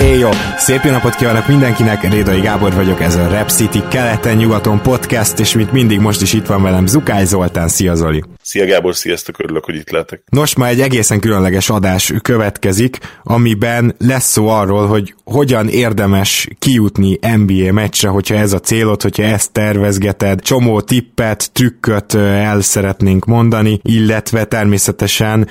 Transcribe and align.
Éjjó! 0.00 0.30
Szép 0.56 0.82
jó 0.82 0.90
napot 0.90 1.14
kívánok 1.14 1.48
mindenkinek, 1.48 2.10
Rédai 2.10 2.40
Gábor 2.40 2.74
vagyok, 2.74 3.00
ez 3.00 3.16
a 3.16 3.28
Rap 3.28 3.50
City 3.50 3.82
keleten-nyugaton 3.88 4.82
podcast, 4.82 5.38
és 5.38 5.54
mint 5.54 5.72
mindig 5.72 6.00
most 6.00 6.22
is 6.22 6.32
itt 6.32 6.46
van 6.46 6.62
velem 6.62 6.86
Zukály 6.86 7.24
Zoltán, 7.24 7.68
szia 7.68 7.94
Zoli! 7.94 8.24
Szia 8.42 8.66
Gábor, 8.66 8.94
sziasztok, 8.96 9.38
örülök, 9.38 9.64
hogy 9.64 9.74
itt 9.74 9.90
lehetek. 9.90 10.22
Nos, 10.30 10.54
ma 10.54 10.66
egy 10.66 10.80
egészen 10.80 11.20
különleges 11.20 11.70
adás 11.70 12.12
következik, 12.22 12.98
amiben 13.22 13.94
lesz 13.98 14.30
szó 14.30 14.48
arról, 14.48 14.86
hogy 14.86 15.14
hogyan 15.24 15.68
érdemes 15.68 16.48
kijutni 16.58 17.18
NBA 17.36 17.72
meccsre, 17.72 18.08
hogyha 18.08 18.34
ez 18.34 18.52
a 18.52 18.60
célod, 18.60 19.02
hogyha 19.02 19.22
ezt 19.22 19.52
tervezgeted, 19.52 20.40
csomó 20.40 20.80
tippet, 20.80 21.52
trükköt 21.52 22.14
el 22.14 22.60
szeretnénk 22.60 23.24
mondani, 23.24 23.80
illetve 23.82 24.44
természetesen 24.44 25.48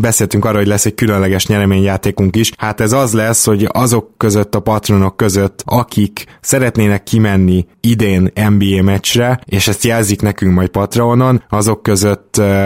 beszéltünk 0.00 0.44
arról, 0.44 0.58
hogy 0.58 0.66
lesz 0.66 0.86
egy 0.86 0.94
különleges 0.94 1.46
nyereményjátékunk 1.46 2.36
is. 2.36 2.52
Hát 2.58 2.80
ez 2.80 2.92
az 2.92 3.12
lesz, 3.12 3.44
hogy 3.44 3.68
azok 3.72 4.14
között 4.16 4.54
a 4.54 4.60
patronok 4.60 5.16
között, 5.16 5.62
akik 5.64 6.24
szeretnének 6.40 7.02
kimenni 7.02 7.66
idén 7.80 8.32
NBA 8.34 8.82
meccsre, 8.82 9.40
és 9.44 9.68
ezt 9.68 9.84
jelzik 9.84 10.22
nekünk 10.22 10.54
majd 10.54 10.68
Patreonon, 10.68 11.42
azok 11.48 11.82
között 11.82 11.94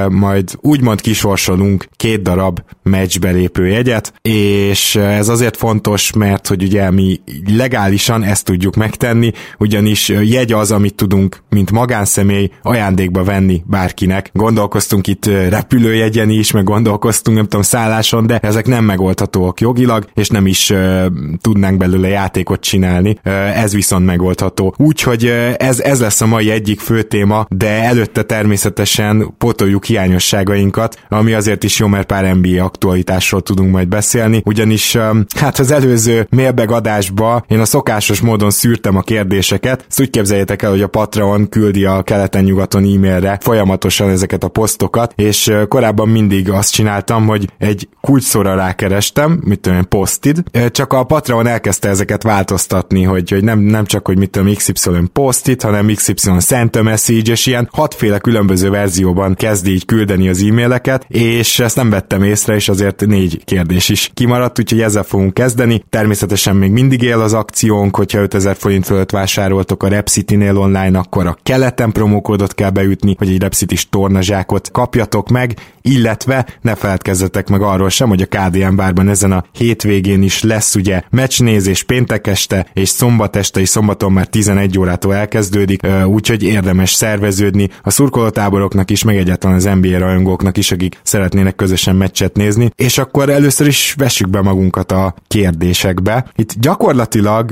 majd 0.09 0.51
úgymond 0.61 1.01
kisorsolunk 1.01 1.87
két 1.97 2.23
darab 2.23 2.61
meccsbelépő 2.83 3.67
jegyet, 3.67 4.13
és 4.23 4.97
ez 4.97 5.29
azért 5.29 5.57
fontos, 5.57 6.13
mert 6.13 6.47
hogy 6.47 6.63
ugye 6.63 6.91
mi 6.91 7.21
legálisan 7.57 8.23
ezt 8.23 8.45
tudjuk 8.45 8.77
megtenni, 8.77 9.33
ugyanis 9.59 10.09
jegy 10.09 10.53
az, 10.53 10.73
amit 10.73 10.95
tudunk, 10.95 11.43
mint 11.49 11.71
magánszemély 11.71 12.51
ajándékba 12.63 13.25
venni 13.25 13.63
bárkinek. 13.67 14.31
Gondolkoztunk 14.33 15.07
itt 15.07 15.27
repülőjegyen 15.27 16.31
is, 16.31 16.51
meg 16.51 16.65
gondolkoztunk, 16.65 17.37
nem 17.37 17.47
tudom, 17.47 17.63
szálláson, 17.63 18.27
de 18.27 18.39
ezek 18.39 18.67
nem 18.67 18.85
megoldhatóak 18.85 19.61
jogilag, 19.61 20.07
és 20.15 20.29
nem 20.29 20.47
is 20.47 20.73
tudnánk 21.41 21.77
belőle 21.77 22.09
játékot 22.09 22.61
csinálni, 22.61 23.19
ez 23.55 23.75
viszont 23.75 24.07
megoldható. 24.07 24.75
Úgyhogy 24.77 25.27
ez, 25.57 25.81
ez 25.81 26.01
lesz 26.01 26.21
a 26.21 26.27
mai 26.27 26.51
egyik 26.51 26.81
fő 26.81 27.03
téma, 27.03 27.47
de 27.49 27.83
előtte 27.83 28.23
természetesen 28.23 29.20
potoljuk 29.39 29.85
hiányosságainkat, 29.85 30.99
ami 31.09 31.33
azért 31.33 31.65
is 31.65 31.79
jó, 31.79 31.87
mert 31.87 32.07
pár 32.07 32.37
NBA 32.37 32.65
aktualitásról 32.65 33.41
tudunk 33.41 33.73
majd 33.73 33.89
beszélni, 33.89 34.43
ugyanis 34.45 34.97
hát 35.37 35.59
az 35.59 35.71
előző 35.71 36.27
mailbag 36.31 36.71
adásba 36.71 37.45
én 37.49 37.61
a 37.61 37.65
szokásos 37.65 38.21
módon 38.21 38.51
szűrtem 38.51 38.97
a 38.97 39.01
kérdéseket, 39.01 39.85
ezt 39.89 40.01
úgy 40.01 40.11
képzeljétek 40.11 40.63
el, 40.63 40.71
hogy 40.71 40.83
a 40.83 40.87
Patreon 40.87 41.49
küldi 41.49 41.85
a 41.85 42.03
keleten-nyugaton 42.03 42.85
e-mailre 42.85 43.39
folyamatosan 43.41 44.11
ezeket 44.11 44.45
a 44.45 44.49
posztokat, 44.49 45.13
és 45.17 45.53
korábban 45.69 46.09
mindig 46.09 46.51
azt 46.51 46.73
csináltam, 46.73 47.27
hogy 47.27 47.49
egy 47.59 47.89
kulcsszóra 48.01 48.55
rákerestem, 48.55 49.41
mit 49.45 49.61
tudom, 49.61 49.89
postid, 49.89 50.43
csak 50.71 50.93
a 50.93 51.05
Patreon 51.05 51.47
elkezdte 51.47 51.89
ezeket 51.89 52.23
változtatni, 52.23 53.03
hogy, 53.03 53.31
hogy 53.31 53.45
nem, 53.45 53.59
nem 53.59 53.85
csak, 53.85 54.07
hogy 54.07 54.19
mit 54.19 54.31
tudom, 54.31 54.55
XY 54.55 54.73
postit, 55.13 55.63
hanem 55.63 55.87
XY 55.95 56.15
sent 56.41 56.77
a 56.77 56.83
message, 56.83 57.31
és 57.31 57.47
ilyen 57.47 57.69
hatféle 57.73 58.19
különböző 58.19 58.71
verzióban 59.15 59.35
kezdi 59.35 59.73
így 59.73 59.85
küldeni 59.85 60.29
az 60.29 60.43
e-maileket, 60.43 61.05
és 61.09 61.59
ezt 61.59 61.77
nem 61.77 61.91
vettem 61.91 62.23
észre, 62.23 62.55
és 62.55 62.69
azért 62.69 63.07
négy 63.07 63.45
kérdés 63.45 63.89
is 63.89 64.11
kimaradt, 64.15 64.59
úgyhogy 64.59 64.81
ezzel 64.81 65.03
fogunk 65.03 65.35
kezdeni. 65.35 65.85
Természetesen 65.91 66.57
még 66.57 66.71
mindig 66.71 67.03
él 67.03 67.21
az 67.21 67.33
akciónk, 67.33 67.97
hogyha 67.97 68.21
5000 68.21 68.57
forint 68.57 68.87
fölött 68.87 69.11
vásároltok 69.11 69.83
a 69.83 69.89
Repcity-nél 69.89 70.57
online, 70.57 70.99
akkor 70.99 71.27
a 71.27 71.37
keleten 71.43 71.93
promókódot 71.93 72.55
kell 72.55 72.71
beütni, 72.71 73.15
hogy 73.19 73.29
egy 73.29 73.41
Repcity-s 73.41 73.89
tornazsákot 73.89 74.71
kapjatok 74.71 75.29
meg, 75.29 75.55
illetve 75.83 76.47
ne 76.61 76.75
feledkezzetek 76.75 77.49
meg 77.49 77.63
arról 77.63 77.89
sem, 77.89 78.09
hogy 78.09 78.23
a 78.23 78.37
KDM 78.37 78.77
bárban 78.77 79.09
ezen 79.09 79.33
a 79.33 79.45
hétvégén 79.53 80.23
is 80.23 80.43
lesz 80.43 80.75
ugye 80.75 81.03
meccsnézés 81.11 81.83
péntek 81.83 82.27
este, 82.27 82.67
és 82.73 82.89
szombat 82.89 83.37
este 83.37 83.61
és 83.61 83.69
szombaton 83.69 84.13
már 84.13 84.27
11 84.27 84.79
órától 84.79 85.15
elkezdődik, 85.15 85.87
úgyhogy 86.07 86.43
érdemes 86.43 86.93
szerveződni 86.93 87.69
a 87.83 87.91
szurkolótáboroknak 87.91 88.91
is, 88.91 89.00
meg 89.05 89.17
egyáltalán 89.17 89.57
az 89.57 89.65
NBA 89.65 89.99
rajongóknak 89.99 90.57
is, 90.57 90.73
akik 90.73 90.99
szeretnének 91.03 91.57
közösen 91.57 91.97
meccset 91.97 92.37
nézni, 92.37 92.71
és 92.77 92.99
akkor 92.99 93.29
először 93.29 93.67
is 93.67 93.95
vessük 93.99 94.29
be 94.29 94.41
magunkat 94.43 94.93
a 94.93 95.15
kérdésekbe. 95.29 96.31
Itt 96.37 96.55
gyakorlatilag 96.61 97.51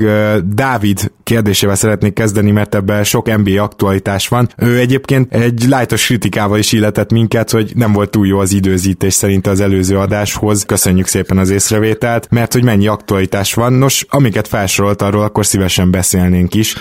Dávid 0.53 1.11
kérdésével 1.23 1.75
szeretnék 1.75 2.13
kezdeni, 2.13 2.51
mert 2.51 2.75
ebben 2.75 3.03
sok 3.03 3.43
NBA 3.43 3.63
aktualitás 3.63 4.27
van. 4.27 4.49
Ő 4.57 4.77
egyébként 4.77 5.33
egy 5.33 5.65
lájtos 5.69 6.05
kritikával 6.05 6.57
is 6.57 6.71
illetett 6.71 7.11
minket, 7.11 7.51
hogy 7.51 7.71
nem 7.75 7.93
volt 7.93 8.09
túl 8.09 8.27
jó 8.27 8.39
az 8.39 8.53
időzítés 8.53 9.13
szerint 9.13 9.47
az 9.47 9.59
előző 9.59 9.97
adáshoz. 9.97 10.65
Köszönjük 10.65 11.07
szépen 11.07 11.37
az 11.37 11.49
észrevételt, 11.49 12.27
mert 12.29 12.53
hogy 12.53 12.63
mennyi 12.63 12.87
aktualitás 12.87 13.53
van. 13.53 13.73
Nos, 13.73 14.05
amiket 14.09 14.47
felsorolt 14.47 15.01
arról, 15.01 15.23
akkor 15.23 15.45
szívesen 15.45 15.91
beszélnénk 15.91 16.55
is. 16.55 16.75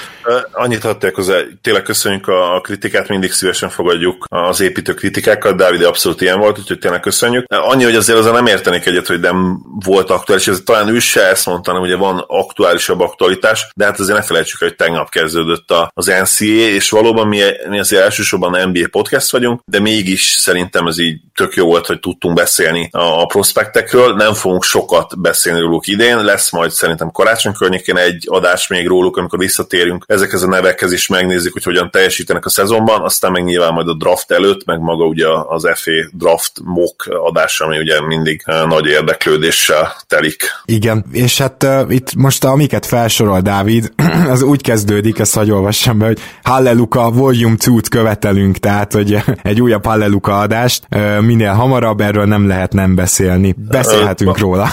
Annyit 0.52 0.84
adták 0.84 1.14
hozzá, 1.14 1.34
tényleg 1.62 1.82
köszönjük 1.82 2.28
a 2.28 2.60
kritikát, 2.62 3.08
mindig 3.08 3.32
szívesen 3.32 3.68
fogadjuk 3.68 4.24
az 4.28 4.57
építő 4.60 4.94
kritikákat, 4.94 5.56
Dávid 5.56 5.82
abszolút 5.82 6.20
ilyen 6.20 6.38
volt, 6.38 6.58
úgyhogy 6.58 6.78
tényleg 6.78 7.00
köszönjük. 7.00 7.44
Annyi, 7.48 7.84
hogy 7.84 7.94
azért 7.94 8.18
azért 8.18 8.34
nem 8.34 8.46
értenék 8.46 8.86
egyet, 8.86 9.06
hogy 9.06 9.20
nem 9.20 9.60
volt 9.84 10.10
aktuális, 10.10 10.48
ez 10.48 10.60
talán 10.64 10.88
ő 10.88 10.98
se 10.98 11.28
ezt 11.28 11.46
mondta, 11.46 11.70
hanem 11.70 11.86
ugye 11.86 11.96
van 11.96 12.24
aktuálisabb 12.26 13.00
aktualitás, 13.00 13.68
de 13.74 13.84
hát 13.84 13.98
azért 13.98 14.18
ne 14.18 14.24
felejtsük, 14.24 14.58
hogy 14.58 14.74
tegnap 14.74 15.10
kezdődött 15.10 15.74
az 15.92 16.06
NCA, 16.06 16.44
és 16.44 16.90
valóban 16.90 17.28
mi, 17.28 17.40
mi 17.68 17.78
azért 17.78 18.02
elsősorban 18.02 18.68
NBA 18.68 18.88
podcast 18.90 19.30
vagyunk, 19.30 19.60
de 19.64 19.80
mégis 19.80 20.22
szerintem 20.22 20.86
ez 20.86 20.98
így 20.98 21.20
tök 21.38 21.54
jó 21.54 21.66
volt, 21.66 21.86
hogy 21.86 22.00
tudtunk 22.00 22.34
beszélni 22.34 22.88
a 22.92 23.26
prospektekről, 23.26 24.14
nem 24.14 24.34
fogunk 24.34 24.62
sokat 24.62 25.20
beszélni 25.20 25.60
róluk 25.60 25.86
idén, 25.86 26.24
lesz 26.24 26.52
majd 26.52 26.70
szerintem 26.70 27.10
karácsony 27.10 27.52
környékén 27.52 27.96
egy 27.96 28.24
adás 28.28 28.66
még 28.66 28.86
róluk, 28.86 29.16
amikor 29.16 29.38
visszatérünk. 29.38 30.04
Ezekhez 30.06 30.42
a 30.42 30.48
nevekhez 30.48 30.92
is 30.92 31.06
megnézzük, 31.06 31.52
hogy 31.52 31.62
hogyan 31.62 31.90
teljesítenek 31.90 32.44
a 32.44 32.50
szezonban, 32.50 33.02
aztán 33.02 33.32
meg 33.32 33.44
nyilván 33.44 33.72
majd 33.72 33.88
a 33.88 33.94
draft 33.94 34.30
előtt, 34.30 34.64
meg 34.64 34.80
maga 34.80 35.04
ugye 35.04 35.26
az 35.48 35.68
FA 35.74 35.90
draft 36.12 36.52
mock 36.64 37.06
adása, 37.06 37.64
ami 37.64 37.78
ugye 37.78 38.00
mindig 38.00 38.42
nagy 38.68 38.86
érdeklődéssel 38.86 39.96
telik. 40.06 40.42
Igen, 40.64 41.04
és 41.12 41.38
hát 41.38 41.62
uh, 41.62 41.94
itt 41.94 42.14
most 42.14 42.44
amiket 42.44 42.86
felsorol 42.86 43.40
Dávid, 43.40 43.92
az 44.34 44.42
úgy 44.42 44.62
kezdődik, 44.62 45.18
ezt 45.18 45.34
hagy 45.34 45.50
olvassam 45.50 45.98
be, 45.98 46.06
hogy 46.06 46.18
Halleluka 46.42 47.10
Volume 47.10 47.56
2-t 47.58 47.86
követelünk, 47.90 48.58
tehát 48.58 48.92
hogy 48.92 49.18
egy 49.42 49.60
újabb 49.60 49.84
Halleluka 49.84 50.38
adást, 50.38 50.86
uh, 50.90 51.20
minél 51.28 51.52
hamarabb 51.52 52.00
erről 52.00 52.24
nem 52.24 52.48
lehet 52.48 52.72
nem 52.72 52.94
beszélni. 52.94 53.54
Beszélhetünk 53.68 54.30
uh, 54.30 54.38
róla. 54.38 54.68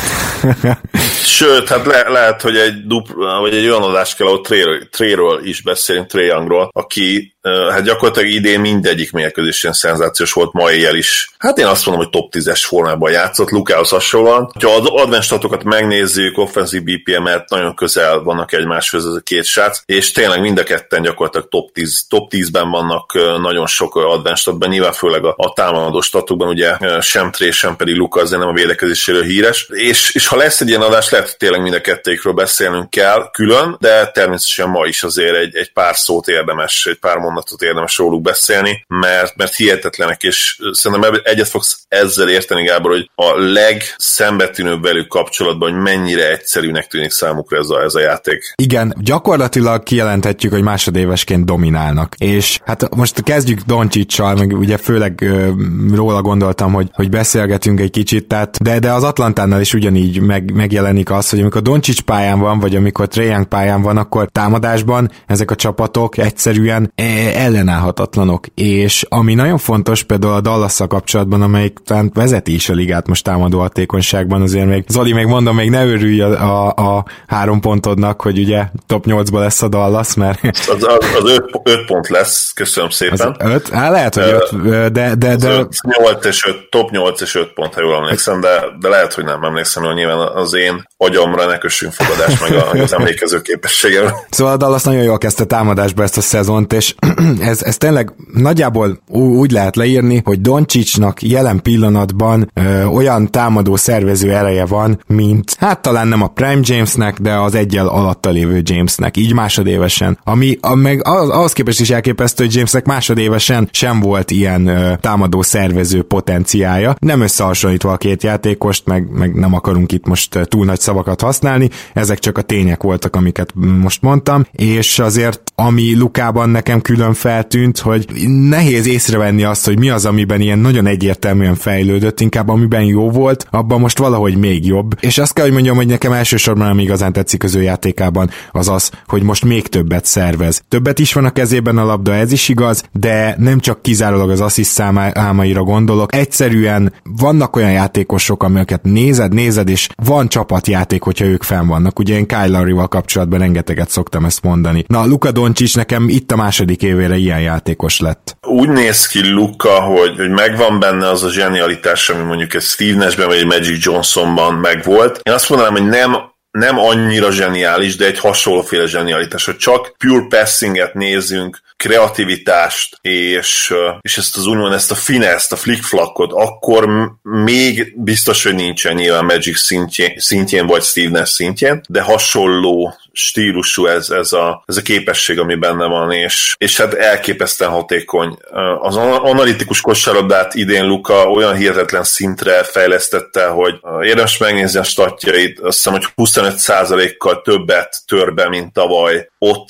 Sőt, 1.23 1.67
hát 1.67 1.85
le, 1.85 2.09
lehet, 2.09 2.41
hogy 2.41 2.55
egy, 2.55 2.85
dupla, 2.85 3.39
vagy 3.39 3.53
egy 3.53 3.67
olyan 3.67 3.81
adás 3.81 4.16
kell, 4.16 4.27
ahol 4.27 4.41
Tréről 4.89 5.39
is 5.44 5.61
beszélünk, 5.61 6.07
Tré 6.07 6.25
Youngról, 6.25 6.69
aki 6.73 7.34
hát 7.72 7.83
gyakorlatilag 7.83 8.29
idén 8.29 8.59
mindegyik 8.59 9.11
mérkőzésen 9.11 9.73
szenzációs 9.73 10.33
volt 10.33 10.53
ma 10.53 10.72
éjjel 10.72 10.95
is. 10.95 11.29
Hát 11.38 11.57
én 11.57 11.66
azt 11.66 11.85
mondom, 11.85 12.03
hogy 12.03 12.22
top 12.22 12.33
10-es 12.38 12.61
formában 12.66 13.11
játszott, 13.11 13.50
Lukához 13.50 13.89
hasonlóan. 13.89 14.51
Ha 14.63 14.69
az 14.69 14.86
advanced 14.86 15.24
statokat 15.24 15.63
megnézzük, 15.63 16.38
offensive 16.38 16.83
BPM-et 16.83 17.50
nagyon 17.50 17.75
közel 17.75 18.19
vannak 18.19 18.53
egymáshoz 18.53 19.06
ez 19.06 19.13
a 19.13 19.19
két 19.19 19.44
srác, 19.45 19.81
és 19.86 20.12
tényleg 20.12 20.42
mind 20.42 20.57
a 20.57 20.63
ketten 20.63 21.01
gyakorlatilag 21.01 21.47
top, 21.50 21.71
10, 21.71 22.06
top 22.09 22.31
10-ben 22.31 22.69
vannak 22.69 23.13
nagyon 23.42 23.68
sok 23.68 23.95
advanced 23.95 24.38
statban, 24.38 24.69
nyilván 24.69 24.94
főleg 24.94 25.25
a, 25.25 25.33
a 25.38 25.53
támadó 25.53 26.01
statokban, 26.01 26.47
ugye 26.47 26.77
sem 27.01 27.31
Tré, 27.31 27.51
sem 27.51 27.75
pedig 27.75 27.95
Luka 27.95 28.21
azért 28.21 28.39
nem 28.39 28.50
a 28.50 28.53
védekezéséről 28.53 29.24
híres. 29.24 29.68
És, 29.69 30.13
és 30.13 30.27
ha 30.27 30.36
lesz 30.36 30.62
egy 30.62 30.69
ilyen 30.69 30.81
adás, 30.81 31.09
lehet 31.09 31.38
tényleg 31.38 31.62
mind 31.62 31.81
a 32.24 32.31
beszélnünk 32.33 32.89
kell 32.89 33.30
külön, 33.31 33.77
de 33.80 34.07
természetesen 34.12 34.69
ma 34.69 34.86
is 34.86 35.03
azért 35.03 35.36
egy, 35.36 35.56
egy 35.56 35.71
pár 35.74 35.95
szót 35.95 36.27
érdemes, 36.27 36.86
egy 36.86 37.00
pár 37.00 37.18
mondat 37.18 37.34
mondatot 37.35 37.61
érdemes 37.61 37.97
róluk 37.97 38.21
beszélni, 38.21 38.85
mert, 38.87 39.35
mert 39.35 39.55
hihetetlenek, 39.55 40.23
és 40.23 40.59
szerintem 40.71 41.19
egyet 41.23 41.47
fogsz 41.47 41.85
ezzel 41.87 42.29
érteni, 42.29 42.63
Gábor, 42.63 42.91
hogy 42.91 43.09
a 43.15 43.39
legszembetűnőbb 43.39 44.81
velük 44.81 45.07
kapcsolatban, 45.07 45.71
hogy 45.71 45.81
mennyire 45.81 46.31
egyszerűnek 46.31 46.87
tűnik 46.87 47.11
számukra 47.11 47.57
ez 47.57 47.69
a, 47.69 47.81
ez 47.81 47.95
a 47.95 47.99
játék. 47.99 48.53
Igen, 48.55 48.95
gyakorlatilag 48.99 49.83
kijelenthetjük, 49.83 50.51
hogy 50.51 50.61
másodévesként 50.61 51.45
dominálnak. 51.45 52.15
És 52.17 52.59
hát 52.65 52.95
most 52.95 53.23
kezdjük 53.23 53.59
Doncsicsal, 53.59 54.35
meg 54.35 54.51
ugye 54.51 54.77
főleg 54.77 55.21
ö, 55.21 55.49
róla 55.93 56.21
gondoltam, 56.21 56.73
hogy, 56.73 56.89
hogy 56.93 57.09
beszélgetünk 57.09 57.79
egy 57.79 57.91
kicsit, 57.91 58.27
tehát, 58.27 58.63
de, 58.63 58.79
de 58.79 58.91
az 58.91 59.03
Atlantánál 59.03 59.61
is 59.61 59.73
ugyanígy 59.73 60.19
meg, 60.19 60.53
megjelenik 60.53 61.11
az, 61.11 61.29
hogy 61.29 61.39
amikor 61.39 61.61
Doncsics 61.61 62.01
pályán 62.01 62.39
van, 62.39 62.59
vagy 62.59 62.75
amikor 62.75 63.07
Trae 63.07 63.43
pályán 63.43 63.81
van, 63.81 63.97
akkor 63.97 64.29
támadásban 64.31 65.11
ezek 65.27 65.51
a 65.51 65.55
csapatok 65.55 66.17
egyszerűen 66.17 66.91
ellenállhatatlanok. 67.33 68.45
És 68.56 69.06
ami 69.10 69.33
nagyon 69.33 69.57
fontos 69.57 70.04
például 70.04 70.33
a 70.33 70.42
dallas 70.42 70.80
kapcsolatban, 70.88 71.42
amelyik 71.42 71.80
talán 71.86 72.12
vezeti 72.13 72.54
is 72.54 72.69
a 72.69 72.74
ligát 72.74 73.07
most 73.07 73.24
támadó 73.24 73.60
hatékonyságban, 73.60 74.42
azért 74.42 74.68
még 74.68 74.83
Zoli 74.88 75.13
még 75.13 75.25
mondom, 75.25 75.56
még 75.56 75.69
ne 75.69 75.86
örülj 75.86 76.22
a, 76.22 76.30
a, 76.30 76.95
a 76.98 77.06
három 77.27 77.60
pontodnak, 77.60 78.22
hogy 78.22 78.39
ugye 78.39 78.63
top 78.86 79.06
8-ba 79.07 79.39
lesz 79.39 79.62
a 79.62 79.68
Dallas, 79.68 80.13
mert... 80.13 80.39
Az, 80.44 80.68
az, 80.68 80.98
az 81.22 81.30
öt, 81.31 81.62
öt 81.63 81.86
pont 81.86 82.07
lesz, 82.07 82.51
köszönöm 82.54 82.89
szépen. 82.89 83.36
Az 83.39 83.51
öt? 83.51 83.69
Hát 83.69 83.92
lehet, 83.92 84.16
hogy 84.16 84.24
öt, 84.24 84.92
de... 84.92 85.16
de, 85.16 85.36
de... 85.36 85.50
Az 85.50 85.81
8 86.00 86.25
és 86.25 86.45
5, 86.45 86.69
top 86.69 86.89
8 86.89 87.21
és 87.21 87.36
5 87.36 87.54
pont, 87.54 87.74
ha 87.74 87.81
jól 87.81 87.95
emlékszem, 87.95 88.39
de, 88.39 88.63
de 88.80 88.89
lehet, 88.89 89.13
hogy 89.13 89.24
nem 89.24 89.44
emlékszem, 89.44 89.83
hogy 89.83 89.95
nyilván 89.95 90.18
az 90.18 90.54
én 90.54 90.88
agyamra 90.98 91.45
ne 91.45 91.57
kössünk 91.57 91.94
fogadás 91.94 92.39
meg 92.39 92.81
az 92.81 92.94
emlékező 92.94 93.42
képességem. 93.42 94.13
Szóval 94.30 94.54
a 94.54 94.57
Dallas 94.57 94.83
nagyon 94.83 95.04
jól 95.04 95.18
kezdte 95.18 95.45
támadásba 95.45 96.04
ezt 96.04 96.18
a 96.18 96.21
szezont, 96.21 96.74
és 96.74 96.95
ez, 97.39 97.63
ez 97.63 97.77
tényleg 97.77 98.13
nagyjából 98.33 99.00
úgy 99.12 99.51
lehet 99.51 99.75
leírni, 99.75 100.21
hogy 100.23 100.41
Doncsicsnak 100.41 101.21
jelen 101.21 101.62
pillanatban 101.62 102.51
ö, 102.53 102.83
olyan 102.83 103.31
támadó 103.31 103.75
szervező 103.75 104.33
ereje 104.33 104.65
van, 104.65 105.00
mint 105.07 105.56
hát 105.59 105.81
talán 105.81 106.07
nem 106.07 106.21
a 106.21 106.27
Prime 106.27 106.59
Jamesnek, 106.62 107.19
de 107.19 107.33
az 107.33 107.56
egyel 107.56 107.88
alatta 107.88 108.29
lévő 108.29 108.62
Jamesnek, 108.63 109.17
így 109.17 109.33
másodévesen. 109.33 110.19
Ami 110.23 110.57
a, 110.62 110.75
meg 110.75 111.07
az, 111.07 111.29
ahhoz 111.29 111.53
képest 111.53 111.79
is 111.79 111.89
elképesztő, 111.89 112.44
hogy 112.44 112.53
Jamesnek 112.53 112.85
másodévesen 112.85 113.69
sem 113.71 114.00
volt 114.00 114.31
ilyen 114.31 114.68
ö, 114.68 114.94
támadó 115.00 115.41
szervező 115.41 116.03
potenciája. 116.03 116.95
Nem 117.00 117.21
összehasonlítva 117.21 117.91
a 117.91 117.97
két 117.97 118.23
játékost, 118.23 118.85
meg, 118.85 119.09
meg 119.11 119.35
nem 119.35 119.53
akarunk 119.53 119.91
itt 119.91 120.07
most 120.07 120.39
túl 120.44 120.65
nagy 120.65 120.79
szavakat 120.79 121.21
használni, 121.21 121.69
ezek 121.94 122.19
csak 122.19 122.38
a 122.38 122.41
tények 122.41 122.83
voltak, 122.83 123.15
amiket 123.15 123.53
most 123.81 124.01
mondtam, 124.01 124.45
és 124.51 125.00
azért 125.00 125.44
ami 125.56 125.96
Lukában 125.96 126.50
nekem 126.50 126.81
külön 126.81 127.13
feltűnt, 127.13 127.78
hogy 127.80 128.06
nehéz 128.50 128.88
észrevenni 128.88 129.44
azt, 129.44 129.66
hogy 129.66 129.80
mi 129.80 129.90
az, 129.90 130.06
amiben 130.06 130.42
ilyen 130.42 130.60
nagyon 130.60 130.88
egyértelműen 130.88 131.56
fejlődött, 131.56 132.19
inkább 132.22 132.50
amiben 132.50 132.84
jó 132.84 133.10
volt, 133.10 133.48
abban 133.50 133.80
most 133.80 133.98
valahogy 133.98 134.38
még 134.38 134.66
jobb. 134.66 134.98
És 135.00 135.18
azt 135.18 135.34
kell, 135.34 135.44
hogy 135.44 135.54
mondjam, 135.54 135.75
hogy 135.75 135.88
nekem 135.88 136.12
elsősorban 136.12 136.68
ami 136.68 136.84
igazán 136.84 137.13
tetszik 137.13 137.44
az 137.44 137.56
ő 137.56 137.62
játékában, 137.62 138.30
az 138.52 138.69
az, 138.69 138.92
hogy 139.07 139.24
most 139.24 139.46
még 139.46 139.68
többet 139.68 140.06
szervez. 140.06 140.63
Többet 140.68 141.00
is 141.00 141.13
van 141.13 141.25
a 141.25 141.30
kezében 141.30 141.78
a 141.78 141.86
labda, 141.86 142.13
ez 142.13 142.31
is 142.31 142.50
igaz, 142.50 142.84
de 142.92 143.36
nem 143.38 143.60
csak 143.60 143.81
kizárólag 143.81 144.30
az 144.30 144.42
assziszt 144.42 144.72
számaira 144.72 145.63
gondolok. 145.63 146.16
Egyszerűen 146.16 146.94
vannak 147.04 147.56
olyan 147.56 147.72
játékosok, 147.72 148.44
amiket 148.44 148.84
nézed, 148.84 149.34
nézed, 149.34 149.69
és 149.69 149.90
van 150.04 150.28
csapatjáték, 150.28 151.02
hogyha 151.02 151.25
ők 151.25 151.44
fenn 151.44 151.68
vannak. 151.68 152.00
Ugye 152.00 152.18
én 152.18 152.28
Kyle 152.28 152.48
Lowry-val 152.48 152.88
kapcsolatban 152.88 153.40
rengeteget 153.40 153.90
szoktam 153.90 154.25
ezt 154.25 154.44
mondani. 154.44 154.84
Na, 154.88 155.06
Luka 155.06 155.31
Doncsics 155.45 155.75
nekem 155.75 156.09
itt 156.09 156.31
a 156.31 156.36
második 156.36 156.81
évére 156.81 157.15
ilyen 157.15 157.39
játékos 157.39 158.00
lett. 158.00 158.38
Úgy 158.42 158.69
néz 158.69 159.07
ki 159.07 159.30
Luka, 159.30 159.81
hogy, 159.81 160.15
hogy 160.15 160.30
megvan 160.30 160.80
benne 160.80 161.09
az 161.09 161.24
a 161.24 161.31
zsenialitás, 161.31 162.09
ami 162.09 162.24
mondjuk 162.24 162.53
egy 162.53 162.62
Steve 162.62 162.97
Nashben 162.97 163.27
vagy 163.27 163.38
egy 163.38 163.45
Magic 163.45 163.86
Johnsonban 163.86 164.53
megvolt. 164.53 165.19
Én 165.24 165.33
azt 165.33 165.50
mondanám, 165.50 165.74
hogy 165.74 165.88
nem 165.88 166.33
nem 166.51 166.80
annyira 166.80 167.31
zseniális, 167.31 167.95
de 167.95 168.06
egy 168.06 168.19
hasonlóféle 168.19 168.86
zsenialitás, 168.86 169.45
hogy 169.45 169.57
csak 169.57 169.95
pure 169.97 170.25
passinget 170.30 170.94
nézünk, 170.94 171.59
kreativitást, 171.77 172.97
és, 173.01 173.74
és 174.01 174.18
ezt 174.18 174.38
az 174.38 174.45
úgymond 174.45 174.74
ezt 174.74 174.92
a 174.92 174.95
finest, 174.95 175.51
a 175.51 175.56
flickflakot, 175.56 176.31
akkor 176.33 177.12
még 177.21 177.94
biztos, 177.95 178.44
hogy 178.44 178.56
nincsen 178.56 178.95
nyilván 178.95 179.25
Magic 179.25 179.59
szintjén, 179.59 180.13
szintjén 180.18 180.68
vagy 180.68 180.83
Steve 180.83 181.19
Nash 181.19 181.31
szintjén, 181.31 181.81
de 181.89 182.01
hasonló 182.01 182.95
stílusú 183.15 183.85
ez, 183.85 184.09
ez, 184.09 184.33
a, 184.33 184.63
ez 184.65 184.77
a 184.77 184.81
képesség, 184.81 185.39
ami 185.39 185.56
benne 185.56 185.85
van, 185.85 186.12
és, 186.12 186.56
és 186.57 186.77
hát 186.77 186.94
elképesztően 186.94 187.71
hatékony. 187.71 188.38
Az 188.79 188.95
analitikus 188.95 189.81
kosárlabdát 189.81 190.53
idén 190.53 190.85
Luka 190.85 191.29
olyan 191.29 191.56
hihetetlen 191.56 192.03
szintre 192.03 192.63
fejlesztette, 192.63 193.45
hogy 193.45 193.79
érdemes 194.01 194.38
megnézni 194.38 194.79
a 194.79 194.83
statjait, 194.83 195.59
azt 195.59 195.75
hiszem, 195.75 195.94
hogy 195.94 196.06
25%-kal 196.15 197.41
többet 197.41 197.97
tör 198.06 198.33
be, 198.33 198.50
mint 198.50 198.73
tavaly. 198.73 199.29
Ott 199.38 199.69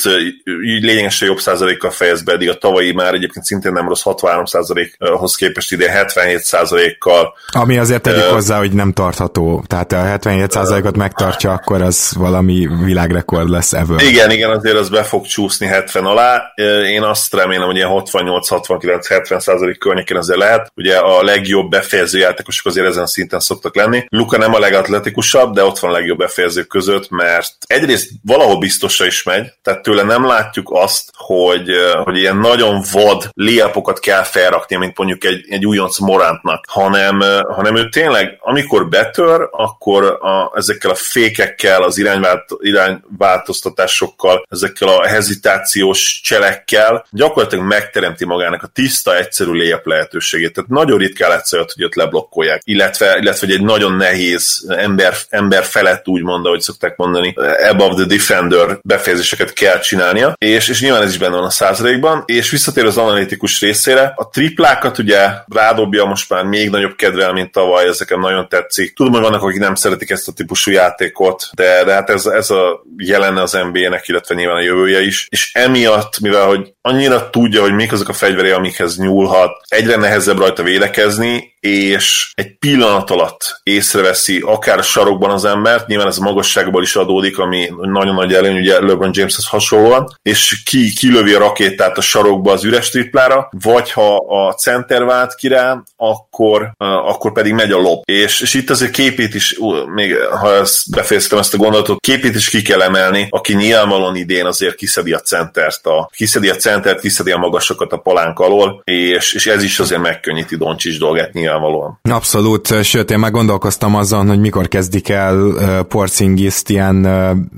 lényegesen 0.81 1.27
jobb 1.27 1.39
százalékkal 1.39 1.91
fejez 1.91 2.24
be, 2.24 2.31
eddig 2.31 2.50
a 2.50 2.57
tavalyi 2.57 2.91
már 2.91 3.13
egyébként 3.13 3.45
szintén 3.45 3.71
nem 3.71 3.88
rossz 3.88 4.01
63%-hoz 4.06 5.36
képest 5.36 5.71
ide 5.71 6.06
77%-kal. 6.13 7.33
Ami 7.51 7.77
azért 7.77 8.01
tegyük 8.01 8.24
uh, 8.24 8.30
hozzá, 8.30 8.57
hogy 8.57 8.71
nem 8.71 8.94
tartható. 8.94 9.63
Tehát 9.68 9.91
a 9.91 9.95
77%-ot 9.95 10.98
megtartja, 10.98 11.51
akkor 11.51 11.81
az 11.81 12.12
valami 12.15 12.68
világrekord 12.83 13.35
rekord 13.36 13.50
lesz 13.50 13.74
ever. 13.74 14.02
Igen, 14.02 14.32
igen, 14.32 14.50
azért 14.50 14.76
az 14.76 14.90
be 14.90 15.04
fog 15.04 15.26
csúszni 15.26 15.68
70 15.68 16.06
alá. 16.06 16.54
Én 16.90 17.02
azt 17.02 17.34
remélem, 17.34 17.66
hogy 17.66 17.76
ilyen 17.76 17.90
68-69-70 17.92 19.40
százalék 19.40 19.78
környékén 19.78 20.18
azért 20.18 20.40
lehet. 20.40 20.72
Ugye 20.76 20.98
a 20.98 21.24
legjobb 21.24 21.70
befejező 21.70 22.20
játékosok 22.20 22.66
azért 22.66 22.88
ezen 22.88 23.06
szinten 23.06 23.40
szoktak 23.40 23.76
lenni. 23.76 24.06
Luka 24.10 24.38
nem 24.38 24.54
a 24.54 24.60
legatletikusabb, 24.60 25.54
de 25.54 25.64
ott 25.64 25.80
van 25.80 25.92
a 25.92 25.94
legjobb 25.94 26.18
befejezők 26.18 26.68
között, 26.68 27.10
mert 27.10 27.54
egyrészt 27.66 28.10
valahol 28.24 28.58
biztosra 28.60 29.06
is 29.06 29.24
megy, 29.24 29.54
tehát 29.62 29.82
tőle 29.82 30.04
nem 30.04 30.26
látjuk 30.26 30.70
azt, 30.72 31.12
hogy, 31.16 31.70
hogy 32.04 32.18
ilyen 32.18 32.38
nagyon 32.38 32.84
vad 32.92 33.30
léapokat 33.34 34.00
kell 34.00 34.24
felrakni, 34.24 34.76
mint 34.76 34.98
mondjuk 34.98 35.24
egy, 35.24 35.46
egy 35.50 35.66
újonc 35.66 36.00
Morántnak, 36.00 36.66
hanem, 36.68 37.24
hanem 37.50 37.76
ő 37.76 37.90
tényleg, 37.90 38.38
amikor 38.40 38.90
betör, 38.90 39.50
akkor 39.52 40.04
a, 40.04 40.52
ezekkel 40.56 40.92
a 40.92 40.96
fékekkel, 40.96 41.84
az 41.84 41.98
irányvált, 41.98 42.44
irányvált 42.60 43.25
változtatásokkal, 43.25 44.45
ezekkel 44.50 44.88
a 44.88 45.07
hezitációs 45.07 46.22
cselekkel 46.24 47.06
gyakorlatilag 47.12 47.66
megteremti 47.66 48.25
magának 48.25 48.63
a 48.63 48.68
tiszta, 48.68 49.18
egyszerű 49.18 49.51
léjebb 49.51 49.88
lehetőségét. 49.88 50.54
Tehát 50.54 50.69
nagyon 50.69 50.98
ritkán 50.98 51.30
lesz 51.30 51.54
olyat, 51.54 51.72
hogy 51.72 51.83
ott 51.83 51.95
leblokkolják. 51.95 52.62
Illetve, 52.63 53.18
illetve 53.19 53.45
hogy 53.45 53.56
egy 53.56 53.63
nagyon 53.63 53.94
nehéz 53.94 54.66
ember, 54.68 55.13
ember 55.30 55.63
felett 55.63 56.07
úgy 56.07 56.22
mondta, 56.22 56.50
hogy 56.50 56.62
szokták 56.62 56.95
mondani, 56.95 57.33
above 57.69 57.94
the 57.95 58.06
defender 58.06 58.80
befejezéseket 58.81 59.54
kell 59.54 59.80
csinálnia, 59.80 60.33
és, 60.38 60.68
és 60.68 60.81
nyilván 60.81 61.01
ez 61.01 61.10
is 61.10 61.18
benne 61.18 61.36
van 61.36 61.45
a 61.45 61.50
százalékban, 61.50 62.24
és 62.25 62.50
visszatér 62.50 62.86
az 62.86 62.98
analitikus 62.98 63.62
részére, 63.62 64.13
a 64.16 64.30
triplákat 64.30 64.98
ugye 64.98 65.30
rádobja 65.54 66.06
most 66.06 66.30
már 66.30 66.44
még 66.44 66.69
nagyobb 66.69 66.95
kedvel, 66.95 67.33
mint 67.33 67.51
tavaly, 67.51 67.88
ezeken 67.88 68.19
nagyon 68.19 68.50
tetszik. 68.50 68.95
Tudom, 68.95 69.13
hogy 69.13 69.22
vannak, 69.22 69.42
akik 69.42 69.60
nem 69.60 69.75
szeretik 69.75 70.10
ezt 70.10 70.27
a 70.27 70.32
típusú 70.32 70.72
játékot, 70.72 71.50
de, 71.53 71.84
de 71.84 71.94
hát 71.94 72.10
ez, 72.10 72.25
ez 72.25 72.50
a 72.50 72.84
jelenne 73.15 73.41
az 73.41 73.60
NBA-nek, 73.72 74.07
illetve 74.07 74.36
nyilván 74.36 74.55
a 74.55 74.62
jövője 74.62 75.01
is, 75.01 75.27
és 75.29 75.51
emiatt, 75.53 76.19
mivel 76.19 76.45
hogy 76.45 76.74
annyira 76.81 77.29
tudja, 77.29 77.62
hogy 77.62 77.74
mik 77.74 77.91
azok 77.91 78.10
a 78.10 78.13
fegyverei, 78.13 78.51
amikhez 78.51 78.98
nyúlhat, 78.98 79.51
egyre 79.67 79.95
nehezebb 79.95 80.38
rajta 80.38 80.63
védekezni, 80.63 81.54
és 81.65 82.31
egy 82.34 82.57
pillanat 82.57 83.10
alatt 83.10 83.60
észreveszi 83.63 84.43
akár 84.45 84.84
sarokban 84.84 85.29
az 85.29 85.45
embert, 85.45 85.88
nyilván 85.88 86.07
ez 86.07 86.17
a 86.17 86.24
magasságból 86.24 86.84
is 86.84 86.95
adódik, 86.95 87.38
ami 87.38 87.69
nagyon 87.81 88.13
nagy 88.15 88.34
előny, 88.34 88.57
ugye 88.57 88.79
LeBron 88.81 89.12
Jameshez 89.13 89.48
hasonlóan, 89.48 90.17
és 90.22 90.63
ki 90.65 90.93
kilövi 90.93 91.34
a 91.34 91.39
rakétát 91.39 91.98
a 91.98 92.01
sarokba 92.01 92.51
az 92.51 92.63
üres 92.63 92.89
triplára, 92.89 93.50
vagy 93.63 93.91
ha 93.91 94.15
a 94.15 94.53
center 94.53 95.03
vált 95.03 95.36
ki 95.36 95.48
rá, 95.48 95.84
akkor, 95.95 96.72
akkor 96.77 97.31
pedig 97.31 97.53
megy 97.53 97.72
a 97.72 97.77
lob. 97.77 98.01
És, 98.05 98.41
és 98.41 98.53
itt 98.53 98.69
azért 98.69 98.91
képét 98.91 99.34
is, 99.34 99.57
még 99.93 100.15
ha 100.15 100.53
ezt 100.53 100.91
befejeztem 100.91 101.39
ezt 101.39 101.53
a 101.53 101.57
gondolatot, 101.57 102.00
képét 102.00 102.36
is 102.36 102.50
ki 102.50 102.62
kell 102.62 102.81
emelni, 102.81 103.27
aki 103.29 103.53
nyilvánvalóan 103.55 104.15
idén 104.15 104.45
azért 104.45 104.75
kiszedi 104.75 105.13
a 105.13 105.19
centert, 105.19 105.86
a, 105.86 106.10
kiszedi 106.13 106.50
a 106.50 106.55
centert, 106.55 107.00
kiszedi 107.00 107.31
a 107.31 107.38
magasokat 107.38 107.91
a 107.91 107.98
palánk 107.98 108.39
alól, 108.39 108.81
és, 108.84 109.34
és 109.34 109.48
ez 109.48 109.63
is 109.63 109.79
azért 109.79 110.01
megkönnyíti 110.01 110.55
Doncsics 110.55 111.00
dolgát 111.00 111.34
nyilván 111.34 111.54
nyilvánvalóan. 111.55 112.00
Abszolút, 112.01 112.83
sőt, 112.83 113.12
én 113.12 113.19
meg 113.19 113.31
gondolkoztam 113.31 113.95
azon, 113.95 114.27
hogy 114.27 114.39
mikor 114.39 114.67
kezdik 114.67 115.09
el 115.09 115.53
Porzingiszt 115.88 116.69
ilyen 116.69 117.07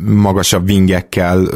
magasabb 0.05 0.65
vingekkel 0.65 1.47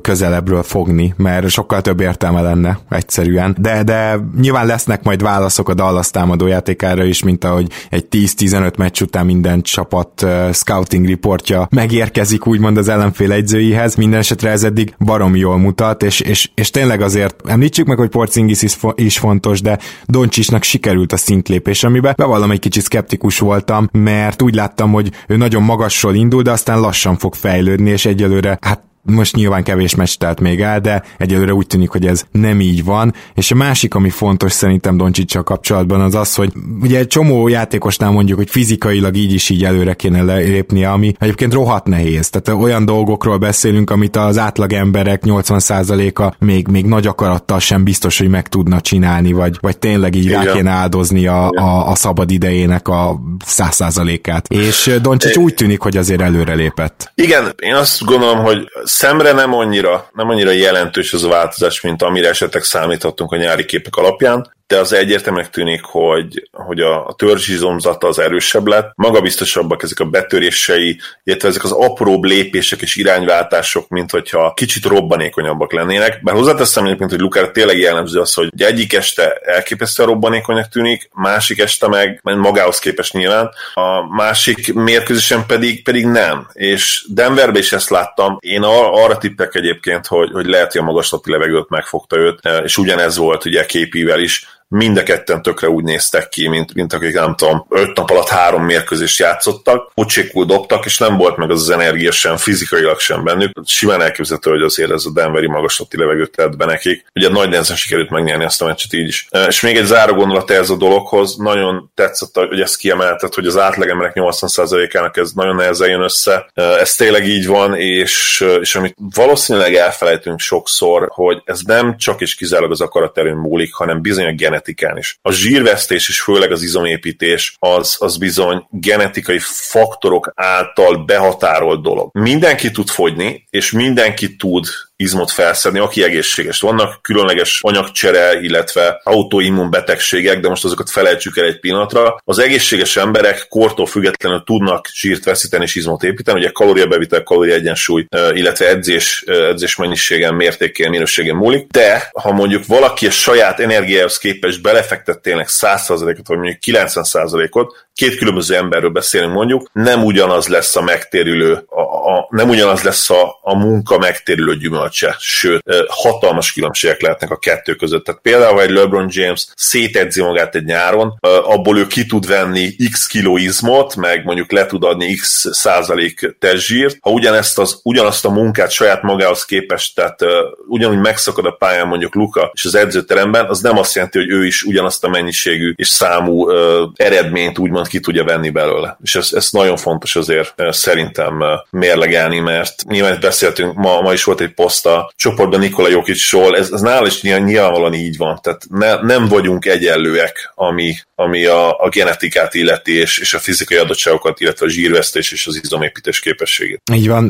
közelebbről 0.00 0.62
fogni, 0.62 1.14
mert 1.16 1.48
sokkal 1.48 1.80
több 1.80 2.00
értelme 2.00 2.40
lenne 2.40 2.78
egyszerűen. 2.90 3.56
De, 3.58 3.82
de 3.82 4.18
nyilván 4.40 4.66
lesznek 4.66 5.02
majd 5.02 5.22
válaszok 5.22 5.68
a 5.68 5.74
Dallas 5.74 6.10
támadójátékára 6.10 7.04
is, 7.04 7.22
mint 7.22 7.44
ahogy 7.44 7.70
egy 7.90 8.06
10-15 8.10 8.76
meccs 8.78 9.00
után 9.00 9.26
minden 9.26 9.62
csapat 9.62 10.26
scouting 10.52 11.08
reportja 11.08 11.68
megérkezik 11.70 12.46
úgymond 12.46 12.76
az 12.76 12.88
ellenfél 12.88 13.32
egyzőihez. 13.32 13.94
Minden 13.94 14.18
esetre 14.18 14.50
ez 14.50 14.64
eddig 14.64 14.94
barom 14.98 15.36
jól 15.36 15.58
mutat, 15.58 16.02
és, 16.02 16.20
és, 16.20 16.50
és 16.54 16.70
tényleg 16.70 17.00
azért 17.00 17.42
említsük 17.46 17.86
meg, 17.86 17.98
hogy 17.98 18.08
Porzingis 18.08 18.62
is, 18.62 18.76
is 18.94 19.18
fontos, 19.18 19.60
de 19.60 19.78
Doncsisnak 20.06 20.62
sikerült 20.62 21.12
a 21.12 21.16
szintlépés, 21.16 21.83
amiben 21.84 22.14
bevallom 22.16 22.50
egy 22.50 22.58
kicsit 22.58 22.82
szkeptikus 22.82 23.38
voltam, 23.38 23.88
mert 23.92 24.42
úgy 24.42 24.54
láttam, 24.54 24.92
hogy 24.92 25.10
ő 25.26 25.36
nagyon 25.36 25.62
magasról 25.62 26.14
indul, 26.14 26.42
de 26.42 26.50
aztán 26.50 26.80
lassan 26.80 27.16
fog 27.16 27.34
fejlődni, 27.34 27.90
és 27.90 28.06
egyelőre 28.06 28.58
hát 28.60 28.82
most 29.04 29.36
nyilván 29.36 29.62
kevés 29.62 29.94
meccs 29.94 30.14
telt 30.14 30.40
még 30.40 30.60
el, 30.60 30.80
de 30.80 31.02
egyelőre 31.18 31.54
úgy 31.54 31.66
tűnik, 31.66 31.90
hogy 31.90 32.06
ez 32.06 32.24
nem 32.30 32.60
így 32.60 32.84
van. 32.84 33.14
És 33.34 33.50
a 33.50 33.54
másik, 33.54 33.94
ami 33.94 34.10
fontos 34.10 34.52
szerintem 34.52 34.96
Doncsicsal 34.96 35.42
kapcsolatban, 35.42 36.00
az 36.00 36.14
az, 36.14 36.34
hogy 36.34 36.52
ugye 36.80 36.98
egy 36.98 37.06
csomó 37.06 37.48
játékosnál 37.48 38.10
mondjuk, 38.10 38.38
hogy 38.38 38.50
fizikailag 38.50 39.16
így 39.16 39.32
is 39.32 39.48
így 39.48 39.64
előre 39.64 39.94
kéne 39.94 40.22
lépnie, 40.22 40.90
ami 40.90 41.14
egyébként 41.18 41.52
rohadt 41.52 41.86
nehéz. 41.86 42.30
Tehát 42.30 42.60
olyan 42.60 42.84
dolgokról 42.84 43.38
beszélünk, 43.38 43.90
amit 43.90 44.16
az 44.16 44.38
átlag 44.38 44.72
emberek 44.72 45.22
80%-a 45.26 46.44
még, 46.44 46.68
még 46.68 46.86
nagy 46.86 47.06
akarattal 47.06 47.58
sem 47.58 47.84
biztos, 47.84 48.18
hogy 48.18 48.28
meg 48.28 48.48
tudna 48.48 48.80
csinálni, 48.80 49.32
vagy, 49.32 49.56
vagy 49.60 49.78
tényleg 49.78 50.14
így 50.14 50.24
Igen. 50.24 50.44
rá 50.44 50.52
kéne 50.52 50.70
áldozni 50.70 51.26
a, 51.26 51.50
a, 51.50 51.90
a 51.90 51.94
szabad 51.94 52.30
idejének 52.30 52.88
a 52.88 53.20
100%-át. 53.46 54.46
És 54.48 54.98
Doncsics 55.02 55.36
úgy 55.36 55.54
tűnik, 55.54 55.80
hogy 55.80 55.96
azért 55.96 56.20
előre 56.20 56.54
lépett. 56.54 57.12
Igen, 57.14 57.54
én 57.58 57.74
azt 57.74 58.04
gondolom, 58.04 58.44
hogy 58.44 58.68
szemre 58.94 59.32
nem 59.32 59.54
annyira, 59.54 60.08
nem 60.12 60.28
annyira 60.28 60.50
jelentős 60.50 61.12
az 61.12 61.24
a 61.24 61.28
változás, 61.28 61.80
mint 61.80 62.02
amire 62.02 62.28
esetleg 62.28 62.62
számítottunk 62.62 63.32
a 63.32 63.36
nyári 63.36 63.64
képek 63.64 63.96
alapján, 63.96 64.52
de 64.66 64.78
az 64.78 64.92
egyértelműen 64.92 65.50
tűnik, 65.50 65.82
hogy, 65.82 66.48
hogy 66.52 66.80
a, 66.80 67.06
a 67.06 67.14
törzsizomzata 67.14 68.06
az 68.06 68.18
erősebb 68.18 68.66
lett, 68.66 68.92
magabiztosabbak 68.94 69.82
ezek 69.82 70.00
a 70.00 70.04
betörései, 70.04 71.00
illetve 71.24 71.48
ezek 71.48 71.64
az 71.64 71.72
apróbb 71.72 72.24
lépések 72.24 72.80
és 72.80 72.96
irányváltások, 72.96 73.88
mint 73.88 74.10
hogyha 74.10 74.54
kicsit 74.54 74.84
robbanékonyabbak 74.84 75.72
lennének. 75.72 76.22
Bár 76.22 76.34
hozzáteszem 76.34 76.84
egyébként, 76.84 77.10
hogy 77.10 77.20
Lukára 77.20 77.50
tényleg 77.50 77.78
jellemző 77.78 78.20
az, 78.20 78.34
hogy 78.34 78.62
egyik 78.62 78.92
este 78.92 79.32
elképesztően 79.32 80.08
robbanékonyak 80.08 80.68
tűnik, 80.68 81.08
másik 81.12 81.58
este 81.58 81.88
meg 81.88 82.20
magához 82.22 82.78
képest 82.78 83.12
nyilván, 83.12 83.50
a 83.74 84.14
másik 84.14 84.74
mérkőzésen 84.74 85.46
pedig, 85.46 85.82
pedig 85.82 86.06
nem. 86.06 86.46
És 86.52 87.06
Denverbe 87.08 87.58
is 87.58 87.72
ezt 87.72 87.90
láttam. 87.90 88.36
Én 88.40 88.62
ar- 88.62 88.98
arra 89.04 89.18
tippek 89.18 89.54
egyébként, 89.54 90.06
hogy, 90.06 90.30
hogy 90.32 90.46
lehet, 90.46 90.72
hogy 90.72 90.80
a 90.80 90.84
magaslati 90.84 91.30
levegőt 91.30 91.68
megfogta 91.68 92.16
őt, 92.16 92.40
és 92.64 92.78
ugyanez 92.78 93.16
volt 93.16 93.44
ugye 93.44 93.66
képivel 93.66 94.20
is 94.20 94.52
mind 94.68 94.96
a 94.96 95.02
ketten 95.02 95.42
tökre 95.42 95.68
úgy 95.68 95.84
néztek 95.84 96.28
ki, 96.28 96.48
mint, 96.48 96.74
mint 96.74 96.92
akik 96.92 97.14
nem 97.14 97.34
tudom, 97.34 97.66
öt 97.68 97.96
nap 97.96 98.10
alatt 98.10 98.28
három 98.28 98.64
mérkőzést 98.64 99.18
játszottak, 99.18 99.92
pocsékul 99.94 100.44
dobtak, 100.44 100.84
és 100.84 100.98
nem 100.98 101.16
volt 101.16 101.36
meg 101.36 101.50
az 101.50 101.60
az 101.60 101.70
energia 101.70 102.12
sem, 102.12 102.36
fizikailag 102.36 102.98
sem 102.98 103.24
bennük. 103.24 103.50
Simán 103.64 104.02
elképzelhető, 104.02 104.50
hogy 104.50 104.62
azért 104.62 104.90
ez 104.90 105.04
a 105.04 105.12
Denveri 105.12 105.48
magaslati 105.48 105.96
levegőt 105.96 106.30
tett 106.30 106.56
be 106.56 106.64
nekik. 106.64 107.04
Ugye 107.14 107.28
nagy 107.28 107.48
nehezen 107.48 107.76
sikerült 107.76 108.10
megnyerni 108.10 108.44
ezt 108.44 108.62
a 108.62 108.66
meccset 108.66 108.92
így 108.92 109.06
is. 109.06 109.28
És 109.48 109.60
még 109.60 109.76
egy 109.76 109.84
záró 109.84 110.14
gondolat 110.14 110.50
ez 110.50 110.70
a 110.70 110.76
dologhoz, 110.76 111.36
nagyon 111.36 111.90
tetszett, 111.94 112.34
hogy 112.34 112.60
ezt 112.60 112.76
kiemelted, 112.76 113.34
hogy 113.34 113.46
az 113.46 113.58
átlagemberek 113.58 114.12
80%-ának 114.14 115.16
ez 115.16 115.30
nagyon 115.32 115.54
nehezen 115.54 115.88
jön 115.88 116.02
össze. 116.02 116.50
Ez 116.54 116.94
tényleg 116.94 117.26
így 117.26 117.46
van, 117.46 117.74
és, 117.74 118.44
és 118.60 118.74
amit 118.74 118.96
valószínűleg 119.14 119.74
elfelejtünk 119.74 120.40
sokszor, 120.40 121.08
hogy 121.12 121.42
ez 121.44 121.60
nem 121.60 121.96
csak 121.96 122.20
és 122.20 122.34
kizárólag 122.34 122.72
az 122.72 122.80
akaraterőn 122.80 123.36
múlik, 123.36 123.74
hanem 123.74 124.00
bizony 124.00 124.26
a 124.26 124.32
genetikán 124.54 124.98
is. 124.98 125.18
A 125.22 125.32
zsírvesztés 125.32 126.08
és 126.08 126.20
főleg 126.20 126.52
az 126.52 126.62
izomépítés 126.62 127.56
az, 127.58 127.96
az 127.98 128.16
bizony 128.16 128.66
genetikai 128.70 129.38
faktorok 129.42 130.32
által 130.34 131.04
behatárolt 131.04 131.82
dolog. 131.82 132.10
Mindenki 132.12 132.70
tud 132.70 132.88
fogyni, 132.88 133.46
és 133.50 133.72
mindenki 133.72 134.36
tud 134.36 134.66
izmot 134.96 135.30
felszedni, 135.30 135.78
aki 135.78 136.02
egészséges. 136.02 136.60
Vannak 136.60 137.02
különleges 137.02 137.58
anyagcsere, 137.62 138.40
illetve 138.40 139.00
autoimmun 139.04 139.70
betegségek, 139.70 140.40
de 140.40 140.48
most 140.48 140.64
azokat 140.64 140.90
felejtsük 140.90 141.36
el 141.36 141.44
egy 141.44 141.60
pillanatra. 141.60 142.16
Az 142.24 142.38
egészséges 142.38 142.96
emberek 142.96 143.46
kortól 143.48 143.86
függetlenül 143.86 144.42
tudnak 144.44 144.88
zsírt 144.92 145.24
veszíteni 145.24 145.64
és 145.64 145.74
izmot 145.74 146.02
építeni, 146.02 146.38
ugye 146.38 146.50
kalóriabevitel, 146.50 147.22
kalória 147.22 147.54
egyensúly, 147.54 148.06
illetve 148.32 148.68
edzés, 148.68 149.22
edzés 149.26 149.76
mennyiségen, 149.76 150.34
mértékén, 150.34 150.90
minőségen 150.90 151.36
múlik, 151.36 151.66
de 151.66 152.10
ha 152.20 152.32
mondjuk 152.32 152.66
valaki 152.66 153.06
a 153.06 153.10
saját 153.10 153.60
energiához 153.60 154.18
képest 154.18 154.62
belefektet 154.62 155.20
tényleg 155.20 155.46
100%-ot, 155.48 156.26
vagy 156.26 156.38
mondjuk 156.38 156.58
90%-ot, 156.66 157.83
két 157.94 158.16
különböző 158.16 158.54
emberről 158.54 158.90
beszélünk 158.90 159.32
mondjuk, 159.32 159.70
nem 159.72 160.04
ugyanaz 160.04 160.46
lesz 160.48 160.76
a 160.76 160.82
megtérülő, 160.82 161.64
a, 161.68 161.80
a, 161.80 162.26
nem 162.30 162.48
ugyanaz 162.48 162.82
lesz 162.82 163.10
a, 163.10 163.38
a 163.42 163.56
munka 163.58 163.98
megtérülő 163.98 164.56
gyümölcse, 164.56 165.16
sőt, 165.18 165.62
hatalmas 165.88 166.52
különbségek 166.52 167.00
lehetnek 167.00 167.30
a 167.30 167.38
kettő 167.38 167.74
között. 167.74 168.04
Tehát 168.04 168.20
például, 168.20 168.60
egy 168.60 168.70
LeBron 168.70 169.06
James 169.10 169.46
szétedzi 169.56 170.22
magát 170.22 170.54
egy 170.54 170.64
nyáron, 170.64 171.18
abból 171.44 171.78
ő 171.78 171.86
ki 171.86 172.06
tud 172.06 172.26
venni 172.26 172.76
x 172.92 173.06
kiló 173.06 173.36
izmot, 173.36 173.96
meg 173.96 174.24
mondjuk 174.24 174.52
le 174.52 174.66
tud 174.66 174.84
adni 174.84 175.14
x 175.14 175.46
százalék 175.52 176.36
testzsírt, 176.38 176.98
ha 177.00 177.10
ugyanezt 177.10 177.58
az, 177.58 177.80
ugyanazt 177.82 178.24
a 178.24 178.30
munkát 178.30 178.70
saját 178.70 179.02
magához 179.02 179.44
képest, 179.44 179.94
tehát 179.94 180.22
uh, 180.22 180.30
ugyanúgy 180.68 180.98
megszakad 180.98 181.46
a 181.46 181.50
pályán 181.50 181.86
mondjuk 181.86 182.14
Luka 182.14 182.50
és 182.54 182.64
az 182.64 182.74
edzőteremben, 182.74 183.46
az 183.46 183.60
nem 183.60 183.78
azt 183.78 183.94
jelenti, 183.94 184.18
hogy 184.18 184.30
ő 184.30 184.46
is 184.46 184.62
ugyanazt 184.62 185.04
a 185.04 185.08
mennyiségű 185.08 185.72
és 185.76 185.88
számú 185.88 186.50
uh, 186.50 186.90
eredményt 186.94 187.58
úgymond 187.58 187.83
ki 187.88 188.00
tudja 188.00 188.24
venni 188.24 188.50
belőle. 188.50 188.98
És 189.02 189.14
ez, 189.14 189.28
ez 189.32 189.48
nagyon 189.50 189.76
fontos 189.76 190.16
azért 190.16 190.54
szerintem 190.70 191.42
mérlegelni, 191.70 192.38
mert 192.38 192.74
nyilván 192.88 193.18
beszéltünk, 193.20 193.74
ma, 193.74 194.00
ma 194.00 194.12
is 194.12 194.24
volt 194.24 194.40
egy 194.40 194.54
poszt 194.54 194.88
csoportban 195.16 195.60
Nikola 195.60 195.88
Jokicsról, 195.88 196.56
ez, 196.56 196.70
ez 196.72 196.80
nála 196.80 197.06
is 197.06 197.22
nyilvánvalóan 197.22 197.94
így 197.94 198.16
van, 198.16 198.38
tehát 198.42 198.62
ne, 198.70 199.02
nem 199.02 199.28
vagyunk 199.28 199.66
egyenlőek, 199.66 200.52
ami, 200.54 200.94
ami 201.14 201.44
a, 201.44 201.78
a 201.78 201.88
genetikát 201.88 202.54
illeti, 202.54 202.92
és, 202.92 203.18
és 203.18 203.34
a 203.34 203.38
fizikai 203.38 203.76
adottságokat, 203.76 204.40
illetve 204.40 204.66
a 204.66 204.68
zsírvesztés 204.68 205.32
és 205.32 205.46
az 205.46 205.60
izomépítés 205.62 206.20
képességét. 206.20 206.80
Így 206.92 207.08
van, 207.08 207.24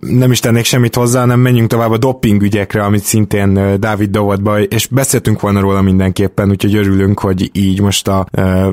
nem 0.00 0.30
is 0.30 0.40
tennék 0.40 0.64
semmit 0.64 0.94
hozzá, 0.94 1.24
nem 1.24 1.40
menjünk 1.40 1.70
tovább 1.70 1.90
a 1.90 1.98
doping 1.98 2.42
ügyekre, 2.42 2.82
amit 2.82 3.02
szintén 3.02 3.80
Dávid 3.80 4.10
Dovodba, 4.10 4.60
és 4.60 4.86
beszéltünk 4.86 5.40
volna 5.40 5.60
róla 5.60 5.82
mindenképpen, 5.82 6.50
úgyhogy 6.50 6.76
örülünk, 6.76 7.20
hogy 7.20 7.50
így 7.52 7.80
most 7.80 8.08
a 8.08 8.26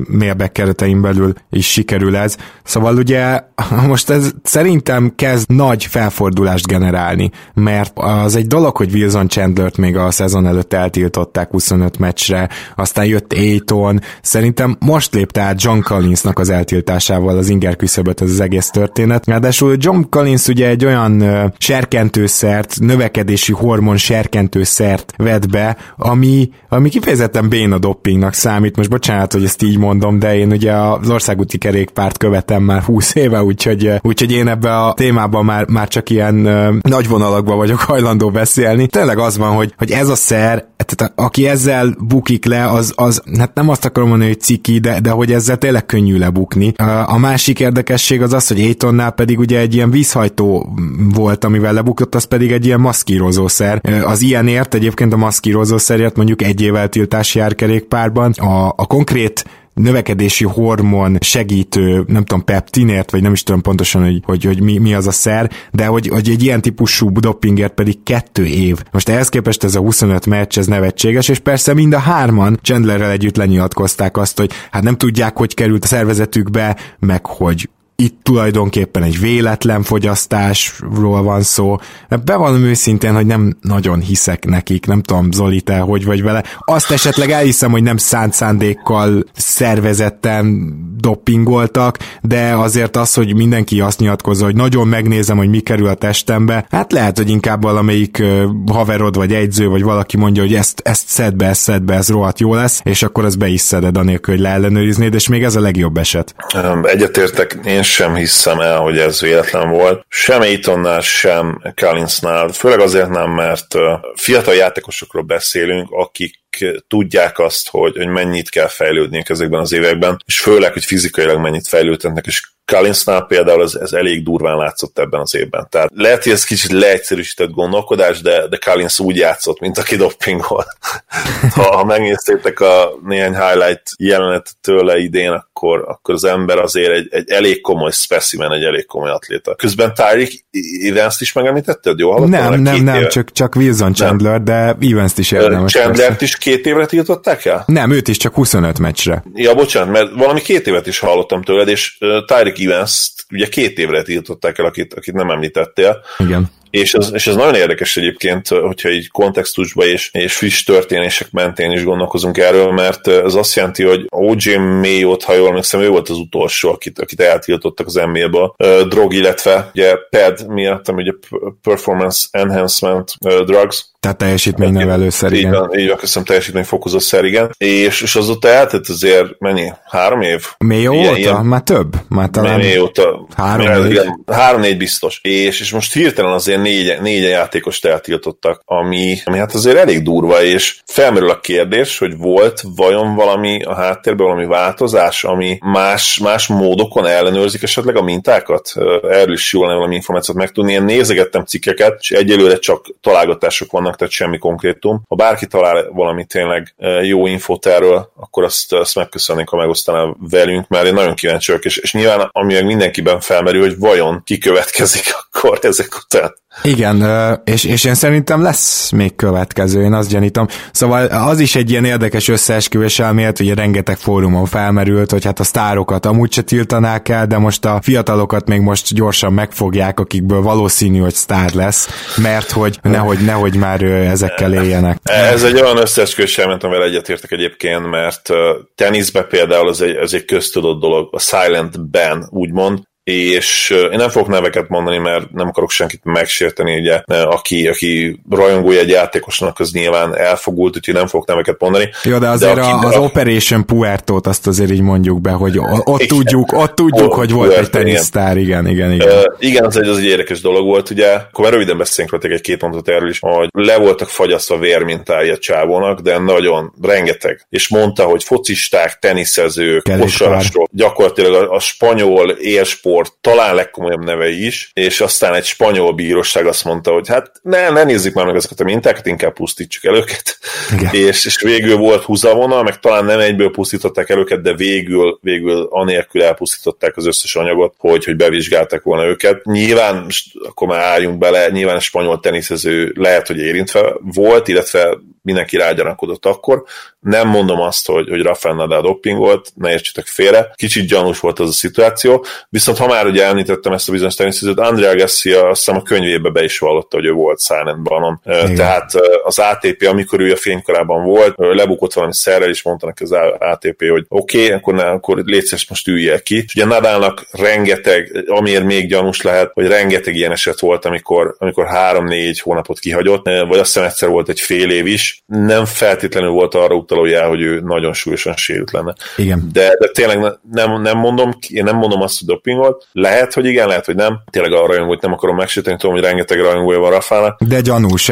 mailback 0.08 0.54
keretein 0.54 1.02
belül 1.02 1.13
is 1.50 1.72
sikerül 1.72 2.16
ez. 2.16 2.36
Szóval 2.64 2.96
ugye 2.96 3.40
most 3.88 4.10
ez 4.10 4.32
szerintem 4.44 5.14
kezd 5.16 5.50
nagy 5.50 5.86
felfordulást 5.86 6.68
generálni, 6.68 7.32
mert 7.54 7.92
az 7.96 8.36
egy 8.36 8.48
dolog, 8.48 8.78
hogy 8.78 8.94
Wilson 8.94 9.28
Chandlert 9.28 9.78
még 9.78 9.98
a 9.98 10.12
szezon 10.12 10.46
előtt 10.46 10.74
eltiltották 10.74 11.50
25 11.50 11.98
meccsre, 11.98 12.50
aztán 12.76 13.06
jött 13.06 13.34
Aiton, 13.34 14.02
szerintem 14.22 14.78
most 14.80 15.14
lépte 15.14 15.42
át 15.42 15.62
John 15.62 15.80
Collinsnak 15.80 16.40
az 16.40 16.50
eltiltásával 16.50 17.38
az 17.38 17.50
inger 17.50 17.76
küszöböt 17.76 18.22
ez 18.22 18.30
az 18.30 18.40
egész 18.40 18.70
történet. 18.70 19.26
Ráadásul 19.26 19.76
John 19.80 20.02
Collins 20.10 20.48
ugye 20.48 20.68
egy 20.68 20.86
olyan 20.86 21.24
serkentőszert, 21.58 22.80
növekedési 22.80 23.52
hormon 23.52 23.98
serkentőszert 23.98 25.14
vett 25.18 25.50
be, 25.50 25.78
ami, 25.98 26.50
ami 26.70 26.90
kifejezetten 26.90 27.50
béna 27.50 27.78
doppingnak 27.78 28.34
számít. 28.34 28.76
Most 28.76 28.90
bocsánat, 28.90 29.34
hogy 29.34 29.44
ezt 29.44 29.64
így 29.64 29.78
mondom, 29.78 30.20
de 30.20 30.38
én 30.38 30.52
ugye 30.52 30.72
az 31.04 31.10
országúti 31.10 31.58
kerékpárt 31.58 32.18
követem 32.18 32.64
már 32.64 32.82
20 32.82 33.16
éve, 33.16 33.44
úgyhogy, 33.44 33.92
úgyhogy 34.02 34.32
én 34.32 34.48
ebbe 34.48 34.76
a 34.76 34.94
témában 34.94 35.46
már, 35.46 35.68
már 35.68 35.88
csak 35.88 36.10
ilyen 36.10 36.36
uh, 36.36 36.76
nagy 36.82 37.08
vonalakban 37.08 37.58
vagyok 37.58 37.80
hajlandó 37.80 38.30
beszélni. 38.30 38.88
Tényleg 38.88 39.18
az 39.18 39.38
van, 39.38 39.56
hogy, 39.56 39.74
hogy 39.78 39.92
ez 39.92 40.10
a 40.10 40.16
szer, 40.16 40.66
tehát 40.86 41.14
aki 41.16 41.48
ezzel 41.48 41.96
bukik 42.00 42.46
le, 42.46 42.70
az, 42.70 42.94
az 42.96 43.22
hát 43.38 43.54
nem 43.54 43.70
azt 43.70 43.86
akarom 43.86 44.10
mondani, 44.10 44.30
hogy 44.30 44.42
ciki, 44.42 44.80
de, 44.80 45.00
de 45.00 45.10
hogy 45.10 45.32
ezzel 45.32 45.58
tényleg 45.58 45.86
könnyű 45.86 46.18
lebukni. 46.18 46.74
A 47.06 47.18
másik 47.18 47.60
érdekesség 47.60 48.22
az 48.22 48.34
az, 48.34 48.48
hogy 48.48 48.60
Aitonnál 48.60 49.12
pedig 49.12 49.40
ugye 49.40 49.60
egy 49.60 49.74
ilyen 49.74 49.92
vízhajtó 49.92 50.74
volt, 51.14 51.44
amivel 51.44 51.74
lebukott, 51.74 52.16
az 52.16 52.24
pedig 52.24 52.52
egy 52.52 52.66
ilyen 52.66 52.80
maszkírozószer. 52.80 53.82
Az 54.06 54.22
ilyenért 54.22 54.74
egyébként 54.74 55.14
a 55.14 55.18
maszkírozószerért 55.18 56.16
mondjuk 56.16 56.42
egy 56.42 56.62
évvel 56.62 56.90
tiltás 56.90 57.36
jár 57.36 57.56
kerékpárban. 57.56 58.32
A, 58.32 58.68
a 58.68 58.86
konkrét 58.86 59.44
növekedési 59.74 60.44
hormon 60.44 61.18
segítő, 61.20 62.04
nem 62.08 62.24
tudom, 62.24 62.44
peptinért, 62.44 63.12
vagy 63.12 63.22
nem 63.22 63.34
is 63.34 63.44
tudom 63.44 63.62
pontosan, 63.62 64.04
hogy, 64.04 64.22
hogy, 64.24 64.44
hogy 64.44 64.62
mi, 64.62 64.78
mi 64.78 64.94
az 64.94 65.08
a 65.08 65.12
szer, 65.12 65.52
de 65.72 65.86
hogy, 65.86 66.08
hogy 66.08 66.30
egy 66.30 66.44
ilyen 66.44 66.62
típusú 66.62 67.12
dopingért 67.12 67.74
pedig 67.74 68.04
kettő 68.04 68.46
év. 68.46 68.84
Most 68.92 69.10
ehhez 69.10 69.30
képest 69.30 69.64
ez 69.64 69.76
a 69.76 69.80
25 69.80 70.26
meccs, 70.26 70.58
ez 70.58 70.68
nevetséges, 70.68 71.28
és 71.28 71.40
persze 71.40 71.74
mind 71.74 71.94
a 71.94 72.00
hárman 72.00 72.60
Chandlerrel 72.62 73.12
együtt 73.12 73.38
lenyilatkozták 73.38 74.18
azt, 74.18 74.38
hogy 74.38 74.52
hát 74.72 74.84
nem 74.84 74.98
tudják, 74.98 75.38
hogy 75.38 75.54
került 75.54 75.84
a 75.84 75.88
szervezetükbe, 75.88 76.78
meg 77.00 77.26
hogy 77.26 77.70
itt 78.04 78.20
tulajdonképpen 78.24 79.04
egy 79.04 79.20
véletlen 79.20 79.84
fogyasztásról 79.84 81.24
van 81.24 81.42
szó. 81.42 81.78
Bevallom 82.26 82.64
őszintén, 82.64 83.14
hogy 83.14 83.26
nem 83.26 83.58
nagyon 83.62 84.00
hiszek 84.00 84.46
nekik, 84.46 84.86
nem 84.86 85.02
tudom, 85.02 85.32
Zoli, 85.32 85.62
te 85.62 85.80
hogy 85.80 86.06
vagy 86.06 86.24
vele. 86.24 86.44
Azt 86.60 86.92
esetleg 86.92 87.32
elhiszem, 87.32 87.72
hogy 87.72 87.84
nem 87.84 87.98
szánt 87.98 88.34
szándékkal 88.34 89.24
szervezetten 89.34 90.76
dopingoltak, 90.98 91.98
de 92.22 92.56
azért 92.56 92.96
az, 92.96 93.14
hogy 93.14 93.36
mindenki 93.36 93.82
azt 93.82 94.00
nyilatkozza, 94.00 94.46
hogy 94.46 94.56
nagyon 94.56 94.88
megnézem, 94.88 95.38
hogy 95.38 95.50
mi 95.50 95.60
kerül 95.60 95.88
a 95.88 95.94
testembe, 95.94 96.66
hát 96.70 96.92
lehet, 96.92 97.18
hogy 97.18 97.30
inkább 97.30 97.62
valamelyik 97.62 98.24
haverod, 98.72 99.16
vagy 99.16 99.34
egyző, 99.34 99.68
vagy 99.68 99.84
valaki 99.84 100.18
mondja, 100.18 100.42
hogy 100.42 100.54
ezt, 100.54 100.82
ezt 100.84 101.08
szed 101.08 101.36
be, 101.36 101.48
ezt 101.48 101.62
szed 101.62 101.82
be, 101.82 101.94
ez 101.94 102.10
rohadt 102.10 102.40
jó 102.40 102.54
lesz, 102.54 102.82
és 102.84 103.04
akkor 103.04 103.26
az 103.26 103.36
be 103.36 103.48
is 103.48 103.62
szeded, 103.62 103.98
anélkül, 103.98 104.34
hogy 104.34 104.44
leellenőriznéd, 104.44 105.14
és 105.14 105.28
még 105.28 105.44
ez 105.44 105.56
a 105.56 105.60
legjobb 105.60 105.98
eset. 105.98 106.36
Egyetértek, 106.84 107.60
én 107.66 107.84
sem 107.94 108.16
hiszem 108.16 108.60
el, 108.60 108.78
hogy 108.80 108.98
ez 108.98 109.22
véletlen 109.22 109.70
volt. 109.70 110.06
Sem 110.08 110.42
Aitonnál, 110.42 111.02
sem 111.02 111.62
Collinsnál, 111.76 112.48
főleg 112.48 112.80
azért 112.80 113.10
nem, 113.10 113.32
mert 113.32 113.76
fiatal 114.16 114.54
játékosokról 114.54 115.24
beszélünk, 115.24 115.92
akik 115.92 116.43
tudják 116.88 117.40
azt, 117.40 117.70
hogy, 117.70 117.98
hogy 117.98 118.08
mennyit 118.08 118.50
kell 118.50 118.68
fejlődniük 118.68 119.30
ezekben 119.30 119.60
az 119.60 119.72
években, 119.72 120.24
és 120.26 120.40
főleg, 120.40 120.74
hogy 120.74 120.86
fizikailag 120.86 121.40
mennyit 121.40 121.68
fejlődhetnek, 121.68 122.26
és 122.26 122.42
Collinsnál 122.66 123.26
például 123.26 123.64
ez, 123.64 123.76
ez 123.76 123.92
elég 123.92 124.24
durván 124.24 124.58
látszott 124.58 125.00
ebben 125.00 125.20
az 125.20 125.36
évben. 125.36 125.68
Tehát 125.70 125.90
lehet, 125.94 126.24
hogy 126.24 126.32
ez 126.32 126.44
kicsit 126.44 126.72
leegyszerűsített 126.72 127.52
gondolkodás, 127.52 128.22
de, 128.22 128.48
de 128.48 128.60
Collins 128.66 129.00
úgy 129.00 129.16
játszott, 129.16 129.60
mint 129.60 129.78
aki 129.78 129.96
doppingol. 129.96 130.66
ha, 131.56 131.76
ha 131.76 131.84
megnéztétek 131.84 132.60
a 132.60 132.90
néhány 133.06 133.36
highlight 133.36 133.82
jelenet 133.98 134.50
tőle 134.62 134.98
idén, 134.98 135.32
akkor, 135.32 135.84
akkor 135.88 136.14
az 136.14 136.24
ember 136.24 136.58
azért 136.58 136.92
egy, 136.92 137.08
egy 137.12 137.30
elég 137.30 137.62
komoly 137.62 137.92
specimen, 137.92 138.52
egy 138.52 138.64
elég 138.64 138.86
komoly 138.86 139.10
atléta. 139.10 139.56
Közben 139.56 139.94
Tyreek 139.94 140.46
Evans-t 140.84 141.22
is 141.22 141.34
megemlítetted? 141.34 142.00
Jó 142.00 142.12
hallottam? 142.12 142.30
Nem, 142.30 142.62
nem, 142.62 142.84
nem, 142.84 143.08
csak, 143.08 143.32
csak 143.32 143.56
Wilson 143.56 143.94
Chandler, 143.94 144.42
nem. 144.42 144.44
de 144.44 144.88
Evans-t 144.88 145.18
is 145.18 145.32
érdemes. 145.32 145.72
Chandler-t 145.72 146.22
is 146.22 146.38
két 146.44 146.66
évre 146.66 146.86
tiltották 146.86 147.46
el? 147.46 147.64
Nem, 147.68 147.92
őt 147.92 148.08
is 148.08 148.18
csak 148.18 148.34
25 148.34 148.80
meccsre. 148.80 149.24
Ja, 149.34 149.54
bocsánat, 149.56 149.94
mert 149.94 150.12
valami 150.16 150.42
két 150.42 150.68
évet 150.68 150.88
is 150.88 151.00
hallottam 151.00 151.42
tőled, 151.42 151.68
és 151.68 151.98
uh, 152.00 152.26
Tyreek 152.26 152.60
Evans 152.60 153.12
ugye 153.32 153.48
két 153.48 153.78
évre 153.78 154.02
tiltották 154.02 154.58
el, 154.58 154.66
akit, 154.66 154.94
akit 154.94 155.14
nem 155.14 155.30
említettél. 155.30 156.04
Igen. 156.18 156.52
És 156.74 156.94
ez, 156.94 157.10
és 157.14 157.28
ez 157.28 157.36
nagyon 157.36 157.56
érdekes 157.56 157.98
egyébként, 157.98 158.48
hogyha 158.48 158.90
így 158.90 159.12
kontextusba 159.12 159.86
és, 159.86 160.10
és 160.12 160.36
friss 160.36 160.64
történések 160.64 161.32
mentén 161.32 161.72
is 161.72 161.84
gondolkozunk 161.84 162.38
erről, 162.38 162.72
mert 162.72 163.08
ez 163.08 163.34
azt 163.34 163.56
jelenti, 163.56 163.84
hogy 163.84 164.06
OJ 164.10 164.56
Mayo-t, 164.56 165.24
ha 165.24 165.34
jól 165.34 165.48
emlékszem, 165.48 165.82
ő 165.82 165.90
volt 165.90 166.10
az 166.10 166.18
utolsó, 166.18 166.70
akit, 166.70 167.00
akit 167.00 167.20
eltiltottak 167.20 167.88
az 167.88 167.94
NBA-ba. 167.94 168.56
Drog, 168.90 169.14
illetve 169.14 169.70
ugye 169.74 169.96
PED 170.10 170.48
miatt, 170.48 170.88
ami 170.88 171.02
ugye 171.02 171.14
Performance 171.62 172.28
Enhancement 172.32 173.12
Drugs, 173.46 173.92
tehát 174.04 174.18
teljesítménynevelőszer, 174.18 175.34
igen. 175.34 175.54
Igen, 175.54 175.80
így 175.80 175.88
van, 175.88 175.98
köszönöm, 175.98 176.28
teljesítményfokozószer, 176.28 177.24
igen. 177.24 177.56
És, 177.58 178.02
és 178.02 178.16
azóta 178.16 178.48
eltett 178.48 178.88
azért 178.88 179.40
mennyi? 179.40 179.72
Három 179.86 180.22
év? 180.22 180.46
Mi 180.58 180.88
óta? 180.88 181.18
Ilyen, 181.18 181.46
Már 181.46 181.62
több? 181.62 181.96
Már 182.10 182.30
talán... 182.30 182.60
Mi 182.60 182.80
óta? 182.80 183.28
Három, 183.36 183.84
négy? 183.84 184.02
Három-négy 184.32 184.78
biztos. 184.78 185.20
És, 185.22 185.60
és 185.60 185.72
most 185.72 185.94
hirtelen 185.94 186.32
azért 186.32 186.62
négy, 186.64 187.02
négy 187.02 187.24
játékost 187.24 187.86
eltiltottak, 187.86 188.62
ami, 188.66 189.18
ami 189.26 189.38
hát 189.38 189.54
azért 189.54 189.78
elég 189.78 190.04
durva, 190.04 190.44
és 190.44 190.82
felmerül 190.86 191.30
a 191.30 191.40
kérdés, 191.40 191.98
hogy 191.98 192.18
volt 192.18 192.62
vajon 192.76 193.16
valami 193.16 193.64
a 193.64 193.76
háttérben, 193.76 194.26
valami 194.26 194.46
változás, 194.46 195.24
ami 195.24 195.58
más, 195.62 196.18
más 196.18 196.48
módokon 196.48 197.06
ellenőrzik 197.06 197.64
esetleg 197.64 197.96
a 197.96 198.02
mintákat? 198.02 198.72
Erről 199.10 199.34
is 199.34 199.54
jól 199.54 199.68
valami 199.68 199.96
információt 199.96 200.38
megtudni. 200.38 200.74
Én 200.74 200.84
nézegettem 200.84 201.46
cikkeket, 201.46 201.98
és 202.00 202.12
egyelőre 202.12 202.58
csak 202.58 202.86
találgatások 203.02 203.72
vannak 203.72 203.96
tehát 203.96 204.14
semmi 204.14 204.38
konkrétum. 204.38 205.02
Ha 205.08 205.16
bárki 205.16 205.48
talál 205.48 205.90
valami 205.92 206.26
tényleg 206.26 206.76
jó 207.02 207.28
infót 207.28 207.66
erről, 207.66 208.12
akkor 208.16 208.44
azt, 208.44 208.74
azt 208.74 208.96
megköszönnénk, 208.96 209.50
ha 209.50 209.58
megosztaná 209.58 210.14
velünk, 210.30 210.68
mert 210.68 210.86
én 210.86 210.94
nagyon 210.94 211.16
kíváncsi 211.16 211.52
vagyok, 211.52 211.66
és, 211.66 211.78
és 211.78 211.94
nyilván 211.94 212.30
ami 212.32 212.54
meg 212.54 212.66
mindenkiben 212.66 213.20
felmerül, 213.20 213.62
hogy 213.62 213.78
vajon 213.78 214.22
ki 214.26 214.38
következik 214.38 215.04
akkor 215.22 215.60
ezek 215.62 215.96
után. 216.04 216.34
Igen, 216.62 217.04
és, 217.44 217.64
és 217.64 217.84
én 217.84 217.94
szerintem 217.94 218.42
lesz 218.42 218.90
még 218.90 219.16
következő, 219.16 219.82
én 219.84 219.94
azt 219.94 220.10
gyanítom. 220.10 220.48
Szóval 220.72 221.06
az 221.06 221.40
is 221.40 221.56
egy 221.56 221.70
ilyen 221.70 221.86
érdekes 221.86 222.28
összeesküvés 222.28 223.00
elmélet, 223.00 223.38
hogy 223.38 223.54
rengeteg 223.54 223.98
fórumon 223.98 224.46
felmerült, 224.46 225.12
hogy 225.12 225.26
hát 225.26 225.40
a 225.40 225.44
sztárokat 225.44 226.06
amúgy 226.06 226.32
se 226.34 226.42
tiltanák 226.42 227.10
el, 227.10 227.28
de 227.28 227.38
most 227.38 227.66
a 227.66 227.80
fiatalokat 227.82 228.48
még 228.48 228.60
most 228.60 228.94
gyorsan 228.94 229.34
megfogják, 229.34 230.00
akikből 230.00 230.42
valószínű, 230.42 231.00
hogy 231.00 231.14
sztár 231.14 231.54
lesz, 231.54 231.88
mert 232.18 232.52
hogy 232.52 232.80
nehogy, 232.82 233.20
nehogy 233.26 233.56
már 233.56 233.84
ezekkel 233.84 234.54
éljenek. 234.54 234.98
Ez 235.04 235.44
egy 235.44 235.62
olyan 235.62 235.78
összeesküvés 235.78 236.38
elmélet, 236.38 236.64
amivel 236.64 236.84
egyetértek 236.84 237.32
egyébként, 237.32 237.90
mert 237.90 238.30
teniszbe 238.76 239.22
például 239.22 239.70
ez 239.70 239.82
egy, 239.82 239.96
ez 239.96 240.14
egy 240.14 240.26
köztudott 240.26 240.82
dolog, 240.82 241.08
a 241.12 241.20
silent 241.20 241.90
ban, 241.90 242.28
úgymond, 242.30 242.80
és 243.04 243.70
én 243.92 243.98
nem 243.98 244.10
fogok 244.10 244.28
neveket 244.28 244.70
mondani, 244.70 244.98
mert 244.98 245.32
nem 245.32 245.48
akarok 245.48 245.72
senkit 245.72 246.04
megsérteni, 246.04 246.80
ugye, 246.80 247.02
aki, 247.06 247.68
aki 247.68 248.20
rajongója 248.30 248.80
egy 248.80 248.90
játékosnak, 248.90 249.60
az 249.60 249.72
nyilván 249.72 250.18
elfogult, 250.18 250.76
úgyhogy 250.76 250.94
nem 250.94 251.08
fogok 251.08 251.28
neveket 251.28 251.60
mondani. 251.60 251.90
Jó, 252.04 252.18
de 252.18 252.30
azért 252.30 252.56
de 252.56 252.62
aki, 252.62 252.86
az 252.86 252.96
a... 252.96 253.00
Operation 253.00 253.66
Puerto-t 253.66 254.28
azt 254.28 254.48
azért 254.48 254.72
így 254.72 254.82
mondjuk 254.82 255.22
be, 255.22 255.32
hogy 255.32 255.58
ott 255.60 256.02
igen. 256.02 256.18
tudjuk, 256.18 256.52
ott 256.52 256.76
tudjuk, 256.76 257.14
hogy 257.14 257.32
volt 257.32 257.48
Puerto, 257.48 257.78
egy 257.78 257.84
tenisztár, 257.84 258.38
igen, 258.38 258.68
igen, 258.68 258.92
igen. 258.92 259.18
Uh, 259.18 259.24
igen, 259.40 259.66
az 259.66 259.78
egy, 259.78 259.88
az 259.88 259.98
egy 259.98 260.06
érdekes 260.06 260.42
dolog 260.42 260.66
volt, 260.66 260.90
ugye, 260.90 261.14
akkor 261.14 261.44
már 261.44 261.54
röviden 261.54 261.78
beszélünk 261.78 262.24
egy-két 262.24 262.58
pontot 262.58 262.88
erről 262.88 263.10
is, 263.10 263.20
hogy 263.20 263.50
le 263.54 263.78
voltak 263.78 264.10
fagyasztva 264.10 264.58
vérmintája 264.58 265.34
a 265.34 265.38
csávónak, 265.38 266.00
de 266.00 266.18
nagyon 266.18 266.74
rengeteg. 266.82 267.46
És 267.50 267.68
mondta, 267.68 268.04
hogy 268.04 268.24
focisták, 268.24 269.00
teniszezők, 269.00 269.90
kosarasról, 270.00 270.68
gyakorlatilag 270.72 271.34
a, 271.34 271.52
a 271.56 271.60
spanyol 271.60 272.30
élsport 272.30 272.93
sport 272.94 273.14
talán 273.22 273.56
legkomolyabb 273.56 274.04
neve 274.04 274.30
is, 274.30 274.72
és 274.74 275.02
aztán 275.02 275.34
egy 275.34 275.46
spanyol 275.46 275.94
bíróság 275.94 276.46
azt 276.46 276.64
mondta, 276.64 276.92
hogy 276.92 277.08
hát 277.08 277.32
ne, 277.42 277.70
ne 277.70 277.84
nézzük 277.84 278.14
már 278.14 278.26
meg 278.26 278.36
ezeket 278.36 278.60
a 278.60 278.64
mintákat, 278.64 279.06
inkább 279.06 279.34
pusztítsuk 279.34 279.84
el 279.84 279.96
őket. 279.96 280.38
És, 281.08 281.26
és 281.26 281.42
végül 281.42 281.78
volt 281.78 282.04
húzavona, 282.04 282.64
meg 282.64 282.80
talán 282.80 283.06
nem 283.06 283.20
egyből 283.20 283.52
pusztították 283.52 284.10
el 284.10 284.18
őket, 284.18 284.42
de 284.42 284.54
végül, 284.54 285.20
végül 285.22 285.68
anélkül 285.70 286.24
elpusztították 286.24 286.98
az 286.98 287.06
összes 287.06 287.36
anyagot, 287.36 287.74
hogy, 287.78 288.04
hogy 288.06 288.16
bevizsgálták 288.16 288.84
volna 288.84 289.06
őket. 289.06 289.44
Nyilván, 289.44 290.08
akkor 290.48 290.68
már 290.68 290.80
álljunk 290.80 291.18
bele, 291.18 291.50
nyilván 291.50 291.76
a 291.76 291.80
spanyol 291.80 292.20
teniszező 292.20 292.94
lehet, 292.96 293.28
hogy 293.28 293.38
érintve 293.38 293.94
volt, 294.02 294.48
illetve 294.48 294.98
mindenki 295.24 295.58
rágyanakodott 295.58 296.26
akkor. 296.26 296.64
Nem 297.00 297.28
mondom 297.28 297.60
azt, 297.60 297.88
hogy, 297.88 298.10
hogy 298.10 298.22
Rafael 298.22 298.56
Nadal 298.56 298.82
dopingolt, 298.82 299.52
ne 299.56 299.72
értsetek 299.72 300.06
félre. 300.06 300.54
Kicsit 300.56 300.88
gyanús 300.88 301.20
volt 301.20 301.40
az 301.40 301.50
a 301.50 301.52
szituáció, 301.52 302.26
viszont 302.50 302.78
ha 302.78 302.88
már 302.88 303.06
ugye 303.06 303.26
említettem 303.26 303.74
ezt 303.74 303.90
a 303.90 303.92
bizonyos 303.92 304.16
teniszezőt, 304.16 304.60
Andrea 304.60 304.96
Garcia 304.96 305.48
azt 305.48 305.66
hiszem 305.66 305.80
a 305.80 305.84
könyvébe 305.84 306.30
be 306.30 306.44
is 306.44 306.60
vallotta, 306.60 306.96
hogy 306.96 307.06
ő 307.06 307.12
volt 307.12 307.42
silent 307.42 307.84
banon. 307.84 308.22
Igen. 308.26 308.56
Tehát 308.56 308.92
az 309.24 309.40
ATP, 309.40 309.88
amikor 309.88 310.20
ő 310.20 310.32
a 310.32 310.36
fénykorában 310.36 311.04
volt, 311.04 311.34
lebukott 311.38 311.94
valami 311.94 312.14
szerrel, 312.14 312.50
és 312.50 312.64
mondta 312.64 312.86
neki 312.86 313.04
az 313.04 313.12
ATP, 313.40 313.90
hogy 313.90 314.06
oké, 314.08 314.44
okay, 314.44 314.52
akkor, 314.52 314.74
ne, 314.74 314.90
akkor 314.90 315.18
légy 315.26 315.66
most 315.70 315.88
üljél 315.88 316.22
ki. 316.22 316.44
És 316.46 316.56
ugye 316.56 316.66
Nadalnak 316.66 317.26
rengeteg, 317.32 318.26
amiért 318.28 318.64
még 318.64 318.88
gyanús 318.88 319.22
lehet, 319.22 319.52
hogy 319.54 319.68
rengeteg 319.68 320.16
ilyen 320.16 320.32
eset 320.32 320.60
volt, 320.60 320.86
amikor, 320.86 321.36
amikor 321.40 321.66
három-négy 321.66 322.40
hónapot 322.40 322.80
kihagyott, 322.80 323.26
vagy 323.26 323.60
azt 323.60 323.74
hiszem 323.74 323.84
egyszer 323.84 324.10
volt 324.10 324.30
egy 324.30 324.40
fél 324.40 324.70
év 324.70 324.86
is, 324.86 325.13
nem 325.26 325.66
feltétlenül 325.66 326.30
volt 326.30 326.56
arra 326.56 326.76
utaló 326.76 327.06
jel, 327.06 327.28
hogy 327.28 327.42
ő 327.42 327.60
nagyon 327.60 327.94
súlyosan 327.94 328.36
sérült 328.36 328.72
lenne. 328.72 328.96
Igen. 329.18 329.50
De, 329.54 329.76
de 329.80 329.88
tényleg 329.88 330.38
nem, 330.52 330.82
nem 330.82 330.98
mondom, 330.98 331.38
én 331.50 331.64
nem 331.64 331.76
mondom 331.76 332.02
azt, 332.02 332.20
hogy 332.20 332.28
dopingolt. 332.28 332.88
Lehet, 332.92 333.34
hogy 333.34 333.46
igen, 333.46 333.68
lehet, 333.68 333.86
hogy 333.86 333.96
nem. 333.96 334.20
Tényleg 334.32 334.52
a 334.52 334.66
rajongót 334.66 335.02
nem 335.02 335.14
akarom 335.14 335.36
megsérteni, 335.36 335.78
tudom, 335.78 335.96
hogy 335.96 336.04
rengeteg 336.04 336.40
rajongója 336.40 336.80
van 336.80 336.92
Rafának. 336.92 337.42
De 337.44 337.62
gyanús 337.62 338.10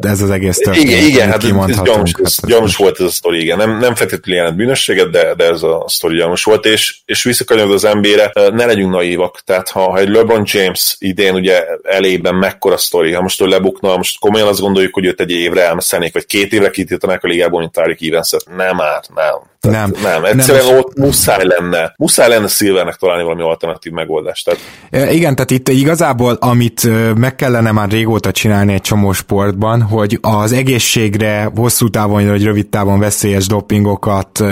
ez 0.00 0.20
az 0.20 0.30
egész 0.30 0.56
történet. 0.56 0.88
Igen, 0.88 1.04
igen 1.04 1.28
hát 1.28 1.44
ez 1.44 1.82
gyanús, 1.82 2.12
ez 2.22 2.36
gyanús 2.46 2.76
volt 2.76 3.00
ez 3.00 3.06
a 3.06 3.10
sztori, 3.10 3.40
igen. 3.40 3.56
Nem, 3.56 3.78
nem 3.78 3.94
feltétlenül 3.94 4.40
jelent 4.40 4.56
bűnösséget, 4.56 5.10
de, 5.10 5.34
de 5.34 5.44
ez 5.44 5.62
a 5.62 5.84
sztori 5.86 6.16
gyanús 6.16 6.44
volt, 6.44 6.66
és, 6.66 6.96
és 7.04 7.22
visszakanyarod 7.22 7.72
az 7.72 7.88
NBA-re, 8.00 8.50
ne 8.50 8.64
legyünk 8.64 8.90
naívak. 8.90 9.40
Tehát 9.44 9.68
ha, 9.68 9.90
ha 9.90 9.98
egy 9.98 10.08
LeBron 10.08 10.42
James 10.46 10.96
idén 10.98 11.34
ugye 11.34 11.64
elében 11.82 12.34
mekkora 12.34 12.76
sztori, 12.76 13.12
ha 13.12 13.22
most 13.22 13.40
ő 13.40 13.46
lebukna, 13.46 13.96
most 13.96 14.18
komolyan 14.18 14.48
azt 14.48 14.60
gondoljuk, 14.60 14.94
hogy 14.94 15.04
őt 15.04 15.20
egy 15.20 15.30
évre 15.30 15.66
elmeszenék, 15.66 16.12
vagy 16.12 16.26
két 16.26 16.39
évre 16.48 16.70
kitiltanák 16.70 17.24
a 17.24 17.28
ligából, 17.28 17.60
mint 17.60 17.72
Tyreek 17.72 18.00
evans 18.00 18.36
Nem 18.56 18.76
már, 18.76 19.02
nem. 19.14 19.49
Nem. 19.60 19.92
Nem, 20.02 20.24
egyszerűen 20.24 20.66
nem, 20.66 20.78
ott 20.78 20.98
muszáj 20.98 21.44
lenne, 21.44 21.94
muszáj 21.96 22.28
lenne 22.28 22.48
Silvernek 22.48 22.94
találni 22.94 23.22
valami 23.22 23.42
alternatív 23.42 23.92
megoldást. 23.92 24.44
Tehát... 24.44 24.60
E, 24.90 25.12
igen, 25.12 25.34
tehát 25.34 25.50
itt 25.50 25.68
igazából, 25.68 26.36
amit 26.40 26.88
meg 27.16 27.34
kellene 27.34 27.72
már 27.72 27.88
régóta 27.88 28.30
csinálni 28.30 28.72
egy 28.72 28.80
csomó 28.80 29.12
sportban, 29.12 29.82
hogy 29.82 30.18
az 30.20 30.52
egészségre 30.52 31.50
hosszú 31.56 31.88
távon 31.88 32.28
vagy 32.28 32.44
rövid 32.44 32.68
távon 32.68 32.98
veszélyes 32.98 33.46
dopingokat 33.46 34.44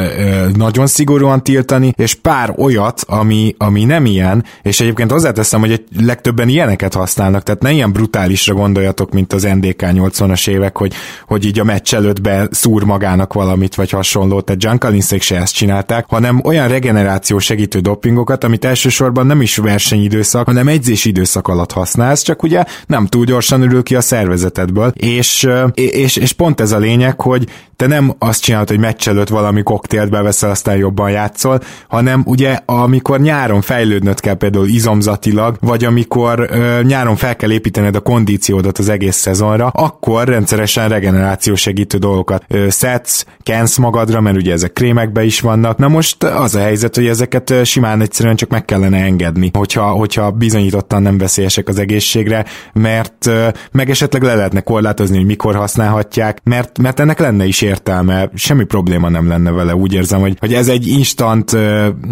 nagyon 0.56 0.86
szigorúan 0.86 1.42
tiltani, 1.42 1.92
és 1.96 2.14
pár 2.14 2.54
olyat, 2.56 3.04
ami, 3.06 3.54
ami 3.58 3.84
nem 3.84 4.06
ilyen, 4.06 4.44
és 4.62 4.80
egyébként 4.80 5.10
hozzáteszem, 5.10 5.60
hogy 5.60 5.72
egy 5.72 5.84
legtöbben 6.00 6.48
ilyeneket 6.48 6.94
használnak, 6.94 7.42
tehát 7.42 7.62
ne 7.62 7.72
ilyen 7.72 7.92
brutálisra 7.92 8.54
gondoljatok, 8.54 9.12
mint 9.12 9.32
az 9.32 9.42
NDK 9.42 9.82
80-as 9.82 10.48
évek, 10.48 10.76
hogy, 10.76 10.92
hogy 11.26 11.44
így 11.44 11.58
a 11.58 11.64
meccs 11.64 11.94
előtt 11.94 12.28
szúr 12.50 12.82
magának 12.82 13.32
valamit, 13.32 13.74
vagy 13.74 13.90
hasonló, 13.90 14.40
tehát 14.40 14.60
Giancalinszék 14.98 15.22
se 15.22 15.36
ezt 15.36 15.54
csinálták, 15.54 16.04
hanem 16.08 16.40
olyan 16.44 16.68
regeneráció 16.68 17.38
segítő 17.38 17.78
dopingokat, 17.78 18.44
amit 18.44 18.64
elsősorban 18.64 19.26
nem 19.26 19.40
is 19.40 19.56
versenyidőszak, 19.56 20.46
hanem 20.46 20.68
edzésidőszak 20.68 21.48
alatt 21.48 21.72
használsz, 21.72 22.22
csak 22.22 22.42
ugye 22.42 22.64
nem 22.86 23.06
túl 23.06 23.24
gyorsan 23.24 23.62
ürül 23.62 23.82
ki 23.82 23.94
a 23.94 24.00
szervezetedből, 24.00 24.92
és, 24.96 25.48
és, 25.74 26.16
és 26.16 26.32
pont 26.32 26.60
ez 26.60 26.72
a 26.72 26.78
lényeg, 26.78 27.20
hogy 27.20 27.48
te 27.78 27.86
nem 27.86 28.14
azt 28.18 28.42
csinálod, 28.42 28.68
hogy 28.68 28.78
meccs 28.78 29.08
előtt 29.08 29.28
valami 29.28 29.62
koktélt 29.62 30.10
beveszel, 30.10 30.50
aztán 30.50 30.76
jobban 30.76 31.10
játszol, 31.10 31.60
hanem 31.88 32.22
ugye 32.26 32.58
amikor 32.64 33.20
nyáron 33.20 33.60
fejlődnöd 33.60 34.20
kell 34.20 34.34
például 34.34 34.68
izomzatilag, 34.68 35.56
vagy 35.60 35.84
amikor 35.84 36.48
ö, 36.50 36.82
nyáron 36.82 37.16
fel 37.16 37.36
kell 37.36 37.50
építened 37.50 37.96
a 37.96 38.00
kondíciódat 38.00 38.78
az 38.78 38.88
egész 38.88 39.16
szezonra, 39.16 39.66
akkor 39.66 40.28
rendszeresen 40.28 40.88
regeneráció 40.88 41.54
segítő 41.54 41.98
dolgokat 41.98 42.44
ö, 42.48 42.68
szedsz, 42.68 43.26
kensz 43.42 43.76
magadra, 43.76 44.20
mert 44.20 44.36
ugye 44.36 44.52
ezek 44.52 44.72
krémekbe 44.72 45.24
is 45.24 45.40
vannak. 45.40 45.78
Na 45.78 45.88
most 45.88 46.22
az 46.22 46.54
a 46.54 46.60
helyzet, 46.60 46.94
hogy 46.94 47.06
ezeket 47.06 47.54
simán 47.64 48.00
egyszerűen 48.00 48.36
csak 48.36 48.50
meg 48.50 48.64
kellene 48.64 48.98
engedni, 48.98 49.50
hogyha, 49.52 49.90
hogyha 49.90 50.30
bizonyítottan 50.30 51.02
nem 51.02 51.18
veszélyesek 51.18 51.68
az 51.68 51.78
egészségre, 51.78 52.44
mert 52.72 53.26
ö, 53.26 53.48
meg 53.72 53.90
esetleg 53.90 54.22
le 54.22 54.34
lehetne 54.34 54.60
korlátozni, 54.60 55.16
hogy 55.16 55.26
mikor 55.26 55.54
használhatják, 55.54 56.40
mert, 56.44 56.78
mert 56.78 57.00
ennek 57.00 57.18
lenne 57.18 57.44
is 57.44 57.66
értelme, 57.68 58.30
semmi 58.34 58.64
probléma 58.64 59.08
nem 59.08 59.28
lenne 59.28 59.50
vele. 59.50 59.74
Úgy 59.74 59.94
érzem, 59.94 60.20
hogy, 60.20 60.36
hogy 60.40 60.54
ez 60.54 60.68
egy 60.68 60.86
instant 60.86 61.52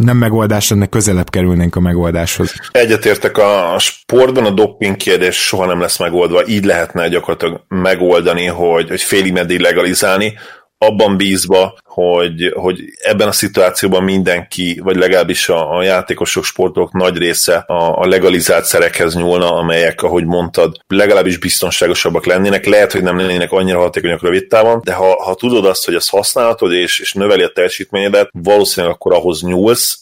nem 0.01 0.17
megoldás, 0.17 0.71
ennek 0.71 0.89
közelebb 0.89 1.31
kerülnénk 1.31 1.77
a 1.77 1.81
megoldáshoz. 1.81 2.55
Egyetértek 2.71 3.39
a 3.39 3.77
sportban 3.79 4.45
a 4.45 4.51
doping 4.51 4.97
kérdés 4.97 5.37
soha 5.37 5.67
nem 5.67 5.81
lesz 5.81 5.99
megoldva, 5.99 6.47
így 6.47 6.65
lehetne 6.65 7.09
gyakorlatilag 7.09 7.65
megoldani, 7.69 8.45
hogy, 8.47 8.89
hogy 8.89 9.03
félig 9.03 9.33
meddig 9.33 9.59
legalizálni, 9.59 10.35
abban 10.79 11.17
bízva, 11.17 11.75
hogy, 11.85 12.53
hogy 12.55 12.81
ebben 13.03 13.29
a 13.29 13.33
szituációban 13.33 14.03
mindenki, 14.03 14.81
vagy 14.85 14.97
legalábbis 14.97 15.49
a, 15.49 15.77
a 15.77 15.83
játékosok, 15.83 16.45
sportolók 16.45 16.93
nagy 16.93 17.17
része 17.19 17.57
a, 17.57 18.01
a 18.01 18.07
legalizált 18.07 18.65
szerekhez 18.65 19.15
nyúlna, 19.15 19.55
amelyek, 19.55 20.03
ahogy 20.03 20.25
mondtad, 20.25 20.77
legalábbis 20.87 21.39
biztonságosabbak 21.39 22.27
lennének. 22.27 22.67
Lehet, 22.67 22.93
hogy 22.93 23.03
nem 23.03 23.19
lennének 23.19 23.53
annyira 23.53 23.79
hatékonyak 23.79 24.23
rövid 24.23 24.47
távon, 24.47 24.81
de 24.85 24.93
ha, 24.93 25.23
ha 25.23 25.35
tudod 25.35 25.65
azt, 25.65 25.85
hogy 25.85 25.95
ezt 25.95 26.11
használhatod, 26.11 26.73
és, 26.73 26.99
és 26.99 27.13
növeli 27.13 27.43
a 27.43 27.53
teljesítményedet, 27.55 28.29
valószínűleg 28.33 28.95
akkor 28.95 29.13
ahhoz 29.13 29.43
nyúlsz, 29.43 30.01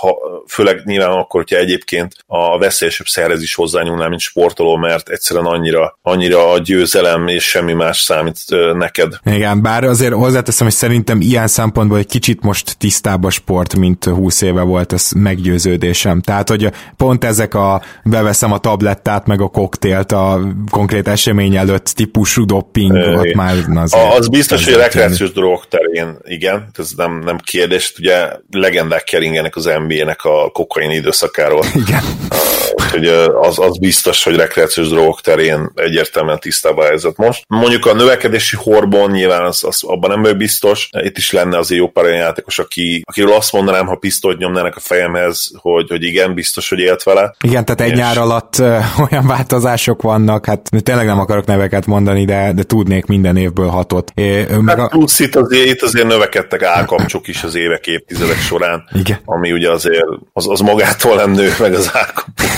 ha, 0.00 0.18
főleg 0.48 0.82
nyilván 0.84 1.10
akkor, 1.10 1.40
hogyha 1.40 1.56
egyébként 1.56 2.12
a 2.26 2.58
veszélyesebb 2.58 3.06
szerhez 3.06 3.42
is 3.42 3.54
hozzányúlnál, 3.54 4.08
mint 4.08 4.20
sportoló, 4.20 4.76
mert 4.76 5.08
egyszerűen 5.08 5.46
annyira, 5.46 5.98
annyira 6.02 6.50
a 6.50 6.58
győzelem 6.58 7.28
és 7.28 7.44
semmi 7.44 7.72
más 7.72 8.00
számít 8.00 8.38
neked. 8.72 9.12
Igen, 9.24 9.62
bár 9.62 9.84
azért 9.84 10.05
hozzáteszem, 10.12 10.66
hogy 10.66 10.76
szerintem 10.76 11.20
ilyen 11.20 11.46
szempontból 11.46 11.98
egy 11.98 12.06
kicsit 12.06 12.42
most 12.42 12.76
tisztább 12.78 13.24
a 13.24 13.30
sport, 13.30 13.76
mint 13.76 14.04
20 14.04 14.40
éve 14.40 14.62
volt, 14.62 14.92
ez 14.92 15.10
meggyőződésem. 15.16 16.20
Tehát, 16.20 16.48
hogy 16.48 16.70
pont 16.96 17.24
ezek 17.24 17.54
a 17.54 17.82
beveszem 18.04 18.52
a 18.52 18.58
tablettát, 18.58 19.26
meg 19.26 19.40
a 19.40 19.48
koktélt 19.48 20.12
a 20.12 20.40
konkrét 20.70 21.08
esemény 21.08 21.56
előtt 21.56 21.84
típusú 21.84 22.44
dopping, 22.44 22.92
ott 22.92 23.34
már 23.34 23.54
azért, 23.74 24.14
Az 24.14 24.28
biztos, 24.28 24.64
hogy 24.64 24.74
a 24.74 24.78
rekreációs 24.78 25.32
drog 25.32 25.64
terén, 25.68 26.16
igen, 26.22 26.68
ez 26.78 26.90
nem, 26.96 27.18
nem 27.24 27.38
kérdés, 27.38 27.94
ugye 27.98 28.28
legendák 28.50 29.04
keringenek 29.04 29.56
az 29.56 29.70
NBA-nek 29.86 30.24
a 30.24 30.50
kokain 30.52 30.90
időszakáról. 30.90 31.64
Igen. 31.74 32.02
Úgyhogy 32.96 33.30
az, 33.40 33.58
az 33.58 33.78
biztos, 33.78 34.24
hogy 34.24 34.36
rekreációs 34.36 34.88
drogok 34.88 35.20
terén 35.20 35.70
egyértelműen 35.74 36.38
tisztább 36.38 36.76
a 36.76 36.84
helyzet 36.84 37.16
most. 37.16 37.44
Mondjuk 37.48 37.86
a 37.86 37.94
növekedési 37.94 38.56
hormon 38.56 39.10
nyilván 39.10 39.44
az, 39.44 39.64
az 39.64 39.82
abban 39.82 40.10
nem 40.10 40.22
vagyok 40.22 40.36
biztos. 40.36 40.88
Itt 41.02 41.16
is 41.16 41.30
lenne 41.30 41.58
azért 41.58 41.80
jó 41.80 41.88
pár 41.88 42.04
olyan 42.04 42.16
játékos, 42.16 42.58
aki, 42.58 43.02
akiről 43.06 43.32
azt 43.32 43.52
mondanám, 43.52 43.86
ha 43.86 43.94
pisztolyt 43.94 44.38
nyomnának 44.38 44.76
a 44.76 44.80
fejemhez, 44.80 45.50
hogy, 45.56 45.88
hogy 45.88 46.02
igen, 46.02 46.34
biztos, 46.34 46.68
hogy 46.68 46.78
élt 46.78 47.02
vele. 47.02 47.34
Igen, 47.40 47.64
tehát 47.64 47.80
egy 47.80 47.90
és... 47.90 47.98
nyár 47.98 48.18
alatt 48.18 48.58
olyan 49.10 49.26
változások 49.26 50.02
vannak, 50.02 50.46
hát 50.46 50.68
tényleg 50.82 51.06
nem 51.06 51.18
akarok 51.18 51.46
neveket 51.46 51.86
mondani, 51.86 52.24
de, 52.24 52.52
de 52.52 52.62
tudnék 52.62 53.06
minden 53.06 53.36
évből 53.36 53.68
hatot. 53.68 54.12
É, 54.14 54.46
meg 54.60 54.78
hát 54.78 54.86
a... 54.86 54.88
plusz 54.88 55.18
itt 55.18 55.36
azért, 55.36 55.66
itt 55.66 55.82
azért 55.82 56.06
növekedtek 56.06 56.62
állkapcsok 56.62 57.28
is 57.28 57.42
az 57.42 57.54
évek, 57.54 57.86
évtizedek 57.86 58.38
során, 58.38 58.88
igen. 58.92 59.18
ami 59.24 59.52
ugye 59.52 59.70
azért 59.70 60.04
az, 60.32 60.48
az 60.48 60.60
magától 60.60 61.16
nem 61.16 61.30
nő 61.30 61.54
meg 61.58 61.74
az 61.74 61.90
állkapcsok. 61.92 62.55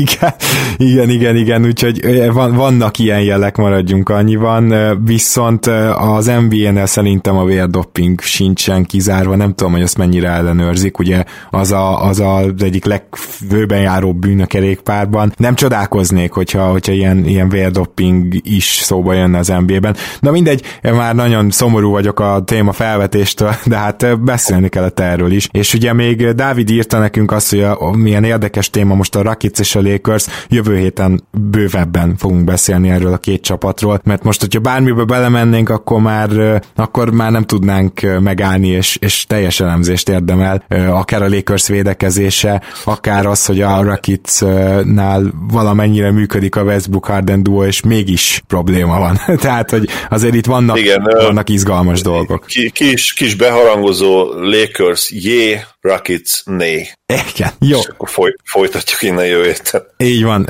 Igen, 0.00 0.34
igen, 0.76 1.08
igen, 1.08 1.36
igen, 1.36 1.64
úgyhogy 1.64 2.26
van, 2.32 2.54
vannak 2.54 2.98
ilyen 2.98 3.22
jelek, 3.22 3.56
maradjunk 3.56 4.08
annyiban, 4.08 4.74
viszont 5.04 5.66
az 5.96 6.26
NBA-nél 6.26 6.86
szerintem 6.86 7.36
a 7.36 7.44
vérdopping 7.44 8.20
sincsen 8.20 8.84
kizárva, 8.84 9.36
nem 9.36 9.54
tudom, 9.54 9.72
hogy 9.72 9.82
azt 9.82 9.98
mennyire 9.98 10.28
ellenőrzik, 10.28 10.98
ugye 10.98 11.24
az 11.50 11.72
a, 11.72 12.04
az, 12.04 12.20
a, 12.20 12.36
az 12.36 12.62
egyik 12.62 12.84
legfőben 12.84 13.80
járó 13.80 14.12
bűn 14.12 14.40
a 14.40 14.46
kerékpárban. 14.46 15.32
Nem 15.36 15.54
csodálkoznék, 15.54 16.32
hogyha, 16.32 16.70
hogyha 16.70 16.92
ilyen, 16.92 17.24
ilyen 17.24 17.48
vérdopping 17.48 18.34
is 18.42 18.64
szóba 18.64 19.12
jönne 19.12 19.38
az 19.38 19.52
NBA-ben. 19.66 19.96
Na 20.20 20.30
mindegy, 20.30 20.62
már 20.82 21.14
nagyon 21.14 21.50
szomorú 21.50 21.90
vagyok 21.90 22.20
a 22.20 22.42
téma 22.44 22.72
felvetéstől, 22.72 23.54
de 23.64 23.76
hát 23.76 24.20
beszélni 24.20 24.68
kellett 24.68 25.00
erről 25.00 25.32
is. 25.32 25.48
És 25.52 25.74
ugye 25.74 25.92
még 25.92 26.28
Dávid 26.30 26.70
írta 26.70 26.98
nekünk 26.98 27.32
azt, 27.32 27.50
hogy 27.50 27.62
a, 27.62 27.96
milyen 27.96 28.24
érdekes 28.24 28.70
téma 28.70 28.94
most 28.94 29.16
a 29.16 29.22
Rakic 29.22 29.58
és 29.58 29.74
a 29.74 29.80
Lakers. 29.90 30.26
Jövő 30.48 30.76
héten 30.76 31.22
bővebben 31.50 32.16
fogunk 32.16 32.44
beszélni 32.44 32.90
erről 32.90 33.12
a 33.12 33.18
két 33.18 33.42
csapatról, 33.42 34.00
mert 34.04 34.22
most, 34.22 34.40
hogyha 34.40 34.60
bármibe 34.60 35.04
belemennénk, 35.04 35.68
akkor 35.68 36.00
már, 36.00 36.62
akkor 36.74 37.10
már 37.10 37.30
nem 37.30 37.44
tudnánk 37.44 38.00
megállni, 38.20 38.68
és, 38.68 38.96
és 39.00 39.24
teljes 39.26 39.60
elemzést 39.60 40.08
érdemel, 40.08 40.64
akár 40.90 41.22
a 41.22 41.28
Lakers 41.28 41.68
védekezése, 41.68 42.62
akár 42.84 43.26
az, 43.26 43.46
hogy 43.46 43.60
a 43.60 43.82
Rakicnál 43.82 45.32
valamennyire 45.50 46.10
működik 46.10 46.56
a 46.56 46.62
Westbrook 46.62 47.06
Harden 47.06 47.42
duo, 47.42 47.64
és 47.64 47.82
mégis 47.82 48.42
probléma 48.46 48.98
van. 48.98 49.18
Tehát, 49.40 49.70
hogy 49.70 49.88
azért 50.08 50.34
itt 50.34 50.46
vannak, 50.46 50.78
Igen, 50.78 51.02
vannak 51.02 51.48
izgalmas 51.48 52.02
dolgok. 52.02 52.46
Kis, 52.72 53.12
kis 53.12 53.34
beharangozó 53.34 54.32
Lakers, 54.32 55.10
jé, 55.10 55.60
Rockets, 55.80 56.44
né. 56.44 56.88
Igen, 57.06 57.50
jó. 57.58 57.78
És 57.78 57.86
akkor 57.86 58.08
foly, 58.08 58.34
folytatjuk 58.44 59.02
innen 59.02 59.26
jövő 59.26 59.44
héten. 59.44 59.82
Így 59.96 60.22
van. 60.22 60.46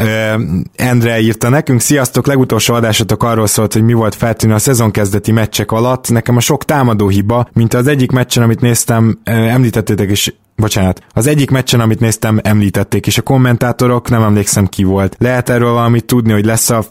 Endre 0.77 1.21
írta 1.21 1.49
nekünk, 1.49 1.81
sziasztok, 1.81 2.27
legutolsó 2.27 2.75
adásatok 2.75 3.23
arról 3.23 3.47
szólt, 3.47 3.73
hogy 3.73 3.83
mi 3.83 3.93
volt 3.93 4.14
feltűnő 4.14 4.55
a 4.55 4.59
szezon 4.59 4.90
kezdeti 4.90 5.33
meccsek 5.33 5.73
alatt. 5.73 6.11
Nekem 6.11 6.37
a 6.37 6.40
sok 6.40 6.64
támadó 6.64 7.09
hiba, 7.09 7.49
mint 7.53 7.75
az 7.75 7.87
egyik 7.87 8.11
meccsen, 8.11 8.43
amit 8.43 8.61
néztem, 8.61 9.21
említettétek 9.25 10.11
is 10.11 10.35
bocsánat, 10.57 11.03
az 11.12 11.27
egyik 11.27 11.51
meccsen, 11.51 11.81
amit 11.81 12.01
néztem, 12.01 12.40
említették, 12.43 13.07
és 13.07 13.19
a 13.19 13.23
kommentátorok, 13.23 14.11
nem 14.11 14.23
emlékszem 14.23 14.66
ki 14.66 14.85
volt. 14.85 15.16
Lehet 15.19 15.49
erről 15.49 15.73
valamit 15.73 16.05
tudni, 16.05 16.33
hogy 16.33 16.45
lesz 16.45 16.71
a 16.71 16.85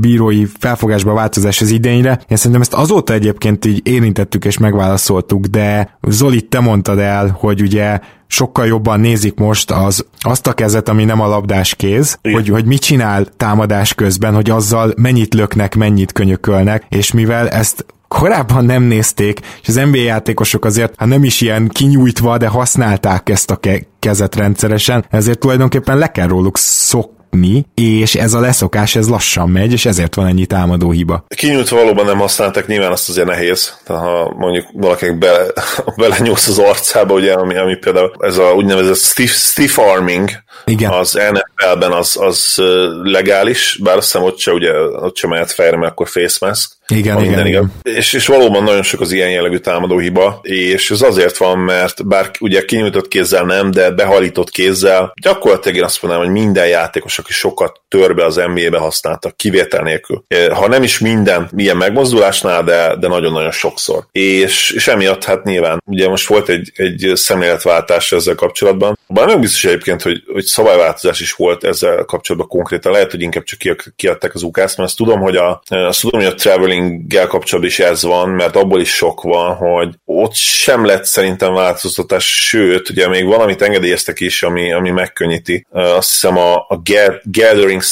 bírói 0.00 0.44
felfogásba 0.58 1.12
változás 1.12 1.60
az 1.60 1.70
idényre. 1.70 2.20
Én 2.28 2.36
szerintem 2.36 2.60
ezt 2.60 2.74
azóta 2.74 3.12
egyébként 3.12 3.64
így 3.64 3.80
érintettük 3.84 4.44
és 4.44 4.58
megválaszoltuk, 4.58 5.46
de 5.46 5.98
Zoli, 6.08 6.42
te 6.42 6.60
mondtad 6.60 6.98
el, 6.98 7.36
hogy 7.38 7.60
ugye 7.60 8.00
sokkal 8.26 8.66
jobban 8.66 9.00
nézik 9.00 9.34
most 9.34 9.70
az, 9.70 10.06
azt 10.18 10.46
a 10.46 10.52
kezet, 10.52 10.88
ami 10.88 11.04
nem 11.04 11.20
a 11.20 11.26
labdás 11.26 11.74
kéz, 11.74 12.18
hogy, 12.22 12.48
hogy 12.48 12.64
mit 12.64 12.80
csinál 12.80 13.26
támadás 13.36 13.94
közben, 13.94 14.34
hogy 14.34 14.50
azzal 14.50 14.92
mennyit 14.96 15.34
löknek, 15.34 15.74
mennyit 15.74 16.12
könyökölnek, 16.12 16.86
és 16.88 17.12
mivel 17.12 17.48
ezt 17.48 17.86
korábban 18.08 18.64
nem 18.64 18.82
nézték, 18.82 19.40
és 19.62 19.68
az 19.68 19.74
NBA 19.74 19.98
játékosok 19.98 20.64
azért, 20.64 20.94
ha 20.96 21.06
nem 21.06 21.24
is 21.24 21.40
ilyen 21.40 21.68
kinyújtva, 21.68 22.38
de 22.38 22.46
használták 22.46 23.28
ezt 23.28 23.50
a 23.50 23.56
ke- 23.56 23.86
kezet 23.98 24.36
rendszeresen, 24.36 25.04
ezért 25.10 25.38
tulajdonképpen 25.38 25.98
le 25.98 26.10
kell 26.10 26.26
róluk 26.26 26.58
szok 26.58 27.10
mi, 27.36 27.66
és 27.74 28.14
ez 28.14 28.34
a 28.34 28.40
leszokás, 28.40 28.96
ez 28.96 29.08
lassan 29.08 29.50
megy, 29.50 29.72
és 29.72 29.86
ezért 29.86 30.14
van 30.14 30.26
ennyi 30.26 30.46
támadó 30.46 30.90
hiba. 30.90 31.24
Kinyújtva 31.36 31.76
valóban 31.76 32.04
nem 32.04 32.18
használtak, 32.18 32.66
nyilván 32.66 32.92
azt 32.92 33.08
azért 33.08 33.26
nehéz. 33.26 33.78
Tehát 33.84 34.02
ha 34.02 34.34
mondjuk 34.36 34.66
valakinek 34.72 35.18
bele, 35.18 35.46
belenyúlsz 35.96 36.48
az 36.48 36.58
arcába, 36.58 37.14
ugye, 37.14 37.32
ami, 37.32 37.56
ami 37.56 37.76
például 37.76 38.12
ez 38.18 38.36
a 38.36 38.54
úgynevezett 38.54 38.96
stiff, 38.96 39.30
stiff 39.30 39.78
arming, 39.78 40.30
Igen. 40.64 40.90
az 40.90 41.12
NFL-ben 41.12 41.92
az, 41.92 42.16
az 42.20 42.62
legális, 43.02 43.78
bár 43.82 43.96
azt 43.96 44.12
hiszem 44.12 44.22
ott 44.22 44.38
se, 44.38 44.52
ugye, 44.52 44.72
ott 44.80 45.16
sem 45.16 45.30
mehet 45.30 45.52
fejre, 45.52 45.76
mert 45.76 45.92
akkor 45.92 46.08
face 46.08 46.46
mask. 46.46 46.72
Igen, 46.86 47.16
igen, 47.16 47.26
Minden 47.26 47.46
igen. 47.46 47.72
És, 47.82 48.12
és 48.12 48.26
valóban 48.26 48.62
nagyon 48.62 48.82
sok 48.82 49.00
az 49.00 49.12
ilyen 49.12 49.30
jellegű 49.30 49.56
támadó 49.56 49.98
hiba, 49.98 50.38
és 50.42 50.90
ez 50.90 51.02
azért 51.02 51.36
van, 51.36 51.58
mert 51.58 52.06
bár 52.06 52.30
ugye 52.40 52.64
kinyújtott 52.64 53.08
kézzel 53.08 53.44
nem, 53.44 53.70
de 53.70 53.90
behalított 53.90 54.50
kézzel, 54.50 55.12
gyakorlatilag 55.22 55.76
én 55.76 55.84
azt 55.84 56.02
mondanám, 56.02 56.26
hogy 56.26 56.42
minden 56.42 56.66
játékos, 56.66 57.18
aki 57.18 57.32
sokat 57.32 57.80
törbe 57.88 58.24
az 58.24 58.34
NBA-be 58.34 58.78
használtak, 58.78 59.36
kivétel 59.36 59.82
nélkül. 59.82 60.24
Ha 60.52 60.68
nem 60.68 60.82
is 60.82 60.98
minden 60.98 61.48
milyen 61.52 61.76
megmozdulásnál, 61.76 62.64
de, 62.64 62.96
de 62.96 63.08
nagyon-nagyon 63.08 63.50
sokszor. 63.50 64.06
És, 64.12 64.70
és 64.70 64.88
emiatt 64.88 65.24
hát 65.24 65.44
nyilván, 65.44 65.82
ugye 65.86 66.08
most 66.08 66.26
volt 66.26 66.48
egy, 66.48 66.72
egy 66.74 67.10
szemléletváltás 67.14 68.12
ezzel 68.12 68.34
kapcsolatban. 68.34 68.98
Bár 69.06 69.26
nem 69.26 69.40
biztos 69.40 69.64
egyébként, 69.64 70.02
hogy, 70.02 70.22
hogy 70.32 70.41
szabályváltozás 70.44 71.20
is 71.20 71.32
volt 71.32 71.64
ezzel 71.64 72.04
kapcsolatban 72.04 72.50
konkrétan. 72.50 72.92
Lehet, 72.92 73.10
hogy 73.10 73.20
inkább 73.20 73.44
csak 73.44 73.92
kiadták 73.96 74.34
az 74.34 74.42
ukász, 74.42 74.76
mert 74.76 74.88
azt 74.88 74.98
tudom, 74.98 75.20
hogy 75.20 75.36
a, 75.36 75.62
azt 75.68 76.00
tudom, 76.00 76.20
hogy 76.20 76.30
a 76.30 76.34
travelinggel 76.34 77.26
kapcsolatban 77.26 77.72
is 77.72 77.78
ez 77.78 78.02
van, 78.02 78.28
mert 78.28 78.56
abból 78.56 78.80
is 78.80 78.94
sok 78.94 79.22
van, 79.22 79.54
hogy 79.54 79.94
ott 80.04 80.34
sem 80.34 80.84
lett 80.84 81.04
szerintem 81.04 81.54
változtatás, 81.54 82.46
sőt, 82.46 82.90
ugye 82.90 83.08
még 83.08 83.26
valamit 83.26 83.62
engedélyeztek 83.62 84.20
is, 84.20 84.42
ami, 84.42 84.72
ami 84.72 84.90
megkönnyíti. 84.90 85.66
Azt 85.70 86.10
hiszem 86.10 86.36
a, 86.36 86.54
a 86.54 86.80
gathering 87.24 87.82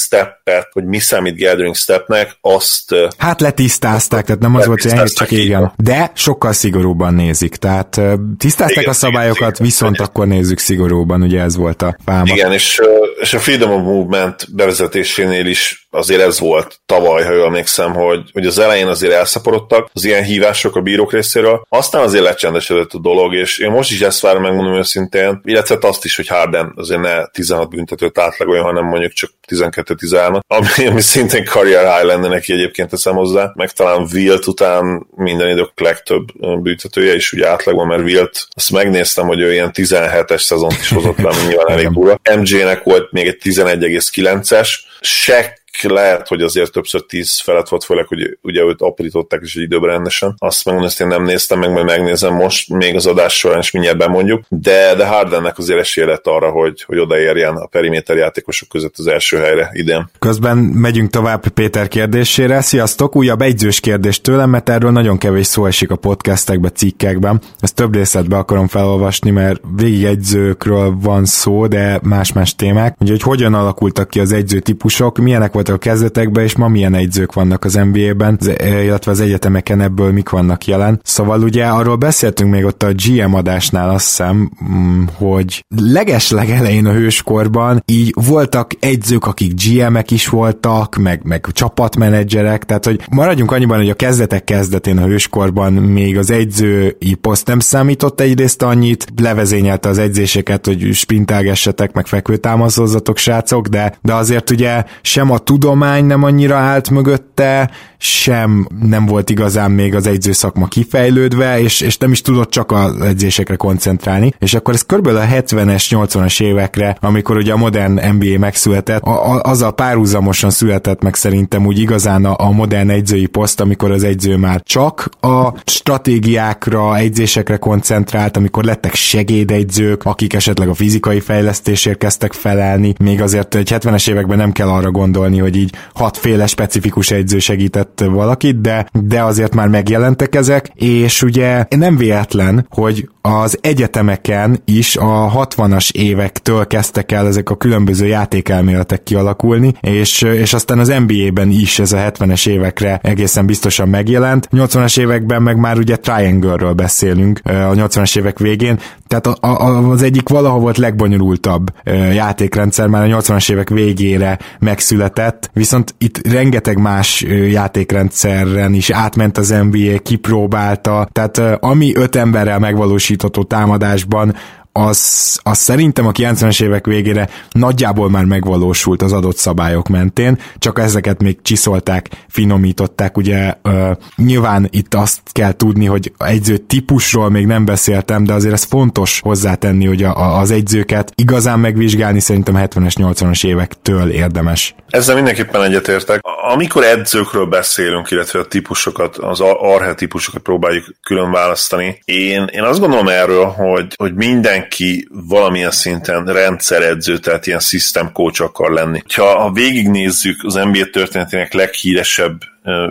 step-et, 0.51 0.69
hogy 0.71 0.85
mi 0.85 0.99
számít 0.99 1.39
gathering 1.39 1.75
stepnek, 1.75 2.37
azt... 2.41 2.95
Hát 3.17 3.41
letisztázták, 3.41 4.25
tehát 4.25 4.41
nem 4.41 4.55
az 4.55 4.65
volt, 4.65 4.81
hogy 4.81 4.91
ennyi, 4.91 5.09
csak 5.09 5.31
igen. 5.31 5.71
De 5.77 6.11
sokkal 6.13 6.53
szigorúbban 6.53 7.13
nézik, 7.13 7.55
tehát 7.55 8.01
tisztázták 8.37 8.77
igen, 8.77 8.89
a 8.89 8.93
szabályokat, 8.93 9.53
igen, 9.53 9.65
viszont 9.65 9.95
igen. 9.95 10.05
akkor 10.05 10.27
nézzük 10.27 10.59
szigorúban, 10.59 11.21
ugye 11.21 11.41
ez 11.41 11.55
volt 11.55 11.81
a 11.81 11.95
fáma. 12.05 12.33
Igen, 12.33 12.51
és, 12.51 12.81
és 13.19 13.33
a 13.33 13.39
Freedom 13.39 13.71
of 13.71 13.81
Movement 13.81 14.55
bevezetésénél 14.55 15.45
is 15.45 15.80
azért 15.91 16.21
ez 16.21 16.39
volt 16.39 16.79
tavaly, 16.85 17.23
ha 17.23 17.33
jól 17.33 17.45
emlékszem, 17.45 17.93
hogy, 17.93 18.29
hogy 18.33 18.45
az 18.45 18.59
elején 18.59 18.87
azért 18.87 19.13
elszaporodtak 19.13 19.89
az 19.93 20.03
ilyen 20.03 20.23
hívások 20.23 20.75
a 20.75 20.81
bírók 20.81 21.11
részéről, 21.11 21.65
aztán 21.69 22.01
azért 22.03 22.23
lecsendesedett 22.23 22.93
a 22.93 22.99
dolog, 22.99 23.33
és 23.33 23.57
én 23.57 23.71
most 23.71 23.91
is 23.91 24.01
ezt 24.01 24.21
várom, 24.21 24.41
megmondom 24.41 24.73
őszintén, 24.73 25.41
illetve 25.43 25.77
azt 25.81 26.05
is, 26.05 26.15
hogy 26.15 26.27
Harden 26.27 26.73
azért 26.75 27.01
ne 27.01 27.25
16 27.27 27.69
büntetőt 27.69 28.17
átlagoljon, 28.17 28.65
hanem 28.65 28.85
mondjuk 28.85 29.11
csak 29.11 29.31
12-13, 29.47 30.39
ami, 30.47 30.87
ami 30.87 31.01
szintén 31.01 31.45
career 31.45 31.95
high 31.95 32.05
lenne 32.05 32.27
neki 32.27 32.53
egyébként 32.53 32.89
teszem 32.89 33.15
hozzá, 33.15 33.51
meg 33.55 33.71
talán 33.71 34.07
Wilt 34.13 34.47
után 34.47 35.07
minden 35.15 35.49
idők 35.49 35.79
legtöbb 35.79 36.25
büntetője 36.61 37.15
is 37.15 37.31
ugye 37.31 37.47
átlagban, 37.47 37.87
mert 37.87 38.01
Wilt, 38.01 38.47
azt 38.53 38.71
megnéztem, 38.71 39.27
hogy 39.27 39.39
ő 39.39 39.51
ilyen 39.53 39.71
17-es 39.73 40.41
szezont 40.41 40.77
is 40.79 40.89
hozott 40.89 41.17
le, 41.17 41.31
nyilván 41.47 41.69
elég 41.69 41.89
durva. 41.89 42.19
MJ-nek 42.35 42.83
volt 42.83 43.11
még 43.11 43.27
egy 43.27 43.37
11,9-es, 43.43 44.69
Shaq 45.01 45.60
lehet, 45.81 46.27
hogy 46.27 46.41
azért 46.41 46.71
többször 46.71 47.05
tíz 47.05 47.41
felett 47.41 47.69
volt, 47.69 47.83
főleg, 47.83 48.07
hogy 48.07 48.37
ugye 48.41 48.61
őt 48.61 48.81
aprították 48.81 49.41
is 49.43 49.55
időben 49.55 49.89
rendesen. 49.89 50.35
Azt 50.37 50.65
megmondom, 50.65 50.91
ezt 50.91 51.01
én 51.01 51.07
nem 51.07 51.23
néztem 51.23 51.59
meg, 51.59 51.71
majd 51.71 51.85
megnézem 51.85 52.33
most, 52.33 52.69
még 52.69 52.95
az 52.95 53.05
adás 53.05 53.37
során 53.37 53.59
is 53.59 53.71
mindjárt 53.71 53.97
bemondjuk, 53.97 54.43
de, 54.49 54.95
de 54.95 55.05
Hardennek 55.05 55.57
azért 55.57 55.79
esélye 55.79 56.07
lett 56.07 56.27
arra, 56.27 56.49
hogy, 56.49 56.83
hogy 56.83 56.97
odaérjen 56.97 57.55
a 57.55 57.65
periméter 57.65 58.15
játékosok 58.15 58.69
között 58.69 58.97
az 58.97 59.07
első 59.07 59.37
helyre 59.37 59.69
idén. 59.73 60.09
Közben 60.19 60.57
megyünk 60.57 61.09
tovább 61.09 61.47
Péter 61.47 61.87
kérdésére. 61.87 62.61
Sziasztok! 62.61 63.15
Újabb 63.15 63.41
egyzős 63.41 63.79
kérdés 63.79 64.21
tőlem, 64.21 64.49
mert 64.49 64.69
erről 64.69 64.91
nagyon 64.91 65.17
kevés 65.17 65.45
szó 65.45 65.65
esik 65.65 65.91
a 65.91 65.95
podcastekbe, 65.95 66.69
cikkekben. 66.69 67.41
Ezt 67.59 67.75
több 67.75 67.95
részletbe 67.95 68.37
akarom 68.37 68.67
felolvasni, 68.67 69.29
mert 69.31 69.61
végig 69.75 70.03
egyzőkről 70.03 70.95
van 71.01 71.25
szó, 71.25 71.67
de 71.67 71.99
más-más 72.03 72.55
témák. 72.55 72.95
Ugye, 72.99 73.11
hogy 73.11 73.21
hogyan 73.21 73.53
alakultak 73.53 74.09
ki 74.09 74.19
az 74.19 74.31
egyző 74.31 74.59
típusok, 74.59 75.17
milyenek 75.17 75.55
voltak 75.61 75.87
a 75.87 75.89
kezdetekben, 75.89 76.43
és 76.43 76.55
ma 76.55 76.67
milyen 76.67 76.93
egyzők 76.93 77.33
vannak 77.33 77.65
az 77.65 77.73
NBA-ben, 77.73 78.39
illetve 78.59 79.11
az 79.11 79.19
egyetemeken 79.19 79.81
ebből 79.81 80.11
mik 80.11 80.29
vannak 80.29 80.65
jelen. 80.65 80.99
Szóval 81.03 81.41
ugye 81.41 81.65
arról 81.65 81.95
beszéltünk 81.95 82.51
még 82.51 82.65
ott 82.65 82.83
a 82.83 82.91
GM 82.93 83.33
adásnál 83.33 83.89
azt 83.89 84.07
hiszem, 84.07 84.51
mm, 84.71 85.03
hogy 85.13 85.65
legesleg 85.77 86.49
elején 86.49 86.85
a 86.85 86.91
hőskorban 86.91 87.83
így 87.85 88.13
voltak 88.27 88.71
egyzők, 88.79 89.25
akik 89.25 89.53
GM-ek 89.63 90.11
is 90.11 90.27
voltak, 90.27 90.95
meg, 90.95 91.21
meg 91.23 91.45
csapatmenedzserek, 91.51 92.63
tehát 92.63 92.85
hogy 92.85 93.01
maradjunk 93.11 93.51
annyiban, 93.51 93.77
hogy 93.77 93.89
a 93.89 93.93
kezdetek 93.93 94.43
kezdetén 94.43 94.97
a 94.97 95.05
hőskorban 95.05 95.73
még 95.73 96.17
az 96.17 96.31
egyzői 96.31 97.13
poszt 97.21 97.47
nem 97.47 97.59
számított 97.59 98.21
egyrészt 98.21 98.61
annyit, 98.61 99.07
levezényelte 99.21 99.89
az 99.89 99.97
edzéseket, 99.97 100.65
hogy 100.65 100.93
sprintelgessetek, 100.93 101.93
meg 101.93 102.07
fekvőtámaszozzatok 102.07 103.17
srácok, 103.17 103.67
de, 103.67 103.97
de 104.01 104.13
azért 104.13 104.49
ugye 104.49 104.83
sem 105.01 105.31
a 105.31 105.37
tudomány 105.51 106.05
nem 106.05 106.23
annyira 106.23 106.55
állt 106.55 106.89
mögötte, 106.89 107.69
sem 107.97 108.67
nem 108.81 109.05
volt 109.05 109.29
igazán 109.29 109.71
még 109.71 109.95
az 109.95 110.07
egyzőszakma 110.07 110.67
kifejlődve, 110.67 111.61
és, 111.61 111.81
és 111.81 111.97
nem 111.97 112.11
is 112.11 112.21
tudott 112.21 112.49
csak 112.49 112.71
az 112.71 113.01
edzésekre 113.01 113.55
koncentrálni, 113.55 114.33
és 114.39 114.53
akkor 114.53 114.73
ez 114.73 114.81
körülbelül 114.81 115.19
a 115.19 115.25
70-es, 115.25 115.85
80-as 115.89 116.41
évekre, 116.41 116.97
amikor 117.01 117.37
ugye 117.37 117.53
a 117.53 117.57
modern 117.57 118.15
NBA 118.15 118.39
megszületett, 118.39 119.01
a, 119.01 119.33
a, 119.33 119.41
az 119.43 119.61
a 119.61 119.71
párhuzamosan 119.71 120.49
született 120.49 121.01
meg 121.01 121.15
szerintem 121.15 121.65
úgy 121.65 121.79
igazán 121.79 122.25
a, 122.25 122.45
a 122.45 122.51
modern 122.51 122.89
egyzői 122.89 123.25
poszt, 123.25 123.59
amikor 123.61 123.91
az 123.91 124.03
egyző 124.03 124.35
már 124.37 124.61
csak 124.63 125.09
a 125.19 125.53
stratégiákra, 125.65 126.95
egyzésekre 126.97 127.57
koncentrált, 127.57 128.37
amikor 128.37 128.63
lettek 128.63 128.93
segédegyzők, 128.93 130.03
akik 130.03 130.33
esetleg 130.33 130.69
a 130.69 130.73
fizikai 130.73 131.19
fejlesztésért 131.19 131.97
kezdtek 131.97 132.33
felelni, 132.33 132.93
még 132.99 133.21
azért 133.21 133.55
egy 133.55 133.69
70-es 133.71 134.09
években 134.09 134.37
nem 134.37 134.51
kell 134.51 134.67
arra 134.67 134.91
gondolni, 134.91 135.40
hogy 135.41 135.55
így 135.55 135.75
hatféle 135.93 136.47
specifikus 136.47 137.11
egyző 137.11 137.39
segített 137.39 138.03
valakit, 138.09 138.61
de, 138.61 138.85
de 138.93 139.23
azért 139.23 139.55
már 139.55 139.67
megjelentek 139.67 140.35
ezek, 140.35 140.71
és 140.75 141.21
ugye 141.21 141.65
nem 141.69 141.97
véletlen, 141.97 142.65
hogy 142.69 143.09
az 143.21 143.57
egyetemeken 143.61 144.61
is 144.65 144.95
a 144.95 145.31
60-as 145.35 145.91
évektől 145.91 146.67
kezdtek 146.67 147.11
el 147.11 147.27
ezek 147.27 147.49
a 147.49 147.57
különböző 147.57 148.07
játékelméletek 148.07 149.03
kialakulni, 149.03 149.73
és, 149.81 150.21
és 150.21 150.53
aztán 150.53 150.79
az 150.79 150.93
NBA-ben 151.05 151.49
is 151.49 151.79
ez 151.79 151.91
a 151.91 151.97
70-es 151.97 152.47
évekre 152.47 152.99
egészen 153.03 153.45
biztosan 153.45 153.89
megjelent. 153.89 154.47
80-as 154.51 154.99
években 154.99 155.41
meg 155.41 155.57
már 155.57 155.77
ugye 155.77 155.95
Triangle-ről 155.95 156.73
beszélünk 156.73 157.39
a 157.43 157.49
80-as 157.49 158.17
évek 158.17 158.39
végén, 158.39 158.79
tehát 159.07 159.27
a, 159.27 159.37
a, 159.47 159.89
az 159.89 160.01
egyik 160.01 160.29
valaha 160.29 160.59
volt 160.59 160.77
legbonyolultabb 160.77 161.73
játékrendszer 162.13 162.87
már 162.87 163.11
a 163.11 163.21
80-as 163.21 163.51
évek 163.51 163.69
végére 163.69 164.39
megszületett, 164.59 165.30
viszont 165.53 165.95
itt 165.97 166.27
rengeteg 166.27 166.77
más 166.77 167.25
játékrendszeren 167.49 168.73
is 168.73 168.89
átment 168.89 169.37
az 169.37 169.49
NBA, 169.49 169.97
kipróbálta, 170.03 171.07
tehát 171.11 171.37
ami 171.59 171.95
öt 171.95 172.15
emberrel 172.15 172.59
megvalósítható 172.59 173.43
támadásban 173.43 174.35
az, 174.71 175.39
az 175.43 175.57
szerintem 175.57 176.07
a 176.07 176.11
90-es 176.11 176.63
évek 176.63 176.85
végére 176.85 177.29
nagyjából 177.51 178.09
már 178.09 178.25
megvalósult 178.25 179.01
az 179.01 179.13
adott 179.13 179.37
szabályok 179.37 179.87
mentén, 179.87 180.39
csak 180.57 180.79
ezeket 180.79 181.21
még 181.21 181.41
csiszolták, 181.41 182.07
finomították, 182.27 183.17
ugye 183.17 183.53
ö, 183.61 183.91
nyilván 184.15 184.67
itt 184.69 184.93
azt 184.93 185.19
kell 185.31 185.51
tudni, 185.51 185.85
hogy 185.85 186.11
egyző 186.17 186.57
típusról 186.57 187.29
még 187.29 187.45
nem 187.45 187.65
beszéltem, 187.65 188.23
de 188.23 188.33
azért 188.33 188.53
ez 188.53 188.63
fontos 188.63 189.19
hozzátenni, 189.19 189.85
hogy 189.85 190.03
a, 190.03 190.17
a, 190.17 190.39
az 190.39 190.51
egyzőket 190.51 191.11
igazán 191.15 191.59
megvizsgálni 191.59 192.19
szerintem 192.19 192.55
70-es, 192.57 192.93
80-as 192.95 193.45
évektől 193.45 194.09
érdemes. 194.09 194.75
Ezzel 194.89 195.15
mindenképpen 195.15 195.63
egyetértek. 195.63 196.19
Amikor 196.53 196.83
edzőkről 196.83 197.45
beszélünk, 197.45 198.11
illetve 198.11 198.39
a 198.39 198.45
típusokat, 198.45 199.17
az 199.17 199.39
archetípusokat 199.39 200.41
próbáljuk 200.41 200.85
külön 201.03 201.31
választani, 201.31 202.01
én, 202.05 202.49
én 202.51 202.63
azt 202.63 202.79
gondolom 202.79 203.07
erről, 203.07 203.45
hogy, 203.45 203.93
hogy 203.95 204.13
minden 204.13 204.60
mindenki 204.61 205.07
valamilyen 205.11 205.71
szinten 205.71 206.25
rendszeredző, 206.25 207.17
tehát 207.17 207.47
ilyen 207.47 207.59
system 207.59 208.11
coach 208.11 208.41
akar 208.41 208.71
lenni. 208.71 209.01
Ha, 209.15 209.39
ha 209.39 209.51
végignézzük 209.51 210.43
az 210.43 210.53
NBA 210.53 210.85
történetének 210.91 211.53
leghíresebb 211.53 212.41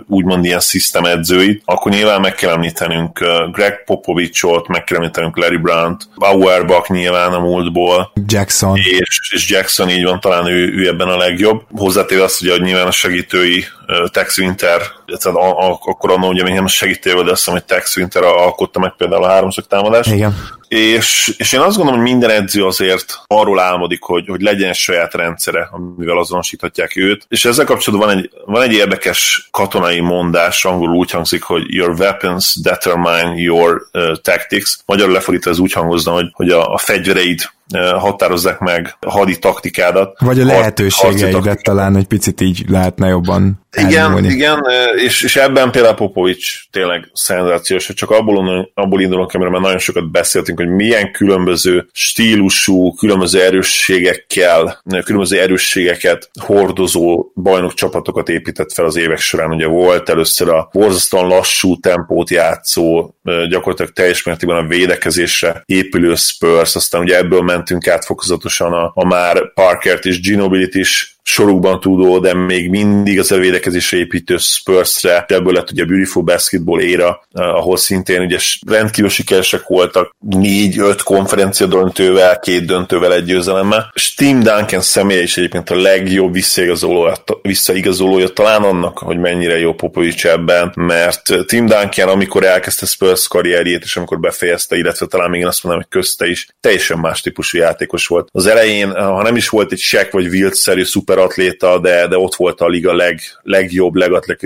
úgymond 0.07 0.45
ilyen 0.45 0.61
system 0.61 1.05
edzőit, 1.05 1.63
akkor 1.65 1.93
nyilván 1.93 2.21
meg 2.21 2.35
kell 2.35 2.51
említenünk 2.51 3.19
Greg 3.53 3.85
Popovichot, 3.85 4.69
meg 4.69 4.85
kell 4.85 4.97
említenünk 4.97 5.37
Larry 5.37 5.57
Brown-t, 5.57 6.09
Auerbach 6.15 6.91
nyilván 6.91 7.33
a 7.33 7.39
múltból. 7.39 8.13
Jackson. 8.27 8.77
És, 8.77 9.31
és 9.35 9.49
Jackson 9.49 9.91
így 9.91 10.05
van, 10.05 10.21
talán 10.21 10.47
ő, 10.47 10.73
ő 10.75 10.89
ebben 10.89 11.09
a 11.09 11.17
legjobb. 11.17 11.63
Hozzátéve 11.71 12.23
azt, 12.23 12.39
hogy 12.39 12.63
nyilván 12.63 12.87
a 12.87 12.91
segítői 12.91 13.65
Tex 14.13 14.39
Winter, 14.39 14.81
illetve 15.07 15.31
akkor 15.31 16.11
annól 16.11 16.31
ugye 16.31 16.43
még 16.43 16.55
nem 16.55 16.67
segítővel, 16.67 17.25
de 17.25 17.31
azt 17.31 17.39
hiszem, 17.39 17.55
hogy 17.55 17.65
Tex 17.65 17.97
Winter 17.97 18.23
alkotta 18.23 18.79
meg 18.79 18.95
például 18.97 19.25
a 19.25 19.29
háromszög 19.29 19.67
támadást. 19.67 20.13
Igen. 20.13 20.37
És, 20.69 21.35
és 21.37 21.53
én 21.53 21.61
azt 21.61 21.77
gondolom, 21.77 22.01
hogy 22.01 22.11
minden 22.11 22.31
edző 22.31 22.65
azért 22.65 23.23
arról 23.27 23.61
álmodik, 23.61 24.03
hogy, 24.03 24.25
hogy 24.29 24.41
legyen 24.41 24.69
egy 24.69 24.75
saját 24.75 25.15
rendszere, 25.15 25.69
amivel 25.73 26.19
azonosíthatják 26.19 26.97
őt. 26.97 27.27
És 27.29 27.45
ezzel 27.45 27.65
kapcsolatban 27.65 28.09
van 28.09 28.19
egy, 28.19 28.31
van 28.45 28.63
egy 28.63 28.73
érdekes 28.73 29.49
katonai 29.61 30.01
mondás, 30.01 30.65
angolul 30.65 30.97
úgy 30.97 31.11
hangzik, 31.11 31.43
hogy 31.43 31.75
your 31.75 31.95
weapons 31.99 32.55
determine 32.63 33.33
your 33.35 33.89
uh, 33.93 34.17
tactics. 34.17 34.77
Magyarul 34.87 35.13
lefordítva 35.13 35.51
ez 35.51 35.59
úgy 35.59 35.73
hangozna, 35.73 36.13
hogy, 36.13 36.31
hogy 36.33 36.51
a, 36.51 36.73
a 36.73 36.79
fegyvereid 36.79 37.41
határozzák 37.79 38.59
meg 38.59 38.97
a 39.01 39.11
hadi 39.11 39.39
taktikádat. 39.39 40.21
Vagy 40.21 40.41
a 40.41 40.45
lehetőségeidet 40.45 41.63
talán 41.63 41.97
egy 41.97 42.07
picit 42.07 42.41
így 42.41 42.65
lehetne 42.69 43.09
jobban 43.09 43.61
igen, 43.77 44.03
elmúlni. 44.03 44.29
igen, 44.29 44.65
és, 44.97 45.23
és 45.23 45.37
ebben 45.37 45.71
például 45.71 45.95
Popovics 45.95 46.71
tényleg 46.71 47.11
szenzációs, 47.13 47.87
hogy 47.87 47.97
csak 47.97 48.11
abból, 48.11 48.71
abból 48.75 49.01
indulunk, 49.01 49.33
mert 49.33 49.51
nagyon 49.53 49.79
sokat 49.79 50.11
beszéltünk, 50.11 50.59
hogy 50.59 50.69
milyen 50.69 51.13
különböző 51.13 51.89
stílusú, 51.93 52.95
különböző 52.95 53.43
erősségekkel, 53.43 54.81
különböző 55.05 55.41
erősségeket 55.41 56.31
hordozó 56.41 57.33
bajnok 57.35 57.75
csapatokat 57.75 58.29
épített 58.29 58.73
fel 58.73 58.85
az 58.85 58.97
évek 58.97 59.19
során. 59.19 59.53
Ugye 59.53 59.67
volt 59.67 60.09
először 60.09 60.49
a 60.49 60.69
borzasztóan 60.73 61.27
lassú 61.27 61.81
tempót 61.81 62.31
játszó, 62.31 63.15
gyakorlatilag 63.49 63.93
teljes 63.93 64.23
mértékben 64.23 64.65
a 64.65 64.69
védekezésre 64.69 65.63
épülő 65.67 66.15
Spurs, 66.15 66.75
aztán 66.75 67.01
ugye 67.01 67.17
ebből 67.17 67.43
mentünk 67.61 67.89
át 67.89 68.05
fokozatosan 68.05 68.73
a, 68.73 68.91
a 68.95 69.05
már 69.07 69.53
Parkert 69.53 70.05
és 70.05 70.21
Ginobilit 70.21 70.75
is 70.75 71.20
sorukban 71.31 71.81
tudó, 71.81 72.19
de 72.19 72.35
még 72.35 72.71
mindig 72.71 73.19
az 73.19 73.33
elvédekezésre 73.33 73.99
építő 73.99 74.37
Spursre, 74.37 75.25
ebből 75.29 75.53
lett 75.53 75.71
ugye 75.71 75.83
a 75.83 75.87
Beautiful 75.87 76.23
Basketball 76.23 76.81
éra, 76.81 77.23
eh, 77.33 77.55
ahol 77.55 77.77
szintén 77.77 78.21
ugye 78.21 78.39
rendkívül 78.67 79.11
sikeresek 79.11 79.67
voltak, 79.67 80.15
négy-öt 80.19 81.03
konferencia 81.03 81.67
döntővel, 81.67 82.39
két 82.39 82.65
döntővel 82.65 83.15
egy 83.15 83.25
győzelemmel. 83.25 83.91
És 83.95 84.15
Tim 84.15 84.41
Duncan 84.41 84.81
személye 84.81 85.23
is 85.23 85.37
egyébként 85.37 85.71
a 85.71 85.81
legjobb 85.81 86.33
visszaigazolója, 86.33 87.15
visszaigazolója 87.43 88.29
talán 88.29 88.63
annak, 88.63 88.99
hogy 88.99 89.19
mennyire 89.19 89.59
jó 89.59 89.75
Popovics 89.75 90.27
ebben, 90.27 90.73
mert 90.77 91.23
Tim 91.47 91.67
Duncan, 91.67 92.09
amikor 92.09 92.45
elkezdte 92.45 92.87
Spurs 92.87 93.29
karrierjét, 93.29 93.83
és 93.83 93.97
amikor 93.97 94.21
befejezte, 94.21 94.77
illetve 94.77 95.07
talán 95.07 95.31
még 95.31 95.41
én 95.41 95.47
azt 95.47 95.65
mondom, 95.65 95.83
hogy 95.83 96.01
közte 96.01 96.27
is, 96.27 96.49
teljesen 96.61 96.99
más 96.99 97.21
típusú 97.21 97.59
játékos 97.59 98.07
volt. 98.07 98.29
Az 98.33 98.47
elején, 98.47 98.91
ha 98.91 99.23
nem 99.23 99.37
is 99.37 99.49
volt 99.49 99.73
egy 99.73 99.79
Shaq 99.79 100.09
vagy 100.11 100.27
Wilt-szerű 100.27 100.85
szuper 100.85 101.19
atléta, 101.23 101.79
de, 101.79 102.07
de 102.07 102.19
ott 102.19 102.35
volt 102.35 102.61
a 102.61 102.69
liga 102.69 102.95
leg, 102.95 103.21
legjobb, 103.43 103.95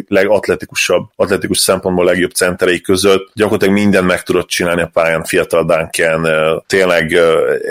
legatletikusabb, 0.08 1.08
atletikus 1.16 1.58
szempontból 1.58 2.04
legjobb 2.04 2.30
centerei 2.30 2.80
között. 2.80 3.30
Gyakorlatilag 3.34 3.74
minden 3.74 4.04
meg 4.04 4.22
tudott 4.22 4.48
csinálni 4.48 4.82
a 4.82 4.90
pályán, 4.92 5.24
fiatal 5.24 5.64
Duncan, 5.64 6.28
tényleg 6.66 7.12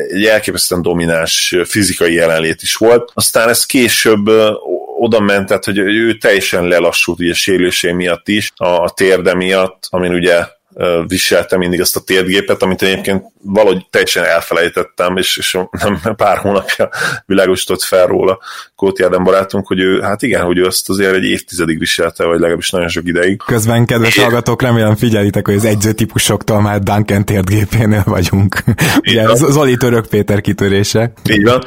egy 0.09 0.25
elképesztően 0.25 0.81
domináns 0.81 1.55
fizikai 1.65 2.13
jelenlét 2.13 2.61
is 2.61 2.75
volt. 2.75 3.11
Aztán 3.13 3.49
ez 3.49 3.65
később 3.65 4.27
oda 4.99 5.19
ment, 5.19 5.47
tehát, 5.47 5.65
hogy 5.65 5.77
ő 5.77 6.17
teljesen 6.17 6.67
lelassult 6.67 7.19
ugye 7.19 7.33
sérülésé 7.33 7.91
miatt 7.91 8.27
is, 8.27 8.51
a 8.55 8.93
térde 8.93 9.33
miatt, 9.33 9.87
amin 9.89 10.13
ugye 10.13 10.45
viseltem 11.07 11.59
mindig 11.59 11.79
ezt 11.79 11.95
a 11.95 11.99
térdgépet, 11.99 12.62
amit 12.62 12.81
egyébként 12.81 13.23
valahogy 13.41 13.86
teljesen 13.89 14.23
elfelejtettem, 14.23 15.17
és, 15.17 15.38
és 15.38 15.57
nem 15.71 16.15
pár 16.15 16.38
hónapja 16.38 16.89
világosított 17.25 17.81
fel 17.81 18.07
róla 18.07 18.39
Kóti 18.75 19.03
Ádám 19.03 19.23
barátunk, 19.23 19.67
hogy 19.67 19.79
ő, 19.79 20.01
hát 20.01 20.21
igen, 20.21 20.43
hogy 20.43 20.57
ő 20.57 20.65
ezt 20.65 20.89
azért 20.89 21.13
egy 21.13 21.23
évtizedig 21.23 21.79
viselte, 21.79 22.25
vagy 22.25 22.39
legalábbis 22.39 22.69
nagyon 22.69 22.88
sok 22.88 23.07
ideig. 23.07 23.41
Közben, 23.45 23.86
kedves 23.86 24.17
hallgatók, 24.17 24.62
remélem 24.62 24.95
figyelitek, 24.95 25.45
hogy 25.45 25.55
az 25.55 25.65
egyzőtípusoktól 25.65 26.62
már 26.62 26.79
Duncan 26.79 27.25
térdgépénél 27.25 28.03
vagyunk. 28.05 28.63
Ugye, 29.07 29.36
Zoli 29.36 29.77
Török 29.77 30.07
Péter 30.07 30.41
kitörése. 30.41 31.13
Így 31.29 31.43
van 31.43 31.63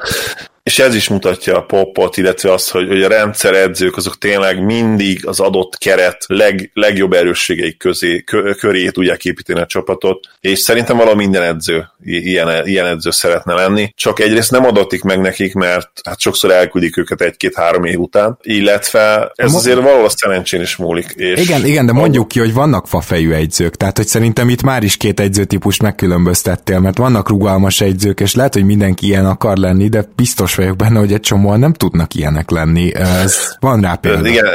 és 0.66 0.78
ez 0.78 0.94
is 0.94 1.08
mutatja 1.08 1.56
a 1.56 1.62
popot, 1.62 2.16
illetve 2.16 2.52
azt, 2.52 2.70
hogy, 2.70 2.88
hogy 2.88 3.02
a 3.02 3.08
rendszer 3.08 3.54
edzők 3.54 3.96
azok 3.96 4.18
tényleg 4.18 4.64
mindig 4.64 5.26
az 5.26 5.40
adott 5.40 5.78
keret 5.78 6.24
leg, 6.26 6.70
legjobb 6.74 7.12
erősségeik 7.12 7.78
közé, 7.78 8.20
kö, 8.20 8.52
köré 8.54 8.88
tudják 8.88 9.24
építeni 9.24 9.60
a 9.60 9.66
csapatot, 9.66 10.28
és 10.40 10.58
szerintem 10.58 10.96
valami 10.96 11.22
minden 11.22 11.42
edző 11.42 11.86
ilyen, 12.04 12.66
ilyen 12.66 12.86
edző 12.86 13.10
szeretne 13.10 13.54
lenni, 13.54 13.92
csak 13.96 14.20
egyrészt 14.20 14.50
nem 14.50 14.64
adatik 14.64 15.02
meg 15.02 15.20
nekik, 15.20 15.54
mert 15.54 15.90
hát 16.04 16.20
sokszor 16.20 16.50
elküldik 16.50 16.96
őket 16.96 17.20
egy-két-három 17.20 17.84
év 17.84 17.98
után, 17.98 18.38
illetve 18.42 19.32
ez 19.34 19.50
Mo- 19.50 19.60
azért 19.60 19.80
valahol 19.80 20.04
a 20.04 20.08
szerencsén 20.08 20.60
is 20.60 20.76
múlik. 20.76 21.12
És 21.16 21.40
igen, 21.40 21.66
igen, 21.66 21.86
de 21.86 21.92
mondjuk 21.92 22.28
ki, 22.28 22.38
hogy 22.38 22.52
vannak 22.52 22.88
fafejű 22.88 23.32
egyzők, 23.32 23.76
tehát 23.76 23.96
hogy 23.96 24.06
szerintem 24.06 24.48
itt 24.48 24.62
már 24.62 24.82
is 24.82 24.96
két 24.96 25.20
egyzőtípust 25.20 25.82
megkülönböztettél, 25.82 26.78
mert 26.80 26.98
vannak 26.98 27.28
rugalmas 27.28 27.80
egyzők, 27.80 28.20
és 28.20 28.34
lehet, 28.34 28.54
hogy 28.54 28.64
mindenki 28.64 29.06
ilyen 29.06 29.26
akar 29.26 29.56
lenni, 29.56 29.88
de 29.88 30.04
biztos 30.16 30.54
vagyok 30.56 30.76
benne, 30.76 30.98
hogy 30.98 31.12
egy 31.12 31.20
csomóan 31.20 31.58
nem 31.58 31.72
tudnak 31.72 32.14
ilyenek 32.14 32.50
lenni. 32.50 32.94
Ez 32.94 33.56
van 33.60 33.80
rá 33.80 33.94
példa. 33.94 34.28
Igen, 34.28 34.46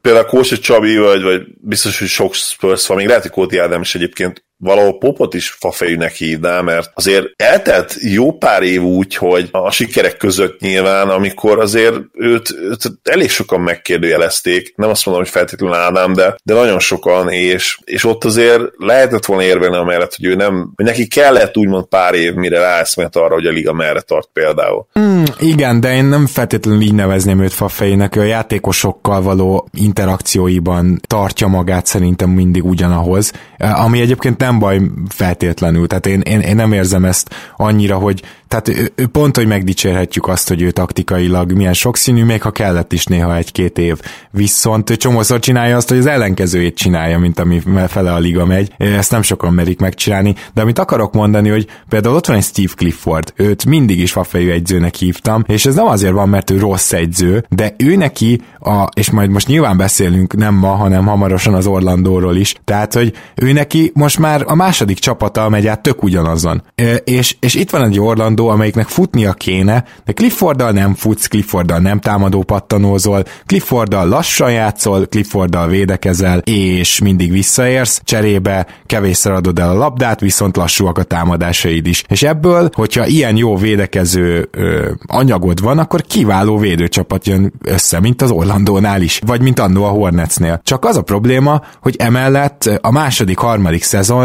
például 0.00 0.24
Kósi 0.24 0.58
Csabi, 0.58 0.96
vagy, 0.96 1.22
vagy 1.22 1.42
biztos, 1.60 1.98
hogy 1.98 2.08
sok 2.08 2.34
Spurs 2.34 2.86
van, 2.86 2.96
még 2.96 3.06
lehet, 3.06 3.22
hogy 3.22 3.30
Kóti 3.30 3.58
Ádám 3.58 3.80
is 3.80 3.94
egyébként 3.94 4.44
valahol 4.62 4.98
Popot 4.98 5.34
is 5.34 5.50
fafejűnek 5.50 6.12
hívná, 6.12 6.60
mert 6.60 6.90
azért 6.94 7.26
eltelt 7.36 7.96
jó 8.00 8.32
pár 8.32 8.62
év 8.62 8.82
úgy, 8.82 9.16
hogy 9.16 9.48
a 9.50 9.70
sikerek 9.70 10.16
között 10.16 10.60
nyilván, 10.60 11.08
amikor 11.08 11.60
azért 11.60 11.94
őt, 12.12 12.54
őt 12.70 12.92
elég 13.02 13.30
sokan 13.30 13.60
megkérdőjelezték, 13.60 14.72
nem 14.76 14.90
azt 14.90 15.06
mondom, 15.06 15.24
hogy 15.24 15.32
feltétlenül 15.32 15.76
Ádám, 15.76 16.12
de, 16.12 16.36
de 16.44 16.54
nagyon 16.54 16.78
sokan, 16.78 17.28
és, 17.28 17.78
és 17.84 18.04
ott 18.04 18.24
azért 18.24 18.62
lehetett 18.76 19.24
volna 19.24 19.42
érvelni 19.42 19.76
amellett, 19.76 20.14
hogy 20.16 20.24
ő 20.24 20.34
nem, 20.34 20.72
hogy 20.76 20.84
neki 20.84 21.06
kellett 21.06 21.56
úgymond 21.56 21.84
pár 21.84 22.14
év, 22.14 22.34
mire 22.34 22.58
ráeszmélt 22.58 23.16
arra, 23.16 23.34
hogy 23.34 23.46
a 23.46 23.50
liga 23.50 23.72
merre 23.72 24.00
tart 24.00 24.28
például. 24.32 24.86
Mm, 24.98 25.22
igen, 25.38 25.80
de 25.80 25.94
én 25.94 26.04
nem 26.04 26.26
feltétlenül 26.26 26.82
így 26.82 26.94
nevezném 26.94 27.42
őt 27.42 27.52
fafejének, 27.52 28.16
ő 28.16 28.20
a 28.20 28.24
játékosokkal 28.24 29.22
való 29.22 29.68
interakcióiban 29.72 31.00
tartja 31.06 31.46
magát 31.46 31.86
szerintem 31.86 32.30
mindig 32.30 32.64
ugyanahoz, 32.64 33.32
ami 33.58 34.00
egyébként 34.00 34.38
nem 34.38 34.51
nem 34.52 34.60
baj 34.60 34.80
feltétlenül, 35.08 35.86
tehát 35.86 36.06
én, 36.06 36.20
én, 36.20 36.40
én 36.40 36.56
nem 36.56 36.72
érzem 36.72 37.04
ezt 37.04 37.34
annyira, 37.56 37.96
hogy 37.96 38.22
tehát 38.52 38.92
pont, 39.12 39.36
hogy 39.36 39.46
megdicsérhetjük 39.46 40.28
azt, 40.28 40.48
hogy 40.48 40.62
ő 40.62 40.70
taktikailag 40.70 41.52
milyen 41.52 41.72
sokszínű, 41.72 42.24
még 42.24 42.42
ha 42.42 42.50
kellett 42.50 42.92
is 42.92 43.04
néha 43.04 43.36
egy-két 43.36 43.78
év. 43.78 44.00
Viszont 44.30 44.90
ő 44.90 44.96
csomószor 44.96 45.38
csinálja 45.38 45.76
azt, 45.76 45.88
hogy 45.88 45.98
az 45.98 46.06
ellenkezőjét 46.06 46.76
csinálja, 46.76 47.18
mint 47.18 47.38
ami 47.38 47.62
fele 47.88 48.12
a 48.12 48.18
liga 48.18 48.46
megy. 48.46 48.72
Ezt 48.76 49.10
nem 49.10 49.22
sokan 49.22 49.52
merik 49.54 49.80
megcsinálni, 49.80 50.34
de 50.54 50.60
amit 50.60 50.78
akarok 50.78 51.12
mondani, 51.12 51.48
hogy 51.48 51.66
például 51.88 52.14
ott 52.14 52.26
van 52.26 52.36
egy 52.36 52.44
Steve 52.44 52.72
Clifford, 52.76 53.32
őt 53.36 53.64
mindig 53.64 53.98
is 53.98 54.12
fafejű 54.12 54.50
egyzőnek 54.50 54.94
hívtam, 54.94 55.44
és 55.46 55.66
ez 55.66 55.74
nem 55.74 55.86
azért 55.86 56.12
van, 56.12 56.28
mert 56.28 56.50
ő 56.50 56.58
rossz 56.58 56.92
egyző, 56.92 57.44
de 57.48 57.74
ő 57.76 57.96
neki, 57.96 58.40
a, 58.58 58.88
és 58.94 59.10
majd 59.10 59.30
most 59.30 59.46
nyilván 59.46 59.76
beszélünk 59.76 60.36
nem 60.36 60.54
ma, 60.54 60.74
hanem 60.74 61.06
hamarosan 61.06 61.54
az 61.54 61.66
Orlandóról 61.66 62.36
is, 62.36 62.54
tehát, 62.64 62.94
hogy 62.94 63.12
ő 63.34 63.52
neki 63.52 63.90
most 63.94 64.18
már 64.18 64.41
a 64.46 64.54
második 64.54 64.98
csapata 64.98 65.48
megy 65.48 65.66
át 65.66 65.80
tök 65.82 66.02
ugyanazon. 66.02 66.62
És, 67.04 67.36
és 67.40 67.54
itt 67.54 67.70
van 67.70 67.82
egy 67.82 68.00
Orlandó, 68.00 68.48
amelyiknek 68.48 68.88
futnia 68.88 69.32
kéne, 69.32 69.84
de 70.04 70.12
Clifforddal 70.12 70.70
nem 70.70 70.94
futsz, 70.94 71.26
Clifforddal 71.26 71.78
nem 71.78 72.00
támadó 72.00 72.42
pattanózol, 72.42 73.22
Clifforddal 73.46 74.08
lassan 74.08 74.52
játszol, 74.52 75.06
Clifforddal 75.06 75.68
védekezel, 75.68 76.38
és 76.38 77.00
mindig 77.00 77.30
visszaérsz, 77.30 78.00
cserébe 78.04 78.66
kevésszer 78.86 79.32
adod 79.32 79.58
el 79.58 79.70
a 79.70 79.74
labdát, 79.74 80.20
viszont 80.20 80.56
lassúak 80.56 80.98
a 80.98 81.02
támadásaid 81.02 81.86
is. 81.86 82.04
És 82.08 82.22
ebből, 82.22 82.70
hogyha 82.72 83.06
ilyen 83.06 83.36
jó 83.36 83.56
védekező 83.56 84.48
ö, 84.50 84.90
anyagod 85.06 85.60
van, 85.60 85.78
akkor 85.78 86.02
kiváló 86.02 86.58
védőcsapat 86.58 87.26
jön 87.26 87.52
össze, 87.64 88.00
mint 88.00 88.22
az 88.22 88.30
Orlandónál 88.30 89.02
is, 89.02 89.20
vagy 89.26 89.40
mint 89.40 89.58
annó 89.58 89.84
a 89.84 89.88
Hornetsnél. 89.88 90.60
Csak 90.64 90.84
az 90.84 90.96
a 90.96 91.02
probléma, 91.02 91.62
hogy 91.80 91.96
emellett 91.98 92.70
a 92.80 92.90
második, 92.90 93.38
harmadik 93.38 93.82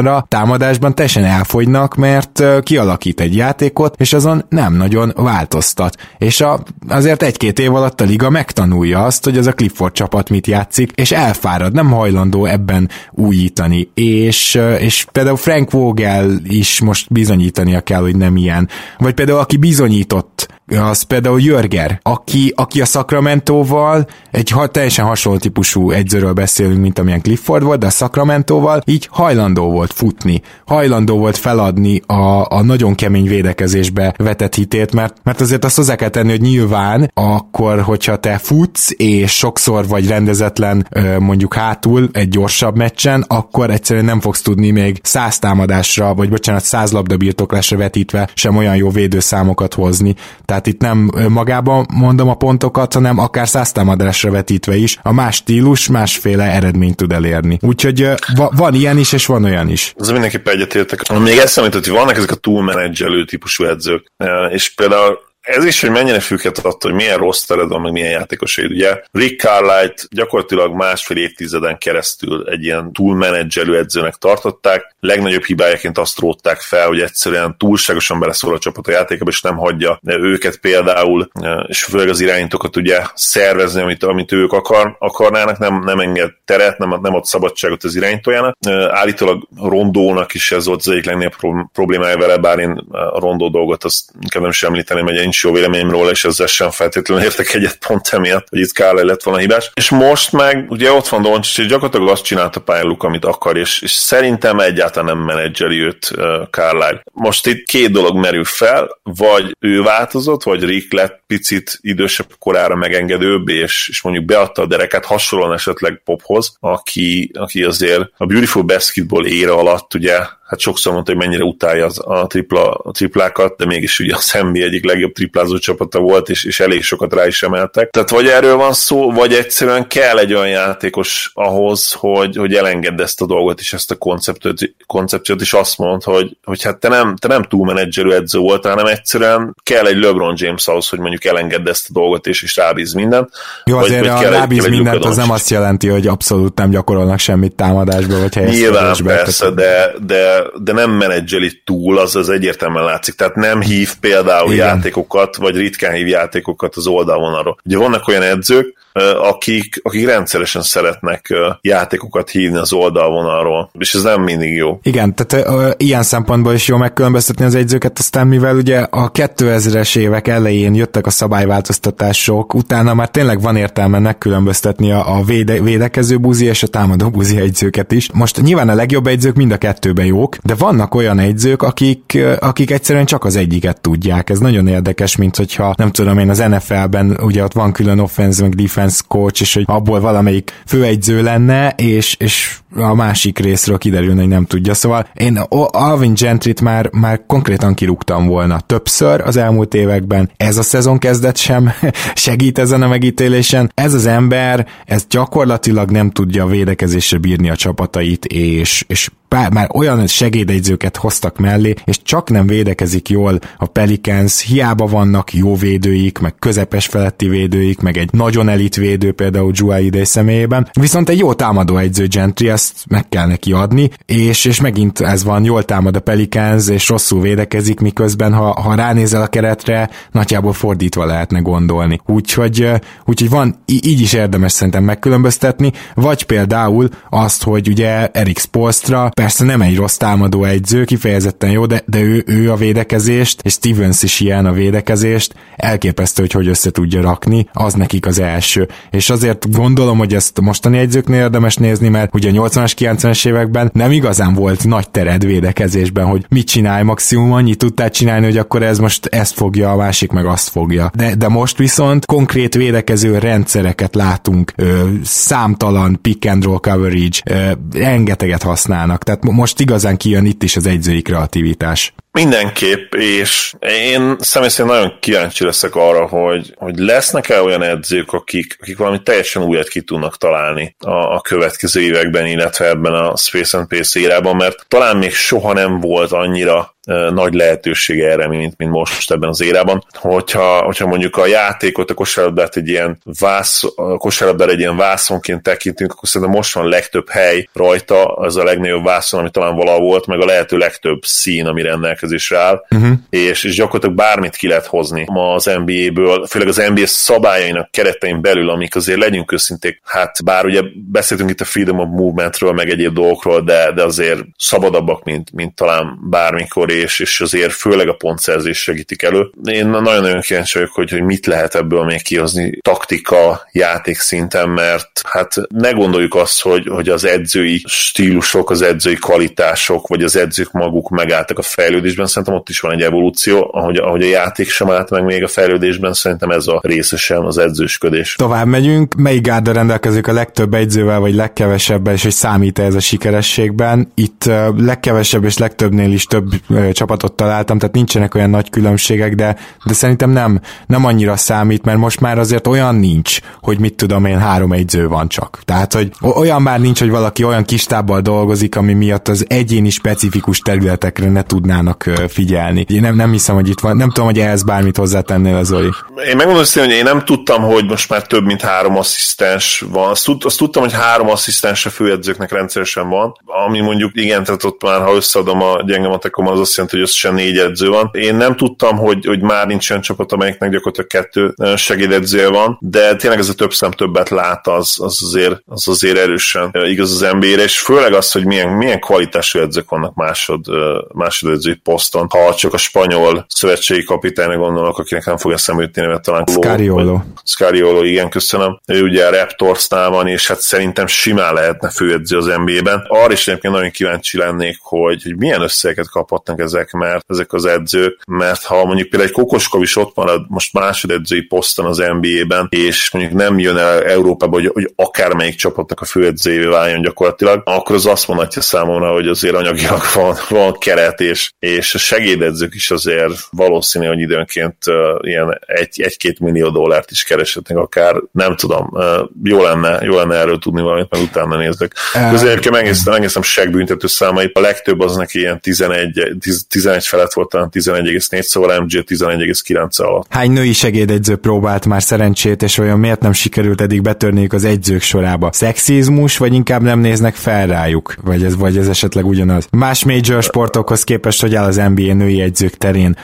szezonra 0.07 0.25
támadásban 0.27 0.95
teljesen 0.95 1.23
elfogynak, 1.23 1.95
mert 1.95 2.43
kialakít 2.63 3.19
egy 3.19 3.35
játékot, 3.35 3.95
és 4.01 4.13
azon 4.13 4.45
nem 4.49 4.73
nagyon 4.73 5.13
változtat. 5.15 5.95
És 6.17 6.41
a, 6.41 6.59
azért 6.87 7.23
egy-két 7.23 7.59
év 7.59 7.75
alatt 7.75 8.01
a 8.01 8.03
liga 8.03 8.29
megtanulja 8.29 9.03
azt, 9.03 9.23
hogy 9.23 9.37
az 9.37 9.47
a 9.47 9.53
Clifford 9.53 9.93
csapat 9.93 10.29
mit 10.29 10.47
játszik, 10.47 10.91
és 10.95 11.11
elfárad, 11.11 11.73
nem 11.73 11.91
hajlandó 11.91 12.45
ebben 12.45 12.89
újítani. 13.11 13.89
És, 13.93 14.59
és 14.79 15.05
például 15.11 15.37
Frank 15.37 15.71
Vogel 15.71 16.31
is 16.43 16.81
most 16.81 17.11
bizonyítania 17.11 17.81
kell, 17.81 18.01
hogy 18.01 18.15
nem 18.15 18.37
ilyen. 18.37 18.69
Vagy 18.97 19.13
például 19.13 19.39
aki 19.39 19.57
bizonyított 19.57 20.56
az 20.75 21.01
például 21.01 21.41
Jörger, 21.41 21.99
aki, 22.01 22.53
aki 22.55 22.81
a 22.81 22.85
Sacramento-val 22.85 24.07
egy 24.31 24.49
ha, 24.49 24.67
teljesen 24.67 25.05
hasonló 25.05 25.39
típusú 25.39 25.91
egyzőről 25.91 26.33
beszélünk, 26.33 26.81
mint 26.81 26.99
amilyen 26.99 27.21
Clifford 27.21 27.63
volt, 27.63 27.79
de 27.79 27.85
a 27.85 27.89
Sacramento-val 27.89 28.81
így 28.85 29.07
hajlandó 29.11 29.71
volt 29.71 29.93
futni, 29.93 30.41
hajlandó 30.65 31.17
volt 31.17 31.37
feladni 31.37 32.01
a, 32.05 32.45
a 32.49 32.61
nagyon 32.63 32.95
kemény 32.95 33.27
védekezésbe 33.27 34.13
vetett 34.17 34.55
hitét, 34.55 34.93
mert, 34.93 35.17
mert 35.23 35.41
azért 35.41 35.65
azt 35.65 35.75
hozzá 35.75 35.95
kell 35.95 36.09
tenni, 36.09 36.29
hogy 36.29 36.41
nyilván 36.41 37.11
akkor, 37.13 37.81
hogyha 37.81 38.15
te 38.15 38.37
futsz, 38.37 38.89
és 38.97 39.31
sokszor 39.37 39.87
vagy 39.87 40.07
rendezetlen 40.07 40.87
mondjuk 41.19 41.53
hátul 41.53 42.09
egy 42.13 42.29
gyorsabb 42.29 42.75
meccsen, 42.75 43.25
akkor 43.27 43.69
egyszerűen 43.69 44.05
nem 44.05 44.19
fogsz 44.19 44.41
tudni 44.41 44.71
még 44.71 44.99
száz 45.03 45.39
támadásra, 45.39 46.13
vagy 46.13 46.29
bocsánat, 46.29 46.63
száz 46.63 46.91
labda 46.91 47.17
birtoklásra 47.17 47.77
vetítve 47.77 48.29
sem 48.33 48.55
olyan 48.55 48.75
jó 48.75 48.89
védőszámokat 48.89 49.73
hozni. 49.73 50.15
Tehát 50.45 50.56
Tehát 50.57 50.73
itt 50.73 50.81
nem 50.81 51.11
magában 51.29 51.85
mondom 51.93 52.29
a 52.29 52.35
pontokat, 52.35 52.93
hanem 52.93 53.17
akár 53.17 53.47
száztámadásra 53.47 54.31
vetítve 54.31 54.75
is. 54.75 54.99
A 55.01 55.11
más 55.11 55.35
stílus 55.35 55.87
másféle 55.87 56.43
eredményt 56.43 56.95
tud 56.95 57.11
elérni. 57.11 57.57
Úgyhogy 57.61 58.09
va- 58.35 58.57
van 58.57 58.73
ilyen 58.73 58.97
is, 58.97 59.11
és 59.11 59.25
van 59.25 59.43
olyan 59.43 59.69
is. 59.69 59.93
Ez 59.97 60.09
mindenképpen 60.09 60.53
egyetértek. 60.53 61.19
Még 61.19 61.37
eszembe 61.37 61.69
hogy 61.73 61.89
vannak 61.89 62.17
ezek 62.17 62.31
a 62.31 62.35
túlmenedzselő 62.35 63.25
típusú 63.25 63.63
edzők, 63.63 64.11
és 64.49 64.73
például 64.73 65.19
ez 65.47 65.65
is, 65.65 65.81
hogy 65.81 65.89
mennyire 65.89 66.19
függhet 66.19 66.57
attól, 66.57 66.91
hogy 66.91 66.93
milyen 66.93 67.17
rossz 67.17 67.43
tered 67.43 67.67
van, 67.67 67.81
meg 67.81 67.91
milyen 67.91 68.11
játékosai. 68.11 68.65
Ugye 68.65 69.01
Rick 69.11 69.41
Carlisle 69.41 69.93
gyakorlatilag 70.09 70.73
másfél 70.73 71.17
évtizeden 71.17 71.77
keresztül 71.77 72.49
egy 72.49 72.63
ilyen 72.63 72.93
túlmenedzselő 72.93 73.77
edzőnek 73.77 74.15
tartották. 74.15 74.95
Legnagyobb 74.99 75.43
hibájaként 75.43 75.97
azt 75.97 76.19
rótták 76.19 76.59
fel, 76.59 76.87
hogy 76.87 77.01
egyszerűen 77.01 77.55
túlságosan 77.57 78.19
beleszól 78.19 78.53
a 78.53 78.59
csapat 78.59 78.87
a 78.87 78.91
játékába, 78.91 79.29
és 79.29 79.41
nem 79.41 79.55
hagyja 79.55 79.99
őket 80.05 80.57
például, 80.57 81.29
és 81.67 81.83
főleg 81.83 82.09
az 82.09 82.19
irányítókat 82.19 82.75
ugye 82.75 83.01
szervezni, 83.13 83.81
amit, 83.81 84.03
amit 84.03 84.31
ők 84.31 84.51
akar, 84.51 84.95
akarnának, 84.99 85.57
nem, 85.57 85.79
nem 85.83 85.99
enged 85.99 86.31
teret, 86.45 86.77
nem, 86.77 86.99
nem 87.01 87.15
ad 87.15 87.25
szabadságot 87.25 87.83
az 87.83 87.95
irányítójának. 87.95 88.57
Állítólag 88.89 89.47
Rondónak 89.61 90.33
is 90.33 90.51
ez 90.51 90.65
volt 90.65 90.79
az 90.79 90.89
egyik 90.89 91.05
legnagyobb 91.05 91.35
problémája 91.73 92.17
vele, 92.17 92.37
bár 92.37 92.59
én 92.59 92.71
a 92.91 93.19
Rondó 93.19 93.49
dolgot 93.49 93.83
azt 93.83 94.11
inkább 94.21 94.41
nem 94.41 94.51
is 94.51 94.63
említeném, 94.63 95.07
egy 95.07 95.35
nincs 95.41 95.55
jó 95.55 95.61
véleményem 95.61 95.91
róla, 95.91 96.11
és 96.11 96.25
ezzel 96.25 96.47
sem 96.47 96.71
feltétlenül 96.71 97.23
értek 97.23 97.53
egyet 97.53 97.77
pont 97.87 98.07
emiatt, 98.07 98.47
hogy 98.49 98.59
itt 98.59 98.71
Kárle 98.71 99.03
lett 99.03 99.23
volna 99.23 99.39
hibás. 99.39 99.71
És 99.73 99.89
most 99.89 100.31
meg 100.31 100.65
ugye 100.69 100.91
ott 100.91 101.07
van 101.07 101.21
Doncsics, 101.21 101.57
és 101.57 101.65
gyakorlatilag 101.65 102.07
azt 102.07 102.23
csinálta 102.23 102.59
pályán 102.59 102.95
amit 102.97 103.25
akar, 103.25 103.57
és, 103.57 103.81
és 103.81 103.91
szerintem 103.91 104.59
egyáltalán 104.59 105.17
nem 105.17 105.25
menedzseri 105.25 105.79
őt 105.79 106.11
uh. 106.15 106.99
Most 107.13 107.47
itt 107.47 107.65
két 107.65 107.91
dolog 107.91 108.17
merül 108.17 108.43
fel, 108.43 108.99
vagy 109.03 109.55
ő 109.59 109.81
változott, 109.81 110.43
vagy 110.43 110.63
Rick 110.63 110.93
lett 110.93 111.23
picit 111.27 111.77
idősebb 111.81 112.27
korára 112.39 112.75
megengedőbb, 112.75 113.49
és, 113.49 113.87
és 113.89 114.01
mondjuk 114.01 114.25
beadta 114.25 114.61
a 114.61 114.65
dereket 114.65 115.05
hasonlóan 115.05 115.53
esetleg 115.53 116.01
Pophoz, 116.05 116.57
aki, 116.59 117.31
aki 117.33 117.63
azért 117.63 118.03
a 118.17 118.25
Beautiful 118.25 118.63
Basketball 118.63 119.25
éra 119.25 119.57
alatt 119.57 119.93
ugye 119.93 120.19
hát 120.47 120.59
sokszor 120.59 120.93
mondta, 120.93 121.11
hogy 121.11 121.21
mennyire 121.21 121.43
utálja 121.43 121.85
az, 121.85 121.99
a, 122.05 122.27
tripla, 122.27 122.69
a 122.73 122.91
triplákat, 122.91 123.57
de 123.57 123.65
mégis 123.65 123.99
ugye 123.99 124.15
a 124.15 124.19
Szembi 124.19 124.61
egyik 124.61 124.85
legjobb 124.85 125.11
triplázó 125.11 125.57
csapata 125.57 125.99
volt, 125.99 126.29
és, 126.29 126.43
és 126.43 126.59
elég 126.59 126.83
sokat 126.83 127.13
rá 127.13 127.27
is 127.27 127.43
emeltek. 127.43 127.89
Tehát 127.89 128.09
vagy 128.09 128.27
erről 128.27 128.55
van 128.55 128.73
szó, 128.73 129.11
vagy 129.11 129.33
egyszerűen 129.33 129.87
kell 129.87 130.17
egy 130.17 130.33
olyan 130.33 130.47
játékos 130.47 131.31
ahhoz, 131.33 131.91
hogy, 131.91 132.35
hogy 132.35 132.53
elengedd 132.53 133.01
ezt 133.01 133.21
a 133.21 133.25
dolgot 133.25 133.59
és 133.59 133.73
ezt 133.73 133.91
a 133.91 133.95
koncepciót, 133.95 134.57
koncepciót 134.85 135.41
és 135.41 135.53
azt 135.53 135.77
mond, 135.77 136.03
hogy, 136.03 136.37
hogy 136.43 136.63
hát 136.63 136.77
te 136.77 136.87
nem, 136.87 137.15
te 137.15 137.27
nem 137.27 137.43
túl 137.43 137.65
menedzserű 137.65 138.09
edző 138.09 138.39
volt, 138.39 138.65
hanem 138.65 138.85
egyszerűen 138.85 139.55
kell 139.63 139.85
egy 139.85 139.97
LeBron 139.97 140.33
James 140.37 140.67
ahhoz, 140.67 140.89
hogy 140.89 140.99
mondjuk 140.99 141.25
elengedd 141.25 141.69
ezt 141.69 141.89
a 141.89 141.93
dolgot 141.93 142.27
és, 142.27 142.41
és 142.41 142.55
rábíz 142.55 142.93
mindent. 142.93 143.29
Jó, 143.65 143.77
azért 143.77 143.99
vagy, 143.99 144.09
vagy 144.09 144.25
a 144.25 144.29
rábíz 144.29 144.67
mindent 144.67 145.05
az 145.05 145.15
nem 145.15 145.31
azt 145.31 145.49
jelenti, 145.49 145.87
hogy 145.87 146.07
abszolút 146.07 146.57
nem 146.57 146.69
gyakorolnak 146.69 147.19
semmit 147.19 147.55
támadásba, 147.55 148.19
vagy 148.19 148.35
Nyilván 148.45 148.95
persze, 149.03 149.49
de, 149.49 149.93
de 150.05 150.36
de, 150.59 150.73
nem 150.73 150.91
menedzseli 150.91 151.61
túl, 151.65 151.97
az 151.97 152.15
az 152.15 152.29
egyértelműen 152.29 152.83
látszik. 152.83 153.15
Tehát 153.15 153.35
nem 153.35 153.61
hív 153.61 153.93
például 153.99 154.53
Igen. 154.53 154.67
játékokat, 154.67 155.35
vagy 155.35 155.55
ritkán 155.55 155.93
hív 155.93 156.07
játékokat 156.07 156.75
az 156.75 156.87
oldalvonalról. 156.87 157.57
Ugye 157.65 157.77
vannak 157.77 158.07
olyan 158.07 158.21
edzők, 158.21 158.75
akik, 159.21 159.79
akik 159.83 160.05
rendszeresen 160.05 160.61
szeretnek 160.61 161.33
játékokat 161.61 162.29
hívni 162.29 162.57
az 162.57 162.73
oldalvonalról, 162.73 163.69
és 163.79 163.93
ez 163.93 164.03
nem 164.03 164.21
mindig 164.21 164.55
jó. 164.55 164.79
Igen, 164.83 165.15
tehát 165.15 165.47
ö, 165.47 165.69
ilyen 165.77 166.03
szempontból 166.03 166.53
is 166.53 166.67
jó 166.67 166.77
megkülönböztetni 166.77 167.45
az 167.45 167.55
egyzőket, 167.55 167.99
aztán 167.99 168.27
mivel 168.27 168.55
ugye 168.55 168.79
a 168.79 169.11
2000-es 169.11 169.97
évek 169.97 170.27
elején 170.27 170.75
jöttek 170.75 171.05
a 171.05 171.09
szabályváltoztatások, 171.09 172.53
utána 172.53 172.93
már 172.93 173.09
tényleg 173.09 173.41
van 173.41 173.55
értelme 173.55 173.99
megkülönböztetni 173.99 174.91
a, 174.91 175.17
a 175.17 175.23
véde, 175.23 175.61
védekező 175.61 176.17
buzi 176.17 176.45
és 176.45 176.63
a 176.63 176.67
támadó 176.67 177.09
buzi 177.09 177.39
egyzőket 177.39 177.91
is. 177.91 178.11
Most 178.13 178.41
nyilván 178.41 178.69
a 178.69 178.75
legjobb 178.75 179.07
egyzők 179.07 179.35
mind 179.35 179.51
a 179.51 179.57
kettőben 179.57 180.05
jók, 180.33 180.37
de 180.43 180.55
vannak 180.55 180.95
olyan 180.95 181.19
egyzők, 181.19 181.61
akik, 181.61 182.17
akik 182.39 182.71
egyszerűen 182.71 183.05
csak 183.05 183.25
az 183.25 183.35
egyiket 183.35 183.81
tudják. 183.81 184.29
Ez 184.29 184.39
nagyon 184.39 184.67
érdekes, 184.67 185.15
mint 185.15 185.35
hogyha 185.35 185.73
nem 185.77 185.91
tudom 185.91 186.17
én 186.17 186.29
az 186.29 186.37
NFL-ben 186.37 187.17
ugye 187.21 187.43
ott 187.43 187.53
van 187.53 187.71
külön 187.71 187.99
offense 187.99 188.41
meg 188.41 188.55
defense 188.55 189.01
coach, 189.07 189.41
és 189.41 189.53
hogy 189.53 189.63
abból 189.67 189.99
valamelyik 189.99 190.61
főegyző 190.65 191.23
lenne, 191.23 191.73
és, 191.77 192.15
és 192.19 192.59
a 192.75 192.93
másik 192.93 193.39
részről 193.39 193.77
kiderülne, 193.77 194.19
hogy 194.19 194.29
nem 194.29 194.45
tudja. 194.45 194.73
Szóval 194.73 195.07
én 195.13 195.37
Alvin 195.71 196.13
Gentryt 196.13 196.61
már, 196.61 196.89
már 196.91 197.21
konkrétan 197.27 197.73
kirúgtam 197.73 198.27
volna 198.27 198.59
többször 198.59 199.21
az 199.21 199.37
elmúlt 199.37 199.73
években. 199.73 200.29
Ez 200.37 200.57
a 200.57 200.63
szezon 200.63 200.97
kezdet 200.97 201.37
sem 201.37 201.71
segít 202.15 202.57
ezen 202.57 202.81
a 202.81 202.87
megítélésen. 202.87 203.71
Ez 203.73 203.93
az 203.93 204.05
ember, 204.05 204.67
ez 204.85 205.05
gyakorlatilag 205.09 205.91
nem 205.91 206.11
tudja 206.11 206.43
a 206.43 206.47
védekezésre 206.47 207.17
bírni 207.17 207.49
a 207.49 207.55
csapatait, 207.55 208.25
és, 208.25 208.85
és 208.87 209.09
pár, 209.27 209.51
már 209.51 209.69
olyan 209.73 210.07
segédegyzőket 210.07 210.97
hoztak 210.97 211.37
mellé, 211.37 211.73
és 211.85 212.01
csak 212.01 212.29
nem 212.29 212.47
védekezik 212.47 213.09
jól 213.09 213.39
a 213.57 213.65
Pelicans, 213.65 214.41
hiába 214.41 214.85
vannak 214.85 215.33
jó 215.33 215.55
védőik, 215.55 216.17
meg 216.17 216.35
közepes 216.39 216.85
feletti 216.85 217.27
védőik, 217.27 217.79
meg 217.79 217.97
egy 217.97 218.09
nagyon 218.11 218.49
elit 218.49 218.75
védő 218.75 219.11
például 219.11 219.51
idei 219.79 220.05
személyében, 220.05 220.69
viszont 220.79 221.09
egy 221.09 221.17
jó 221.17 221.33
támadó 221.33 221.77
egyző 221.77 222.07
Gentry, 222.07 222.49
ezt 222.57 222.85
meg 222.87 223.09
kell 223.09 223.27
neki 223.27 223.51
adni, 223.51 223.89
és, 224.05 224.45
és 224.45 224.61
megint 224.61 224.99
ez 224.99 225.23
van, 225.23 225.43
jól 225.43 225.63
támad 225.63 225.95
a 225.95 225.99
Pelicans, 225.99 226.67
és 226.67 226.89
rosszul 226.89 227.21
védekezik, 227.21 227.79
miközben 227.79 228.33
ha, 228.33 228.61
ha 228.61 228.75
ránézel 228.75 229.21
a 229.21 229.27
keretre, 229.27 229.89
nagyjából 230.11 230.53
fordítva 230.53 231.05
lehetne 231.05 231.39
gondolni. 231.39 231.99
Úgyhogy, 232.05 232.69
úgyhogy 233.05 233.29
van, 233.29 233.55
így 233.65 234.01
is 234.01 234.13
érdemes 234.13 234.51
szerintem 234.51 234.83
megkülönböztetni, 234.83 235.71
vagy 235.93 236.23
például 236.23 236.89
azt, 237.09 237.43
hogy 237.43 237.67
ugye 237.67 238.07
Erik 238.07 238.39
Spolstra 238.39 239.09
persze 239.13 239.45
nem 239.45 239.61
egy 239.61 239.75
rossz 239.75 239.97
támadó 239.97 240.43
egyző, 240.43 240.83
kifejezetten 240.83 241.51
jó, 241.51 241.65
de, 241.65 241.83
de 241.85 241.99
ő, 241.99 242.23
ő 242.25 242.51
a 242.51 242.55
védekezést, 242.55 243.41
és 243.41 243.53
Stevens 243.53 244.03
is 244.03 244.19
ilyen 244.19 244.45
a 244.45 244.51
védekezést, 244.51 245.33
elképesztő, 245.55 246.21
hogy 246.21 246.31
hogy 246.31 246.47
össze 246.47 246.71
tudja 246.71 247.01
rakni, 247.01 247.47
az 247.53 247.73
nekik 247.73 248.05
az 248.05 248.19
első. 248.19 248.67
És 248.91 249.09
azért 249.09 249.51
gondolom, 249.51 249.97
hogy 249.97 250.13
ezt 250.13 250.41
mostani 250.41 250.77
egyzőknél 250.77 251.21
érdemes 251.27 251.55
nézni, 251.55 251.89
mert 251.89 252.15
ugye 252.15 252.31
80-as, 252.47 252.73
90-es 252.77 253.27
években 253.27 253.69
nem 253.73 253.91
igazán 253.91 254.33
volt 254.33 254.65
nagy 254.65 254.89
tered 254.89 255.25
védekezésben, 255.25 256.05
hogy 256.05 256.25
mit 256.29 256.47
csinálj, 256.47 256.83
maximum 256.83 257.31
annyit 257.31 257.57
tudtál 257.57 257.89
csinálni, 257.89 258.25
hogy 258.25 258.37
akkor 258.37 258.63
ez 258.63 258.79
most 258.79 259.05
ezt 259.05 259.33
fogja, 259.33 259.71
a 259.71 259.75
másik 259.75 260.11
meg 260.11 260.25
azt 260.25 260.49
fogja. 260.49 260.91
De, 260.95 261.15
de 261.15 261.27
most 261.27 261.57
viszont 261.57 262.05
konkrét 262.05 262.55
védekező 262.55 263.17
rendszereket 263.17 263.95
látunk, 263.95 264.51
ö, 264.55 264.89
számtalan 265.03 265.99
pick 266.01 266.29
and 266.29 266.43
roll 266.43 266.59
coverage, 266.59 267.17
ö, 267.25 267.51
rengeteget 267.71 268.43
használnak 268.43 269.03
tehát 269.03 269.23
most 269.23 269.59
igazán 269.59 269.97
kijön 269.97 270.25
itt 270.25 270.43
is 270.43 270.55
az 270.55 270.65
egyzői 270.65 271.01
kreativitás. 271.01 271.93
Mindenképp, 272.17 272.93
és 272.93 273.53
én 273.59 274.15
személy 274.19 274.49
szerint 274.49 274.75
nagyon 274.75 274.97
kíváncsi 274.99 275.43
leszek 275.43 275.75
arra, 275.75 276.07
hogy, 276.07 276.53
hogy 276.55 276.77
lesznek-e 276.77 277.41
olyan 277.41 277.63
edzők, 277.63 278.13
akik, 278.13 278.57
akik 278.59 278.77
valami 278.77 279.01
teljesen 279.03 279.43
újat 279.43 279.67
ki 279.67 279.81
tudnak 279.81 280.17
találni 280.17 280.75
a, 280.79 281.15
a 281.15 281.21
következő 281.21 281.81
években, 281.81 282.25
illetve 282.25 282.67
ebben 282.67 282.93
a 282.93 283.15
Space 283.15 283.57
and 283.57 283.67
Pace 283.67 283.99
érában, 283.99 284.35
mert 284.35 284.65
talán 284.67 284.97
még 284.97 285.13
soha 285.13 285.53
nem 285.53 285.79
volt 285.79 286.11
annyira 286.11 286.76
nagy 287.13 287.33
lehetősége 287.33 288.09
erre, 288.09 288.27
mint, 288.27 288.53
mint 288.57 288.71
most 288.71 289.11
ebben 289.11 289.29
az 289.29 289.41
érában. 289.41 289.85
Hogyha, 289.93 290.61
hogyha 290.61 290.87
mondjuk 290.87 291.15
a 291.15 291.25
játékot, 291.25 291.89
a 291.89 291.93
kosárlabdát 291.93 292.55
egy 292.55 292.67
ilyen 292.67 292.97
vász, 293.19 293.63
a 293.75 293.97
kosárlabdára 293.97 294.51
egy 294.51 294.59
ilyen 294.59 294.77
vászonként 294.77 295.43
tekintünk, 295.43 295.91
akkor 295.91 296.09
szerintem 296.09 296.37
most 296.37 296.53
van 296.53 296.67
legtöbb 296.67 297.09
hely 297.09 297.49
rajta, 297.53 298.05
az 298.05 298.37
a 298.37 298.43
legnagyobb 298.43 298.83
vászon, 298.83 299.19
ami 299.19 299.29
talán 299.31 299.55
valaha 299.55 299.79
volt, 299.79 300.05
meg 300.05 300.19
a 300.19 300.25
lehető 300.25 300.57
legtöbb 300.57 301.03
szín, 301.03 301.45
ami 301.45 301.61
rendelkezésre 301.61 302.37
áll, 302.37 302.65
uh-huh. 302.69 302.91
és, 303.09 303.43
és 303.43 303.55
gyakorlatilag 303.55 303.95
bármit 303.95 304.35
ki 304.35 304.47
lehet 304.47 304.65
hozni 304.65 305.05
ma 305.07 305.33
az 305.33 305.45
NBA-ből, 305.65 306.25
főleg 306.25 306.47
az 306.47 306.63
NBA 306.73 306.87
szabályainak 306.87 307.71
keretein 307.71 308.21
belül, 308.21 308.49
amik 308.49 308.75
azért 308.75 308.99
legyünk 308.99 309.31
őszinték, 309.31 309.81
hát 309.83 310.23
bár 310.23 310.45
ugye 310.45 310.61
beszéltünk 310.91 311.29
itt 311.29 311.41
a 311.41 311.45
Freedom 311.45 311.79
of 311.79 311.87
Movementről, 311.89 312.53
meg 312.53 312.69
egyéb 312.69 312.93
dolgokról, 312.93 313.41
de, 313.41 313.71
de 313.71 313.83
azért 313.83 314.19
szabadabbak, 314.37 315.03
mint, 315.03 315.31
mint 315.31 315.55
talán 315.55 315.99
bármikor, 316.09 316.69
és, 316.77 316.99
és 316.99 317.21
azért 317.21 317.53
főleg 317.53 317.87
a 317.87 317.93
pontszerzés 317.93 318.57
segítik 318.61 319.01
elő. 319.01 319.29
Én 319.43 319.67
nagyon-nagyon 319.67 320.21
kíváncsi 320.21 320.57
vagyok, 320.57 320.73
hogy, 320.73 320.91
hogy 320.91 321.03
mit 321.03 321.25
lehet 321.25 321.55
ebből 321.55 321.83
még 321.83 322.01
kihozni 322.01 322.59
taktika, 322.61 323.47
játék 323.51 323.99
szinten, 323.99 324.49
mert 324.49 325.01
hát 325.03 325.33
ne 325.49 325.71
gondoljuk 325.71 326.15
azt, 326.15 326.41
hogy, 326.41 326.67
hogy 326.67 326.89
az 326.89 327.05
edzői 327.05 327.61
stílusok, 327.65 328.49
az 328.49 328.61
edzői 328.61 328.95
kvalitások, 328.95 329.87
vagy 329.87 330.03
az 330.03 330.15
edzők 330.15 330.51
maguk 330.51 330.89
megálltak 330.89 331.37
a 331.37 331.41
fejlődésben, 331.41 332.07
szerintem 332.07 332.33
ott 332.33 332.49
is 332.49 332.59
van 332.59 332.71
egy 332.71 332.81
evolúció, 332.81 333.49
ahogy, 333.53 333.77
ahogy 333.77 334.03
a 334.03 334.07
játék 334.07 334.49
sem 334.49 334.71
állt 334.71 334.89
meg 334.89 335.03
még 335.03 335.23
a 335.23 335.27
fejlődésben, 335.27 335.93
szerintem 335.93 336.29
ez 336.29 336.47
a 336.47 336.59
részesen 336.63 337.23
az 337.23 337.37
edzősködés. 337.37 338.15
Tovább 338.15 338.47
megyünk, 338.47 338.95
melyik 338.95 339.21
gárda 339.21 339.51
rendelkezik 339.51 340.07
a 340.07 340.13
legtöbb 340.13 340.53
egyzővel, 340.53 340.99
vagy 340.99 341.15
legkevesebben, 341.15 341.93
és 341.93 342.03
hogy 342.03 342.11
számít 342.11 342.59
ez 342.59 342.75
a 342.75 342.79
sikerességben? 342.79 343.91
Itt 343.95 344.29
legkevesebb 344.57 345.23
és 345.23 345.37
legtöbbnél 345.37 345.91
is 345.91 346.05
több 346.05 346.29
csapatot 346.71 347.13
találtam, 347.13 347.57
tehát 347.59 347.75
nincsenek 347.75 348.15
olyan 348.15 348.29
nagy 348.29 348.49
különbségek, 348.49 349.15
de, 349.15 349.35
de 349.65 349.73
szerintem 349.73 350.09
nem, 350.09 350.41
nem 350.67 350.85
annyira 350.85 351.15
számít, 351.15 351.65
mert 351.65 351.77
most 351.77 351.99
már 351.99 352.19
azért 352.19 352.47
olyan 352.47 352.75
nincs, 352.75 353.19
hogy 353.41 353.59
mit 353.59 353.75
tudom 353.75 354.05
én, 354.05 354.19
három 354.19 354.51
egyző 354.51 354.87
van 354.87 355.07
csak. 355.07 355.39
Tehát, 355.45 355.73
hogy 355.73 355.91
olyan 356.01 356.41
már 356.41 356.59
nincs, 356.59 356.79
hogy 356.79 356.89
valaki 356.89 357.23
olyan 357.23 357.43
kis 357.43 357.63
tábbal 357.63 358.01
dolgozik, 358.01 358.55
ami 358.55 358.73
miatt 358.73 359.07
az 359.07 359.25
egyéni 359.29 359.69
specifikus 359.69 360.39
területekre 360.39 361.09
ne 361.09 361.23
tudnának 361.23 361.89
figyelni. 362.07 362.65
Én 362.69 362.81
nem, 362.81 362.95
nem 362.95 363.11
hiszem, 363.11 363.35
hogy 363.35 363.49
itt 363.49 363.59
van, 363.59 363.77
nem 363.77 363.87
tudom, 363.87 364.05
hogy 364.05 364.19
ehhez 364.19 364.43
bármit 364.43 364.77
hozzátennél 364.77 365.35
az 365.35 365.47
Zoli. 365.47 365.69
Én 366.09 366.15
megmondom 366.15 366.43
hogy 366.53 366.69
én 366.69 366.83
nem 366.83 367.05
tudtam, 367.05 367.41
hogy 367.41 367.65
most 367.65 367.89
már 367.89 368.01
több 368.01 368.25
mint 368.25 368.41
három 368.41 368.77
asszisztens 368.77 369.65
van. 369.69 369.89
Azt, 369.89 370.05
tud, 370.05 370.25
azt 370.25 370.37
tudtam, 370.37 370.61
hogy 370.61 370.73
három 370.73 371.09
asszisztens 371.09 371.65
a 371.65 371.69
főedzőknek 371.69 372.31
rendszeresen 372.31 372.89
van, 372.89 373.13
ami 373.45 373.59
mondjuk 373.59 373.91
igen, 373.93 374.23
tehát 374.23 374.43
ott 374.43 374.63
már, 374.63 374.81
ha 374.81 374.95
összeadom 374.95 375.41
a 375.41 375.63
gyenge 375.65 375.87
matekomat, 375.87 376.33
az 376.33 376.39
jelenti, 376.57 376.77
hogy 376.77 376.85
összesen 376.85 377.13
négy 377.13 377.37
edző 377.37 377.69
van. 377.69 377.89
Én 377.91 378.15
nem 378.15 378.35
tudtam, 378.35 378.77
hogy, 378.77 379.05
hogy 379.05 379.21
már 379.21 379.47
nincs 379.47 379.69
olyan 379.69 379.81
csapat, 379.81 380.11
amelyiknek 380.11 380.49
gyakorlatilag 380.49 380.89
kettő 380.89 381.33
segédedzője 381.55 382.29
van, 382.29 382.57
de 382.61 382.95
tényleg 382.95 383.19
ez 383.19 383.29
a 383.29 383.33
több 383.33 383.53
szem 383.53 383.71
többet 383.71 384.09
lát, 384.09 384.47
az, 384.47 384.75
az, 384.79 385.03
azért, 385.03 385.41
az 385.45 385.67
azért 385.67 385.97
erősen 385.97 386.51
igaz 386.65 386.91
az 386.91 387.11
NBA-re, 387.11 387.43
és 387.43 387.59
főleg 387.59 387.93
az, 387.93 388.11
hogy 388.11 388.25
milyen, 388.25 388.49
milyen 388.49 388.79
kvalitású 388.79 389.39
edzők 389.39 389.69
vannak 389.69 389.95
másod, 389.95 390.45
másodedzői 390.93 391.55
poszton. 391.55 392.07
Ha 392.09 392.35
csak 392.35 392.53
a 392.53 392.57
spanyol 392.57 393.25
szövetségi 393.29 393.83
kapitányra 393.83 394.37
gondolok, 394.37 394.79
akinek 394.79 395.05
nem 395.05 395.17
fog 395.17 395.31
eszembe 395.31 395.61
jutni, 395.63 395.85
mert 395.85 396.01
talán 396.01 396.23
Scariolo. 396.27 396.99
Scariolo, 397.23 397.83
igen, 397.83 398.09
köszönöm. 398.09 398.59
Ő 398.65 398.83
ugye 398.83 399.05
a 399.05 399.11
Raptorsnál 399.11 399.89
van, 399.89 400.07
és 400.07 400.27
hát 400.27 400.39
szerintem 400.39 400.87
simán 400.87 401.33
lehetne 401.33 401.69
főedző 401.69 402.17
az 402.17 402.25
NBA-ben. 402.25 402.85
Arra 402.87 403.11
is 403.11 403.27
egyébként 403.27 403.53
nagyon 403.53 403.71
kíváncsi 403.71 404.17
lennék, 404.17 404.57
hogy, 404.61 405.03
hogy 405.03 405.17
milyen 405.17 405.41
összegeket 405.41 405.89
kaphatnak 405.89 406.39
ezek, 406.47 406.71
mert 406.71 407.03
ezek 407.07 407.33
az 407.33 407.45
edzők, 407.45 408.01
mert 408.07 408.43
ha 408.43 408.65
mondjuk 408.65 408.89
például 408.89 409.09
egy 409.09 409.15
Kokoskov 409.15 409.61
is 409.61 409.75
ott 409.75 409.95
marad 409.95 410.25
most 410.27 410.53
másodedzői 410.53 411.21
poszton 411.21 411.65
az 411.65 411.77
NBA-ben, 411.77 412.47
és 412.49 412.91
mondjuk 412.91 413.15
nem 413.15 413.39
jön 413.39 413.57
el 413.57 413.83
Európába, 413.83 414.35
hogy, 414.35 414.49
hogy 414.53 414.71
akármelyik 414.75 415.35
csapatnak 415.35 415.81
a 415.81 415.85
főedzőjévé 415.85 416.45
váljon 416.45 416.81
gyakorlatilag, 416.81 417.41
akkor 417.45 417.75
az 417.75 417.85
azt 417.85 418.07
mondhatja 418.07 418.41
számomra, 418.41 418.91
hogy 418.91 419.07
azért 419.07 419.35
anyagilag 419.35 419.81
van, 419.93 420.15
van 420.29 420.57
keret, 420.57 420.99
és, 421.01 421.31
és 421.39 421.75
a 421.75 421.77
segédedzők 421.77 422.55
is 422.55 422.71
azért 422.71 423.13
valószínű, 423.31 423.85
hogy 423.85 423.99
időnként 423.99 424.57
ilyen 424.99 425.39
egy, 425.45 425.81
egy-két 425.81 426.19
millió 426.19 426.49
dollárt 426.49 426.91
is 426.91 427.03
kereshetnek 427.03 427.57
akár, 427.57 427.95
nem 428.11 428.35
tudom, 428.35 428.77
jó 429.23 429.41
lenne, 429.41 429.79
jó 429.83 429.95
lenne 429.95 430.15
erről 430.15 430.39
tudni 430.39 430.61
valamit, 430.61 430.89
meg 430.89 431.01
utána 431.01 431.37
nézzek. 431.37 431.73
Közben 431.91 432.29
egyébként 432.29 432.55
megnéztem, 432.55 432.93
megnéztem 432.93 433.21
segbüntető 433.21 433.87
számait, 433.87 434.37
a 434.37 434.39
legtöbb 434.39 434.79
az 434.79 434.95
neki 434.95 435.19
ilyen 435.19 435.41
11, 435.41 436.15
11 436.49 436.85
felett 436.85 437.13
volt, 437.13 437.29
talán 437.29 437.49
11,4, 437.53 438.21
szóval 438.21 438.59
MG 438.59 438.83
11,9 438.87 439.81
alatt. 439.81 440.05
Hány 440.09 440.31
női 440.31 440.53
segédegyző 440.53 441.15
próbált 441.15 441.65
már 441.65 441.83
szerencsét, 441.83 442.43
és 442.43 442.57
olyan 442.57 442.79
miért 442.79 443.01
nem 443.01 443.13
sikerült 443.13 443.61
eddig 443.61 443.81
betörniük 443.81 444.33
az 444.33 444.43
egyzők 444.43 444.81
sorába? 444.81 445.29
Szexizmus, 445.33 446.17
vagy 446.17 446.33
inkább 446.33 446.61
nem 446.61 446.79
néznek 446.79 447.15
fel 447.15 447.47
rájuk? 447.47 447.95
Vagy 448.03 448.23
ez, 448.23 448.35
vagy 448.35 448.57
ez 448.57 448.67
esetleg 448.67 449.05
ugyanaz? 449.05 449.47
Más 449.51 449.85
major 449.85 450.23
sportokhoz 450.23 450.83
képest, 450.83 451.21
hogy 451.21 451.35
áll 451.35 451.45
az 451.45 451.55
NBA 451.55 451.93
női 451.93 452.21
egyzők 452.21 452.57
terén. 452.57 452.97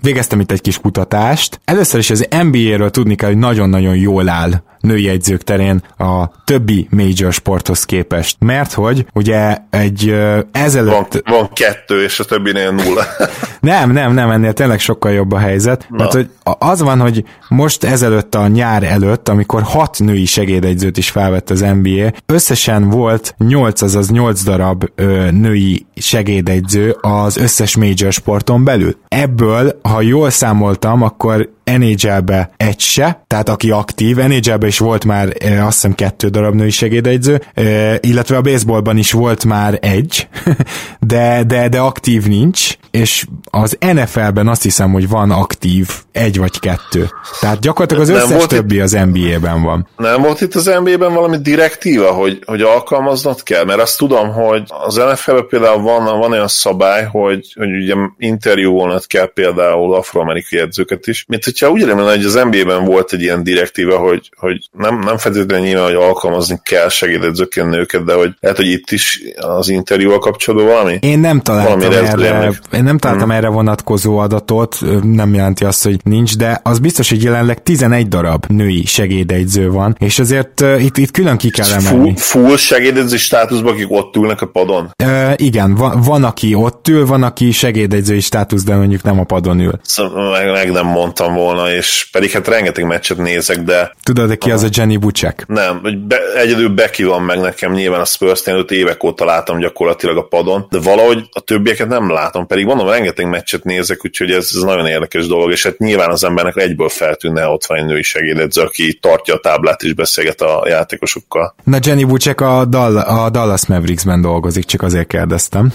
Végeztem 0.00 0.40
itt 0.40 0.50
egy 0.50 0.60
kis 0.60 0.78
kutatást. 0.78 1.60
Először 1.64 2.00
is 2.00 2.10
az 2.10 2.28
NBA-ről 2.42 2.90
tudni 2.90 3.14
kell, 3.14 3.28
hogy 3.28 3.38
nagyon-nagyon 3.38 3.96
jól 3.96 4.28
áll 4.28 4.62
női 4.82 5.08
edzők 5.08 5.42
terén 5.42 5.82
a 5.98 6.28
többi 6.44 6.86
major 6.90 7.32
sporthoz 7.32 7.84
képest. 7.84 8.36
Mert 8.38 8.72
hogy 8.72 9.06
ugye 9.12 9.56
egy 9.70 10.14
ezelőtt... 10.52 11.22
Van, 11.24 11.38
van 11.38 11.50
kettő, 11.52 12.02
és 12.02 12.20
a 12.20 12.24
többinél 12.24 12.70
nulla. 12.70 13.04
nem, 13.60 13.90
nem, 13.90 14.14
nem, 14.14 14.30
ennél 14.30 14.52
tényleg 14.52 14.80
sokkal 14.80 15.12
jobb 15.12 15.32
a 15.32 15.38
helyzet. 15.38 15.86
Na. 15.88 15.96
Mert 15.96 16.12
hogy 16.12 16.30
az 16.42 16.82
van, 16.82 17.00
hogy 17.00 17.24
most 17.48 17.84
ezelőtt 17.84 18.34
a 18.34 18.46
nyár 18.46 18.82
előtt, 18.82 19.28
amikor 19.28 19.62
hat 19.62 19.98
női 19.98 20.24
segédegyzőt 20.24 20.96
is 20.96 21.10
felvett 21.10 21.50
az 21.50 21.60
NBA, 21.60 22.12
összesen 22.26 22.88
volt 22.88 23.34
8, 23.38 23.82
azaz 23.82 24.10
8 24.10 24.42
darab 24.42 24.84
ö, 24.94 25.30
női 25.30 25.86
segédegyző 25.96 26.96
az 27.00 27.36
összes 27.36 27.76
major 27.76 28.12
sporton 28.12 28.64
belül. 28.64 28.96
Ebből, 29.08 29.61
ha 29.82 30.00
jól 30.00 30.30
számoltam, 30.30 31.02
akkor 31.02 31.48
NHL-be 31.64 32.50
egy 32.56 32.80
se, 32.80 33.24
tehát 33.26 33.48
aki 33.48 33.70
aktív, 33.70 34.16
NHL-be 34.16 34.66
is 34.66 34.78
volt 34.78 35.04
már 35.04 35.32
e, 35.38 35.64
azt 35.64 35.74
hiszem 35.74 35.94
kettő 35.94 36.28
darab 36.28 36.54
női 36.54 36.70
segédegyző, 36.70 37.42
e, 37.54 37.98
illetve 38.00 38.36
a 38.36 38.40
baseballban 38.40 38.96
is 38.96 39.12
volt 39.12 39.44
már 39.44 39.78
egy, 39.80 40.28
de, 41.00 41.42
de, 41.46 41.68
de 41.68 41.78
aktív 41.78 42.26
nincs, 42.26 42.76
és 42.90 43.24
az 43.50 43.76
NFL-ben 43.80 44.48
azt 44.48 44.62
hiszem, 44.62 44.92
hogy 44.92 45.08
van 45.08 45.30
aktív 45.30 45.88
egy 46.12 46.38
vagy 46.38 46.58
kettő. 46.58 47.08
Tehát 47.40 47.60
gyakorlatilag 47.60 48.02
az 48.02 48.08
nem 48.08 48.36
összes 48.36 48.46
többi 48.46 48.74
itt, 48.74 48.82
az 48.82 48.92
NBA-ben 48.92 49.62
van. 49.62 49.88
Nem 49.96 50.22
volt 50.22 50.40
itt 50.40 50.54
az 50.54 50.64
NBA-ben 50.84 51.14
valami 51.14 51.36
direktíva, 51.38 52.10
hogy, 52.10 52.42
hogy 52.46 52.62
alkalmaznod 52.62 53.42
kell? 53.42 53.64
Mert 53.64 53.80
azt 53.80 53.98
tudom, 53.98 54.32
hogy 54.32 54.62
az 54.66 54.94
NFL-ben 54.94 55.46
például 55.48 55.82
van, 55.82 56.18
van 56.18 56.32
olyan 56.32 56.48
szabály, 56.48 57.04
hogy, 57.04 57.52
hogy 57.54 57.70
ugye 57.70 57.94
interjúolnod 58.18 59.06
kell 59.06 59.26
például 59.42 59.94
afroamerikai 59.94 60.58
edzőket 60.58 61.06
is, 61.06 61.24
mint 61.28 61.44
hogyha 61.44 61.70
úgy 61.70 61.82
remélem, 61.82 62.14
hogy 62.14 62.24
az 62.24 62.34
NBA-ben 62.34 62.84
volt 62.84 63.12
egy 63.12 63.22
ilyen 63.22 63.42
direktíva, 63.42 63.98
hogy, 63.98 64.30
hogy 64.36 64.68
nem, 64.72 64.98
nem 64.98 65.18
feltétlenül 65.18 65.66
nyilván, 65.66 65.84
hogy 65.84 65.94
alkalmazni 65.94 66.60
kell 66.62 66.88
segédedzőként 66.88 67.70
nőket, 67.70 68.04
de 68.04 68.14
hogy 68.14 68.30
lehet, 68.40 68.56
hogy 68.56 68.70
itt 68.70 68.90
is 68.90 69.20
az 69.36 69.68
interjúval 69.68 70.18
kapcsolatban 70.18 70.68
valami? 70.72 70.98
Én 71.00 71.18
nem 71.18 71.40
találtam 71.40 71.80
erre, 71.80 72.60
én 72.72 72.82
nem 72.82 72.98
találtam 72.98 73.28
hmm. 73.28 73.36
erre 73.36 73.48
vonatkozó 73.48 74.18
adatot, 74.18 74.78
nem 75.02 75.34
jelenti 75.34 75.64
azt, 75.64 75.84
hogy 75.84 76.00
nincs, 76.04 76.36
de 76.36 76.60
az 76.62 76.78
biztos, 76.78 77.08
hogy 77.08 77.22
jelenleg 77.22 77.62
11 77.62 78.08
darab 78.08 78.44
női 78.48 78.84
segédegyző 78.84 79.70
van, 79.70 79.96
és 79.98 80.18
azért 80.18 80.64
itt, 80.78 80.96
itt 80.96 81.10
külön 81.10 81.36
ki 81.36 81.50
kell 81.50 81.70
emelni. 81.70 82.14
Full, 82.16 82.42
full 82.42 82.56
segédegyző 82.56 83.16
státuszban, 83.16 83.72
akik 83.72 83.90
ott 83.90 84.16
ülnek 84.16 84.40
a 84.40 84.46
padon? 84.46 84.90
Uh, 85.04 85.32
igen, 85.36 85.74
van, 85.74 86.00
van, 86.00 86.24
aki 86.24 86.54
ott 86.54 86.88
ül, 86.88 87.06
van, 87.06 87.22
aki 87.22 87.50
segédegyzői 87.50 88.20
státusz, 88.20 88.64
de 88.64 88.76
mondjuk 88.76 89.02
nem 89.02 89.20
a 89.20 89.24
padon 89.32 89.60
ül. 89.60 89.78
Szóval 89.82 90.30
meg, 90.30 90.50
meg 90.50 90.70
nem 90.72 90.86
mondtam 90.86 91.34
volna, 91.34 91.72
és 91.72 92.08
pedig 92.12 92.30
hát 92.30 92.48
rengeteg 92.48 92.86
meccset 92.86 93.16
nézek, 93.16 93.58
de... 93.58 93.94
Tudod, 94.02 94.28
de 94.28 94.34
ki 94.34 94.50
az 94.50 94.62
a 94.62 94.68
Jenny 94.70 94.98
Bucek? 94.98 95.44
Nem, 95.46 95.80
be, 96.08 96.16
egyedül 96.36 96.68
Becky 96.68 97.04
van 97.04 97.22
meg 97.22 97.40
nekem, 97.40 97.72
nyilván 97.72 98.00
a 98.00 98.04
Spurs-nél 98.04 98.64
évek 98.68 99.04
óta 99.04 99.24
látom 99.24 99.58
gyakorlatilag 99.58 100.16
a 100.16 100.22
padon, 100.22 100.66
de 100.70 100.78
valahogy 100.80 101.28
a 101.32 101.40
többieket 101.40 101.88
nem 101.88 102.10
látom, 102.10 102.46
pedig 102.46 102.64
mondom, 102.64 102.88
rengeteg 102.88 103.28
meccset 103.28 103.64
nézek, 103.64 104.04
úgyhogy 104.04 104.30
ez, 104.30 104.50
ez 104.54 104.62
nagyon 104.62 104.86
érdekes 104.86 105.26
dolog, 105.26 105.50
és 105.50 105.62
hát 105.62 105.78
nyilván 105.78 106.10
az 106.10 106.24
embernek 106.24 106.56
egyből 106.56 106.88
feltűnne, 106.88 107.46
ott 107.46 107.66
van 107.66 107.78
egy 107.78 107.84
női 107.84 108.02
segédedző, 108.02 108.62
aki 108.62 108.98
tartja 109.00 109.34
a 109.34 109.38
táblát 109.38 109.82
és 109.82 109.94
beszélget 109.94 110.40
a 110.40 110.64
játékosokkal. 110.68 111.54
Na 111.64 111.78
Jenny 111.82 112.06
Bucek 112.06 112.40
a, 112.40 112.64
Dal- 112.64 113.06
a 113.06 113.30
Dallas 113.30 113.66
Mavericksben 113.66 114.20
dolgozik, 114.20 114.64
csak 114.64 114.82
azért 114.82 115.06
kérdeztem. 115.06 115.72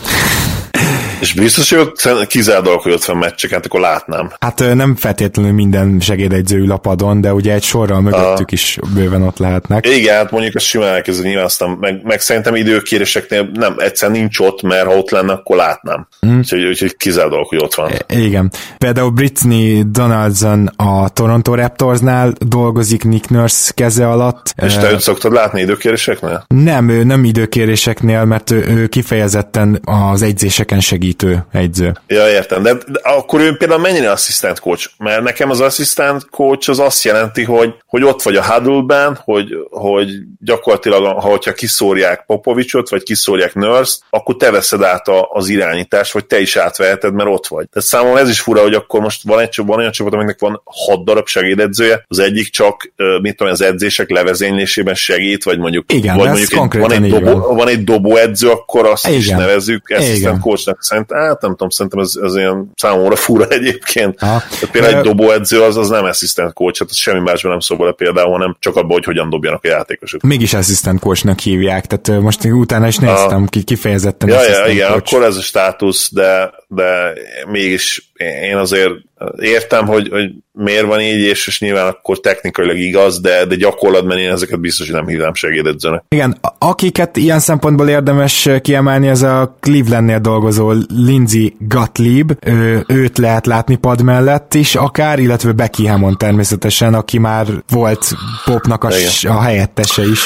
És 1.20 1.34
biztos, 1.34 1.70
hogy 1.70 1.80
ott 1.80 2.28
kizárt 2.28 2.64
dolog, 2.64 2.82
hogy 2.82 2.92
ott 2.92 3.06
van 3.06 3.18
meccsek, 3.18 3.52
hát 3.52 3.66
akkor 3.66 3.80
látnám. 3.80 4.32
Hát 4.40 4.74
nem 4.74 4.96
feltétlenül 4.96 5.52
minden 5.52 6.00
segédegyző 6.00 6.58
ül 6.58 6.72
a 6.72 6.78
padon, 6.78 7.22
de 7.22 7.34
ugye 7.34 7.54
egy 7.54 7.64
sorral 7.64 8.02
mögöttük 8.02 8.48
a... 8.50 8.54
is 8.54 8.80
bőven 8.94 9.22
ott 9.22 9.38
lehetnek. 9.38 9.88
Igen, 9.88 10.16
hát 10.16 10.32
mondjuk 10.32 10.56
ezt 10.56 10.66
simán 10.66 10.94
elkezdő 10.94 11.24
nyilván 11.24 11.46
aztán, 11.46 11.70
meg, 11.70 12.00
meg 12.04 12.20
szerintem 12.20 12.56
időkéréseknél 12.56 13.50
nem, 13.54 13.76
egyszer 13.78 14.12
nincs 14.12 14.40
ott, 14.40 14.62
mert 14.62 14.86
ha 14.86 14.98
ott 14.98 15.10
lenne, 15.10 15.34
akkor 15.34 15.56
látnám. 15.58 16.08
Mm. 16.26 16.38
Úgyhogy, 16.38 16.66
úgyhogy 16.66 16.98
kizárt 16.98 17.30
dolog, 17.30 17.48
hogy 17.48 17.60
ott 17.62 17.74
van. 17.74 17.92
igen. 18.08 18.52
Például 18.78 19.10
Britney 19.10 19.84
Donaldson 19.92 20.68
a 20.76 21.10
Toronto 21.10 21.56
Raptorsnál 21.56 22.34
dolgozik 22.40 23.04
Nick 23.04 23.30
Nurse 23.30 23.72
keze 23.76 24.08
alatt. 24.08 24.54
És 24.62 24.74
te 24.74 24.92
őt 24.92 25.00
szoktad 25.00 25.34
látni 25.34 25.62
időkéréseknél? 25.62 26.46
Nem, 26.48 26.90
ő 26.90 27.04
nem 27.04 27.24
időkéréseknél, 27.24 28.26
mert 28.26 28.52
ő, 28.52 28.66
ő 28.68 28.88
kifejezetten 28.88 29.82
az 29.84 30.22
egyzéseken 30.22 30.80
segít 30.80 31.07
segítő 31.08 31.46
egyző. 31.52 31.94
Ja, 32.08 32.30
értem, 32.30 32.64
de, 32.64 32.74
de 32.74 33.00
akkor 33.04 33.40
ő 33.40 33.58
például 33.58 33.82
mennyire 33.82 34.12
asszisztent 34.12 34.60
coach? 34.60 34.90
Mert 34.98 35.24
nekem 35.24 35.50
az 35.50 35.62
asszisztent 35.62 36.30
coach 36.30 36.70
az 36.70 36.80
azt 36.80 37.04
jelenti, 37.04 37.44
hogy, 37.44 37.74
hogy 37.86 38.04
ott 38.04 38.22
vagy 38.22 38.36
a 38.36 38.44
huddle 38.44 39.22
hogy, 39.24 39.48
hogy 39.70 40.10
gyakorlatilag, 40.40 41.04
ha 41.04 41.30
hogyha 41.30 41.54
kiszórják 41.54 42.24
Popovicsot, 42.26 42.90
vagy 42.90 43.04
kiszórják 43.04 43.54
nurse 43.54 43.96
akkor 44.10 44.36
te 44.36 44.52
veszed 44.52 44.82
át 44.82 45.08
a, 45.08 45.30
az 45.32 45.48
irányítást, 45.48 46.14
vagy 46.14 46.26
te 46.26 46.40
is 46.40 46.56
átveheted, 46.56 47.14
mert 47.14 47.30
ott 47.30 47.48
vagy. 47.48 47.70
Tehát 47.70 47.88
számomra 47.88 48.20
ez 48.20 48.30
is 48.30 48.40
fura, 48.40 48.62
hogy 48.62 48.74
akkor 48.74 49.00
most 49.00 49.24
van 49.24 49.40
egy 49.40 49.56
van 49.66 49.78
olyan 49.78 49.92
csapat, 49.92 50.14
aminek 50.14 50.40
van 50.40 50.62
hat 50.66 51.06
darab 51.06 51.28
segédedzője, 51.28 52.04
az 52.08 52.20
egyik 52.20 52.50
csak, 52.50 52.92
mit 53.22 53.36
tudom, 53.36 53.54
az 53.54 53.62
edzések 53.62 54.10
levezénylésében 54.10 54.96
segít, 54.96 55.44
vagy 55.44 55.58
mondjuk, 55.60 55.92
Igen, 55.94 56.18
vagy 56.18 56.28
mondjuk 56.28 56.74
egy, 56.74 56.80
van, 56.80 56.92
egy 56.92 57.10
dobó, 57.10 57.56
van 57.56 57.68
egy 57.68 57.84
dobóedző, 57.84 58.50
akkor 58.50 58.86
azt 58.86 59.08
Igen. 59.08 59.20
is 59.20 59.28
nevezzük 59.28 59.90
asszisztent 59.90 60.42
coachnak 60.42 60.84
szerintem, 61.06 61.30
hát 61.30 61.42
nem 61.42 61.52
tudom, 61.52 61.70
szerintem 61.70 62.00
ez, 62.00 62.14
ez 62.24 62.36
ilyen 62.36 62.72
számomra 62.76 63.16
fura 63.16 63.48
egyébként. 63.60 64.16
Tehát 64.16 64.44
például 64.72 64.96
egy 64.96 65.04
dobóedző 65.04 65.62
az, 65.62 65.78
az 65.78 65.90
nem 65.90 66.04
assistant 66.04 66.54
coach, 66.54 66.80
hát 66.80 66.94
semmi 66.94 67.20
másban 67.20 67.52
nem 67.52 67.60
szól 67.60 67.78
bele 67.78 67.92
például, 67.92 68.32
hanem 68.32 68.56
csak 68.60 68.76
abban, 68.76 68.92
hogy 68.92 69.06
hogyan 69.06 69.30
dobjanak 69.30 69.64
a 69.64 69.68
játékosok. 69.68 70.22
Mégis 70.22 70.54
assistant 70.54 71.00
coachnak 71.00 71.40
hívják, 71.40 71.86
tehát 71.86 72.22
most 72.22 72.46
utána 72.46 72.88
is 72.88 72.98
néztem, 72.98 73.48
a... 73.52 73.60
kifejezetten 73.64 74.30
ja, 74.30 74.44
ja, 74.44 74.66
igen, 74.66 74.92
coach. 74.92 75.14
akkor 75.14 75.26
ez 75.26 75.38
a 75.38 75.42
státusz, 75.42 76.10
de, 76.12 76.52
de 76.68 77.14
mégis 77.48 78.12
én 78.42 78.56
azért 78.56 78.92
értem, 79.40 79.86
hogy, 79.86 80.10
hogy 80.10 80.32
miért 80.52 80.86
van 80.86 81.02
így, 81.02 81.20
és, 81.20 81.48
és 81.48 81.60
nyilván 81.60 81.88
akkor 81.88 82.20
technikailag 82.20 82.78
igaz, 82.78 83.20
de, 83.22 83.46
de 83.46 83.56
gyakorlatban 83.56 84.18
én 84.18 84.32
ezeket 84.32 84.60
biztos, 84.60 84.86
hogy 84.86 84.96
nem 84.96 85.08
hívnám 85.08 85.34
segédedzőnek. 85.34 86.04
Igen, 86.10 86.38
akiket 86.58 87.18
ilyen 87.18 87.40
szempontból 87.40 87.90
érdemes 87.90 88.50
kiemelni, 88.62 89.08
ez 89.08 89.22
a 89.22 89.58
Clevelandnél 89.60 90.20
dolgozó 90.20 90.72
Lindsay 90.88 91.56
Gottlieb, 91.60 92.32
ő, 92.46 92.84
őt 92.88 93.18
lehet 93.18 93.46
látni 93.46 93.76
pad 93.76 94.02
mellett 94.02 94.54
is 94.54 94.76
akár, 94.76 95.20
illetve 95.20 95.52
Becky 95.52 95.86
Hammond 95.86 96.18
természetesen, 96.18 96.94
aki 96.94 97.18
már 97.18 97.48
volt 97.70 98.08
Popnak 98.46 98.84
a, 98.84 98.90
a 99.24 99.42
helyettese 99.42 100.04
is. 100.04 100.20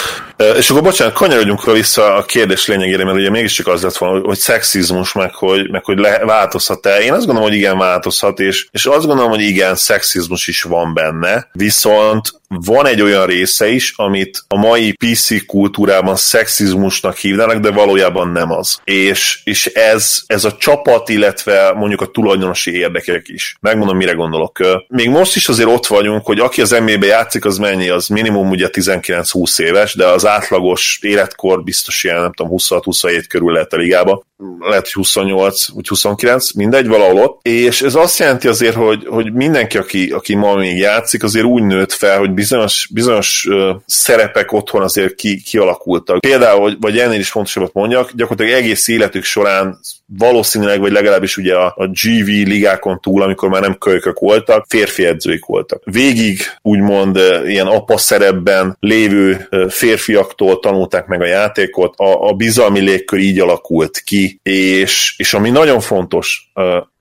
És 0.58 0.70
akkor 0.70 0.82
bocsánat, 0.82 1.14
kanyarodjunk 1.14 1.72
vissza 1.72 2.16
a 2.16 2.26
kérdés 2.26 2.68
lényegére, 2.68 3.04
mert 3.04 3.18
ugye 3.18 3.30
mégiscsak 3.30 3.68
az 3.68 3.84
lett 3.84 3.98
volna, 3.98 4.26
hogy 4.26 4.38
szexizmus, 4.38 5.14
meg 5.14 5.34
hogy, 5.34 5.70
meg 5.70 5.86
hogy 5.86 5.98
le, 5.98 6.26
változhat-e. 6.26 7.02
Én 7.02 7.12
azt 7.12 7.26
gondolom, 7.26 7.50
hogy 7.50 7.58
igen, 7.58 7.78
változhat, 7.78 8.40
és, 8.40 8.68
és 8.72 8.86
azt 8.86 9.06
gondolom, 9.06 9.30
hogy 9.32 9.42
igen, 9.42 9.76
szexizmus 9.76 10.48
is 10.48 10.62
van 10.62 10.94
benne, 10.94 11.48
viszont 11.52 12.41
van 12.60 12.86
egy 12.86 13.02
olyan 13.02 13.26
része 13.26 13.68
is, 13.68 13.94
amit 13.96 14.44
a 14.48 14.58
mai 14.58 14.94
PC 14.94 15.46
kultúrában 15.46 16.16
szexizmusnak 16.16 17.18
hívnának, 17.18 17.58
de 17.58 17.72
valójában 17.72 18.32
nem 18.32 18.52
az. 18.52 18.80
És, 18.84 19.42
és 19.44 19.66
ez, 19.66 20.22
ez 20.26 20.44
a 20.44 20.58
csapat, 20.58 21.10
illetve 21.10 21.74
mondjuk 21.76 22.02
a 22.02 22.06
tulajdonosi 22.06 22.72
érdekek 22.72 23.28
is. 23.28 23.58
Megmondom, 23.62 23.98
mire 23.98 24.14
gondolok. 24.14 24.60
Még 24.88 25.10
most 25.10 25.36
is 25.36 25.50
azért 25.50 25.70
ott 25.70 25.88
vagyunk, 25.88 26.26
hogy 26.26 26.40
aki 26.40 26.62
az 26.62 26.70
NBA-be 26.70 27.06
játszik, 27.06 27.46
az 27.46 27.58
mennyi, 27.58 27.90
az 27.90 28.08
minimum 28.08 28.50
ugye 28.50 28.68
19-20 28.72 29.60
éves, 29.60 29.96
de 29.96 30.06
az 30.06 30.26
átlagos 30.26 31.00
életkor 31.02 31.64
biztos 31.64 32.04
ilyen, 32.04 32.22
nem 32.22 32.34
tudom, 32.34 32.54
26-27 32.58 33.26
körül 33.30 33.52
lehet 33.52 33.74
a 33.74 33.78
ligába. 33.78 34.24
Lehet, 34.60 34.84
hogy 34.84 34.94
28 34.94 35.70
vagy 35.70 35.88
29, 35.88 36.52
mindegy, 36.52 36.88
valahol 36.88 37.18
ott. 37.18 37.40
És 37.46 37.82
ez 37.82 37.96
azt 37.96 38.20
jelenti 38.20 38.48
azért, 38.48 38.76
hogy, 38.76 39.06
hogy 39.08 39.34
mindenki, 39.34 39.78
aki, 39.78 40.10
aki 40.10 40.36
ma 40.36 40.56
még 40.56 40.78
játszik, 40.78 41.24
azért 41.24 41.46
úgy 41.46 41.64
nőtt 41.64 41.92
fel, 41.92 42.18
hogy 42.18 42.34
bizonyos, 42.42 42.90
bizonyos 42.94 43.48
szerepek 43.86 44.52
otthon 44.52 44.82
azért 44.82 45.16
ki, 45.16 45.42
kialakultak. 45.42 46.20
Például, 46.20 46.78
vagy 46.80 47.00
ennél 47.00 47.20
is 47.20 47.30
fontosabbat 47.30 47.74
mondjak, 47.74 48.12
gyakorlatilag 48.12 48.62
egész 48.62 48.88
életük 48.88 49.24
során 49.24 49.80
valószínűleg, 50.18 50.80
vagy 50.80 50.92
legalábbis 50.92 51.38
ugye 51.38 51.56
a, 51.56 51.74
a 51.78 51.88
GV 51.88 52.28
ligákon 52.28 53.00
túl, 53.00 53.22
amikor 53.22 53.50
már 53.50 53.62
nem 53.62 53.78
kölykök 53.78 54.20
voltak, 54.20 54.66
férfi 54.68 55.06
edzőik 55.06 55.46
voltak. 55.46 55.82
Végig 55.86 56.40
úgymond 56.62 57.20
ilyen 57.46 57.68
apa 57.68 57.98
szerepben 57.98 58.78
lévő 58.80 59.48
férfiaktól 59.70 60.60
tanulták 60.60 61.06
meg 61.06 61.22
a 61.22 61.26
játékot, 61.26 61.94
a, 61.98 62.28
a 62.28 62.34
bizalmi 62.34 62.80
légkör 62.80 63.20
így 63.20 63.40
alakult 63.40 64.00
ki, 64.00 64.40
és, 64.44 65.14
és 65.18 65.34
ami 65.34 65.50
nagyon 65.50 65.80
fontos, 65.80 66.52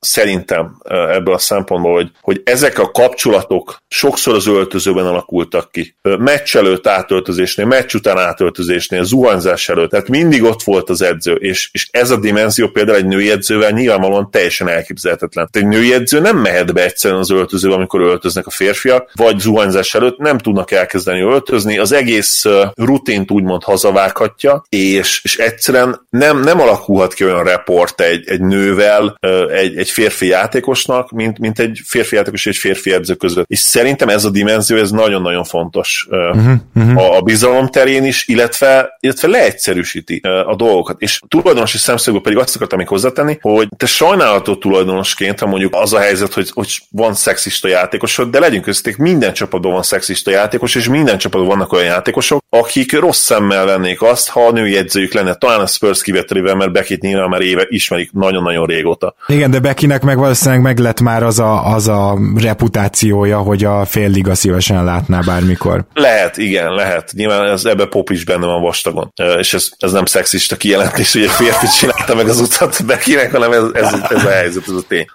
szerintem 0.01 0.77
ebből 0.89 1.35
a 1.35 1.39
szempontból, 1.39 1.95
hogy, 1.95 2.11
hogy 2.21 2.41
ezek 2.45 2.79
a 2.79 2.91
kapcsolatok 2.91 3.77
sokszor 3.89 4.35
az 4.35 4.47
öltözőben 4.47 5.07
alakultak 5.07 5.71
ki. 5.71 5.95
Meccs 6.03 6.57
előtt 6.57 6.87
átöltözésnél, 6.87 7.67
meccs 7.67 7.95
után 7.95 8.19
átöltözésnél, 8.19 9.05
zuhanyzás 9.05 9.69
előtt, 9.69 9.91
tehát 9.91 10.09
mindig 10.09 10.43
ott 10.43 10.63
volt 10.63 10.91
az 10.91 11.03
edző, 11.03 11.33
és, 11.33 11.69
és 11.73 11.89
ez 11.91 12.11
a 12.11 12.17
dimenzió 12.17 12.69
például 12.69 12.99
egy 13.01 13.07
női 13.07 13.31
edzővel 13.31 13.71
nyilvánvalóan 13.71 14.31
teljesen 14.31 14.69
elképzelhetetlen. 14.69 15.49
Egy 15.53 15.67
női 15.67 15.93
edző 15.93 16.21
nem 16.21 16.37
mehet 16.37 16.73
be 16.73 16.85
egyszerűen 16.85 17.21
az 17.21 17.31
öltözőbe, 17.31 17.75
amikor 17.75 18.01
öltöznek 18.01 18.47
a 18.47 18.51
férfiak, 18.51 19.11
vagy 19.15 19.39
zuhanyzás 19.39 19.95
előtt 19.95 20.19
nem 20.19 20.39
tudnak 20.39 20.71
elkezdeni 20.71 21.21
öltözni, 21.21 21.79
az 21.79 21.93
egész 21.93 22.45
rutint 22.75 23.31
úgymond 23.31 23.63
hazavághatja, 23.63 24.63
és, 24.69 25.21
és 25.25 25.39
egyszerűen 25.39 26.07
nem, 26.11 26.41
nem 26.41 26.61
alakulhat 26.61 27.15
ki 27.15 27.25
olyan 27.25 27.45
report 27.45 28.01
egy, 28.01 28.29
egy 28.29 28.41
nővel, 28.41 29.19
egy, 29.53 29.77
egy 29.77 29.91
férfi 29.91 30.27
játékosnak, 30.27 31.11
mint, 31.11 31.39
mint 31.39 31.59
egy 31.59 31.81
férfi 31.85 32.15
játékos 32.15 32.47
és 32.47 32.55
egy 32.55 32.61
férfi 32.61 32.93
edző 32.93 33.15
között. 33.15 33.45
És 33.49 33.59
szerintem 33.59 34.09
ez 34.09 34.25
a 34.25 34.31
dimenzió, 34.31 34.77
ez 34.77 34.91
nagyon-nagyon 34.91 35.45
fontos 35.45 36.07
uh-huh, 36.11 36.53
uh-huh. 36.75 37.03
A, 37.03 37.17
a 37.17 37.21
bizalom 37.21 37.69
terén 37.69 38.05
is, 38.05 38.29
illetve, 38.29 38.97
illetve 39.01 39.29
leegyszerűsíti 39.29 40.21
a 40.47 40.57
dolgokat. 40.57 41.01
És 41.01 41.21
tulajdonosi 41.29 41.79
szemszögből 41.79 42.23
pedig 42.23 42.39
azt 42.39 42.57
akartam 42.57 42.80
még 42.81 42.89
hozzátenni, 42.89 43.39
hogy 43.41 43.69
te 43.77 43.87
sajnálató 43.87 44.55
tulajdonosként, 44.55 45.41
ha 45.41 45.47
mondjuk 45.47 45.75
az 45.75 45.93
a 45.93 45.99
helyzet, 45.99 46.35
hogy, 46.35 46.51
hogy 46.53 46.81
van 46.91 47.15
szexista 47.15 47.69
játékosod, 47.69 48.31
de 48.31 48.39
legyünk 48.39 48.65
közték, 48.65 48.97
minden 48.97 49.33
csapatban 49.33 49.73
van 49.73 49.83
szexista 49.83 50.31
játékos, 50.31 50.75
és 50.75 50.89
minden 50.89 51.19
csapatban 51.19 51.49
vannak 51.49 51.73
olyan 51.73 51.85
játékosok, 51.85 52.43
akik 52.51 52.99
rossz 52.99 53.21
szemmel 53.21 53.65
vennék 53.65 54.03
azt, 54.03 54.29
ha 54.29 54.47
a 54.47 54.53
női 54.53 54.77
edzőjük 54.77 55.13
lenne. 55.13 55.35
Talán 55.35 55.61
a 55.61 55.67
Spurs 55.67 56.03
kivételével, 56.03 56.55
mert 56.55 56.73
Beckit 56.73 57.03
nyilván 57.03 57.29
már 57.29 57.41
éve 57.41 57.65
ismerik 57.69 58.13
nagyon-nagyon 58.13 58.67
régóta. 58.67 59.15
Igen, 59.27 59.51
de 59.51 59.59
Beckinek 59.59 60.03
meg 60.03 60.19
valószínűleg 60.19 60.63
meg 60.63 60.79
lett 60.79 61.01
már 61.01 61.23
az 61.23 61.39
a, 61.39 61.75
az 61.75 61.89
a 61.89 62.19
reputációja, 62.37 63.39
hogy 63.39 63.65
a 63.65 63.85
fél 63.85 64.09
liga 64.09 64.35
szívesen 64.35 64.85
látná 64.85 65.21
bármikor. 65.21 65.85
Lehet, 65.95 66.37
igen, 66.37 66.75
lehet. 66.75 67.13
Nyilván 67.13 67.49
ez, 67.49 67.65
ebbe 67.65 67.87
pop 67.87 68.11
is 68.11 68.25
benne 68.25 68.47
van 68.47 68.63
vastagon. 68.63 69.13
És 69.39 69.55
ez, 69.55 69.69
ez 69.79 69.93
nem 69.93 70.05
szexista 70.05 70.57
kijelentés, 70.57 71.13
hogy 71.13 71.23
egy 71.23 71.31
férfi 71.31 71.67
csinálta 71.67 72.15
meg 72.15 72.29
az 72.29 72.41
utat 72.71 72.87
Beckinek, 72.87 73.31
hanem 73.31 73.53
ez, 73.53 73.63
ez, 73.73 73.93
ez 74.09 74.25
a 74.25 74.31
helyzet, 74.31 74.69
ez 74.69 74.75
a 74.75 74.83
tény. 74.89 75.07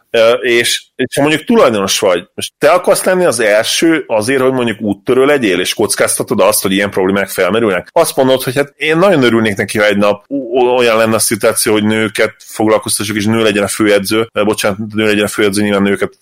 És, 0.42 0.84
és 0.96 1.16
ha 1.16 1.22
mondjuk 1.22 1.44
tulajdonos 1.44 2.00
vagy, 2.00 2.28
most 2.34 2.54
te 2.58 2.70
akarsz 2.70 3.04
lenni 3.04 3.26
az 3.26 3.40
első 3.40 4.04
azért, 4.08 4.42
hogy 4.42 4.52
mondjuk 4.52 4.82
úttörő 4.82 5.26
legyél, 5.26 5.60
és 5.60 5.74
kockáztatod 5.74 6.40
azt, 6.40 6.62
hogy 6.62 6.72
ilyen 6.72 6.90
problémák 6.90 7.30
felmerülnek. 7.30 7.90
Azt 7.92 8.16
mondod, 8.16 8.44
hogy 8.44 8.56
hát 8.56 8.74
én 8.76 8.98
nagyon 8.98 9.24
örülnék 9.24 9.56
neki, 9.56 9.78
ha 9.78 9.86
egy 9.86 9.98
nap 9.98 10.26
olyan 10.78 10.98
lenne 10.98 11.16
a 11.16 11.20
szituáció, 11.20 11.74
hogy 11.74 11.84
nőket 11.84 12.36
foglalkoztassuk, 12.38 13.16
és 13.16 13.26
nő 13.26 13.44
legyen 13.44 13.64
a 13.64 13.68
főedző, 13.68 14.30
bocsánat, 14.34 14.78
nő 14.94 15.06
legyen 15.06 15.26
a 15.26 15.28
főedző, 15.28 15.62
nyilván 15.62 15.82
nőket 15.82 16.14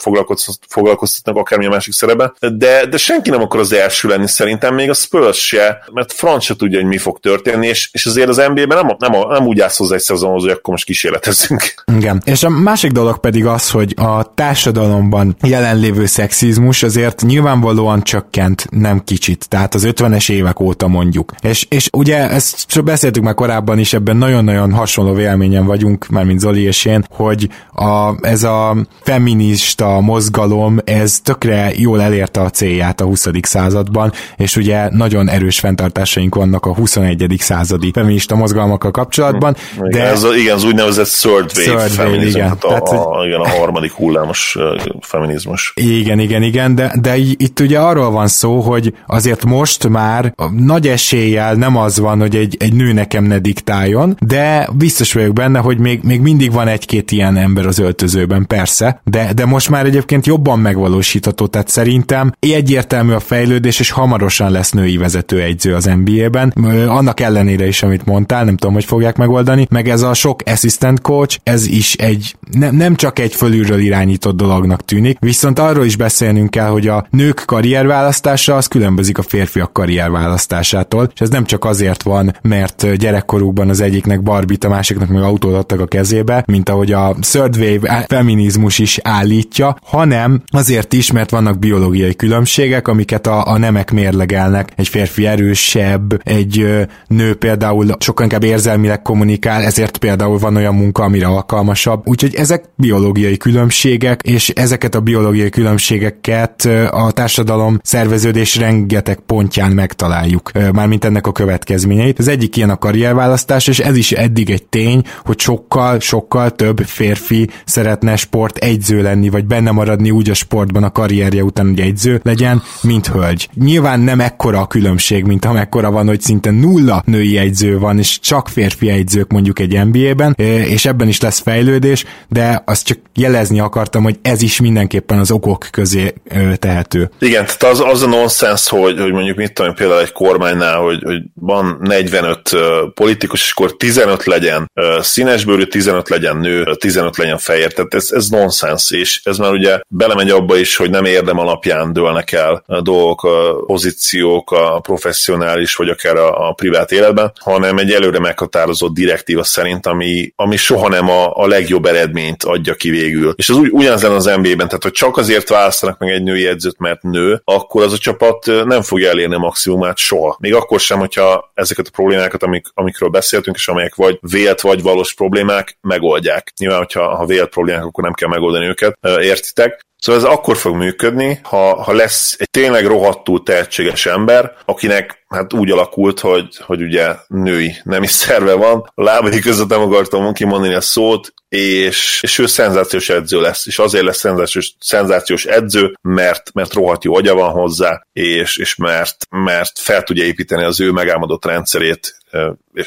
foglalkoztatnak 0.67 1.37
akármilyen 1.37 1.73
másik 1.73 1.93
szerepben, 1.93 2.33
de, 2.39 2.85
de 2.85 2.97
senki 2.97 3.29
nem 3.29 3.41
akar 3.41 3.59
az 3.59 3.73
első 3.73 4.07
lenni 4.07 4.27
szerintem, 4.27 4.75
még 4.75 4.89
a 4.89 4.93
Spurs 4.93 5.45
se, 5.45 5.83
mert 5.91 6.13
Franc 6.13 6.43
se 6.43 6.55
tudja, 6.55 6.79
hogy 6.79 6.87
mi 6.87 6.97
fog 6.97 7.19
történni, 7.19 7.67
és, 7.67 7.89
és 7.91 8.05
azért 8.05 8.29
az 8.29 8.37
NBA-ben 8.37 8.85
nem, 8.85 8.95
nem, 8.97 9.27
nem 9.29 9.47
úgy 9.47 9.59
állsz 9.59 9.77
hozzá 9.77 9.95
egy 9.95 10.01
szezonhoz, 10.01 10.41
hogy 10.41 10.51
akkor 10.51 10.73
most 10.73 10.85
kísérletezünk. 10.85 11.73
Igen, 11.97 12.21
és 12.25 12.43
a 12.43 12.49
másik 12.49 12.91
dolog 12.91 13.19
pedig 13.19 13.45
az, 13.45 13.69
hogy 13.69 13.82
a 13.95 14.33
társadalomban 14.35 15.35
jelenlévő 15.41 16.05
szexizmus 16.05 16.83
azért 16.83 17.21
nyilvánvalóan 17.21 18.03
csökkent 18.03 18.67
nem 18.69 19.03
kicsit, 19.03 19.49
tehát 19.49 19.73
az 19.73 19.87
50-es 19.87 20.29
évek 20.29 20.59
óta 20.59 20.87
mondjuk. 20.87 21.31
És, 21.41 21.65
és 21.69 21.89
ugye 21.97 22.29
ezt 22.29 22.83
beszéltük 22.83 23.23
már 23.23 23.33
korábban 23.33 23.79
is, 23.79 23.93
ebben 23.93 24.17
nagyon-nagyon 24.17 24.73
hasonló 24.73 25.13
véleményen 25.13 25.65
vagyunk, 25.65 26.07
már 26.07 26.23
mint 26.23 26.39
Zoli 26.39 26.61
és 26.61 26.85
én, 26.85 27.05
hogy 27.09 27.49
a, 27.73 28.27
ez 28.27 28.43
a 28.43 28.75
feminista 29.01 29.99
mozgalom, 29.99 30.79
ez 30.85 31.19
tökre 31.19 31.71
jól 31.75 32.01
elérte 32.01 32.41
a 32.41 32.49
célját 32.49 33.01
a 33.01 33.05
20. 33.05 33.27
században, 33.41 34.11
és 34.37 34.55
ugye 34.55 34.89
nagyon 34.89 35.29
erős 35.29 35.59
fenntartásaink 35.59 36.35
vannak 36.35 36.65
a 36.65 36.73
21. 36.73 37.35
századi 37.39 37.91
feminista 37.93 38.35
mozgalmakkal 38.35 38.91
kapcsolatban. 38.91 39.55
Hm, 39.77 39.89
de 39.89 40.03
ez 40.03 40.25
igen, 40.37 40.55
az 40.55 40.63
úgynevezett 40.63 41.07
third 41.07 41.51
wave 41.55 41.77
third 41.77 41.91
feminizm, 41.91 42.37
igen. 42.37 42.47
Hát 42.47 42.63
a, 42.63 42.67
Tehát, 42.67 42.87
a, 42.87 43.25
igen, 43.25 43.39
a 43.39 43.47
harmadik 43.73 43.97
hullámos 43.97 44.57
feminizmus. 44.99 45.73
Igen, 45.75 46.19
igen, 46.19 46.43
igen, 46.43 46.75
de, 46.75 46.95
de 47.01 47.17
itt 47.17 47.59
ugye 47.59 47.79
arról 47.79 48.11
van 48.11 48.27
szó, 48.27 48.59
hogy 48.59 48.93
azért 49.07 49.45
most 49.45 49.87
már 49.87 50.33
nagy 50.57 50.87
eséllyel 50.87 51.53
nem 51.53 51.77
az 51.77 51.99
van, 51.99 52.19
hogy 52.19 52.35
egy, 52.35 52.57
egy 52.59 52.73
nő 52.73 52.93
nekem 52.93 53.23
ne 53.23 53.39
diktáljon, 53.39 54.17
de 54.19 54.69
biztos 54.73 55.13
vagyok 55.13 55.33
benne, 55.33 55.59
hogy 55.59 55.77
még, 55.77 55.99
még 56.03 56.21
mindig 56.21 56.51
van 56.51 56.67
egy-két 56.67 57.11
ilyen 57.11 57.37
ember 57.37 57.65
az 57.65 57.79
öltözőben, 57.79 58.47
persze, 58.47 59.01
de, 59.03 59.33
de 59.33 59.45
most 59.45 59.69
már 59.69 59.85
egyébként 59.85 60.25
jobban 60.25 60.59
megvalósítható, 60.59 61.47
tehát 61.47 61.67
szerintem 61.67 62.31
egyértelmű 62.39 63.13
a 63.13 63.19
fejlődés, 63.19 63.79
és 63.79 63.89
hamarosan 63.89 64.51
lesz 64.51 64.71
női 64.71 64.97
vezető 64.97 65.41
egyző 65.41 65.75
az 65.75 65.89
NBA-ben, 66.03 66.49
annak 66.87 67.19
ellenére 67.19 67.67
is, 67.67 67.83
amit 67.83 68.05
mondtál, 68.05 68.43
nem 68.43 68.57
tudom, 68.57 68.73
hogy 68.73 68.85
fogják 68.85 69.17
megoldani, 69.17 69.67
meg 69.69 69.89
ez 69.89 70.01
a 70.01 70.13
sok 70.13 70.41
assistant 70.45 71.01
coach, 71.01 71.37
ez 71.43 71.67
is 71.67 71.93
egy, 71.93 72.35
ne, 72.51 72.71
nem 72.71 72.95
csak 72.95 73.19
egy 73.19 73.35
fölül 73.35 73.62
kívülről 73.63 73.85
irányított 73.85 74.35
dolognak 74.35 74.85
tűnik. 74.85 75.17
Viszont 75.19 75.59
arról 75.59 75.85
is 75.85 75.95
beszélnünk 75.95 76.49
kell, 76.49 76.67
hogy 76.67 76.87
a 76.87 77.05
nők 77.09 77.43
karrierválasztása 77.45 78.55
az 78.55 78.67
különbözik 78.67 79.17
a 79.17 79.21
férfiak 79.21 79.73
karrierválasztásától, 79.73 81.11
és 81.13 81.21
ez 81.21 81.29
nem 81.29 81.45
csak 81.45 81.65
azért 81.65 82.03
van, 82.03 82.35
mert 82.41 82.95
gyerekkorukban 82.97 83.69
az 83.69 83.81
egyiknek 83.81 84.21
barbit, 84.21 84.63
a 84.63 84.69
másiknak 84.69 85.07
meg 85.07 85.21
autót 85.21 85.53
adtak 85.53 85.79
a 85.79 85.85
kezébe, 85.85 86.43
mint 86.47 86.69
ahogy 86.69 86.91
a 86.91 87.15
third 87.19 87.57
wave 87.57 88.05
feminizmus 88.07 88.79
is 88.79 88.99
állítja, 89.03 89.75
hanem 89.83 90.43
azért 90.47 90.93
is, 90.93 91.11
mert 91.11 91.29
vannak 91.29 91.59
biológiai 91.59 92.15
különbségek, 92.15 92.87
amiket 92.87 93.27
a, 93.27 93.47
a 93.47 93.57
nemek 93.57 93.91
mérlegelnek. 93.91 94.71
Egy 94.75 94.87
férfi 94.87 95.25
erősebb, 95.25 96.27
egy 96.27 96.67
nő 97.07 97.35
például 97.35 97.87
sokkal 97.99 98.23
inkább 98.23 98.43
érzelmileg 98.43 99.01
kommunikál, 99.01 99.63
ezért 99.63 99.97
például 99.97 100.37
van 100.37 100.55
olyan 100.55 100.75
munka, 100.75 101.03
amire 101.03 101.27
alkalmasabb. 101.27 102.07
Úgyhogy 102.07 102.35
ezek 102.35 102.63
biológiai 102.75 103.37
különbségek, 103.43 104.21
és 104.21 104.49
ezeket 104.49 104.95
a 104.95 104.99
biológiai 104.99 105.49
különbségeket 105.49 106.65
a 106.91 107.11
társadalom 107.11 107.79
szerveződés 107.81 108.55
rengeteg 108.55 109.19
pontján 109.19 109.71
megtaláljuk, 109.71 110.51
mármint 110.73 111.05
ennek 111.05 111.27
a 111.27 111.31
következményeit. 111.31 112.19
Az 112.19 112.27
egyik 112.27 112.57
ilyen 112.57 112.69
a 112.69 112.77
karrierválasztás, 112.77 113.67
és 113.67 113.79
ez 113.79 113.97
is 113.97 114.11
eddig 114.11 114.49
egy 114.49 114.63
tény, 114.63 115.01
hogy 115.25 115.39
sokkal, 115.39 115.99
sokkal 115.99 116.51
több 116.51 116.79
férfi 116.85 117.49
szeretne 117.65 118.15
sport 118.15 118.57
egyző 118.57 119.01
lenni, 119.01 119.29
vagy 119.29 119.45
benne 119.45 119.71
maradni 119.71 120.11
úgy 120.11 120.29
a 120.29 120.33
sportban 120.33 120.83
a 120.83 120.91
karrierje 120.91 121.43
után, 121.43 121.67
hogy 121.67 121.79
egyző 121.79 122.19
legyen, 122.23 122.63
mint 122.81 123.07
hölgy. 123.07 123.49
Nyilván 123.53 123.99
nem 123.99 124.19
ekkora 124.19 124.59
a 124.59 124.67
különbség, 124.67 125.23
mint 125.23 125.45
amekkora 125.45 125.91
van, 125.91 126.07
hogy 126.07 126.21
szinte 126.21 126.51
nulla 126.51 127.03
női 127.05 127.37
egyző 127.37 127.79
van, 127.79 127.97
és 127.97 128.19
csak 128.19 128.49
férfi 128.49 128.89
egyzők 128.89 129.31
mondjuk 129.31 129.59
egy 129.59 129.85
NBA-ben, 129.91 130.33
és 130.67 130.85
ebben 130.85 131.07
is 131.07 131.21
lesz 131.21 131.39
fejlődés, 131.39 132.05
de 132.29 132.61
azt 132.65 132.85
csak 132.85 132.97
jelezni 133.33 133.59
akartam, 133.59 134.03
hogy 134.03 134.15
ez 134.21 134.41
is 134.41 134.59
mindenképpen 134.59 135.19
az 135.19 135.31
okok 135.31 135.67
közé 135.71 136.13
tehető. 136.55 137.11
Igen, 137.19 137.45
tehát 137.45 137.63
az, 137.63 137.79
az 137.79 138.01
a 138.01 138.07
nonsens, 138.07 138.69
hogy, 138.69 138.99
hogy 138.99 139.11
mondjuk 139.11 139.37
mit 139.37 139.53
tudom, 139.53 139.73
például 139.73 140.01
egy 140.01 140.11
kormánynál, 140.11 140.77
hogy, 140.77 141.03
hogy 141.03 141.21
van 141.33 141.77
45 141.81 142.51
uh, 142.51 142.61
politikus, 142.93 143.41
és 143.41 143.51
akkor 143.51 143.77
15 143.77 144.23
legyen 144.23 144.71
uh, 144.75 145.01
színesbőrű, 145.01 145.63
15 145.63 146.09
legyen 146.09 146.37
nő, 146.37 146.75
15 146.75 147.17
legyen 147.17 147.37
fehér, 147.37 147.73
tehát 147.73 147.93
ez, 147.93 148.07
ez 148.11 148.27
nonsens, 148.27 148.91
és 148.91 149.21
ez 149.23 149.37
már 149.37 149.51
ugye 149.51 149.79
belemegy 149.87 150.29
abba 150.29 150.57
is, 150.57 150.75
hogy 150.75 150.89
nem 150.89 151.05
érdem 151.05 151.39
alapján 151.39 151.93
dőlnek 151.93 152.31
el 152.31 152.63
a 152.67 152.81
dolgok, 152.81 153.23
a 153.23 153.63
pozíciók, 153.65 154.51
a 154.51 154.79
professzionális, 154.79 155.75
vagy 155.75 155.89
akár 155.89 156.15
a, 156.15 156.49
a 156.49 156.53
privát 156.53 156.91
életben, 156.91 157.31
hanem 157.39 157.77
egy 157.77 157.91
előre 157.91 158.19
meghatározott 158.19 158.93
direktíva 158.93 159.43
szerint, 159.43 159.85
ami, 159.85 160.33
ami 160.35 160.55
soha 160.55 160.89
nem 160.89 161.09
a, 161.09 161.35
a 161.35 161.47
legjobb 161.47 161.85
eredményt 161.85 162.43
adja 162.43 162.73
ki 162.73 162.89
végül. 162.89 163.22
És 163.35 163.49
az 163.49 163.57
úgy, 163.57 163.69
ugyanaz 163.71 164.01
lenne 164.01 164.15
az 164.15 164.25
NBA-ben, 164.25 164.67
tehát 164.67 164.83
hogy 164.83 164.91
csak 164.91 165.17
azért 165.17 165.49
választanak 165.49 165.99
meg 165.99 166.09
egy 166.09 166.23
női 166.23 166.47
edzőt, 166.47 166.79
mert 166.79 167.01
nő, 167.01 167.41
akkor 167.43 167.83
az 167.83 167.93
a 167.93 167.97
csapat 167.97 168.45
nem 168.45 168.81
fogja 168.81 169.09
elérni 169.09 169.35
a 169.35 169.37
maximumát 169.37 169.97
soha. 169.97 170.37
Még 170.39 170.53
akkor 170.53 170.79
sem, 170.79 170.99
hogyha 170.99 171.51
ezeket 171.53 171.87
a 171.87 171.91
problémákat, 171.93 172.43
amik, 172.43 172.67
amikről 172.73 173.09
beszéltünk, 173.09 173.55
és 173.55 173.67
amelyek 173.67 173.95
vagy 173.95 174.17
vélt, 174.21 174.61
vagy 174.61 174.81
valós 174.81 175.13
problémák, 175.13 175.77
megoldják. 175.81 176.53
Nyilván, 176.59 176.77
hogyha 176.77 177.15
ha 177.15 177.25
vélt 177.25 177.49
problémák, 177.49 177.85
akkor 177.85 178.03
nem 178.03 178.13
kell 178.13 178.29
megoldani 178.29 178.65
őket, 178.65 178.97
értitek? 179.19 179.81
Szóval 180.03 180.21
ez 180.21 180.27
akkor 180.27 180.57
fog 180.57 180.75
működni, 180.75 181.39
ha, 181.43 181.83
ha 181.83 181.93
lesz 181.93 182.35
egy 182.37 182.49
tényleg 182.49 182.85
rohadtul 182.85 183.43
tehetséges 183.43 184.05
ember, 184.05 184.51
akinek 184.65 185.25
hát 185.27 185.53
úgy 185.53 185.71
alakult, 185.71 186.19
hogy, 186.19 186.57
hogy 186.59 186.81
ugye 186.81 187.15
női 187.27 187.75
nem 187.83 188.03
is 188.03 188.11
szerve 188.11 188.53
van, 188.53 188.91
a 188.95 189.03
lábai 189.03 189.39
között 189.39 189.69
nem 189.69 189.81
akartam 189.81 190.33
kimondani 190.33 190.73
a 190.73 190.81
szót, 190.81 191.33
és, 191.49 192.19
és 192.23 192.39
ő 192.39 192.45
szenzációs 192.45 193.09
edző 193.09 193.41
lesz, 193.41 193.65
és 193.65 193.79
azért 193.79 194.03
lesz 194.03 194.17
szenzációs, 194.17 194.75
szenzációs 194.79 195.45
edző, 195.45 195.93
mert, 196.01 196.53
mert 196.53 196.73
rohadt 196.73 197.03
jó 197.03 197.15
agya 197.15 197.33
van 197.35 197.51
hozzá, 197.51 198.05
és, 198.13 198.57
és 198.57 198.75
mert, 198.75 199.15
mert 199.29 199.79
fel 199.79 200.03
tudja 200.03 200.23
építeni 200.23 200.63
az 200.63 200.81
ő 200.81 200.91
megálmodott 200.91 201.45
rendszerét, 201.45 202.17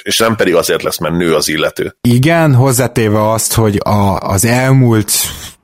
és 0.03 0.19
nem 0.19 0.37
pedig 0.37 0.55
azért 0.55 0.83
lesz, 0.83 0.99
mert 0.99 1.17
nő 1.17 1.35
az 1.35 1.49
illető. 1.49 1.97
Igen, 2.01 2.55
hozzátéve 2.55 3.31
azt, 3.31 3.55
hogy 3.55 3.81
a, 3.85 4.19
az 4.19 4.45
elmúlt 4.45 5.13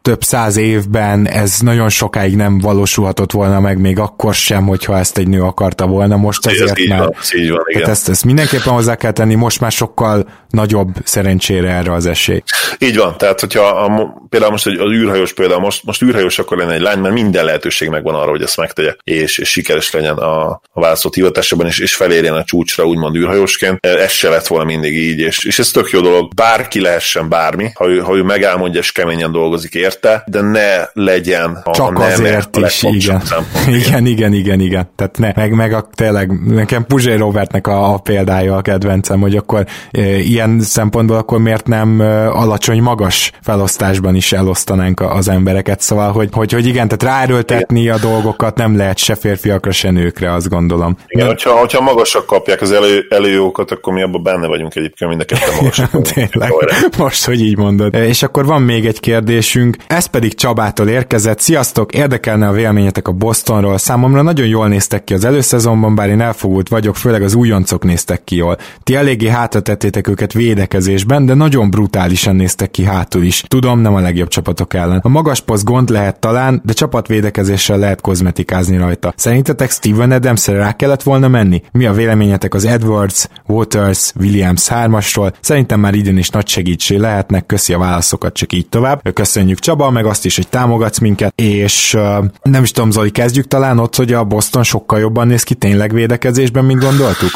több 0.03 0.23
száz 0.23 0.57
évben 0.57 1.29
ez 1.29 1.59
nagyon 1.61 1.89
sokáig 1.89 2.37
nem 2.37 2.59
valósulhatott 2.59 3.33
volna 3.33 3.61
meg, 3.61 3.79
még 3.79 3.99
akkor 3.99 4.35
sem, 4.35 4.67
hogyha 4.67 4.99
ezt 4.99 5.19
egy 5.19 5.29
nő 5.29 5.43
akarta 5.43 5.87
volna. 5.87 6.17
Most 6.17 6.47
azért 6.47 6.79
ez 6.79 6.87
már... 6.89 6.99
Van, 6.99 7.15
így 7.37 7.51
van, 7.51 7.65
igen. 7.67 7.91
ezt, 7.91 8.09
ezt 8.09 8.25
mindenképpen 8.25 8.73
hozzá 8.73 8.95
kell 8.95 9.13
tenni, 9.13 9.35
most 9.35 9.61
már 9.61 9.73
sokkal 9.73 10.29
nagyobb 10.49 10.89
szerencsére 11.05 11.69
erre 11.69 11.93
az 11.93 12.07
esély. 12.07 12.43
Így 12.79 12.97
van, 12.97 13.19
tehát 13.19 13.41
hogyha 13.41 13.63
a, 13.63 14.15
például 14.29 14.53
most 14.53 14.67
az 14.67 14.91
űrhajós 14.91 15.33
például, 15.33 15.61
most, 15.61 15.85
most 15.85 16.03
űrhajós 16.03 16.39
akkor 16.39 16.57
lenne 16.57 16.73
egy 16.73 16.81
lány, 16.81 16.99
mert 16.99 17.15
minden 17.15 17.45
lehetőség 17.45 17.89
megvan 17.89 18.15
arra, 18.15 18.31
hogy 18.31 18.43
ezt 18.43 18.57
megtegye, 18.57 18.95
és, 19.05 19.39
és 19.39 19.49
sikeres 19.51 19.91
legyen 19.93 20.17
a, 20.17 20.51
a 20.51 20.81
választott 20.81 21.15
hivatásában, 21.15 21.67
és, 21.67 21.79
és 21.79 21.95
felérjen 21.95 22.35
a 22.35 22.45
csúcsra, 22.45 22.85
úgymond 22.85 23.17
űrhajósként. 23.17 23.87
Ez 23.87 24.11
se 24.11 24.29
lett 24.29 24.47
volna 24.47 24.65
mindig 24.65 24.97
így, 24.97 25.19
és, 25.19 25.45
és 25.45 25.59
ez 25.59 25.71
tök 25.71 25.91
jó 25.91 26.01
dolog. 26.01 26.35
Bárki 26.35 26.81
lehessen 26.81 27.29
bármi, 27.29 27.71
ha 27.75 27.89
ő, 27.89 27.99
ha 27.99 28.15
ő 28.15 28.23
megálmodja 28.23 28.81
és 28.81 28.93
keményen 28.93 29.33
dolgozik 29.33 29.75
érte, 29.93 30.22
de 30.26 30.40
ne 30.40 30.84
legyen 30.93 31.61
a 31.64 31.70
Csak 31.70 31.99
a 31.99 32.05
azért 32.05 32.57
a 32.57 32.66
is, 32.66 32.82
igen. 32.82 33.22
igen. 33.80 34.07
Igen, 34.07 34.32
igen, 34.32 34.61
igen, 34.61 34.90
Tehát 34.97 35.18
ne, 35.18 35.32
meg, 35.34 35.53
meg 35.53 35.72
a, 35.72 35.88
tényleg, 35.95 36.30
nekem 36.47 36.84
Puzsé 36.84 37.14
Robertnek 37.14 37.66
a, 37.66 37.93
a 37.93 37.99
példája 37.99 38.57
a 38.57 38.62
kedvencem, 38.62 39.20
hogy 39.20 39.36
akkor 39.36 39.66
e, 39.90 40.01
ilyen 40.18 40.61
szempontból 40.61 41.16
akkor 41.16 41.38
miért 41.38 41.66
nem 41.66 42.01
e, 42.01 42.30
alacsony, 42.30 42.82
magas 42.82 43.32
felosztásban 43.43 44.14
is 44.14 44.32
elosztanánk 44.32 45.01
az 45.01 45.28
embereket, 45.28 45.80
szóval, 45.80 46.12
hogy, 46.12 46.28
hogy, 46.32 46.53
hogy 46.53 46.66
igen, 46.66 46.88
tehát 46.88 47.16
ráerőltetni 47.16 47.80
igen. 47.80 47.95
a 47.95 47.99
dolgokat 47.99 48.57
nem 48.57 48.76
lehet 48.76 48.99
se 48.99 49.14
férfiakra, 49.14 49.72
se 49.72 49.90
nőkre, 49.90 50.32
azt 50.32 50.49
gondolom. 50.49 50.97
Igen, 51.07 51.26
De... 51.26 51.32
hogyha, 51.32 51.51
hogyha 51.51 51.80
magasak 51.80 52.26
kapják 52.26 52.61
az 52.61 52.72
elő, 52.72 53.07
előjókat, 53.09 53.70
akkor 53.70 53.93
mi 53.93 54.03
abban 54.03 54.22
benne 54.22 54.47
vagyunk 54.47 54.74
egyébként 54.74 55.11
mind 55.11 55.22
a 55.22 55.24
ketten 55.24 55.55
magasak. 55.55 56.03
tényleg, 56.14 56.53
most, 56.99 57.24
hogy 57.24 57.40
így 57.40 57.57
mondod. 57.57 57.95
És 57.95 58.22
akkor 58.22 58.47
van 58.47 58.62
még 58.62 58.86
egy 58.86 59.01
kérdésünk, 59.01 59.76
ez 59.87 60.07
pedig 60.07 60.35
Csabától 60.35 60.89
érkezett. 60.89 61.41
Sziasztok, 61.41 61.95
érdekelne 61.95 62.49
a 62.49 62.53
véleményetek 62.53 63.09
a 63.09 63.12
Bostonról. 63.12 63.78
Számomra 63.78 64.22
nagyon 64.22 64.47
jól 64.47 64.68
néztek 64.68 65.05
ki 65.05 65.14
az 65.14 65.24
előszezonban, 65.24 65.95
bár 65.95 66.09
én 66.09 66.20
elfogult 66.20 66.68
vagyok, 66.68 66.97
főleg 66.97 67.22
az 67.22 67.35
újoncok 67.35 67.85
néztek 67.85 68.24
ki 68.24 68.37
jól. 68.37 68.57
Ti 68.83 68.95
eléggé 68.95 69.28
hátratettétek 69.28 70.09
őket 70.09 70.33
védekezésben, 70.33 71.26
de 71.26 71.35
nagyon 71.35 71.70
brutálisan 71.70 72.37
néztek 72.37 72.70
ki 72.70 72.85
hátul 72.85 73.22
is. 73.22 73.45
Tudom, 73.49 73.80
nem 73.80 73.95
a 73.95 74.01
legjobb 74.01 74.28
csapatok 74.28 74.74
ellen. 74.74 75.01
A 75.03 75.09
magas 75.09 75.41
poszt 75.41 75.64
gond 75.64 75.89
lehet 75.89 76.20
talán, 76.20 76.62
de 76.64 76.72
csapatvédekezéssel 76.72 77.78
lehet 77.78 78.01
kozmetikázni 78.01 78.76
rajta. 78.76 79.12
Szerintetek 79.16 79.70
Steven 79.70 80.11
adams 80.11 80.47
rá 80.47 80.72
kellett 80.72 81.03
volna 81.03 81.28
menni? 81.28 81.62
Mi 81.72 81.87
a 81.87 81.93
véleményetek 81.93 82.55
az 82.55 82.64
Edwards, 82.64 83.28
Waters, 83.47 84.12
Williams 84.20 84.66
3-asról? 84.70 85.33
Szerintem 85.41 85.80
már 85.80 85.95
idén 85.95 86.18
is 86.18 86.28
nagy 86.30 86.49
segítség 86.49 86.99
lehetnek, 86.99 87.47
köszi 87.47 87.72
a 87.72 87.78
válaszokat, 87.78 88.35
csak 88.35 88.53
így 88.53 88.68
tovább. 88.68 89.12
Köszönjük 89.12 89.59
Csaba, 89.73 89.91
meg 89.91 90.07
azt 90.07 90.25
is, 90.25 90.37
hogy 90.37 90.49
támogatsz 90.49 90.99
minket, 90.99 91.33
és 91.41 91.97
nem 92.43 92.62
is 92.62 92.70
tudom, 92.70 92.91
Zoli, 92.91 93.11
kezdjük 93.11 93.47
talán 93.47 93.79
ott, 93.79 93.97
hogy 93.97 94.12
a 94.12 94.25
Boston 94.25 94.62
sokkal 94.62 94.99
jobban 94.99 95.27
néz 95.27 95.43
ki 95.43 95.55
tényleg 95.55 95.93
védekezésben, 95.93 96.64
mint 96.64 96.81
gondoltuk? 96.81 97.31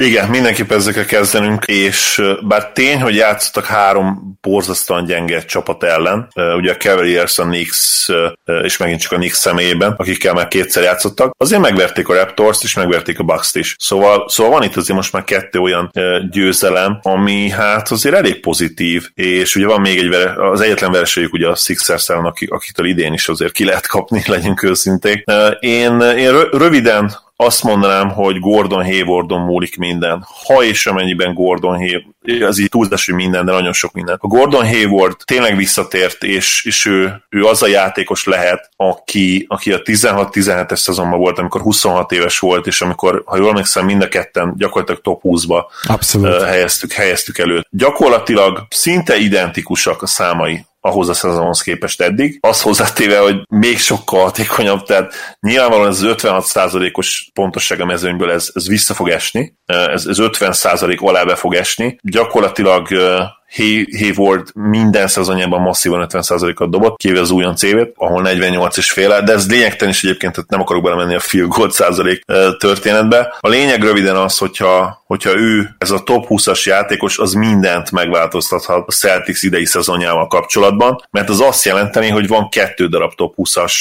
Igen, 0.00 0.28
mindenképp 0.28 0.72
ezzel 0.72 0.92
kell 0.92 1.04
kezdenünk, 1.04 1.64
és 1.64 2.22
bár 2.42 2.72
tény, 2.72 3.00
hogy 3.00 3.14
játszottak 3.14 3.64
három 3.64 4.38
borzasztóan 4.40 5.04
gyenge 5.04 5.44
csapat 5.44 5.82
ellen, 5.82 6.28
ugye 6.56 6.72
a 6.72 6.76
Cavaliers, 6.76 7.38
a 7.38 7.42
Knicks, 7.42 8.08
és 8.62 8.76
megint 8.76 9.00
csak 9.00 9.12
a 9.12 9.16
Knicks 9.16 9.36
személyében, 9.36 9.94
akikkel 9.96 10.34
már 10.34 10.48
kétszer 10.48 10.82
játszottak, 10.82 11.34
azért 11.38 11.60
megverték 11.60 12.08
a 12.08 12.14
Raptors-t, 12.14 12.62
és 12.62 12.74
megverték 12.74 13.18
a 13.18 13.22
Bucks-t 13.22 13.56
is. 13.56 13.76
Szóval, 13.78 14.28
szóval 14.28 14.52
van 14.52 14.62
itt 14.62 14.76
azért 14.76 14.96
most 14.96 15.12
már 15.12 15.24
kettő 15.24 15.58
olyan 15.58 15.90
győzelem, 16.30 16.98
ami 17.02 17.50
hát 17.50 17.90
azért 17.90 18.14
elég 18.14 18.40
pozitív, 18.40 19.08
és 19.14 19.56
ugye 19.56 19.66
van 19.66 19.80
még 19.80 19.98
egy, 19.98 20.14
az 20.36 20.60
egyetlen 20.60 20.92
versenyük 20.92 21.32
ugye 21.32 21.48
a 21.48 21.54
Sixers 21.54 22.08
ellen, 22.08 22.32
akitől 22.48 22.86
idén 22.86 23.12
is 23.12 23.28
azért 23.28 23.52
ki 23.52 23.64
lehet 23.64 23.86
kapni, 23.86 24.22
legyünk 24.26 24.62
őszinték. 24.62 25.24
Én, 25.60 26.00
én 26.00 26.40
röviden 26.50 27.26
azt 27.40 27.62
mondanám, 27.62 28.10
hogy 28.10 28.40
Gordon 28.40 28.84
Haywardon 28.84 29.40
múlik 29.40 29.76
minden. 29.76 30.26
Ha 30.46 30.62
és 30.62 30.86
amennyiben 30.86 31.34
Gordon 31.34 31.76
Hayward, 31.76 32.04
ez 32.22 32.58
így 32.58 32.68
túlzás, 32.68 33.06
hogy 33.06 33.14
minden, 33.14 33.44
de 33.44 33.52
nagyon 33.52 33.72
sok 33.72 33.92
minden. 33.92 34.16
A 34.20 34.26
Gordon 34.26 34.66
Hayward 34.66 35.16
tényleg 35.24 35.56
visszatért, 35.56 36.24
és, 36.24 36.64
és 36.64 36.86
ő, 36.86 37.24
ő 37.28 37.44
az 37.44 37.62
a 37.62 37.66
játékos 37.66 38.24
lehet, 38.24 38.70
aki, 38.76 39.44
aki 39.48 39.72
a 39.72 39.82
16-17-es 39.82 40.76
szezonban 40.76 41.18
volt, 41.18 41.38
amikor 41.38 41.60
26 41.60 42.12
éves 42.12 42.38
volt, 42.38 42.66
és 42.66 42.80
amikor, 42.80 43.22
ha 43.26 43.36
jól 43.36 43.48
emlékszem, 43.48 43.84
mind 43.84 44.02
a 44.02 44.08
ketten 44.08 44.54
gyakorlatilag 44.56 45.00
top 45.00 45.20
20-ba 45.24 45.64
Abszolút. 45.88 46.42
helyeztük, 46.42 46.92
helyeztük 46.92 47.38
elő. 47.38 47.66
Gyakorlatilag 47.70 48.66
szinte 48.70 49.16
identikusak 49.16 50.02
a 50.02 50.06
számai 50.06 50.66
ahhoz 50.88 51.08
a 51.08 51.14
szezonhoz 51.14 51.60
képest 51.60 52.00
eddig. 52.00 52.38
Az 52.40 52.62
hozzátéve, 52.62 53.18
hogy 53.18 53.36
még 53.48 53.78
sokkal 53.78 54.22
hatékonyabb, 54.22 54.82
tehát 54.82 55.12
nyilvánvalóan 55.40 55.88
ez 55.88 56.02
az 56.02 56.14
56%-os 56.22 57.30
pontosság 57.34 57.80
a 57.80 57.84
mezőnyből 57.84 58.30
ez, 58.30 58.50
ez 58.54 58.68
vissza 58.68 58.94
fog 58.94 59.08
esni, 59.08 59.54
ez, 59.66 60.06
ez 60.06 60.16
50% 60.20 60.98
alá 60.98 61.24
be 61.24 61.34
fog 61.34 61.54
esni. 61.54 61.98
Gyakorlatilag 62.02 62.88
Hayward 63.98 64.48
minden 64.54 65.08
szezonjában 65.08 65.60
masszívan 65.60 66.06
50%-at 66.10 66.70
dobott, 66.70 66.96
kivéve 66.96 67.20
az 67.20 67.30
újon 67.30 67.56
cévét, 67.56 67.92
ahol 67.94 68.22
48 68.22 68.76
és 68.76 68.90
fél, 68.90 69.22
de 69.22 69.32
ez 69.32 69.50
lényegtelen 69.50 69.92
is 69.92 70.04
egyébként, 70.04 70.32
tehát 70.32 70.50
nem 70.50 70.60
akarok 70.60 70.82
belemenni 70.82 71.14
a 71.14 71.20
field 71.20 71.48
goal 71.48 71.70
százalék 71.70 72.24
történetbe. 72.58 73.36
A 73.40 73.48
lényeg 73.48 73.82
röviden 73.82 74.16
az, 74.16 74.38
hogyha, 74.38 74.97
hogyha 75.08 75.36
ő, 75.36 75.74
ez 75.78 75.90
a 75.90 76.02
top 76.02 76.26
20-as 76.28 76.62
játékos, 76.62 77.18
az 77.18 77.32
mindent 77.32 77.90
megváltoztathat 77.90 78.88
a 78.88 78.92
Celtics 78.92 79.42
idei 79.42 79.64
szezonjával 79.64 80.26
kapcsolatban, 80.26 81.04
mert 81.10 81.28
az 81.28 81.40
azt 81.40 81.64
jelenteni, 81.64 82.08
hogy 82.08 82.28
van 82.28 82.48
kettő 82.48 82.86
darab 82.86 83.14
top 83.14 83.34
20-as 83.36 83.72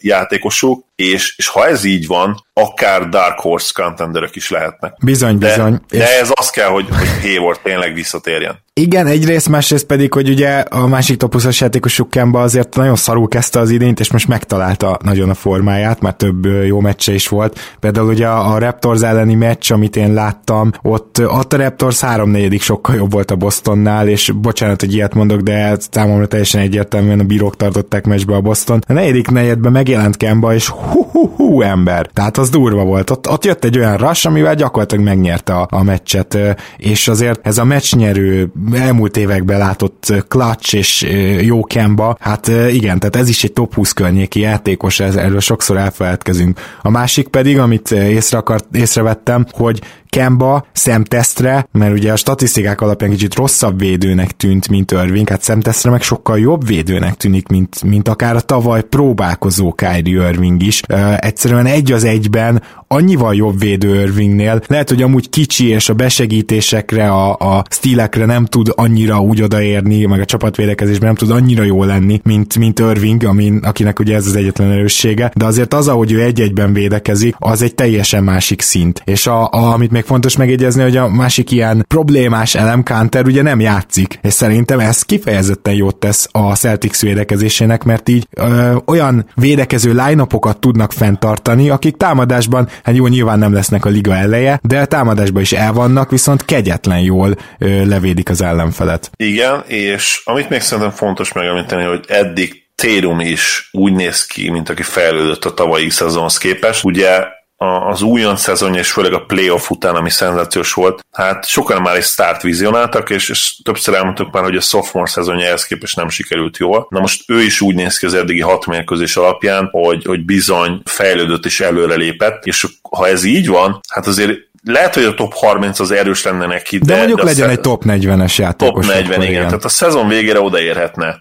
játékosuk, 0.00 0.84
és, 0.96 1.34
és 1.36 1.48
ha 1.48 1.66
ez 1.66 1.84
így 1.84 2.06
van, 2.06 2.44
akár 2.52 3.08
Dark 3.08 3.38
Horse 3.38 3.72
contenderök 3.82 4.36
is 4.36 4.50
lehetnek. 4.50 4.96
Bizony, 5.04 5.38
de, 5.38 5.48
bizony. 5.48 5.80
De 5.88 6.18
ez 6.18 6.30
az 6.34 6.50
kell, 6.50 6.68
hogy, 6.68 6.86
hogy 6.88 7.08
Hayward 7.22 7.60
tényleg 7.62 7.94
visszatérjen. 7.94 8.58
Igen, 8.72 9.06
egyrészt, 9.06 9.48
másrészt 9.48 9.86
pedig, 9.86 10.12
hogy 10.12 10.28
ugye 10.28 10.58
a 10.58 10.86
másik 10.86 11.16
topuszos 11.16 11.60
játékosuk 11.60 12.10
Kemba 12.10 12.40
azért 12.40 12.76
nagyon 12.76 12.96
szarul 12.96 13.28
kezdte 13.28 13.58
az 13.58 13.70
idényt, 13.70 14.00
és 14.00 14.12
most 14.12 14.28
megtalálta 14.28 14.98
nagyon 15.02 15.30
a 15.30 15.34
formáját, 15.34 16.00
mert 16.00 16.16
több 16.16 16.44
jó 16.44 16.80
meccse 16.80 17.12
is 17.12 17.28
volt. 17.28 17.58
Például 17.80 18.08
ugye 18.08 18.26
a 18.28 18.58
Raptors 18.58 19.02
elleni 19.02 19.34
meccs, 19.34 19.72
amit 19.72 19.96
én 19.96 20.12
láttam, 20.12 20.57
ott, 20.82 21.20
ott 21.26 21.52
a 21.52 21.56
Raptors 21.56 22.00
háromnegyedik 22.00 22.62
sokkal 22.62 22.94
jobb 22.94 23.12
volt 23.12 23.30
a 23.30 23.36
Bostonnál, 23.36 24.08
és 24.08 24.32
bocsánat, 24.40 24.80
hogy 24.80 24.94
ilyet 24.94 25.14
mondok, 25.14 25.40
de 25.40 25.76
számomra 25.90 26.26
teljesen 26.26 26.60
egyértelműen 26.60 27.20
a 27.20 27.24
bírók 27.24 27.56
tartották 27.56 28.06
meccsbe 28.06 28.34
a 28.34 28.40
Boston. 28.40 28.84
A 28.86 28.92
negyedik 28.92 29.30
negyedben 29.30 29.72
megjelent 29.72 30.16
Kemba, 30.16 30.54
és 30.54 30.68
hú-hú-hú 30.68 31.62
ember. 31.62 32.10
Tehát 32.12 32.38
az 32.38 32.50
durva 32.50 32.84
volt. 32.84 33.10
Ott, 33.10 33.28
ott 33.28 33.44
jött 33.44 33.64
egy 33.64 33.78
olyan 33.78 33.96
rush, 33.96 34.26
amivel 34.26 34.54
gyakorlatilag 34.54 35.04
megnyerte 35.04 35.54
a, 35.54 35.66
a 35.70 35.82
meccset, 35.82 36.38
és 36.76 37.08
azért 37.08 37.46
ez 37.46 37.58
a 37.58 37.64
meccsnyerő 37.64 38.52
elmúlt 38.72 39.16
években 39.16 39.58
látott 39.58 40.14
clutch 40.28 40.74
és 40.74 41.06
jó 41.40 41.64
Kemba, 41.64 42.16
hát 42.20 42.46
igen, 42.70 42.98
tehát 42.98 43.16
ez 43.16 43.28
is 43.28 43.44
egy 43.44 43.52
top 43.52 43.74
20 43.74 43.92
környéki 43.92 44.40
játékos, 44.40 45.00
erről 45.00 45.40
sokszor 45.40 45.76
elfeledkezünk. 45.76 46.60
A 46.82 46.90
másik 46.90 47.28
pedig, 47.28 47.58
amit 47.58 47.90
észre 47.90 48.38
akart, 48.38 48.66
észrevettem, 48.72 49.46
hogy 49.50 49.80
Kemba 50.08 50.66
szemtesztre, 50.72 51.68
mert 51.72 51.92
ugye 51.92 52.12
a 52.12 52.16
statisztikák 52.16 52.80
alapján 52.80 53.10
kicsit 53.10 53.34
rosszabb 53.34 53.78
védőnek 53.78 54.36
tűnt, 54.36 54.68
mint 54.68 54.90
Irving, 54.90 55.28
hát 55.28 55.42
szemtesztre 55.42 55.90
meg 55.90 56.02
sokkal 56.02 56.38
jobb 56.38 56.66
védőnek 56.66 57.14
tűnik, 57.14 57.48
mint, 57.48 57.82
mint 57.82 58.08
akár 58.08 58.36
a 58.36 58.40
tavaly 58.40 58.82
próbálkozó 58.82 59.72
Kyrie 59.72 60.28
Irving 60.28 60.62
is. 60.62 60.82
Uh, 60.88 61.16
egyszerűen 61.18 61.66
egy 61.66 61.92
az 61.92 62.04
egyben 62.04 62.62
annyival 62.88 63.34
jobb 63.34 63.58
védő 63.58 64.00
Irvingnél, 64.00 64.60
lehet, 64.66 64.88
hogy 64.88 65.02
amúgy 65.02 65.28
kicsi 65.28 65.68
és 65.68 65.88
a 65.88 65.94
besegítésekre, 65.94 67.10
a, 67.10 67.30
a 67.30 67.64
stílekre 67.70 68.24
nem 68.24 68.44
tud 68.44 68.72
annyira 68.74 69.20
úgy 69.20 69.42
odaérni, 69.42 70.04
meg 70.04 70.20
a 70.20 70.24
csapatvédekezésben 70.24 71.06
nem 71.06 71.16
tud 71.16 71.30
annyira 71.30 71.62
jó 71.62 71.84
lenni, 71.84 72.20
mint, 72.24 72.58
mint 72.58 72.78
Irving, 72.78 73.24
amin, 73.24 73.56
akinek 73.56 73.98
ugye 73.98 74.14
ez 74.14 74.26
az 74.26 74.36
egyetlen 74.36 74.70
erőssége, 74.70 75.32
de 75.34 75.44
azért 75.44 75.74
az, 75.74 75.88
ahogy 75.88 76.12
ő 76.12 76.22
egy-egyben 76.22 76.72
védekezik, 76.72 77.34
az 77.38 77.62
egy 77.62 77.74
teljesen 77.74 78.24
másik 78.24 78.60
szint. 78.60 79.02
És 79.04 79.26
a, 79.26 79.42
a, 79.50 79.72
amit 79.72 79.90
még 79.98 80.06
fontos 80.06 80.36
megjegyezni, 80.36 80.82
hogy 80.82 80.96
a 80.96 81.08
másik 81.08 81.50
ilyen 81.50 81.84
problémás 81.88 82.54
elem 82.54 82.82
Counter 82.82 83.26
ugye 83.26 83.42
nem 83.42 83.60
játszik, 83.60 84.18
és 84.22 84.32
szerintem 84.32 84.78
ez 84.78 85.02
kifejezetten 85.02 85.74
jót 85.74 85.96
tesz 85.96 86.28
a 86.32 86.54
Celtics 86.54 87.00
védekezésének, 87.00 87.84
mert 87.84 88.08
így 88.08 88.26
ö, 88.30 88.76
olyan 88.86 89.26
védekező 89.34 89.90
line 89.90 90.26
tudnak 90.60 90.92
fenntartani, 90.92 91.70
akik 91.70 91.96
támadásban, 91.96 92.68
hát 92.82 92.94
jó, 92.96 93.06
nyilván 93.06 93.38
nem 93.38 93.52
lesznek 93.52 93.84
a 93.84 93.88
liga 93.88 94.16
eleje, 94.16 94.60
de 94.62 94.84
támadásban 94.84 95.42
is 95.42 95.52
el 95.52 95.72
vannak, 95.72 96.10
viszont 96.10 96.44
kegyetlen 96.44 97.00
jól 97.00 97.36
ö, 97.58 97.86
levédik 97.86 98.30
az 98.30 98.42
ellenfelet. 98.42 99.10
Igen, 99.16 99.62
és 99.66 100.22
amit 100.24 100.48
még 100.48 100.60
szerintem 100.60 100.92
fontos 100.92 101.32
megemlíteni, 101.32 101.84
hogy 101.84 102.04
eddig 102.08 102.66
Térum 102.74 103.20
is 103.20 103.68
úgy 103.72 103.92
néz 103.92 104.26
ki, 104.26 104.50
mint 104.50 104.68
aki 104.68 104.82
fejlődött 104.82 105.44
a 105.44 105.54
tavalyi 105.54 105.90
szezonhoz 105.90 106.38
képest. 106.38 106.84
Ugye 106.84 107.36
az 107.58 108.02
újon 108.02 108.36
szezonja, 108.36 108.80
és 108.80 108.92
főleg 108.92 109.12
a 109.12 109.24
playoff 109.24 109.70
után, 109.70 109.94
ami 109.94 110.10
szenzációs 110.10 110.72
volt, 110.72 111.04
hát 111.12 111.46
sokan 111.46 111.82
már 111.82 111.96
egy 111.96 112.02
start 112.02 112.42
vizionáltak, 112.42 113.10
és, 113.10 113.28
és 113.28 113.56
többször 113.62 113.94
elmondtuk 113.94 114.32
már, 114.32 114.42
hogy 114.42 114.56
a 114.56 114.60
sophomore 114.60 115.10
szezonja 115.10 115.46
ehhez 115.46 115.66
képest 115.66 115.96
nem 115.96 116.08
sikerült 116.08 116.56
jól. 116.56 116.86
Na 116.90 117.00
most 117.00 117.30
ő 117.30 117.42
is 117.42 117.60
úgy 117.60 117.74
néz 117.74 117.98
ki 117.98 118.06
az 118.06 118.14
eddigi 118.14 118.40
hat 118.40 118.66
mérkőzés 118.66 119.16
alapján, 119.16 119.68
hogy, 119.70 120.04
hogy 120.04 120.24
bizony 120.24 120.80
fejlődött 120.84 121.44
és 121.44 121.60
előrelépett, 121.60 122.44
és 122.44 122.66
ha 122.90 123.08
ez 123.08 123.24
így 123.24 123.48
van, 123.48 123.80
hát 123.88 124.06
azért 124.06 124.38
lehet, 124.64 124.94
hogy 124.94 125.04
a 125.04 125.14
top 125.14 125.34
30 125.34 125.78
az 125.78 125.90
erős 125.90 126.22
lenne 126.22 126.46
neki, 126.46 126.78
de, 126.78 126.84
de 126.84 126.96
mondjuk 126.96 127.18
de 127.18 127.24
legyen 127.24 127.48
szez... 127.48 127.56
egy 127.56 127.62
top 127.62 127.82
40-es 127.86 128.36
játékos. 128.36 128.86
Top 128.86 128.94
40, 128.94 129.20
igen. 129.20 129.32
igen. 129.32 129.46
Tehát 129.46 129.64
a 129.64 129.68
szezon 129.68 130.08
végére 130.08 130.40
odaérhetne. 130.40 131.18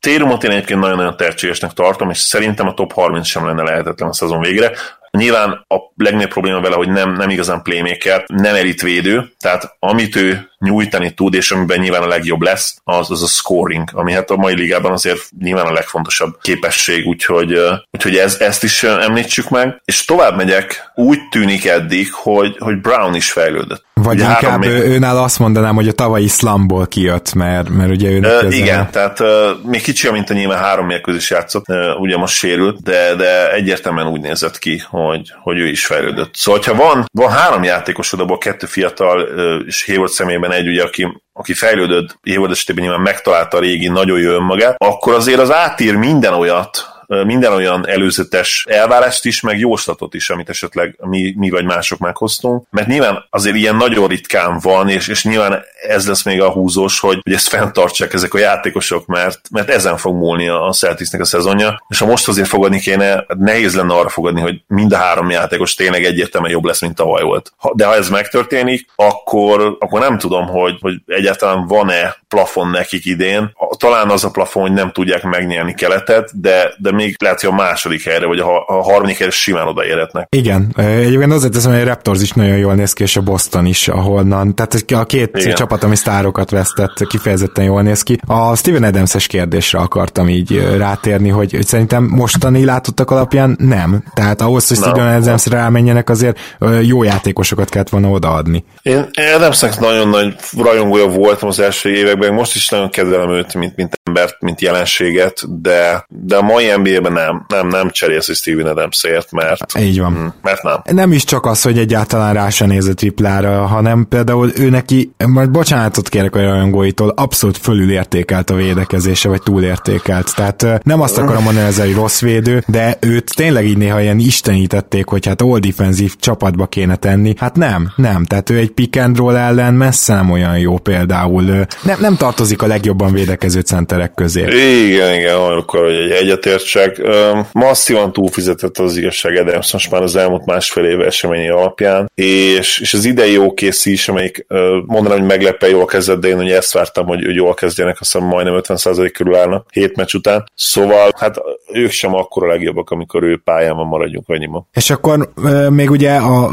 Térumot 0.00 0.44
én 0.44 0.50
egyébként 0.50 0.80
nagyon-nagyon 0.80 1.16
tehetségesnek 1.16 1.72
tartom, 1.72 2.10
és 2.10 2.18
szerintem 2.18 2.68
a 2.68 2.74
top 2.74 2.92
30 2.92 3.26
sem 3.26 3.46
lenne 3.46 3.62
lehetetlen 3.62 4.08
a 4.08 4.12
szezon 4.12 4.40
végére. 4.40 4.72
Nyilván 5.16 5.50
a 5.50 5.76
legnagyobb 5.96 6.30
probléma 6.30 6.60
vele, 6.60 6.74
hogy 6.74 6.88
nem, 6.88 7.12
nem 7.12 7.30
igazán 7.30 7.62
playmaker, 7.62 8.24
nem 8.26 8.54
elitvédő, 8.54 9.32
tehát 9.38 9.76
amit 9.78 10.16
ő 10.16 10.48
nyújtani 10.58 11.14
tud, 11.14 11.34
és 11.34 11.50
amiben 11.50 11.78
nyilván 11.78 12.02
a 12.02 12.06
legjobb 12.06 12.40
lesz, 12.40 12.76
az, 12.84 13.10
az 13.10 13.22
a 13.22 13.26
scoring, 13.26 13.90
ami 13.92 14.12
hát 14.12 14.30
a 14.30 14.36
mai 14.36 14.54
ligában 14.54 14.92
azért 14.92 15.20
nyilván 15.40 15.66
a 15.66 15.72
legfontosabb 15.72 16.38
képesség, 16.40 17.06
úgyhogy, 17.06 17.58
úgyhogy 17.90 18.16
ez, 18.16 18.36
ezt 18.40 18.64
is 18.64 18.82
említsük 18.82 19.48
meg. 19.48 19.80
És 19.84 20.04
tovább 20.04 20.36
megyek, 20.36 20.90
úgy 20.94 21.28
tűnik 21.30 21.66
eddig, 21.66 22.12
hogy, 22.12 22.56
hogy 22.58 22.80
Brown 22.80 23.14
is 23.14 23.32
fejlődött. 23.32 23.84
Vagy 23.94 24.20
ugye 24.20 24.28
inkább 24.28 24.58
még... 24.58 24.70
őnál 24.70 25.18
azt 25.18 25.38
mondanám, 25.38 25.74
hogy 25.74 25.88
a 25.88 25.92
tavalyi 25.92 26.26
slumból 26.28 26.86
kijött, 26.86 27.34
mert, 27.34 27.68
mert 27.68 27.90
ugye 27.90 28.10
ő 28.10 28.18
uh, 28.18 28.56
Igen, 28.56 28.80
a... 28.80 28.90
tehát 28.90 29.20
uh, 29.20 29.28
még 29.62 29.82
kicsi, 29.82 30.10
mint 30.10 30.30
a 30.30 30.34
nyilván 30.34 30.58
három 30.58 30.86
mérkőzés 30.86 31.30
játszott, 31.30 31.68
uh, 31.68 32.00
ugye 32.00 32.16
most 32.16 32.34
sérült, 32.34 32.82
de, 32.82 33.14
de 33.14 33.52
egyértelműen 33.52 34.06
úgy 34.08 34.20
nézett 34.20 34.58
ki, 34.58 34.82
hogy, 34.88 35.05
hogy 35.40 35.58
ő 35.58 35.66
is 35.66 35.86
fejlődött. 35.86 36.34
Szóval, 36.34 36.60
ha 36.64 36.74
van, 36.74 37.04
van 37.12 37.30
három 37.30 37.62
játékosod, 37.62 38.20
abból 38.20 38.38
kettő 38.38 38.66
fiatal, 38.66 39.20
és 39.66 39.84
Hayward 39.84 40.10
szemében 40.10 40.52
egy, 40.52 40.68
ugye, 40.68 40.82
aki, 40.82 41.22
aki 41.32 41.54
fejlődött, 41.54 42.18
Hayward 42.22 42.50
esetében 42.50 42.82
nyilván 42.84 43.02
megtalálta 43.02 43.56
a 43.56 43.60
régi, 43.60 43.88
nagyon 43.88 44.18
jó 44.18 44.30
önmagát, 44.30 44.74
akkor 44.78 45.14
azért 45.14 45.40
az 45.40 45.52
átír 45.52 45.96
minden 45.96 46.34
olyat, 46.34 46.95
minden 47.06 47.52
olyan 47.52 47.88
előzetes 47.88 48.64
elvárást 48.68 49.24
is, 49.24 49.40
meg 49.40 49.58
jóslatot 49.58 50.14
is, 50.14 50.30
amit 50.30 50.48
esetleg 50.48 50.96
mi, 51.00 51.34
mi 51.36 51.50
vagy 51.50 51.64
mások 51.64 51.98
meghoztunk, 51.98 52.66
mert 52.70 52.86
nyilván 52.86 53.24
azért 53.30 53.56
ilyen 53.56 53.76
nagyon 53.76 54.08
ritkán 54.08 54.58
van, 54.62 54.88
és, 54.88 55.08
és 55.08 55.24
nyilván 55.24 55.64
ez 55.88 56.08
lesz 56.08 56.22
még 56.22 56.40
a 56.40 56.50
húzós, 56.50 57.00
hogy, 57.00 57.20
hogy 57.22 57.32
ezt 57.32 57.48
fenntartsák 57.48 58.12
ezek 58.12 58.34
a 58.34 58.38
játékosok, 58.38 59.06
mert, 59.06 59.40
mert 59.50 59.70
ezen 59.70 59.96
fog 59.96 60.14
múlni 60.14 60.48
a 60.48 60.72
Celticsnek 60.72 61.20
a 61.20 61.24
szezonja, 61.24 61.84
és 61.88 61.98
ha 61.98 62.06
most 62.06 62.28
azért 62.28 62.48
fogadni 62.48 62.78
kéne, 62.78 63.24
nehéz 63.38 63.74
lenne 63.74 63.94
arra 63.94 64.08
fogadni, 64.08 64.40
hogy 64.40 64.62
mind 64.66 64.92
a 64.92 64.96
három 64.96 65.30
játékos 65.30 65.74
tényleg 65.74 66.04
egyértelműen 66.04 66.52
jobb 66.52 66.64
lesz, 66.64 66.80
mint 66.80 66.94
tavaly 66.94 67.22
volt. 67.22 67.52
De 67.72 67.86
ha 67.86 67.94
ez 67.94 68.08
megtörténik, 68.08 68.86
akkor, 68.96 69.76
akkor 69.80 70.00
nem 70.00 70.18
tudom, 70.18 70.46
hogy, 70.46 70.78
hogy 70.80 70.94
egyáltalán 71.06 71.66
van-e 71.66 72.16
plafon 72.28 72.70
nekik 72.70 73.04
idén. 73.04 73.52
Talán 73.78 74.10
az 74.10 74.24
a 74.24 74.30
plafon, 74.30 74.62
hogy 74.62 74.72
nem 74.72 74.92
tudják 74.92 75.22
megnyerni 75.22 75.74
keletet, 75.74 76.40
de, 76.40 76.74
de 76.78 76.90
még 76.96 77.16
lehet, 77.18 77.40
hogy 77.40 77.50
a 77.50 77.54
második 77.54 78.02
helyre, 78.02 78.26
vagy 78.26 78.38
a, 78.38 78.64
a 78.66 78.82
harmadik 78.82 79.16
helyre 79.16 79.32
simán 79.32 79.66
odaérhetnek. 79.66 80.26
Igen, 80.36 80.72
egyébként 80.76 81.32
azért 81.32 81.52
teszem, 81.52 81.72
hogy 81.72 81.80
a 81.80 81.84
Raptors 81.84 82.22
is 82.22 82.30
nagyon 82.30 82.56
jól 82.56 82.74
néz 82.74 82.92
ki, 82.92 83.02
és 83.02 83.16
a 83.16 83.20
Boston 83.20 83.66
is, 83.66 83.88
ahonnan, 83.88 84.54
tehát 84.54 84.84
a 84.94 85.04
két 85.04 85.36
Igen. 85.36 85.54
csapat, 85.54 85.84
ami 85.84 85.96
sztárokat 85.96 86.50
vesztett, 86.50 87.06
kifejezetten 87.08 87.64
jól 87.64 87.82
néz 87.82 88.02
ki. 88.02 88.20
A 88.26 88.56
Steven 88.56 88.82
Adams-es 88.82 89.26
kérdésre 89.26 89.78
akartam 89.78 90.28
így 90.28 90.74
rátérni, 90.76 91.28
hogy, 91.28 91.52
hogy 91.52 91.66
szerintem 91.66 92.04
mostani 92.04 92.64
látottak 92.64 93.10
alapján 93.10 93.56
nem. 93.60 94.02
Tehát 94.14 94.40
ahhoz, 94.40 94.68
hogy 94.68 94.76
Steven 94.76 95.22
Adams-re 95.22 95.56
rámenjenek, 95.56 96.10
azért 96.10 96.38
jó 96.82 97.02
játékosokat 97.02 97.68
kellett 97.68 97.88
volna 97.88 98.08
odaadni. 98.08 98.64
Én 98.82 99.08
Adamsnek 99.34 99.78
nagyon 99.78 100.08
nagy 100.08 100.34
rajongója 100.58 101.06
voltam 101.06 101.48
az 101.48 101.60
első 101.60 101.94
években, 101.94 102.32
most 102.32 102.54
is 102.54 102.68
nagyon 102.68 102.90
kedvelem 102.90 103.30
őt, 103.30 103.54
mint, 103.54 103.76
mint 103.76 104.00
embert, 104.02 104.36
mint 104.40 104.60
jelenséget, 104.60 105.60
de, 105.62 106.04
de 106.08 106.36
a 106.36 106.42
mai 106.42 106.70
NBA-ben 106.86 107.12
nem, 107.12 107.44
nem, 107.48 107.68
nem 107.68 107.90
cserélsz 107.90 108.28
egy 108.28 108.36
Steven 108.36 108.66
Adamsért, 108.66 109.32
mert, 109.32 109.78
Így 109.78 110.00
van. 110.00 110.12
Mm, 110.12 110.26
mert 110.42 110.62
nem. 110.62 110.82
Nem 110.84 111.12
is 111.12 111.24
csak 111.24 111.46
az, 111.46 111.62
hogy 111.62 111.78
egyáltalán 111.78 112.34
rá 112.34 112.48
se 112.48 112.66
néz 112.66 112.86
a 112.86 112.94
triplára, 112.94 113.66
hanem 113.66 114.06
például 114.08 114.50
ő 114.56 114.70
neki, 114.70 115.12
majd 115.26 115.50
bocsánatot 115.50 116.08
kérek 116.08 116.34
a 116.34 116.40
rajongóitól, 116.40 117.12
abszolút 117.16 117.56
fölülértékelt 117.56 118.50
a 118.50 118.54
védekezése, 118.54 119.28
vagy 119.28 119.42
túlértékelt. 119.42 120.34
Tehát 120.34 120.84
nem 120.84 121.00
azt 121.00 121.18
akarom 121.18 121.42
mondani, 121.42 121.66
ez 121.66 121.78
egy 121.78 121.94
rossz 121.94 122.20
védő, 122.20 122.62
de 122.66 122.96
őt 123.00 123.34
tényleg 123.34 123.66
így 123.66 123.78
néha 123.78 124.00
ilyen 124.00 124.18
istenítették, 124.18 125.06
hogy 125.06 125.26
hát 125.26 125.42
all 125.42 125.58
defensív 125.58 126.14
csapatba 126.20 126.66
kéne 126.66 126.96
tenni. 126.96 127.34
Hát 127.38 127.56
nem, 127.56 127.92
nem. 127.96 128.24
Tehát 128.24 128.50
ő 128.50 128.56
egy 128.56 128.70
pick 128.70 128.96
and 128.96 129.16
roll 129.16 129.36
ellen 129.36 129.74
messze 129.74 130.14
nem 130.14 130.30
olyan 130.30 130.58
jó 130.58 130.78
például. 130.78 131.44
Nem, 131.82 131.98
nem 132.00 132.16
tartozik 132.16 132.62
a 132.62 132.66
legjobban 132.66 133.12
védekező 133.12 133.60
centerek 133.60 134.14
közé. 134.14 134.40
Igen, 134.86 135.14
igen, 135.14 135.36
akkor 135.36 135.80
hogy 135.80 135.94
egy 135.94 136.10
egyetértsek, 136.10 136.75
igazság. 136.76 137.46
Masszívan 137.52 138.12
túlfizetett 138.12 138.78
az 138.78 138.96
igazság 138.96 139.36
Adams 139.36 139.72
most 139.72 139.90
már 139.90 140.02
az 140.02 140.16
elmúlt 140.16 140.44
másfél 140.44 140.84
év 140.84 141.00
eseményei 141.00 141.48
alapján, 141.48 142.10
és, 142.14 142.80
és 142.80 142.94
az 142.94 143.04
idei 143.04 143.38
OKC 143.38 143.86
is, 143.86 144.08
amelyik 144.08 144.46
mondanám, 144.86 145.18
hogy 145.18 145.26
meglepve 145.26 145.68
jól 145.68 145.84
kezdett, 145.84 146.20
de 146.20 146.28
én 146.28 146.38
ugye 146.38 146.56
ezt 146.56 146.72
vártam, 146.72 147.06
hogy, 147.06 147.24
hogy 147.24 147.34
jól 147.34 147.54
kezdjenek, 147.54 148.00
azt 148.00 148.12
hiszem 148.12 148.28
majdnem 148.28 148.60
50% 148.62 149.10
körül 149.12 149.34
állnak 149.34 149.66
hét 149.72 149.96
meccs 149.96 150.14
után. 150.14 150.44
Szóval 150.54 151.10
hát 151.16 151.36
ők 151.72 151.90
sem 151.90 152.14
akkora 152.14 152.46
legjobbak, 152.46 152.90
amikor 152.90 153.22
ő 153.22 153.40
pályán 153.44 153.76
van, 153.76 153.86
maradjunk 153.86 154.28
annyiban. 154.28 154.66
És 154.72 154.90
akkor 154.90 155.32
még 155.70 155.90
ugye 155.90 156.14
a, 156.16 156.50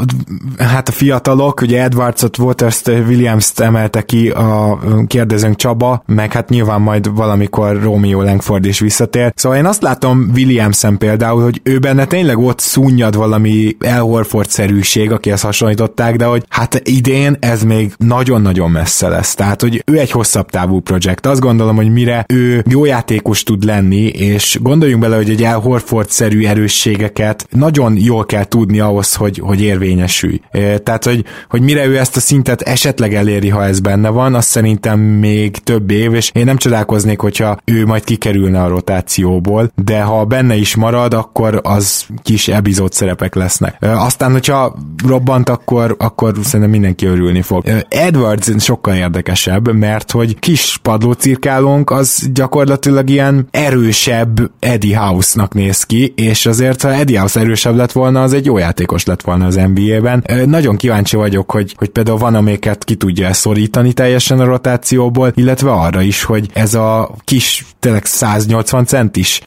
hát 0.58 0.88
a 0.88 0.92
fiatalok, 0.92 1.60
ugye 1.60 1.82
Edwardsot, 1.82 2.38
Waters-t, 2.38 2.88
Williams-t 2.88 3.60
emelte 3.60 4.02
ki 4.02 4.30
a 4.30 4.78
kérdezőnk 5.06 5.56
Csaba, 5.56 6.02
meg 6.06 6.32
hát 6.32 6.48
nyilván 6.48 6.80
majd 6.80 7.14
valamikor 7.14 7.82
Romeo 7.82 8.22
Langford 8.22 8.64
is 8.64 8.78
visszatér. 8.80 9.32
Szóval 9.34 9.58
én 9.58 9.66
azt 9.66 9.82
látom 9.82 10.13
Williamsen 10.34 10.98
például, 10.98 11.42
hogy 11.42 11.60
ő 11.62 11.78
benne 11.78 12.04
tényleg 12.04 12.38
ott 12.38 12.58
szúnyad 12.58 13.16
valami 13.16 13.76
El 13.80 14.00
Horford-szerűség, 14.00 15.12
akihez 15.12 15.40
hasonlították, 15.40 16.16
de 16.16 16.24
hogy 16.24 16.44
hát 16.48 16.80
idén 16.84 17.36
ez 17.40 17.62
még 17.62 17.92
nagyon-nagyon 17.98 18.70
messze 18.70 19.08
lesz. 19.08 19.34
Tehát, 19.34 19.60
hogy 19.60 19.82
ő 19.86 19.98
egy 19.98 20.10
hosszabb 20.10 20.50
távú 20.50 20.80
projekt. 20.80 21.26
Azt 21.26 21.40
gondolom, 21.40 21.76
hogy 21.76 21.92
mire 21.92 22.24
ő 22.28 22.64
jó 22.68 22.84
játékos 22.84 23.42
tud 23.42 23.64
lenni, 23.64 24.06
és 24.06 24.58
gondoljunk 24.62 25.02
bele, 25.02 25.16
hogy 25.16 25.30
egy 25.30 25.42
El 25.42 25.58
Horford-szerű 25.58 26.44
erősségeket 26.44 27.46
nagyon 27.50 27.96
jól 27.98 28.26
kell 28.26 28.44
tudni 28.44 28.80
ahhoz, 28.80 29.14
hogy, 29.14 29.38
hogy 29.38 29.62
érvényesülj. 29.62 30.40
Tehát, 30.82 31.04
hogy, 31.04 31.24
hogy 31.48 31.62
mire 31.62 31.86
ő 31.86 31.98
ezt 31.98 32.16
a 32.16 32.20
szintet 32.20 32.60
esetleg 32.60 33.14
eléri, 33.14 33.48
ha 33.48 33.64
ez 33.64 33.80
benne 33.80 34.08
van, 34.08 34.34
azt 34.34 34.48
szerintem 34.48 35.00
még 35.00 35.56
több 35.56 35.90
év, 35.90 36.14
és 36.14 36.30
én 36.34 36.44
nem 36.44 36.56
csodálkoznék, 36.56 37.20
hogyha 37.20 37.56
ő 37.64 37.86
majd 37.86 38.04
kikerülne 38.04 38.62
a 38.62 38.68
rotációból, 38.68 39.72
de 39.84 40.02
ha 40.04 40.24
benne 40.24 40.54
is 40.54 40.74
marad, 40.74 41.14
akkor 41.14 41.60
az 41.62 42.06
kis 42.22 42.48
epizód 42.48 42.92
szerepek 42.92 43.34
lesznek. 43.34 43.76
Aztán, 43.80 44.32
hogyha 44.32 44.76
robbant, 45.06 45.48
akkor, 45.48 45.96
akkor 45.98 46.32
szerintem 46.42 46.70
mindenki 46.70 47.06
örülni 47.06 47.42
fog. 47.42 47.64
Edwards 47.88 48.50
sokkal 48.58 48.94
érdekesebb, 48.94 49.72
mert 49.72 50.10
hogy 50.10 50.38
kis 50.38 50.78
padlócirkálónk 50.82 51.90
az 51.90 52.28
gyakorlatilag 52.32 53.10
ilyen 53.10 53.48
erősebb 53.50 54.50
Eddie 54.58 54.98
House-nak 54.98 55.54
néz 55.54 55.82
ki, 55.82 56.12
és 56.16 56.46
azért, 56.46 56.82
ha 56.82 56.94
Eddie 56.94 57.18
House 57.18 57.40
erősebb 57.40 57.76
lett 57.76 57.92
volna, 57.92 58.22
az 58.22 58.32
egy 58.32 58.44
jó 58.44 58.58
játékos 58.58 59.04
lett 59.04 59.22
volna 59.22 59.46
az 59.46 59.54
NBA-ben. 59.54 60.24
Nagyon 60.46 60.76
kíváncsi 60.76 61.16
vagyok, 61.16 61.50
hogy, 61.50 61.74
hogy 61.78 61.88
például 61.88 62.18
van, 62.18 62.34
amiket 62.34 62.84
ki 62.84 62.94
tudja 62.94 63.32
szorítani 63.32 63.92
teljesen 63.92 64.40
a 64.40 64.44
rotációból, 64.44 65.32
illetve 65.34 65.70
arra 65.70 66.02
is, 66.02 66.22
hogy 66.22 66.48
ez 66.52 66.74
a 66.74 67.14
kis, 67.24 67.66
tényleg 67.78 68.04
180 68.04 68.84
centis 68.84 69.42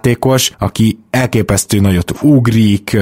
játékos, 0.00 0.52
aki 0.58 0.98
elképesztő 1.10 1.80
nagyot 1.80 2.12
ugrik, 2.22 2.96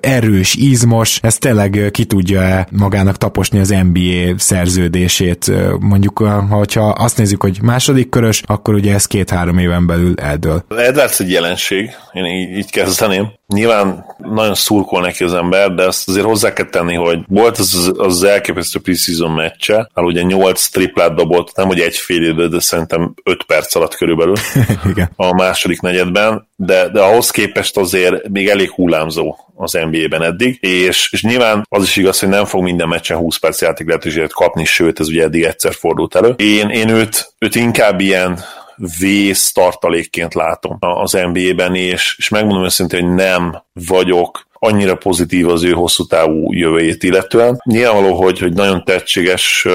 erős, 0.00 0.54
izmos, 0.54 1.18
ez 1.22 1.38
tényleg 1.38 1.88
ki 1.90 2.04
tudja 2.04 2.66
magának 2.70 3.16
taposni 3.16 3.58
az 3.58 3.74
NBA 3.92 4.38
szerződését. 4.38 5.52
Mondjuk, 5.80 6.18
ha 6.18 6.88
azt 6.88 7.18
nézzük, 7.18 7.42
hogy 7.42 7.58
második 7.62 8.08
körös, 8.08 8.42
akkor 8.46 8.74
ugye 8.74 8.94
ez 8.94 9.06
két-három 9.06 9.58
éven 9.58 9.86
belül 9.86 10.14
eldől. 10.16 10.64
Edwards 10.68 11.20
egy 11.20 11.30
jelenség, 11.30 11.90
én 12.12 12.24
így, 12.24 12.56
így 12.56 12.70
kezdeném. 12.70 13.32
Nyilván 13.46 14.04
nagyon 14.18 14.54
szurkol 14.54 15.00
neki 15.00 15.24
az 15.24 15.34
ember, 15.34 15.74
de 15.74 15.86
azt 15.86 16.08
azért 16.08 16.26
hozzá 16.26 16.52
kell 16.52 16.68
tenni, 16.68 16.94
hogy 16.94 17.18
volt 17.28 17.58
az, 17.58 17.92
az 17.96 18.22
elképesztő 18.22 18.80
preseason 18.80 19.30
meccse, 19.30 19.90
ahol 19.94 20.10
ugye 20.10 20.22
8 20.22 20.68
triplát 20.68 21.14
dobolt, 21.14 21.52
nem 21.56 21.66
hogy 21.66 21.80
egy 21.80 21.96
fél 21.96 22.22
idő, 22.22 22.48
de 22.48 22.60
szerintem 22.60 23.14
5 23.24 23.44
perc 23.44 23.74
alatt 23.74 23.94
körülbelül 23.94 24.34
a 25.16 25.34
második 25.34 25.80
negyedben, 25.80 26.48
de, 26.56 26.88
de 26.88 27.00
ahhoz 27.00 27.30
képest 27.30 27.76
azért 27.76 28.28
még 28.28 28.48
elég 28.48 28.70
hullámzó 28.70 29.36
az 29.54 29.72
NBA-ben 29.72 30.22
eddig, 30.22 30.58
és, 30.60 31.08
és 31.12 31.22
nyilván 31.22 31.66
az 31.68 31.82
is 31.82 31.96
igaz, 31.96 32.18
hogy 32.18 32.28
nem 32.28 32.44
fog 32.44 32.62
minden 32.62 32.88
meccsen 32.88 33.16
20 33.16 33.36
perc 33.36 33.62
játék 33.62 33.86
lehetőséget 33.86 34.32
kapni, 34.32 34.64
sőt, 34.64 35.00
ez 35.00 35.08
ugye 35.08 35.22
eddig 35.22 35.42
egyszer 35.42 35.74
fordult 35.74 36.14
elő. 36.14 36.34
Én, 36.36 36.68
én 36.68 36.88
őt, 36.88 37.34
őt 37.38 37.54
inkább 37.54 38.00
ilyen 38.00 38.40
vész 38.98 39.52
tartalékként 39.52 40.34
látom 40.34 40.76
az 40.78 41.12
NBA-ben, 41.12 41.74
és, 41.74 42.14
és 42.18 42.28
megmondom 42.28 42.64
őszintén, 42.64 43.04
hogy 43.04 43.14
nem 43.14 43.62
vagyok 43.72 44.45
annyira 44.58 44.94
pozitív 44.94 45.48
az 45.48 45.64
ő 45.64 45.70
hosszú 45.70 46.04
távú 46.04 46.52
jövőjét 46.52 47.02
illetően. 47.02 47.60
Nyilvánvaló, 47.64 48.14
hogy, 48.14 48.38
hogy 48.38 48.52
nagyon 48.52 48.84
tehetséges 48.84 49.66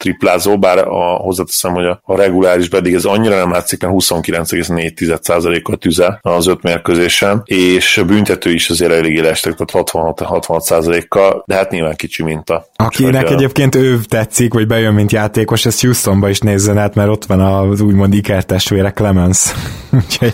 triplázó, 0.00 0.58
bár 0.58 0.78
a, 0.78 1.14
hozzáteszem, 1.14 1.72
hogy 1.72 1.84
a, 1.84 2.00
a 2.04 2.16
reguláris 2.16 2.68
pedig 2.68 2.94
ez 2.94 3.04
annyira 3.04 3.36
nem 3.36 3.50
látszik, 3.50 3.82
mert 3.82 3.94
29,4%-kal 3.96 5.76
tüze 5.76 6.18
az 6.22 6.46
öt 6.46 6.62
mérkőzésen, 6.62 7.42
és 7.44 7.98
a 7.98 8.04
büntető 8.04 8.50
is 8.50 8.70
azért 8.70 8.92
elég 8.92 9.16
élestek, 9.16 9.54
tehát 9.54 9.90
66-66%-kal, 9.92 11.42
de 11.46 11.54
hát 11.54 11.70
nyilván 11.70 11.96
kicsi 11.96 12.22
minta. 12.22 12.66
Akinek 12.76 13.22
Úgyhogy, 13.22 13.36
egyébként 13.36 13.74
ő 13.74 13.98
tetszik, 14.08 14.52
vagy 14.52 14.66
bejön, 14.66 14.94
mint 14.94 15.12
játékos, 15.12 15.66
ez 15.66 15.80
Houstonba 15.80 16.28
is 16.28 16.38
nézzen 16.38 16.78
át, 16.78 16.94
mert 16.94 17.08
ott 17.08 17.24
van 17.24 17.40
az 17.40 17.80
úgymond 17.80 18.14
ikertestvére 18.14 18.90
Clemens. 18.90 19.52
Úgyhogy 20.00 20.32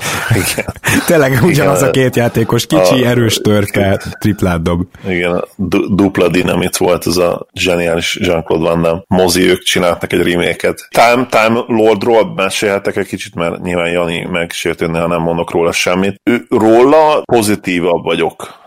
tényleg 1.07 1.39
ugyanaz 1.43 1.79
Igen. 1.79 1.89
a 1.89 1.91
két 1.91 2.17
játékos, 2.17 2.67
kicsi, 2.67 3.05
a, 3.05 3.09
erős 3.09 3.37
törke, 3.37 3.96
triplát 4.19 4.63
dob. 4.63 4.83
Igen, 5.09 5.45
du- 5.57 5.95
dupla 5.95 6.29
dinamit 6.29 6.77
volt 6.77 7.07
ez 7.07 7.17
a 7.17 7.47
zseniális 7.53 8.19
Jean-Claude 8.21 8.69
Van 8.69 8.83
Damme. 8.83 9.03
Mozi, 9.07 9.49
ők 9.49 9.63
csináltak 9.63 10.13
egy 10.13 10.33
reméket. 10.33 10.89
Time, 10.91 11.27
Time 11.27 11.65
Lordról 11.67 12.35
mesélhetek 12.35 12.97
egy 12.97 13.07
kicsit, 13.07 13.35
mert 13.35 13.63
nyilván 13.63 13.91
Jani 13.91 14.25
megsértődne, 14.31 15.01
ha 15.01 15.07
nem 15.07 15.21
mondok 15.23 15.51
róla 15.51 15.73
semmit. 15.73 16.21
Ő, 16.25 16.47
róla 16.49 17.23
pozitívabb 17.25 18.05
vagyok 18.05 18.65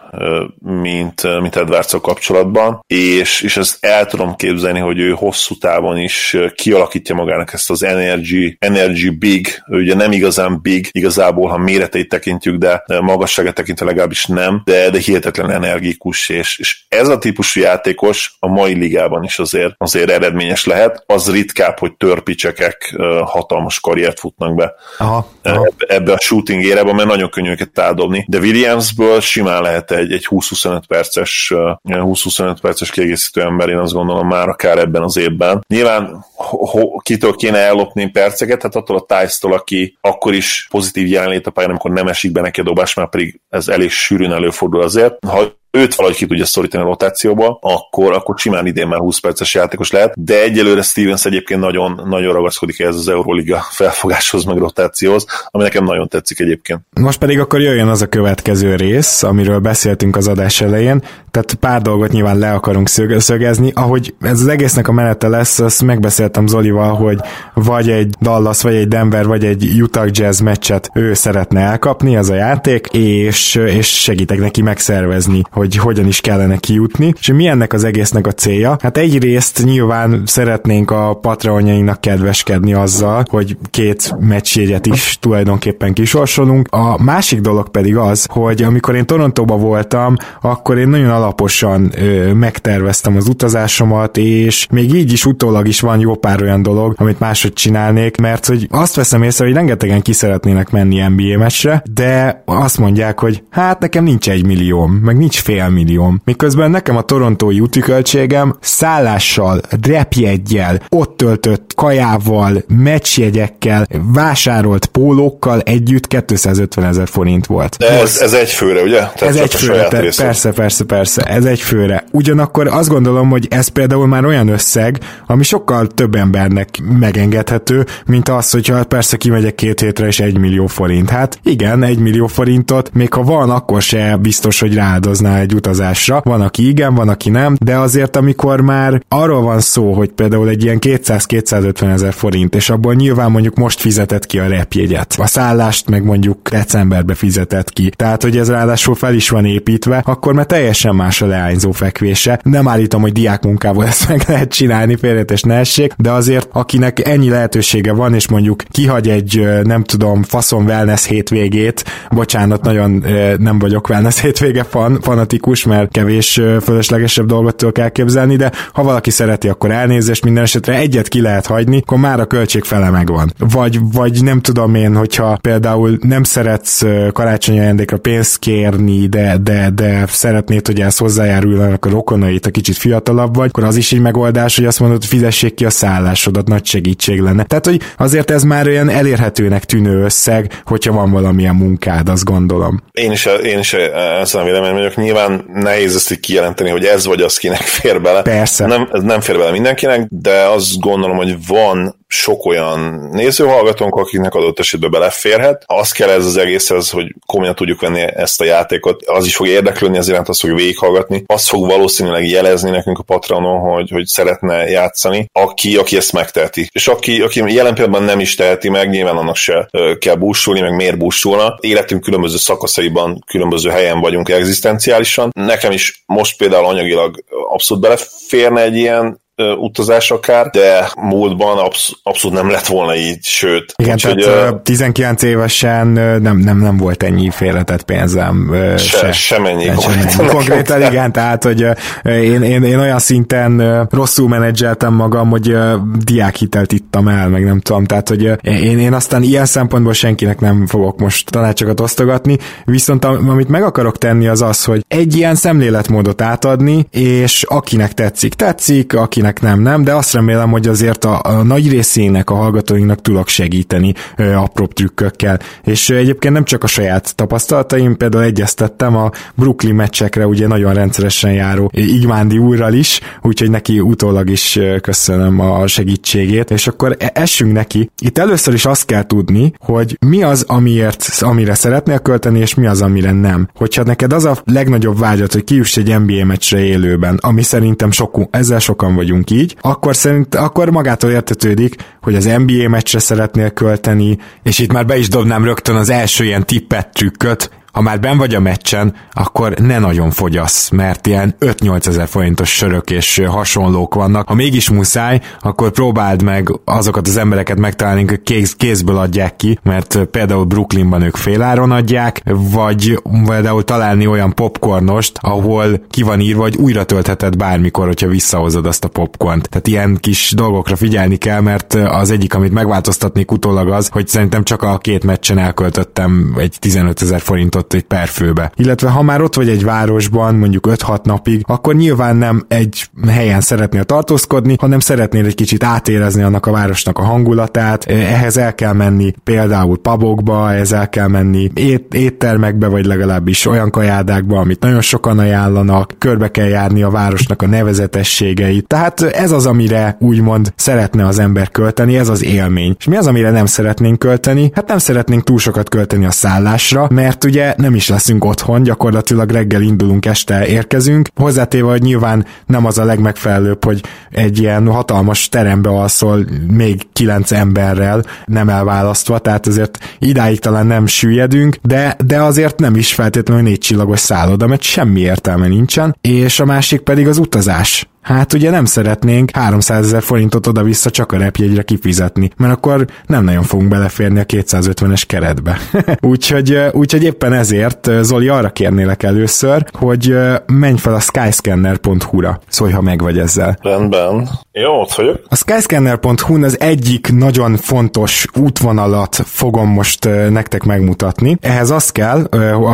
mint, 0.60 1.40
mint 1.42 1.56
edwards 1.56 1.96
kapcsolatban, 2.02 2.84
és, 2.88 3.42
és 3.42 3.58
ezt 3.58 3.78
el 3.80 4.06
tudom 4.06 4.36
képzelni, 4.36 4.80
hogy 4.80 5.00
ő 5.00 5.10
hosszú 5.10 5.56
távon 5.56 5.98
is 5.98 6.38
kialakítja 6.56 7.16
magának 7.16 7.54
ezt 7.54 7.70
az 7.70 7.84
energy, 7.84 8.56
energy 8.60 9.18
big, 9.18 9.64
ugye 9.68 9.96
nem 9.96 10.12
igazán 10.12 10.62
big, 10.62 10.90
igazából, 10.92 11.50
ha 11.50 11.58
méreteit 11.58 12.10
tekintjük, 12.10 12.58
de 12.58 12.84
magasságát 13.02 13.54
tekintve 13.54 13.86
legalábbis 13.86 14.26
nem, 14.26 14.62
de, 14.66 14.90
de 14.90 15.00
hihetetlen 15.00 15.52
energikus, 15.52 16.30
és, 16.30 16.58
és 16.58 16.84
ez 16.88 17.08
a 17.08 17.18
típusú 17.18 17.60
játékos 17.60 18.36
a 18.40 18.48
mai 18.48 18.74
ligában 18.74 19.24
is 19.24 19.40
azért, 19.40 19.74
azért 19.78 20.10
eredményes 20.10 20.66
lehet, 20.66 21.04
az 21.06 21.32
ritkább, 21.32 21.80
hogy 21.80 21.94
törpicsekek 21.94 22.96
hatalmas 23.24 23.80
karriert 23.80 24.20
futnak 24.20 24.56
be. 24.56 24.74
Aha, 24.98 25.30
aha. 25.44 25.68
ebbe 25.88 26.14
a 26.14 26.20
shooting 26.20 26.64
érebe, 26.64 26.94
mert 26.94 27.08
nagyon 27.08 27.30
könnyű 27.30 27.50
őket 27.50 27.78
eldobni, 27.78 28.26
de 28.28 28.38
Williamsből 28.38 29.20
simán 29.22 29.62
lehet 29.62 29.92
egy, 30.00 30.12
egy 30.12 30.28
20-25 30.30 30.82
perces, 30.88 31.54
20-25 31.84 32.58
perces 32.62 32.92
kiegészítő 32.92 33.42
ember, 33.42 33.70
én 33.70 33.78
azt 33.78 33.94
gondolom 33.94 34.28
már 34.28 34.50
akár 34.50 34.78
ebben 34.78 35.04
az 35.04 35.18
évben. 35.18 35.64
Nyilván 35.68 36.26
ho, 36.36 36.98
kitől 36.98 37.36
kéne 37.36 37.58
ellopni 37.58 38.10
perceket, 38.10 38.62
hát 38.62 38.76
attól 38.76 38.98
a 38.98 39.06
Tice-tól, 39.20 39.54
aki 39.54 39.98
akkor 40.02 40.34
is 40.34 40.68
pozitív 40.70 41.08
jelenlét 41.08 41.48
a 41.48 41.52
pályán, 41.52 41.70
amikor 41.70 41.92
nem 41.92 42.08
esik 42.08 42.32
be 42.32 42.42
neki 42.42 42.60
a 42.60 42.64
dobás, 42.64 42.94
már 42.94 43.10
pedig 43.10 43.40
ez 43.50 43.68
elég 43.68 43.90
sűrűn 43.90 44.32
előfordul 44.32 44.82
azért. 44.82 45.26
Ha 45.26 45.58
őt 45.72 45.96
valahogy 45.96 46.18
ki 46.18 46.26
tudja 46.26 46.46
szorítani 46.46 46.84
a 46.84 46.88
rotációba, 46.88 47.60
akkor, 47.62 48.14
akkor 48.14 48.38
simán 48.38 48.66
idén 48.66 48.88
már 48.88 49.00
20 49.00 49.20
perces 49.20 49.54
játékos 49.54 49.92
lehet, 49.92 50.24
de 50.24 50.42
egyelőre 50.42 50.82
Stevens 50.82 51.26
egyébként 51.26 51.60
nagyon, 51.60 52.02
nagyon 52.06 52.34
ragaszkodik 52.34 52.80
ez 52.80 52.96
az 52.96 53.08
Euroliga 53.08 53.66
felfogáshoz, 53.70 54.44
meg 54.44 54.58
rotációhoz, 54.58 55.26
ami 55.46 55.64
nekem 55.64 55.84
nagyon 55.84 56.08
tetszik 56.08 56.40
egyébként. 56.40 56.80
Most 57.00 57.20
pedig 57.20 57.40
akkor 57.40 57.62
jöjjön 57.62 57.88
az 57.88 58.02
a 58.02 58.08
következő 58.08 58.76
rész, 58.76 59.24
amiről 59.24 59.60
beszéltünk 59.60 60.16
az 60.16 60.28
adás 60.28 60.62
elején, 60.62 61.04
tehát 61.32 61.54
pár 61.54 61.82
dolgot 61.82 62.12
nyilván 62.12 62.38
le 62.38 62.54
akarunk 62.54 62.90
szögezni, 63.18 63.72
ahogy 63.76 64.14
ez 64.22 64.40
az 64.40 64.48
egésznek 64.48 64.88
a 64.88 64.92
menete 64.92 65.28
lesz, 65.28 65.60
azt 65.60 65.84
megbeszéltem 65.84 66.48
Zolival, 66.48 66.96
hogy 66.96 67.20
vagy 67.54 67.90
egy 67.90 68.16
Dallas, 68.22 68.62
vagy 68.62 68.76
egy 68.76 68.88
Denver, 68.88 69.26
vagy 69.26 69.46
egy 69.46 69.82
Utah 69.82 70.08
Jazz 70.12 70.40
meccset 70.40 70.90
ő 70.94 71.14
szeretne 71.14 71.62
elkapni, 71.62 72.18
az 72.18 72.30
a 72.30 72.36
játék, 72.36 72.88
és, 72.92 73.56
és 73.56 73.88
segítek 74.02 74.40
neki 74.40 74.62
megszervezni, 74.62 75.42
hogy 75.60 75.76
hogyan 75.76 76.08
is 76.08 76.22
kellene 76.22 76.58
kijutni, 76.58 77.14
és 77.20 77.32
mi 77.32 77.48
ennek 77.48 77.74
az 77.74 77.84
egésznek 77.84 78.28
a 78.28 78.32
célja? 78.32 78.78
Hát 78.82 78.98
egyrészt 78.98 79.64
nyilván 79.64 80.24
szeretnénk 80.26 80.92
a 80.92 81.14
patronjainknak 81.14 82.02
kedveskedni 82.02 82.74
azzal, 82.74 83.26
hogy 83.30 83.58
két 83.70 84.16
meccsjegyet 84.20 84.86
is 84.86 85.18
tulajdonképpen 85.20 85.94
kisorsolunk. 85.94 86.68
A 86.72 87.04
másik 87.04 87.42
dolog 87.42 87.70
pedig 87.70 87.98
az, 87.98 88.26
hogy 88.30 88.64
amikor 88.64 88.96
én 88.96 89.06
Torontóba 89.06 89.58
voltam, 89.58 90.16
akkor 90.42 90.78
én 90.78 90.88
nagyon 90.88 91.10
alaposan 91.10 91.92
ö, 91.98 92.34
megterveztem 92.34 93.16
az 93.16 93.28
utazásomat, 93.28 94.18
és 94.18 94.68
még 94.72 94.94
így 94.94 95.12
is 95.12 95.26
utólag 95.26 95.68
is 95.68 95.80
van 95.80 96.00
jó 96.00 96.16
pár 96.16 96.42
olyan 96.42 96.62
dolog, 96.62 96.94
amit 96.98 97.20
máshogy 97.20 97.54
csinálnék, 97.54 98.18
mert 98.18 98.46
hogy 98.46 98.68
azt 98.72 98.96
veszem 98.96 99.24
észre, 99.24 99.46
hogy 99.46 99.54
rengetegen 99.54 100.02
ki 100.02 100.14
szeretnének 100.14 100.70
menni 100.70 101.02
NBA 101.08 101.38
meccsre, 101.38 101.84
de 101.94 102.44
azt 102.46 102.78
mondják, 102.78 103.20
hogy 103.20 103.44
hát 103.50 103.80
nekem 103.80 104.04
nincs 104.04 104.30
egy 104.30 104.46
millióm, 104.46 104.92
meg 104.92 105.18
nincs 105.18 105.40
fél 105.50 105.70
millió. 105.70 106.16
Miközben 106.24 106.72
nekem 106.72 106.98
a 106.98 107.02
torontói 107.02 107.60
úti 107.60 107.80
költségem 107.80 108.56
szállással, 108.60 109.62
repjeggyel, 109.82 110.82
ott 110.90 111.18
töltött 111.18 111.72
kajával, 111.76 112.64
meccsjegyekkel, 112.68 113.88
vásárolt 114.14 114.86
pólókkal 114.86 115.60
együtt 115.60 116.08
250 116.08 116.86
ezer 116.86 117.08
forint 117.08 117.46
volt. 117.46 117.78
De 117.78 117.90
ez, 117.90 118.20
ez 118.22 118.34
egy 118.34 118.50
főre, 118.50 118.82
ugye? 118.82 118.98
Tehát 118.98 119.22
ez 119.22 119.36
egy 119.36 119.54
főre, 119.54 119.88
te, 119.88 120.00
persze, 120.18 120.52
persze, 120.52 120.84
persze, 120.84 121.22
ez 121.22 121.46
egy 121.46 121.60
főre. 121.60 122.04
Ugyanakkor 122.12 122.68
azt 122.68 122.90
gondolom, 122.90 123.30
hogy 123.30 123.48
ez 123.50 123.68
például 123.68 124.08
már 124.08 124.26
olyan 124.26 124.48
összeg, 124.48 125.00
ami 125.28 125.44
sokkal 125.44 125.88
több 125.88 126.16
embernek 126.16 126.70
megengedhető, 127.00 127.86
mint 128.06 128.30
az, 128.30 128.52
hogyha 128.52 128.84
persze 128.84 129.18
kimegyek 129.18 129.56
két 129.56 129.80
hétre 129.80 130.08
és 130.08 130.20
egy 130.20 130.38
millió 130.38 130.68
forint. 130.68 131.10
Hát 131.10 131.40
igen, 131.44 131.84
egy 131.84 132.00
millió 132.00 132.28
forintot, 132.28 132.94
még 132.94 133.14
ha 133.14 133.24
van, 133.24 133.50
akkor 133.50 133.82
se 133.82 134.18
biztos, 134.22 134.60
hogy 134.60 134.74
rááldozná 134.74 135.39
egy 135.40 135.54
utazásra. 135.54 136.22
Van, 136.24 136.42
aki 136.42 136.68
igen, 136.68 136.96
van, 136.96 137.10
aki 137.10 137.30
nem, 137.30 137.56
de 137.60 137.78
azért, 137.78 138.16
amikor 138.16 138.62
már 138.62 139.04
arról 139.08 139.42
van 139.42 139.60
szó, 139.60 139.94
hogy 139.94 140.10
például 140.10 140.50
egy 140.50 140.64
ilyen 140.64 140.78
200-250 140.82 141.92
ezer 141.92 142.14
forint, 142.14 142.56
és 142.56 142.70
abból 142.70 142.94
nyilván 142.94 143.32
mondjuk 143.32 143.56
most 143.56 143.80
fizetett 143.80 144.26
ki 144.26 144.40
a 144.40 144.48
repjegyet, 144.48 145.16
a 145.18 145.28
szállást 145.28 145.90
meg 145.90 146.04
mondjuk 146.04 146.50
decemberbe 146.50 147.14
fizetett 147.14 147.70
ki. 147.70 147.90
Tehát, 147.90 148.24
hogy 148.24 148.38
ez 148.38 148.50
ráadásul 148.50 148.96
fel 148.96 149.14
is 149.14 149.30
van 149.30 149.46
építve, 149.46 150.02
akkor 150.06 150.34
már 150.34 150.46
teljesen 150.46 150.96
más 150.96 151.22
a 151.22 151.26
leányzó 151.26 151.72
fekvése. 151.72 152.40
Nem 152.44 152.68
állítom, 152.68 153.02
hogy 153.02 153.12
diákmunkával 153.12 153.86
ezt 153.86 154.10
meg 154.10 154.24
lehet 154.28 154.50
csinálni, 154.50 154.96
félretes 154.96 155.42
ne 155.42 155.56
essék, 155.56 155.94
de 155.98 156.12
azért 156.12 156.50
akinek 156.52 157.08
ennyi 157.08 157.30
lehetősége 157.30 157.94
van, 157.94 158.14
és 158.14 158.28
mondjuk 158.28 158.64
kihagy 158.70 159.10
egy, 159.10 159.48
nem 159.64 159.84
tudom, 159.84 160.24
faszon 160.24 160.64
wellness 160.66 161.06
hétvégét, 161.06 161.84
bocsánat, 162.12 162.62
nagyon 162.62 163.06
nem 163.38 163.60
vagyok 163.60 163.90
wellness 163.90 164.22
hétvége 164.22 164.64
fan, 164.64 164.98
fanatikus, 165.30 165.64
mert 165.64 165.92
kevés 165.92 166.42
fölöslegesebb 166.62 167.26
dolgot 167.26 167.56
tudok 167.56 167.78
elképzelni, 167.78 168.36
de 168.36 168.52
ha 168.74 168.84
valaki 168.84 169.10
szereti, 169.10 169.50
akkor 169.50 169.72
elnézést, 169.72 170.24
minden 170.24 170.44
esetre 170.44 170.76
egyet 170.76 171.08
ki 171.08 171.22
lehet 171.22 171.46
hagyni, 171.46 171.78
akkor 171.78 171.98
már 171.98 172.20
a 172.20 172.26
költség 172.26 172.64
fele 172.64 172.90
megvan. 172.90 173.34
Vagy, 173.38 173.80
vagy 173.94 174.24
nem 174.24 174.42
tudom 174.42 174.76
én, 174.76 174.96
hogyha 174.96 175.38
például 175.42 175.98
nem 176.02 176.24
szeretsz 176.24 176.84
karácsonyi 177.14 177.60
ajándékra 177.60 177.98
pénzt 177.98 178.40
kérni, 178.40 179.08
de, 179.08 179.38
de, 179.42 179.70
de 179.76 180.06
szeretnéd, 180.08 180.66
hogy 180.66 180.82
ez 180.82 180.98
hozzájárulnak 180.98 181.86
a 181.86 181.90
rokonait, 181.90 182.46
a 182.46 182.52
kicsit 182.52 182.78
fiatalabb 182.78 183.36
vagy, 183.36 183.48
akkor 183.50 183.64
az 183.64 183.76
is 183.76 183.92
egy 183.92 184.02
megoldás, 184.02 184.56
hogy 184.56 184.66
azt 184.66 184.80
mondod, 184.80 184.98
hogy 184.98 185.08
fizessék 185.08 185.54
ki 185.54 185.66
a 185.66 185.70
szállásodat, 185.70 186.48
nagy 186.48 186.66
segítség 186.66 187.20
lenne. 187.20 187.44
Tehát, 187.44 187.66
hogy 187.66 187.82
azért 187.98 188.32
ez 188.32 188.44
már 188.44 188.68
olyan 188.68 188.90
elérhetőnek 188.90 189.66
tűnő 189.66 190.04
összeg, 190.04 190.62
hogyha 190.66 190.94
van 190.94 191.12
valamilyen 191.12 191.56
munkád, 191.56 192.10
azt 192.10 192.24
gondolom. 192.24 192.82
Én 192.92 193.12
is, 193.12 193.28
én 193.44 193.60
is 193.60 193.74
ezen 194.22 194.42
a 194.42 194.44
vélemény 194.44 194.74
vagyok. 194.74 194.96
Nyilván 194.96 195.19
nehéz 195.54 195.96
ezt 195.96 196.12
így 196.12 196.20
kijelenteni, 196.20 196.70
hogy 196.70 196.86
ez 196.86 197.06
vagy 197.06 197.22
az, 197.22 197.38
kinek 197.38 197.62
fér 197.62 198.02
bele. 198.02 198.22
Persze. 198.22 198.66
Nem, 198.66 198.90
ez 198.92 199.04
nem 199.04 199.22
fér 199.22 199.38
bele 199.38 199.52
mindenkinek, 199.52 200.08
de 200.10 200.44
azt 200.44 200.80
gondolom, 200.80 201.18
hogy 201.18 201.48
van 201.48 201.99
sok 202.12 202.46
olyan 202.46 203.10
nézőhallgatónk, 203.12 203.96
akiknek 203.96 204.34
adott 204.34 204.60
esetben 204.60 204.92
beleférhet. 204.92 205.64
Azt 205.66 205.94
kell 205.94 206.10
ez 206.10 206.26
az 206.26 206.38
egészhez, 206.38 206.90
hogy 206.90 207.16
komolyan 207.26 207.56
tudjuk 207.56 207.82
venni 207.82 208.02
ezt 208.16 208.42
a 208.42 208.44
játékot, 208.44 209.06
az 209.06 209.26
is 209.26 209.36
fog 209.36 209.48
érdeklődni, 209.48 209.98
az 209.98 210.08
iránt 210.08 210.30
azt 210.30 210.40
fog 210.40 210.56
végighallgatni. 210.56 211.24
Azt 211.26 211.48
fog 211.48 211.66
valószínűleg 211.66 212.28
jelezni 212.28 212.70
nekünk 212.70 213.00
a 213.00 213.04
Patronon, 213.04 213.60
hogy, 213.60 213.90
hogy 213.90 214.06
szeretne 214.06 214.70
játszani, 214.70 215.30
aki, 215.32 215.78
aki 215.78 215.96
ezt 215.96 216.14
megteheti. 216.14 216.70
És 216.72 216.88
aki, 216.88 217.22
aki 217.22 217.54
jelen 217.54 217.74
pillanatban 217.74 218.04
nem 218.04 218.20
is 218.20 218.36
teheti 218.36 218.70
meg, 218.70 218.90
nyilván 218.90 219.18
annak 219.18 219.36
se 219.36 219.70
kell 220.00 220.16
búsulni, 220.16 220.62
meg 220.62 220.76
miért 220.76 220.98
búsulna. 220.98 221.58
Életünk 221.60 222.04
különböző 222.04 222.38
szakaszaiban, 222.38 223.24
különböző 223.28 223.70
helyen 223.70 224.00
vagyunk 224.00 224.30
egzisztenciálisan. 224.30 225.30
Nekem 225.34 225.72
is 225.72 226.04
most 226.06 226.38
például 226.38 226.66
anyagilag 226.66 227.24
abszolút 227.50 227.84
beleférne 227.84 228.62
egy 228.62 228.76
ilyen 228.76 229.28
utazás 229.58 230.12
akár, 230.12 230.50
de 230.50 230.92
múltban 231.02 231.58
absz- 231.58 232.00
abszolút 232.04 232.38
nem 232.38 232.50
lett 232.50 232.66
volna 232.66 232.96
így, 232.96 233.24
sőt. 233.24 233.74
Igen, 233.76 233.94
úgy, 233.94 234.24
tehát 234.24 234.50
hogy, 234.50 234.62
19 234.62 235.22
évesen 235.24 235.88
nem, 236.22 236.38
nem, 236.38 236.58
nem 236.58 236.78
volt 236.78 237.04
ennyi 237.04 237.30
félretett 237.30 237.84
pénzem. 237.84 238.56
Se, 238.78 238.98
se, 238.98 239.12
sem 239.12 239.46
ennyi. 239.46 239.66
Konkrétan, 239.66 240.28
konkrétan 240.36 240.82
igen, 240.82 241.12
tehát 241.12 241.44
hogy 241.44 241.66
én, 242.04 242.42
én, 242.42 242.64
én 242.64 242.80
olyan 242.80 243.00
szinten 243.00 243.88
rosszul 243.92 244.28
menedzseltem 244.28 244.94
magam, 244.94 245.30
hogy 245.30 245.58
diákhitelt 246.04 246.72
ittam 246.72 247.08
el, 247.08 247.30
meg 247.30 247.44
nem 247.44 247.60
tudom, 247.60 247.86
tehát 247.86 248.10
hogy 248.10 248.24
én, 248.42 248.80
én 248.80 248.94
aztán 248.94 249.24
ilyen 249.24 249.46
szempontból 249.46 249.94
senkinek 249.94 250.40
nem 250.40 250.68
fogok 250.68 251.00
most 251.00 251.30
tanácsokat 251.30 251.80
osztogatni, 251.80 252.38
viszont 252.66 253.06
amit 253.06 253.50
meg 253.50 253.64
akarok 253.64 253.98
tenni 253.98 254.28
az 254.28 254.42
az, 254.42 254.64
hogy 254.64 254.86
egy 254.88 255.16
ilyen 255.16 255.36
szemléletmódot 255.36 256.22
átadni, 256.22 256.88
és 256.92 257.44
akinek 257.48 257.94
tetszik, 257.94 258.34
tetszik, 258.34 258.96
akinek 258.96 259.29
akinek 259.30 259.56
nem, 259.56 259.62
nem, 259.62 259.84
de 259.84 259.94
azt 259.94 260.14
remélem, 260.14 260.52
hogy 260.52 260.68
azért 260.68 261.06
a, 261.06 261.22
a 261.24 261.44
nagy 261.44 261.70
részének 261.70 262.30
a 262.30 262.36
hallgatóinknak 262.36 263.02
tudok 263.02 263.28
segíteni 263.28 263.94
ö, 264.16 264.34
apróbb 264.34 264.74
trükkökkel. 264.74 265.40
És 265.64 265.90
ö, 265.90 265.96
egyébként 265.96 266.34
nem 266.34 266.44
csak 266.44 266.64
a 266.64 266.68
saját 266.68 267.16
tapasztalataim, 267.16 267.98
például 267.98 268.24
egyeztettem 268.24 268.96
a 268.96 269.12
Brooklyn 269.36 269.76
meccsekre 269.76 270.28
ugye 270.28 270.48
nagyon 270.48 270.74
rendszeresen 270.74 271.34
járó 271.34 271.72
Igmándi 271.74 272.38
úrral 272.38 272.74
is, 272.74 273.00
úgyhogy 273.22 273.50
neki 273.50 273.80
utólag 273.80 274.30
is 274.30 274.60
köszönöm 274.82 275.40
a 275.40 275.68
segítségét, 275.68 276.52
és 276.52 276.68
akkor 276.68 276.96
e, 277.00 277.12
essünk 277.14 277.54
neki. 277.54 277.90
Itt 278.02 278.18
először 278.18 278.54
is 278.54 278.66
azt 278.66 278.86
kell 278.86 279.06
tudni, 279.06 279.54
hogy 279.60 279.98
mi 280.06 280.24
az, 280.24 280.44
amiért, 280.48 281.08
amire 281.20 281.54
szeretnél 281.54 282.00
költeni, 282.00 282.40
és 282.40 282.54
mi 282.54 282.68
az, 282.68 282.82
amire 282.82 283.12
nem. 283.12 283.50
Hogyha 283.56 283.84
neked 283.84 284.14
az 284.14 284.26
a 284.26 284.38
legnagyobb 284.46 285.00
vágyat, 285.00 285.34
hogy 285.34 285.44
kijuss 285.44 285.78
egy 285.78 286.00
NBA 286.00 286.26
meccsre 286.26 286.60
élőben, 286.60 287.20
ami 287.22 287.44
szerintem 287.44 287.92
sok, 287.92 288.20
ezzel 288.32 288.60
sokan 288.60 288.96
vagyunk 288.96 289.19
vagyunk 289.20 289.44
így, 289.44 289.56
akkor 289.62 289.96
szerint, 289.96 290.36
akkor 290.36 290.70
magától 290.70 291.10
értetődik, 291.10 291.76
hogy 292.02 292.16
az 292.16 292.26
NBA 292.26 292.70
meccsre 292.70 293.00
szeretnél 293.00 293.50
költeni, 293.50 294.18
és 294.44 294.60
itt 294.60 294.72
már 294.72 294.86
be 294.86 294.98
is 294.98 295.10
dobnám 295.10 295.44
rögtön 295.44 295.76
az 295.76 295.90
első 295.90 296.24
ilyen 296.24 296.46
tippet 296.46 296.94
trükköt, 296.94 297.50
ha 297.72 297.82
már 297.82 298.00
ben 298.00 298.18
vagy 298.18 298.36
a 298.36 298.40
meccsen, 298.40 298.96
akkor 299.12 299.54
ne 299.58 299.80
nagyon 299.80 300.12
fogyasz, 300.12 300.70
mert 300.70 301.08
ilyen 301.08 301.36
5-8 301.40 301.88
ezer 301.88 302.08
forintos 302.08 302.50
sörök 302.50 302.90
és 302.90 303.22
hasonlók 303.28 303.96
vannak. 303.96 304.28
Ha 304.28 304.34
mégis 304.34 304.70
muszáj, 304.70 305.22
akkor 305.40 305.72
próbáld 305.72 306.24
meg 306.24 306.60
azokat 306.66 307.08
az 307.08 307.18
embereket 307.18 307.58
megtalálni, 307.58 308.06
hogy 308.08 308.24
kéz, 308.24 308.56
kézből 308.56 308.98
adják 308.98 309.36
ki, 309.36 309.60
mert 309.64 310.00
például 310.12 310.44
Brooklynban 310.44 311.02
ők 311.02 311.16
féláron 311.16 311.72
adják, 311.72 312.22
vagy 312.52 313.02
például 313.26 313.64
találni 313.64 314.08
olyan 314.08 314.34
popcornost, 314.34 315.18
ahol 315.22 315.82
ki 315.90 316.02
van 316.02 316.20
írva, 316.20 316.42
hogy 316.42 316.56
újra 316.56 316.84
töltheted 316.84 317.38
bármikor, 317.38 317.86
hogyha 317.86 318.08
visszahozod 318.08 318.66
azt 318.66 318.84
a 318.84 318.88
popcornt. 318.88 319.50
Tehát 319.50 319.68
ilyen 319.68 319.98
kis 320.00 320.34
dolgokra 320.36 320.76
figyelni 320.76 321.18
kell, 321.18 321.42
mert 321.42 321.74
az 321.74 322.12
egyik, 322.12 322.34
amit 322.34 322.54
megváltoztatnék 322.54 323.32
utólag 323.32 323.70
az, 323.70 323.90
hogy 323.92 324.08
szerintem 324.08 324.44
csak 324.44 324.62
a 324.62 324.78
két 324.78 325.04
meccsen 325.04 325.38
elköltöttem 325.38 326.36
egy 326.38 326.56
15 326.60 327.02
ezer 327.02 327.22
forintot 327.22 327.59
ott 327.60 327.74
egy 327.74 327.84
perfőbe. 327.84 328.52
Illetve 328.56 328.90
ha 328.90 329.02
már 329.02 329.22
ott 329.22 329.36
vagy 329.36 329.50
egy 329.50 329.64
városban, 329.64 330.36
mondjuk 330.36 330.68
5-6 330.70 331.04
napig, 331.04 331.42
akkor 331.48 331.76
nyilván 331.76 332.16
nem 332.16 332.46
egy 332.48 332.90
helyen 333.08 333.42
szeretnél 333.42 333.84
tartózkodni, 333.84 334.56
hanem 334.60 334.80
szeretnél 334.80 335.26
egy 335.26 335.36
kicsit 335.36 335.64
átérezni 335.64 336.22
annak 336.22 336.46
a 336.46 336.52
városnak 336.52 336.98
a 336.98 337.04
hangulatát, 337.04 337.86
ehhez 337.86 338.38
el 338.38 338.56
kell 338.56 338.74
menni 338.74 339.14
például 339.24 339.78
pubokba, 339.78 340.54
ehhez 340.54 340.72
el 340.72 340.90
kell 340.90 341.08
menni 341.08 341.52
ét- 341.54 341.94
éttermekbe, 341.94 342.68
vagy 342.68 342.86
legalábbis 342.86 343.46
olyan 343.46 343.70
kajádákba, 343.70 344.40
amit 344.40 344.60
nagyon 344.60 344.82
sokan 344.82 345.20
ajánlanak, 345.20 345.94
körbe 345.98 346.32
kell 346.32 346.48
járni 346.48 346.84
a 346.84 346.90
városnak 346.90 347.42
a 347.42 347.48
nevezetességeit. 347.48 348.68
Tehát 348.68 349.02
ez 349.02 349.32
az, 349.32 349.46
amire 349.46 349.98
úgymond 350.00 350.54
szeretne 350.56 351.08
az 351.08 351.20
ember 351.20 351.50
költeni, 351.50 351.98
ez 351.98 352.10
az 352.10 352.24
élmény. 352.24 352.76
És 352.80 352.86
mi 352.86 352.96
az, 352.96 353.08
amire 353.08 353.32
nem 353.32 353.46
szeretnénk 353.46 354.00
költeni? 354.00 354.52
Hát 354.54 354.68
nem 354.68 354.78
szeretnénk 354.78 355.24
túl 355.24 355.40
sokat 355.40 355.70
költeni 355.70 356.06
a 356.06 356.12
szállásra, 356.12 356.88
mert 356.92 357.24
ugye 357.24 357.49
nem 357.58 357.76
is 357.76 357.90
leszünk 357.90 358.26
otthon, 358.26 358.64
gyakorlatilag 358.64 359.32
reggel 359.32 359.62
indulunk, 359.62 360.06
este 360.06 360.48
érkezünk. 360.48 361.10
Hozzátéve, 361.16 361.70
hogy 361.70 361.82
nyilván 361.82 362.26
nem 362.46 362.66
az 362.66 362.78
a 362.78 362.84
legmegfelelőbb, 362.84 363.64
hogy 363.64 363.84
egy 364.12 364.40
ilyen 364.40 364.68
hatalmas 364.68 365.30
terembe 365.30 365.70
alszol 365.70 366.26
még 366.52 366.82
kilenc 366.94 367.32
emberrel, 367.32 368.04
nem 368.26 368.50
elválasztva, 368.50 369.20
tehát 369.20 369.48
azért 369.48 369.78
idáig 370.00 370.40
talán 370.40 370.66
nem 370.66 370.86
süllyedünk, 370.86 371.58
de, 371.62 371.96
de 372.06 372.22
azért 372.22 372.60
nem 372.60 372.76
is 372.76 372.94
feltétlenül 372.94 373.44
négy 373.44 373.58
csillagos 373.58 374.00
szálloda, 374.00 374.48
mert 374.48 374.62
semmi 374.62 375.00
értelme 375.00 375.48
nincsen, 375.48 375.98
és 376.02 376.40
a 376.40 376.46
másik 376.46 376.80
pedig 376.80 377.08
az 377.08 377.18
utazás 377.18 377.90
Hát 378.02 378.34
ugye 378.34 378.50
nem 378.50 378.66
szeretnénk 378.66 379.32
300 379.32 379.86
ezer 379.86 380.02
forintot 380.02 380.48
oda-vissza 380.48 380.90
csak 380.90 381.12
a 381.12 381.18
repjegyre 381.18 381.62
kifizetni, 381.62 382.30
mert 382.38 382.54
akkor 382.54 382.86
nem 383.06 383.24
nagyon 383.24 383.44
fogunk 383.44 383.70
beleférni 383.70 384.20
a 384.20 384.24
250-es 384.24 385.04
keretbe. 385.08 385.58
úgyhogy, 386.02 386.58
úgyhogy 386.72 387.04
éppen 387.04 387.34
ezért, 387.34 387.90
Zoli, 388.02 388.28
arra 388.28 388.50
kérnélek 388.50 389.04
először, 389.04 389.66
hogy 389.72 390.16
menj 390.46 390.78
fel 390.78 390.94
a 390.94 391.00
skyscanner.hu-ra. 391.00 392.40
Szólj, 392.48 392.72
ha 392.72 392.82
meg 392.82 393.02
vagy 393.02 393.18
ezzel. 393.18 393.58
Rendben. 393.62 394.30
Jó, 394.52 394.82
ott 394.82 394.92
vagyok. 394.92 395.22
A 395.30 395.36
skyscanner.hu 395.36 396.44
az 396.44 396.60
egyik 396.60 397.12
nagyon 397.12 397.58
fontos 397.58 398.26
útvonalat 398.34 399.16
fogom 399.16 399.70
most 399.70 400.10
nektek 400.30 400.64
megmutatni. 400.64 401.38
Ehhez 401.42 401.70
az 401.70 401.90
kell, 401.90 402.24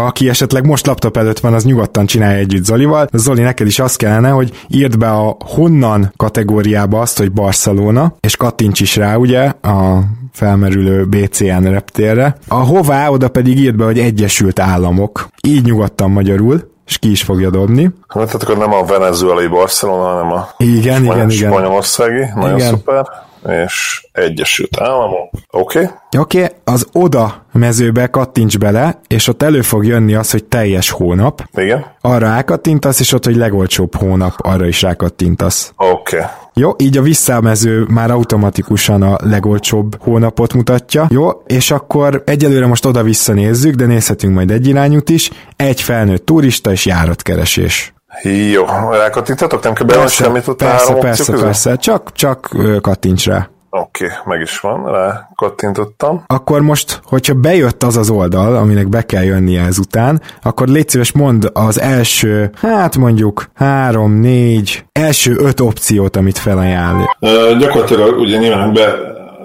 aki 0.07 0.30
esetleg 0.30 0.65
most 0.65 0.86
laptop 0.86 1.17
előtt 1.17 1.39
van, 1.39 1.53
az 1.53 1.63
nyugodtan 1.63 2.05
csinálja 2.05 2.38
együtt 2.38 2.65
Zolival. 2.65 3.07
Zoli, 3.13 3.41
neked 3.41 3.67
is 3.67 3.80
az 3.80 3.95
kellene, 3.95 4.30
hogy 4.30 4.51
írd 4.67 4.97
be 4.97 5.14
a 5.22 5.38
honnan 5.39 6.13
kategóriába 6.18 6.99
azt, 6.99 7.18
hogy 7.18 7.32
Barcelona, 7.32 8.16
és 8.20 8.36
kattints 8.36 8.80
is 8.80 8.95
rá, 8.95 9.16
ugye, 9.16 9.43
a 9.61 9.99
felmerülő 10.32 11.05
BCN 11.05 11.63
reptérre. 11.63 12.38
A 12.47 12.55
hová, 12.55 13.09
oda 13.09 13.30
pedig 13.30 13.59
írd 13.59 13.76
be, 13.76 13.84
hogy 13.84 13.99
Egyesült 13.99 14.59
Államok. 14.59 15.28
Így 15.47 15.66
nyugodtan 15.66 16.11
magyarul, 16.11 16.72
és 16.88 16.97
ki 16.97 17.11
is 17.11 17.24
fogja 17.24 17.49
dobni. 17.49 17.84
Hát 18.07 18.26
tehát 18.26 18.43
akkor 18.43 18.57
nem 18.57 18.74
a 18.74 18.84
venezuelai 18.84 19.47
Barcelona, 19.47 20.03
hanem 20.03 20.32
a 20.32 20.47
igen, 20.57 21.03
igen, 21.03 21.30
igen. 21.30 21.49
spanyolországi. 21.49 22.24
Nagyon 22.36 22.57
igen. 22.57 22.70
szuper 22.70 23.07
és 23.49 24.05
Egyesült 24.11 24.79
Államok. 24.79 25.29
Oké. 25.51 25.79
Okay. 25.79 25.91
Oké, 26.17 26.43
okay, 26.43 26.55
az 26.63 26.87
oda 26.91 27.45
mezőbe 27.51 28.07
kattints 28.07 28.57
bele, 28.57 28.99
és 29.07 29.27
ott 29.27 29.43
elő 29.43 29.61
fog 29.61 29.85
jönni 29.85 30.13
az, 30.13 30.31
hogy 30.31 30.43
teljes 30.43 30.89
hónap. 30.89 31.43
Igen. 31.53 31.85
Arra 32.01 32.27
rákattintasz, 32.27 32.99
és 32.99 33.11
ott, 33.11 33.25
hogy 33.25 33.35
legolcsóbb 33.35 33.95
hónap, 33.95 34.33
arra 34.37 34.67
is 34.67 34.81
rákattintasz. 34.81 35.73
Oké. 35.77 36.17
Okay. 36.17 36.29
Jó, 36.57 36.71
így 36.77 36.97
a 36.97 37.01
visszamező 37.01 37.85
már 37.89 38.11
automatikusan 38.11 39.01
a 39.01 39.17
legolcsóbb 39.21 40.01
hónapot 40.01 40.53
mutatja. 40.53 41.07
Jó, 41.09 41.29
és 41.45 41.71
akkor 41.71 42.23
egyelőre 42.25 42.67
most 42.67 42.85
oda-vissza 42.85 43.33
nézzük, 43.33 43.75
de 43.75 43.85
nézhetünk 43.85 44.33
majd 44.33 44.51
egy 44.51 44.67
irányút 44.67 45.09
is. 45.09 45.31
Egy 45.55 45.81
felnőtt 45.81 46.25
turista 46.25 46.71
és 46.71 46.85
járatkeresés. 46.85 47.94
Jó, 48.22 48.66
rákattintatok? 48.91 49.63
Nem 49.63 49.74
kell 49.74 49.86
beadni 49.86 50.09
semmit 50.09 50.47
ott 50.47 50.57
Persze, 50.57 50.93
persze, 50.93 51.34
persze, 51.34 51.76
csak, 51.76 52.11
csak 52.11 52.49
kattints 52.82 53.26
rá. 53.26 53.49
Oké, 53.70 54.05
okay, 54.05 54.18
meg 54.26 54.41
is 54.41 54.59
van, 54.59 54.91
rá 54.91 55.30
kattintottam. 55.36 56.24
Akkor 56.28 56.61
most, 56.61 56.99
hogyha 57.03 57.34
bejött 57.34 57.84
az 57.84 57.97
az 57.97 58.09
oldal, 58.09 58.55
aminek 58.55 58.89
be 58.89 59.01
kell 59.01 59.24
jönnie 59.24 59.61
ezután, 59.61 60.22
akkor 60.41 60.68
légy 60.68 60.89
szíves 60.89 61.11
mond 61.11 61.49
az 61.53 61.80
első, 61.80 62.51
hát 62.61 62.97
mondjuk 62.97 63.49
három, 63.53 64.19
négy, 64.19 64.85
első 64.91 65.35
öt 65.38 65.60
opciót, 65.60 66.15
amit 66.15 66.38
felajánl. 66.38 67.15
Uh, 67.19 67.57
gyakorlatilag 67.57 68.19
ugye 68.19 68.38
nyilván 68.38 68.73
be 68.73 68.95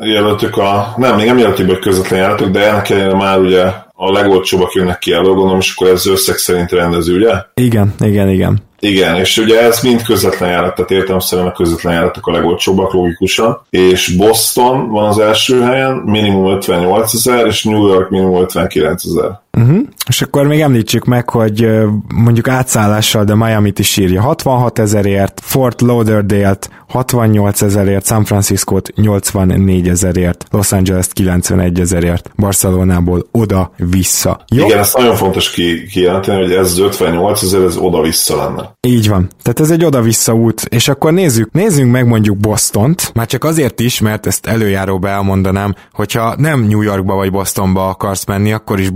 jelöltük 0.00 0.56
a, 0.56 0.94
nem, 0.96 1.16
még 1.16 1.26
nem 1.26 1.38
jelöltük 1.38 1.66
be 1.66 1.78
közvetlen 1.78 2.20
járatok, 2.20 2.48
de 2.48 2.70
ennek 2.70 2.90
ellenére 2.90 3.16
már 3.16 3.38
ugye 3.38 3.64
a 3.94 4.12
legolcsóbbak 4.12 4.72
jönnek 4.72 4.98
ki 4.98 5.12
elő, 5.12 5.32
gondolom, 5.32 5.58
és 5.58 5.74
akkor 5.76 5.92
ez 5.92 6.06
összeg 6.06 6.36
szerint 6.36 6.70
rendező, 6.70 7.16
ugye? 7.16 7.34
Igen, 7.54 7.94
igen, 7.98 8.28
igen. 8.28 8.62
Igen, 8.80 9.16
és 9.16 9.36
ugye 9.36 9.60
ez 9.60 9.82
mind 9.82 10.02
közvetlen 10.02 10.50
járat, 10.50 10.74
tehát 10.74 10.90
értelemszerűen 10.90 11.46
a 11.46 11.52
közvetlen 11.52 11.92
járatok 11.92 12.26
a 12.26 12.32
legolcsóbbak 12.32 12.92
logikusan, 12.92 13.62
és 13.70 14.16
Boston 14.16 14.88
van 14.88 15.08
az 15.08 15.18
első 15.18 15.60
helyen, 15.60 15.92
minimum 15.92 16.52
58 16.52 17.14
ezer, 17.14 17.46
és 17.46 17.64
New 17.64 17.86
York 17.86 18.10
minimum 18.10 18.40
59 18.40 19.04
ezer. 19.04 19.40
Uh-huh. 19.58 19.78
És 20.08 20.22
akkor 20.22 20.46
még 20.46 20.60
említsük 20.60 21.04
meg, 21.04 21.30
hogy 21.30 21.68
mondjuk 22.14 22.48
átszállással, 22.48 23.24
de 23.24 23.34
Miami-t 23.34 23.78
is 23.78 23.96
írja 23.96 24.20
66 24.20 24.78
ezerért, 24.78 25.40
Fort 25.44 25.80
Lauderdale-t 25.80 26.70
68 26.90 27.62
ezerért, 27.62 28.06
San 28.06 28.24
Francisco-t 28.24 28.92
84 28.96 29.88
ezerért, 29.88 30.46
Los 30.50 30.72
Angeles-t 30.72 31.12
91 31.12 31.80
ezerért, 31.80 32.30
Barcelonából 32.36 33.26
oda-vissza. 33.30 34.44
Jó? 34.48 34.64
Igen, 34.64 34.78
ez 34.78 34.92
nagyon 34.96 35.14
fontos 35.14 35.50
ki, 35.50 35.86
kijelenteni, 35.86 36.42
hogy 36.42 36.52
ez 36.52 36.78
58 36.78 37.42
ezer, 37.42 37.62
ez 37.62 37.76
oda-vissza 37.76 38.36
lenne. 38.36 38.74
Így 38.80 39.08
van. 39.08 39.30
Tehát 39.42 39.60
ez 39.60 39.70
egy 39.70 39.84
oda-vissza 39.84 40.34
út, 40.34 40.60
és 40.68 40.88
akkor 40.88 41.12
nézzük, 41.12 41.52
nézzünk 41.52 41.92
meg 41.92 42.06
mondjuk 42.06 42.36
Bostont, 42.36 43.10
már 43.14 43.26
csak 43.26 43.44
azért 43.44 43.80
is, 43.80 44.00
mert 44.00 44.26
ezt 44.26 44.46
előjáróba 44.46 45.08
elmondanám, 45.08 45.74
hogyha 45.92 46.34
nem 46.36 46.60
New 46.60 46.80
Yorkba 46.80 47.14
vagy 47.14 47.30
Bostonba 47.30 47.88
akarsz 47.88 48.24
menni, 48.24 48.52
akkor 48.52 48.80
is 48.80 48.90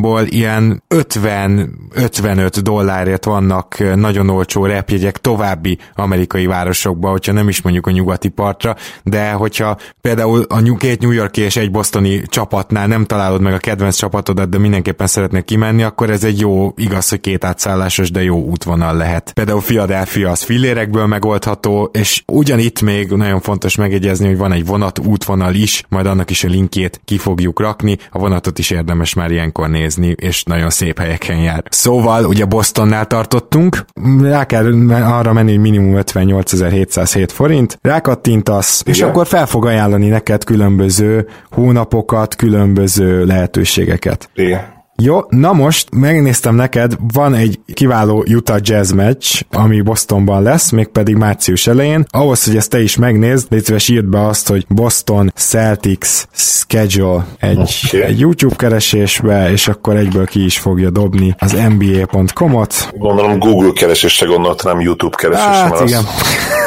Bostonból 0.00 0.26
ilyen 0.26 0.82
50-55 0.88 2.58
dollárért 2.62 3.24
vannak 3.24 3.94
nagyon 3.94 4.28
olcsó 4.28 4.64
repjegyek 4.64 5.18
további 5.18 5.78
amerikai 5.94 6.46
városokba, 6.46 7.10
hogyha 7.10 7.32
nem 7.32 7.48
is 7.48 7.62
mondjuk 7.62 7.86
a 7.86 7.90
nyugati 7.90 8.28
partra, 8.28 8.76
de 9.02 9.30
hogyha 9.30 9.76
például 10.00 10.44
a 10.48 10.76
két 10.76 11.00
New 11.00 11.10
Yorki 11.10 11.40
és 11.40 11.56
egy 11.56 11.70
bostoni 11.70 12.22
csapatnál 12.26 12.86
nem 12.86 13.04
találod 13.04 13.40
meg 13.40 13.52
a 13.54 13.58
kedvenc 13.58 13.96
csapatodat, 13.96 14.48
de 14.48 14.58
mindenképpen 14.58 15.06
szeretnék 15.06 15.44
kimenni, 15.44 15.82
akkor 15.82 16.10
ez 16.10 16.24
egy 16.24 16.40
jó, 16.40 16.72
igaz, 16.76 17.08
hogy 17.08 17.20
két 17.20 17.44
átszállásos, 17.44 18.10
de 18.10 18.22
jó 18.22 18.42
útvonal 18.42 18.96
lehet. 18.96 19.32
Például 19.32 19.60
Philadelphia 19.60 20.30
az 20.30 20.42
fillérekből 20.42 21.06
megoldható, 21.06 21.90
és 21.92 22.22
ugyanitt 22.26 22.80
még 22.80 23.10
nagyon 23.10 23.40
fontos 23.40 23.76
megjegyezni, 23.76 24.26
hogy 24.26 24.36
van 24.36 24.52
egy 24.52 24.66
vonat 24.66 24.98
útvonal 24.98 25.54
is, 25.54 25.84
majd 25.88 26.06
annak 26.06 26.30
is 26.30 26.44
a 26.44 26.48
linkjét 26.48 27.00
ki 27.04 27.18
fogjuk 27.18 27.60
rakni, 27.60 27.96
a 28.10 28.18
vonatot 28.18 28.58
is 28.58 28.70
érdemes 28.70 29.14
már 29.14 29.30
ilyenkor 29.30 29.68
nézni, 29.68 29.89
és 29.98 30.42
nagyon 30.42 30.70
szép 30.70 30.98
helyeken 30.98 31.36
jár. 31.36 31.62
Szóval, 31.68 32.24
ugye 32.24 32.44
Bostonnál 32.44 33.06
tartottunk, 33.06 33.84
rá 34.20 34.44
kell 34.44 34.90
arra 34.90 35.32
menni, 35.32 35.50
hogy 35.50 35.60
minimum 35.60 35.94
58.707 35.96 37.28
forint, 37.32 37.78
rákattintasz, 37.82 38.80
Igen. 38.80 38.94
és 38.94 39.02
akkor 39.02 39.26
fel 39.26 39.46
fog 39.46 39.66
ajánlani 39.66 40.08
neked 40.08 40.44
különböző 40.44 41.28
hónapokat, 41.50 42.36
különböző 42.36 43.24
lehetőségeket. 43.24 44.30
Igen. 44.34 44.79
Jó, 45.02 45.20
na 45.28 45.52
most 45.52 45.88
megnéztem 45.92 46.54
neked, 46.54 46.92
van 47.12 47.34
egy 47.34 47.58
kiváló 47.74 48.24
Utah 48.28 48.58
Jazz 48.62 48.92
match, 48.92 49.42
ami 49.52 49.80
Bostonban 49.80 50.42
lesz, 50.42 50.70
mégpedig 50.70 51.16
március 51.16 51.66
elején. 51.66 52.04
Ahhoz, 52.08 52.44
hogy 52.44 52.56
ezt 52.56 52.70
te 52.70 52.82
is 52.82 52.96
megnézd, 52.96 53.46
légy 53.50 53.64
szíves 53.64 53.88
írd 53.88 54.04
be 54.04 54.26
azt, 54.26 54.48
hogy 54.48 54.64
Boston 54.68 55.32
Celtics 55.36 56.24
schedule 56.32 57.26
egy, 57.38 57.70
okay. 57.86 58.00
egy 58.00 58.20
YouTube 58.20 58.54
keresésbe, 58.56 59.50
és 59.50 59.68
akkor 59.68 59.96
egyből 59.96 60.26
ki 60.26 60.44
is 60.44 60.58
fogja 60.58 60.90
dobni 60.90 61.34
az 61.38 61.56
NBA.com-ot. 61.68 62.90
Gondolom 62.98 63.38
Google 63.38 63.72
keresésre 63.72 64.26
gondolt, 64.26 64.64
nem 64.64 64.80
YouTube 64.80 65.16
keresésre. 65.16 65.52
Hát 65.52 65.80
igen. 65.80 66.04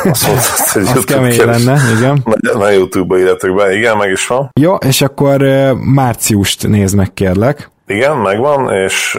Az, 0.03 0.09
azt 0.11 0.75
mondta, 0.75 0.91
az 0.99 1.03
kemény 1.03 1.37
keres. 1.37 1.63
lenne, 1.63 1.81
igen. 1.97 2.23
Na, 2.23 2.57
na 2.57 2.69
YouTube-ba 2.69 3.19
írjátok 3.19 3.55
be, 3.55 3.75
igen, 3.75 3.97
meg 3.97 4.11
is 4.11 4.27
van. 4.27 4.49
Jó, 4.59 4.75
és 4.75 5.01
akkor 5.01 5.41
márciust 5.79 6.67
nézd 6.67 6.95
meg, 6.95 7.13
kérlek. 7.13 7.71
Igen, 7.87 8.17
megvan, 8.17 8.73
és 8.73 9.17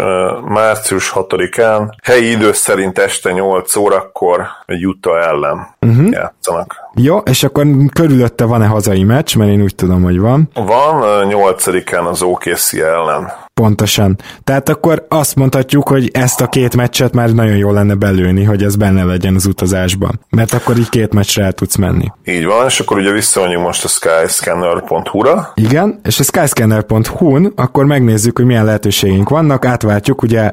március 0.48 1.12
6-án 1.14 1.94
helyi 2.02 2.30
idő 2.30 2.52
szerint 2.52 2.98
este 2.98 3.32
8 3.32 3.76
órakor 3.76 4.46
egy 4.66 4.86
Utah 4.86 5.26
ellen 5.26 5.66
uh-huh. 5.80 6.10
játszanak. 6.10 6.74
Jó, 6.94 7.18
és 7.18 7.42
akkor 7.42 7.66
körülötte 7.92 8.44
van-e 8.44 8.66
hazai 8.66 9.04
meccs, 9.04 9.36
mert 9.36 9.50
én 9.50 9.62
úgy 9.62 9.74
tudom, 9.74 10.02
hogy 10.02 10.18
van. 10.18 10.48
Van, 10.54 11.26
8-án 11.30 12.08
az 12.08 12.22
OKC 12.22 12.72
ellen. 12.72 13.32
Pontosan. 13.54 14.18
Tehát 14.44 14.68
akkor 14.68 15.06
azt 15.08 15.36
mondhatjuk, 15.36 15.88
hogy 15.88 16.10
ezt 16.12 16.40
a 16.40 16.46
két 16.46 16.76
meccset 16.76 17.12
már 17.12 17.32
nagyon 17.32 17.56
jól 17.56 17.72
lenne 17.72 17.94
belőni, 17.94 18.44
hogy 18.44 18.62
ez 18.62 18.76
benne 18.76 19.04
legyen 19.04 19.34
az 19.34 19.46
utazásban. 19.46 20.20
Mert 20.30 20.52
akkor 20.52 20.78
így 20.78 20.88
két 20.88 21.12
meccsre 21.14 21.44
el 21.44 21.52
tudsz 21.52 21.76
menni. 21.76 22.12
Így 22.24 22.44
van, 22.44 22.66
és 22.66 22.80
akkor 22.80 22.98
ugye 22.98 23.10
visszamegyünk 23.12 23.62
most 23.62 23.84
a 23.84 23.88
skyscanner.hu-ra. 23.88 25.52
Igen, 25.54 26.00
és 26.04 26.20
a 26.20 26.22
skyscanner.hu-n 26.22 27.52
akkor 27.56 27.84
megnézzük, 27.84 28.36
hogy 28.36 28.46
milyen 28.46 28.64
lehetőségeink 28.64 29.28
vannak, 29.28 29.64
átváltjuk 29.64 30.22
ugye 30.22 30.52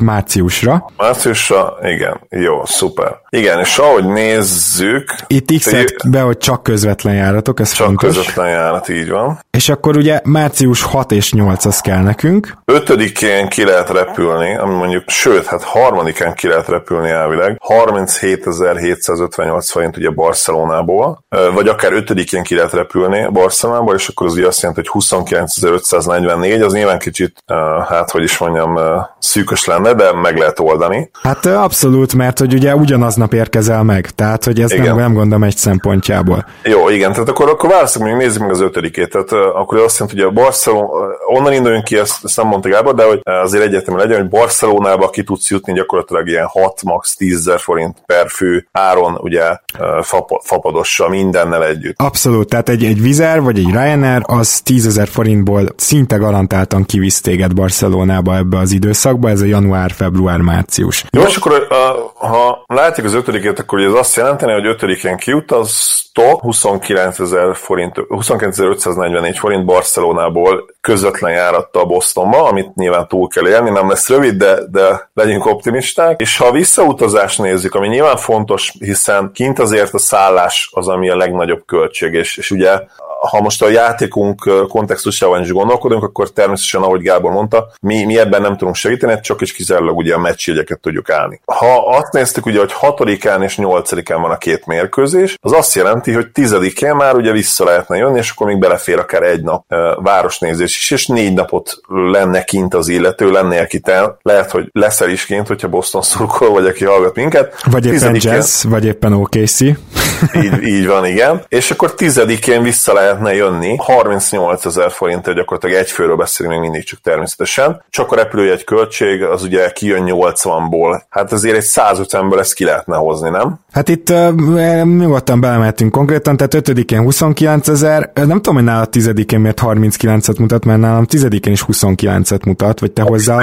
márciusra. 0.00 0.90
Márciusra, 0.96 1.76
igen, 1.82 2.20
jó, 2.28 2.64
szuper. 2.64 3.19
Igen, 3.30 3.58
és 3.58 3.78
ahogy 3.78 4.04
nézzük... 4.04 5.14
Itt 5.26 5.58
x 5.58 5.74
be, 6.08 6.20
hogy 6.20 6.38
csak 6.38 6.62
közvetlen 6.62 7.14
járatok, 7.14 7.60
ez 7.60 7.72
csak 7.72 7.86
fontos. 7.86 8.16
közvetlen 8.16 8.48
járat, 8.48 8.88
így 8.88 9.08
van. 9.08 9.40
És 9.50 9.68
akkor 9.68 9.96
ugye 9.96 10.20
március 10.24 10.82
6 10.82 11.12
és 11.12 11.32
8 11.32 11.64
az 11.64 11.80
kell 11.80 12.02
nekünk. 12.02 12.56
Ötödikén 12.64 13.48
ki 13.48 13.64
lehet 13.64 13.90
repülni, 13.90 14.56
ami 14.56 14.74
mondjuk, 14.74 15.04
sőt, 15.06 15.46
hát 15.46 15.62
harmadikán 15.62 16.34
ki 16.34 16.48
lehet 16.48 16.68
repülni 16.68 17.08
elvileg. 17.08 17.60
37.758 17.68 19.66
forint 19.70 19.96
ugye 19.96 20.10
Barcelonából, 20.10 21.24
vagy 21.54 21.68
akár 21.68 21.92
ötödikén 21.92 22.42
ki 22.42 22.54
lehet 22.54 22.72
repülni 22.72 23.26
Barcelonából, 23.32 23.94
és 23.94 24.08
akkor 24.08 24.26
az 24.26 24.32
ugye 24.34 24.46
azt 24.46 24.62
jelenti, 24.62 24.82
hogy 24.88 25.02
29.544, 25.02 26.64
az 26.64 26.72
nyilván 26.72 26.98
kicsit, 26.98 27.42
hát 27.88 28.10
hogy 28.10 28.22
is 28.22 28.38
mondjam, 28.38 28.78
szűkös 29.18 29.64
lenne, 29.64 29.94
de 29.94 30.12
meg 30.12 30.36
lehet 30.36 30.60
oldani. 30.60 31.10
Hát 31.22 31.46
abszolút, 31.46 32.14
mert 32.14 32.38
hogy 32.38 32.54
ugye 32.54 32.74
ugyanaz 32.74 33.18
aznap 33.22 33.38
érkezel 33.40 33.82
meg, 33.82 34.10
tehát 34.10 34.44
hogy 34.44 34.60
ez 34.60 34.70
nem, 34.70 34.96
nem 34.96 35.12
gondolom 35.12 35.42
egy 35.42 35.56
szempontjából. 35.56 36.46
Jó, 36.62 36.88
igen, 36.88 37.12
tehát 37.12 37.28
akkor, 37.28 37.48
akkor 37.48 37.70
válaszok, 37.70 38.02
még 38.02 38.14
nézzük 38.14 38.40
meg 38.40 38.50
az 38.50 38.60
ötödikét, 38.60 39.10
tehát 39.10 39.32
uh, 39.32 39.38
akkor 39.38 39.78
azt 39.78 39.98
jelenti, 39.98 40.20
hogy 40.20 40.30
a 40.30 40.40
Barcelona, 40.42 40.88
onnan 41.26 41.52
induljunk 41.52 41.84
ki, 41.84 41.98
ezt, 41.98 42.24
ezt 42.24 42.36
nem 42.36 42.46
mondta 42.46 42.68
Gábor, 42.68 42.94
de 42.94 43.04
hogy 43.04 43.20
azért 43.24 43.64
egyetem 43.64 43.96
legyen, 43.96 44.20
hogy 44.20 44.28
Barcelonába 44.28 45.10
ki 45.10 45.22
tudsz 45.22 45.50
jutni 45.50 45.72
gyakorlatilag 45.72 46.28
ilyen 46.28 46.46
6, 46.46 46.82
max 46.82 47.16
10 47.16 47.36
ezer 47.36 47.60
forint 47.60 47.96
per 48.06 48.28
fő 48.28 48.68
áron, 48.72 49.18
ugye 49.20 49.56
uh, 49.78 50.04
fapadossal, 50.42 51.08
mindennel 51.08 51.64
együtt. 51.64 51.94
Abszolút, 51.98 52.48
tehát 52.48 52.68
egy, 52.68 52.84
egy 52.84 53.02
Vizer 53.02 53.42
vagy 53.42 53.58
egy 53.58 53.70
Ryanair 53.70 54.22
az 54.26 54.60
10 54.60 54.86
ezer 54.86 55.08
forintból 55.08 55.68
szinte 55.76 56.16
garantáltan 56.16 56.84
kivisz 56.84 57.20
téged 57.20 57.54
Barcelonába 57.54 58.36
ebbe 58.36 58.58
az 58.58 58.72
időszakba, 58.72 59.28
ez 59.28 59.40
a 59.40 59.44
január, 59.44 59.90
február, 59.90 60.40
március. 60.40 61.04
Jó, 61.10 61.22
és 61.22 61.36
akkor 61.36 61.66
ha 62.14 62.64
látjuk 62.66 63.06
az 63.10 63.16
ötödikét, 63.16 63.58
akkor 63.58 63.80
ez 63.80 63.92
azt 63.92 64.16
jelenteni, 64.16 64.52
hogy 64.52 64.66
ötödiken 64.66 65.16
kiutaztok 65.16 66.40
29 66.40 67.18
ezer 67.18 67.56
forint, 67.56 67.94
29.544 67.96 69.36
forint 69.38 69.64
Barcelonából 69.64 70.66
közvetlen 70.80 71.32
járatta 71.32 71.80
a 71.80 71.84
Bostonba, 71.84 72.44
amit 72.44 72.74
nyilván 72.74 73.08
túl 73.08 73.28
kell 73.28 73.48
élni, 73.48 73.70
nem 73.70 73.88
lesz 73.88 74.08
rövid, 74.08 74.34
de, 74.34 74.58
de 74.70 75.10
legyünk 75.14 75.46
optimisták. 75.46 76.20
És 76.20 76.36
ha 76.36 76.46
a 76.46 76.52
visszautazást 76.52 77.38
nézzük, 77.38 77.74
ami 77.74 77.88
nyilván 77.88 78.16
fontos, 78.16 78.72
hiszen 78.78 79.30
kint 79.34 79.58
azért 79.58 79.94
a 79.94 79.98
szállás 79.98 80.70
az, 80.72 80.88
ami 80.88 81.10
a 81.10 81.16
legnagyobb 81.16 81.62
költség, 81.66 82.14
és, 82.14 82.36
és 82.36 82.50
ugye 82.50 82.80
ha 83.20 83.40
most 83.40 83.62
a 83.62 83.68
játékunk 83.68 84.50
kontextusában 84.68 85.40
is 85.40 85.52
gondolkodunk, 85.52 86.02
akkor 86.02 86.30
természetesen, 86.30 86.82
ahogy 86.82 87.00
Gábor 87.00 87.32
mondta, 87.32 87.70
mi, 87.80 88.04
mi 88.04 88.18
ebben 88.18 88.42
nem 88.42 88.56
tudunk 88.56 88.76
segíteni, 88.76 89.20
csak 89.20 89.40
is 89.40 89.52
kizárólag 89.52 89.96
ugye 89.96 90.14
a 90.14 90.18
meccsjegyeket 90.18 90.80
tudjuk 90.80 91.10
állni. 91.10 91.40
Ha 91.44 91.96
azt 91.96 92.12
néztük, 92.12 92.46
ugye, 92.46 92.58
hogy 92.58 92.74
6-án 92.80 93.42
és 93.42 93.54
8-án 93.58 94.18
van 94.20 94.30
a 94.30 94.36
két 94.36 94.66
mérkőzés, 94.66 95.36
az 95.40 95.52
azt 95.52 95.74
jelenti, 95.74 96.12
hogy 96.12 96.26
10-én 96.34 96.94
már 96.94 97.14
ugye 97.14 97.32
vissza 97.32 97.64
lehetne 97.64 97.96
jönni, 97.96 98.18
és 98.18 98.30
akkor 98.30 98.46
még 98.46 98.58
belefér 98.58 98.98
akár 98.98 99.22
egy 99.22 99.42
nap 99.42 99.64
városnézés 99.96 100.69
is, 100.76 100.90
és 100.90 101.06
négy 101.06 101.34
napot 101.34 101.80
lenne 101.88 102.44
kint 102.44 102.74
az 102.74 102.88
illető, 102.88 103.30
lenne 103.30 103.68
el, 103.82 104.18
lehet, 104.22 104.50
hogy 104.50 104.68
leszel 104.72 105.10
is 105.10 105.26
kint, 105.26 105.46
hogyha 105.46 105.68
Boston 105.68 106.02
szurkol, 106.02 106.50
vagy 106.50 106.66
aki 106.66 106.84
hallgat 106.84 107.14
minket. 107.14 107.62
Vagy 107.70 107.86
éppen 107.86 108.16
jazz, 108.18 108.64
vagy 108.64 108.84
éppen 108.84 109.12
OKC. 109.12 109.60
így, 110.42 110.62
így 110.62 110.86
van, 110.86 111.06
igen. 111.06 111.44
És 111.48 111.70
akkor 111.70 111.94
tizedikén 111.94 112.62
vissza 112.62 112.92
lehetne 112.92 113.34
jönni, 113.34 113.76
38 113.76 114.64
ezer 114.64 114.90
forint, 114.90 115.34
gyakorlatilag 115.34 115.76
egy 115.76 115.90
főről 115.90 116.16
beszélünk 116.16 116.54
még 116.54 116.70
mindig 116.70 116.88
csak 116.88 117.00
természetesen. 117.00 117.84
Csak 117.90 118.12
a 118.12 118.14
repülőjegy 118.14 118.64
költség, 118.64 119.22
az 119.22 119.42
ugye 119.42 119.70
kijön 119.70 120.04
80-ból. 120.06 121.02
Hát 121.08 121.32
azért 121.32 121.56
egy 121.56 121.66
150-ből 121.74 122.38
ezt 122.38 122.54
ki 122.54 122.64
lehetne 122.64 122.96
hozni, 122.96 123.30
nem? 123.30 123.60
Hát 123.70 123.88
itt 123.88 124.10
uh, 124.10 124.84
nyugodtan 124.84 125.40
belemettünk 125.40 125.92
konkrétan, 125.92 126.36
tehát 126.36 126.68
5-én 126.68 127.02
29 127.02 127.68
ezer, 127.68 128.10
nem 128.14 128.28
tudom, 128.28 128.54
hogy 128.54 128.64
nála 128.64 128.88
10-én 128.90 129.40
miért 129.40 129.60
39-et 129.62 130.38
mutat, 130.38 130.64
mert 130.64 130.80
nálam 130.80 131.04
10-én 131.08 131.52
is 131.52 131.64
29-et 131.72 132.46
mutat, 132.46 132.80
vagy 132.80 132.92
te 132.92 133.02
hozzá... 133.02 133.42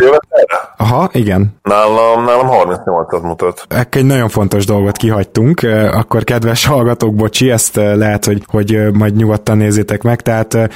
Aha, 0.79 1.09
igen. 1.11 1.55
Nálam, 1.63 2.23
nálam 2.23 2.47
38-at 2.49 3.21
mutat. 3.21 3.67
Egy 3.89 4.05
nagyon 4.05 4.29
fontos 4.29 4.65
dolgot 4.65 4.97
kihagytunk, 4.97 5.61
akkor 5.91 6.23
kedves 6.23 6.65
hallgatók, 6.65 7.15
bocsi, 7.15 7.49
ezt 7.49 7.75
lehet, 7.75 8.25
hogy, 8.25 8.43
hogy 8.47 8.79
majd 8.93 9.15
nyugodtan 9.15 9.57
nézzétek 9.57 10.03
meg, 10.03 10.21
tehát 10.21 10.69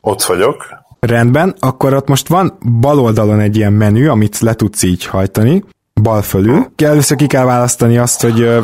Ott 0.01 0.23
vagyok. 0.23 0.65
Rendben, 0.99 1.55
akkor 1.59 1.93
ott 1.93 2.07
most 2.07 2.27
van 2.27 2.57
bal 2.79 2.99
oldalon 2.99 3.39
egy 3.39 3.55
ilyen 3.55 3.73
menü, 3.73 4.07
amit 4.07 4.39
le 4.39 4.53
tudsz 4.53 4.83
így 4.83 5.05
hajtani, 5.05 5.63
bal 6.01 6.21
fölül. 6.21 6.65
Először 6.75 7.17
ki 7.17 7.27
kell 7.27 7.45
választani 7.45 7.97
azt, 7.97 8.21
hogy 8.21 8.63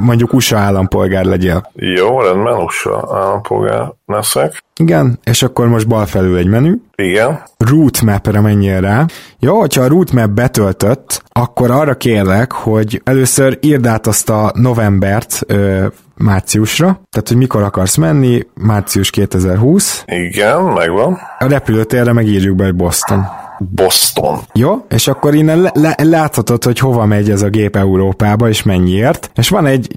mondjuk 0.00 0.32
USA 0.32 0.58
állampolgár 0.58 1.24
legyél. 1.24 1.70
Jó, 1.74 2.20
rendben, 2.20 2.56
USA 2.56 3.08
állampolgár 3.12 3.92
leszek. 4.06 4.64
Igen, 4.76 5.18
és 5.24 5.42
akkor 5.42 5.68
most 5.68 5.88
bal 5.88 6.06
felül 6.06 6.36
egy 6.36 6.48
menü. 6.48 6.74
Igen. 6.94 7.42
Route 7.56 8.20
re 8.24 8.40
menjél 8.40 8.80
rá. 8.80 9.06
Jó, 9.38 9.58
hogyha 9.60 9.82
a 9.82 9.88
route 9.88 10.26
betöltött, 10.26 11.22
akkor 11.28 11.70
arra 11.70 11.94
kérlek, 11.94 12.52
hogy 12.52 13.00
először 13.04 13.58
írd 13.60 13.86
át 13.86 14.06
azt 14.06 14.30
a 14.30 14.52
novembert 14.54 15.40
ö, 15.46 15.86
márciusra, 16.16 17.00
tehát 17.10 17.28
hogy 17.28 17.36
mikor 17.36 17.62
akarsz 17.62 17.96
menni, 17.96 18.46
március 18.54 19.10
2020. 19.10 20.04
Igen, 20.06 20.62
megvan. 20.62 21.18
A 21.38 21.48
repülőtérre 21.48 22.12
megírjuk 22.12 22.56
be, 22.56 22.64
hogy 22.64 22.74
Boston. 22.74 23.26
Boston. 23.70 24.38
Jó, 24.54 24.84
és 24.88 25.08
akkor 25.08 25.34
innen 25.34 25.60
le, 25.60 25.72
le, 25.74 25.96
láthatod, 26.02 26.64
hogy 26.64 26.78
hova 26.78 27.06
megy 27.06 27.30
ez 27.30 27.42
a 27.42 27.48
gép 27.48 27.76
Európába, 27.76 28.48
és 28.48 28.62
mennyiért. 28.62 29.30
És 29.34 29.48
van 29.48 29.66
egy, 29.66 29.96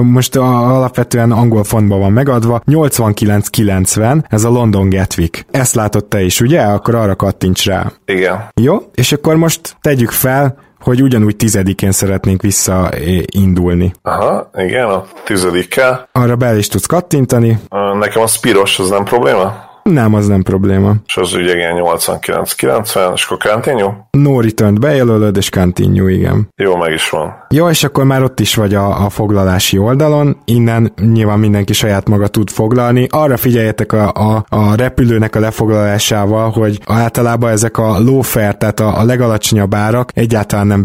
most 0.00 0.36
a, 0.36 0.74
alapvetően 0.76 1.32
angol 1.32 1.64
fontban 1.64 2.00
van 2.00 2.12
megadva, 2.12 2.62
89-90, 2.66 4.24
ez 4.28 4.44
a 4.44 4.48
London 4.50 4.88
Gatwick. 4.88 5.46
Ezt 5.50 5.74
látod 5.74 6.04
te 6.04 6.22
is, 6.22 6.40
ugye? 6.40 6.60
Akkor 6.60 6.94
arra 6.94 7.14
kattints 7.16 7.66
rá. 7.66 7.92
Igen. 8.04 8.48
Jó, 8.60 8.76
és 8.94 9.12
akkor 9.12 9.36
most 9.36 9.76
tegyük 9.80 10.10
fel, 10.10 10.56
hogy 10.80 11.02
ugyanúgy 11.02 11.36
tizedikén 11.36 11.92
szeretnénk 11.92 12.42
visszaindulni. 12.42 13.92
Aha, 14.02 14.50
igen, 14.54 14.88
a 14.88 15.04
tizedikkel. 15.24 16.08
Arra 16.12 16.36
be 16.36 16.56
is 16.56 16.68
tudsz 16.68 16.86
kattintani. 16.86 17.58
Nekem 17.98 18.22
a 18.22 18.26
spiros, 18.26 18.78
az 18.78 18.88
nem 18.88 19.04
probléma? 19.04 19.70
Nem, 19.82 20.14
az 20.14 20.26
nem 20.26 20.42
probléma. 20.42 20.94
És 21.06 21.16
az 21.16 21.34
ugye 21.34 21.54
igen 21.54 21.76
89-90, 21.76 23.14
és 23.14 23.24
akkor 23.24 23.52
continue? 23.52 24.06
No 24.10 24.40
return 24.40 24.80
bejelölöd, 24.80 25.36
és 25.36 25.50
continue, 25.50 26.10
igen. 26.10 26.48
Jó, 26.56 26.76
meg 26.76 26.92
is 26.92 27.10
van. 27.10 27.46
Jó, 27.48 27.68
és 27.68 27.84
akkor 27.84 28.04
már 28.04 28.22
ott 28.22 28.40
is 28.40 28.54
vagy 28.54 28.74
a, 28.74 29.04
a 29.04 29.10
foglalási 29.10 29.78
oldalon, 29.78 30.36
innen 30.44 30.92
nyilván 31.12 31.38
mindenki 31.38 31.72
saját 31.72 32.08
maga 32.08 32.28
tud 32.28 32.50
foglalni. 32.50 33.06
Arra 33.10 33.36
figyeljetek 33.36 33.92
a, 33.92 34.12
a, 34.12 34.44
a 34.48 34.74
repülőnek 34.74 35.36
a 35.36 35.40
lefoglalásával, 35.40 36.50
hogy 36.50 36.80
általában 36.86 37.50
ezek 37.50 37.78
a 37.78 37.98
fare, 38.22 38.52
tehát 38.52 38.80
a, 38.80 38.98
a 38.98 39.04
legalacsonyabb 39.04 39.74
árak 39.74 40.10
egyáltalán 40.14 40.66
nem 40.66 40.82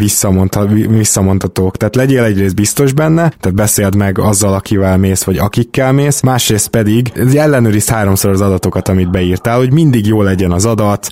visszamondhatók. 0.87 1.77
Tehát 1.77 1.95
legyél 1.95 2.23
egyrészt 2.23 2.55
biztos 2.55 2.93
benne, 2.93 3.31
tehát 3.39 3.57
beszéld 3.57 3.95
meg 3.95 4.19
azzal, 4.19 4.53
akivel 4.53 4.97
mész, 4.97 5.23
vagy 5.23 5.37
akikkel 5.37 5.91
mész, 5.91 6.21
másrészt 6.21 6.67
pedig 6.67 7.11
ellenőriz 7.35 7.89
háromszor 7.89 8.31
az 8.31 8.41
adatokat 8.41 8.86
adatokat, 8.87 8.89
amit 8.89 9.11
beírtál, 9.11 9.57
hogy 9.57 9.73
mindig 9.73 10.05
jó 10.05 10.21
legyen 10.21 10.51
az 10.51 10.65
adat, 10.65 11.07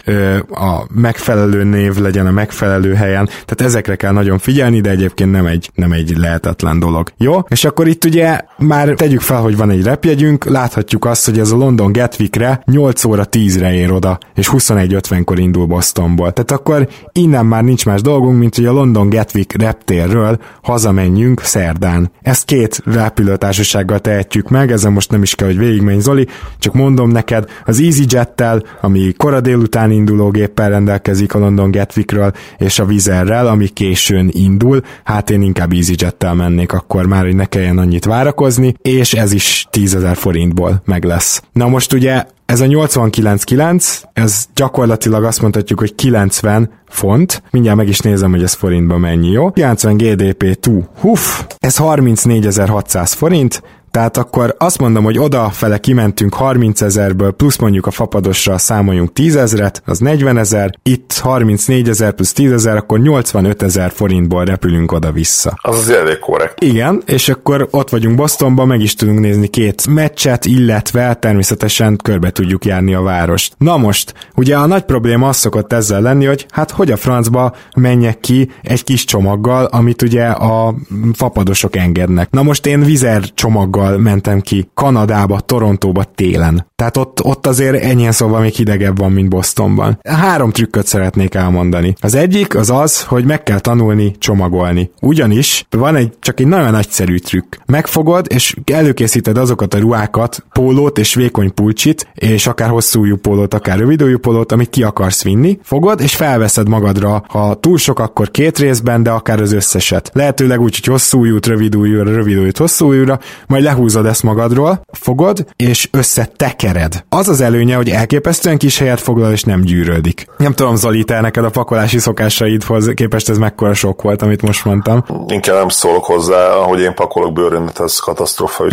a 0.50 0.86
megfelelő 0.94 1.64
név 1.64 1.98
legyen 1.98 2.28
a 2.28 2.32
megfelelő 2.32 2.94
helyen, 2.94 3.26
tehát 3.26 3.62
ezekre 3.62 3.96
kell 3.96 4.12
nagyon 4.12 4.38
figyelni, 4.38 4.82
de 4.82 4.90
egyébként 4.90 5.32
nem 5.32 5.46
egy, 5.46 5.72
nem 5.76 5.92
egy 5.92 6.18
lehetetlen 6.18 6.80
dolog. 6.80 7.10
Jó? 7.18 7.40
És 7.48 7.66
akkor 7.66 7.88
itt 7.88 8.06
ugye 8.06 8.40
már 8.58 8.90
tegyük 8.90 9.22
fel, 9.22 9.42
hogy 9.42 9.58
van 9.58 9.70
egy 9.70 9.84
repjegyünk, 9.84 10.46
láthatjuk 10.46 11.06
azt, 11.06 11.26
hogy 11.26 11.40
ez 11.40 11.52
a 11.52 11.56
London 11.56 11.92
Gatwickre 11.92 12.62
8 12.66 13.04
óra 13.06 13.26
10-re 13.32 13.74
ér 13.74 13.92
oda, 13.92 14.18
és 14.36 14.50
21.50-kor 14.52 15.40
indul 15.40 15.66
Bostonból. 15.66 16.32
Tehát 16.32 16.52
akkor 16.52 16.88
innen 17.12 17.46
már 17.46 17.64
nincs 17.64 17.86
más 17.86 18.02
dolgunk, 18.02 18.40
mint 18.40 18.56
hogy 18.56 18.66
a 18.66 18.72
London 18.72 19.10
Gatwick 19.10 19.62
reptérről 19.62 20.40
hazamenjünk 20.62 21.42
szerdán. 21.42 22.12
Ezt 22.22 22.46
két 22.46 22.82
repülőtársasággal 22.86 24.00
tehetjük 24.00 24.50
meg, 24.50 24.72
ezen 24.72 24.92
most 24.92 25.12
nem 25.12 25.22
is 25.22 25.36
kell, 25.36 25.48
hogy 25.48 25.58
végigmenj 25.58 26.00
Zoli, 26.00 26.28
csak 26.60 26.74
mondom 26.74 27.10
neked, 27.10 27.50
az 27.66 27.80
EasyJet-tel, 27.80 28.64
ami 28.82 29.14
kora 29.18 29.42
délután 29.42 29.92
induló 29.92 30.30
géppel 30.30 30.70
rendelkezik 30.70 31.34
a 31.34 31.40
London 31.40 31.72
Gatwickről, 31.72 32.32
és 32.58 32.80
a 32.80 32.86
Vizerrel, 32.86 33.48
ami 33.48 33.68
későn 33.68 34.30
indul, 34.32 34.82
hát 35.04 35.30
én 35.30 35.42
inkább 35.42 35.72
EasyJet-tel 35.72 36.34
mennék 36.34 36.74
akkor 36.74 37.06
már, 37.06 37.24
hogy 37.24 37.36
ne 37.36 37.46
kelljen 37.46 37.78
annyit 37.78 38.06
várakozni, 38.06 38.76
és 38.82 39.14
ez 39.14 39.32
is 39.32 39.68
10 39.70 39.96
ezer 39.96 40.16
forintból 40.16 40.82
meg 40.86 41.04
lesz. 41.04 41.44
Na 41.52 41.68
most 41.68 41.94
ugye 41.94 42.24
ez 42.46 42.62
a 42.62 42.66
89.9, 42.66 44.04
ez 44.14 44.46
gyakorlatilag 44.56 45.24
azt 45.24 45.42
mondhatjuk, 45.42 45.80
hogy 45.80 45.96
90 45.96 46.70
font. 46.88 47.44
Mindjárt 47.52 47.78
meg 47.78 47.88
is 47.88 48.00
nézem, 48.00 48.32
hogy 48.32 48.44
ez 48.44 48.54
forintban 48.54 49.00
mennyi, 49.00 49.30
jó? 49.30 49.52
90 49.52 49.96
GDP2, 49.98 50.84
huff, 51.00 51.42
ez 51.60 51.78
34.600 51.78 53.12
forint, 53.16 53.64
tehát 53.96 54.18
akkor 54.18 54.56
azt 54.58 54.80
mondom, 54.80 55.04
hogy 55.04 55.18
oda-fele 55.18 55.78
kimentünk 55.78 56.34
30 56.34 56.82
ezerből, 56.82 57.32
plusz 57.32 57.58
mondjuk 57.58 57.86
a 57.86 57.92
fapadosra 57.92 58.58
számoljunk 58.58 59.14
10 59.14 59.36
ezeret, 59.36 59.82
az 59.86 60.00
40 60.00 60.38
ezer, 60.38 60.70
itt 60.84 61.18
34 61.18 61.90
ezer 61.90 62.14
plusz 62.14 62.34
10 62.34 62.52
ezer, 62.52 62.76
akkor 62.76 63.00
85 63.00 63.62
ezer 63.62 63.92
forintból 63.92 64.46
repülünk 64.46 64.92
oda-vissza. 64.92 65.54
Az 65.62 65.78
az 65.78 65.90
elég 65.90 66.20
korrekt. 66.20 66.64
Igen, 66.64 67.02
és 67.06 67.30
akkor 67.30 67.68
ott 67.72 67.90
vagyunk 67.90 68.16
Bostonban, 68.16 68.68
meg 68.68 68.82
is 68.82 68.94
tudunk 68.94 69.20
nézni 69.20 69.48
két 69.48 69.88
meccset, 69.88 70.46
illetve 70.46 71.14
természetesen 71.14 71.98
körbe 72.04 72.30
tudjuk 72.30 72.66
járni 72.66 72.94
a 72.94 73.02
várost. 73.02 73.56
Na 73.58 73.78
most, 73.78 74.14
ugye 74.36 74.58
a 74.58 74.66
nagy 74.66 74.84
probléma 74.84 75.28
az 75.28 75.38
szokott 75.38 75.74
ezzel 75.74 76.02
lenni, 76.02 76.26
hogy 76.26 76.46
hát 76.50 76.72
hogy 76.72 76.92
a 76.92 76.98
francba 76.98 77.56
menjek 77.76 78.20
ki 78.20 78.52
egy 78.62 78.84
kis 78.84 79.04
csomaggal, 79.04 79.66
amit 79.66 80.02
ugye 80.02 80.26
a 80.26 80.76
fapadosok 81.14 81.76
engednek. 81.76 82.30
Na 82.32 82.44
most 82.44 82.66
én 82.66 82.84
vizer 82.84 83.24
csomaggal 83.34 83.85
autóval 83.86 83.98
mentem 83.98 84.42
ki 84.42 84.70
Kanadába, 84.74 85.40
Torontóba 85.40 86.04
télen. 86.04 86.68
Tehát 86.76 86.98
ott, 86.98 87.24
ott 87.24 87.48
azért 87.48 87.84
ennyien 87.84 88.12
szóval 88.12 88.42
még 88.42 88.54
hidegebb 88.54 88.98
van, 88.98 89.12
mint 89.12 89.30
Bostonban. 89.30 90.00
Három 90.04 90.52
trükköt 90.52 90.88
szeretnék 90.88 91.36
elmondani. 91.36 91.94
Az 92.02 92.16
egyik 92.16 92.56
az 92.56 92.70
az, 92.70 93.04
hogy 93.04 93.26
meg 93.26 93.44
kell 93.44 93.60
tanulni 93.60 94.16
csomagolni. 94.18 94.92
Ugyanis 95.02 95.66
van 95.70 95.96
egy 95.96 96.14
csak 96.20 96.40
egy 96.40 96.48
nagyon 96.48 96.76
egyszerű 96.76 97.18
trükk. 97.18 97.56
Megfogod, 97.66 98.26
és 98.30 98.56
előkészíted 98.72 99.38
azokat 99.38 99.74
a 99.74 99.80
ruhákat, 99.80 100.46
pólót 100.54 100.98
és 100.98 101.14
vékony 101.14 101.54
pulcsit, 101.54 102.08
és 102.14 102.48
akár 102.48 102.70
hosszú 102.70 103.16
pólót, 103.16 103.54
akár 103.54 103.78
rövid 103.78 104.18
pólót, 104.18 104.52
amit 104.52 104.70
ki 104.70 104.84
akarsz 104.84 105.24
vinni. 105.24 105.60
Fogod, 105.64 106.02
és 106.02 106.16
felveszed 106.16 106.70
magadra. 106.70 107.24
Ha 107.28 107.56
túl 107.56 107.78
sok, 107.78 108.00
akkor 108.00 108.32
két 108.32 108.60
részben, 108.60 109.04
de 109.04 109.10
akár 109.10 109.42
az 109.42 109.52
összeset. 109.52 110.10
Lehetőleg 110.14 110.62
úgy, 110.62 110.76
hogy 110.76 110.86
hosszú 110.86 111.20
ujjút, 111.20 111.46
rövid 111.46 111.76
ujjúra, 111.76 112.12
rövid 112.12 112.38
ujjút, 112.38 112.58
hosszú 112.58 112.88
ujjúra, 112.88 113.20
majd 113.48 113.64
le 113.64 113.72
lehúzod 113.76 114.06
ezt 114.06 114.24
magadról, 114.24 114.82
fogod, 114.92 115.46
és 115.56 115.90
összetekered. 115.92 117.06
Az 117.10 117.28
az 117.28 117.42
előnye, 117.42 117.76
hogy 117.76 117.90
elképesztően 117.90 118.58
kis 118.58 118.78
helyet 118.78 119.00
foglal, 119.00 119.32
és 119.32 119.44
nem 119.44 119.62
gyűrődik. 119.62 120.26
Nem 120.38 120.54
tudom, 120.54 120.76
Zoli, 120.76 121.04
te 121.04 121.22
neked 121.22 121.44
a 121.44 121.50
pakolási 121.50 122.00
szokásaidhoz 122.00 122.92
képest 122.94 123.30
ez 123.30 123.38
mekkora 123.38 123.74
sok 123.74 124.02
volt, 124.02 124.22
amit 124.22 124.42
most 124.42 124.66
mondtam. 124.66 125.04
Inkább 125.28 125.58
nem 125.58 125.70
szólok 125.70 126.06
hozzá, 126.06 126.48
ahogy 126.48 126.80
én 126.80 126.94
pakolok 126.94 127.34
bőröndet, 127.34 127.80
ez 127.80 128.00
katasztrofa. 128.00 128.64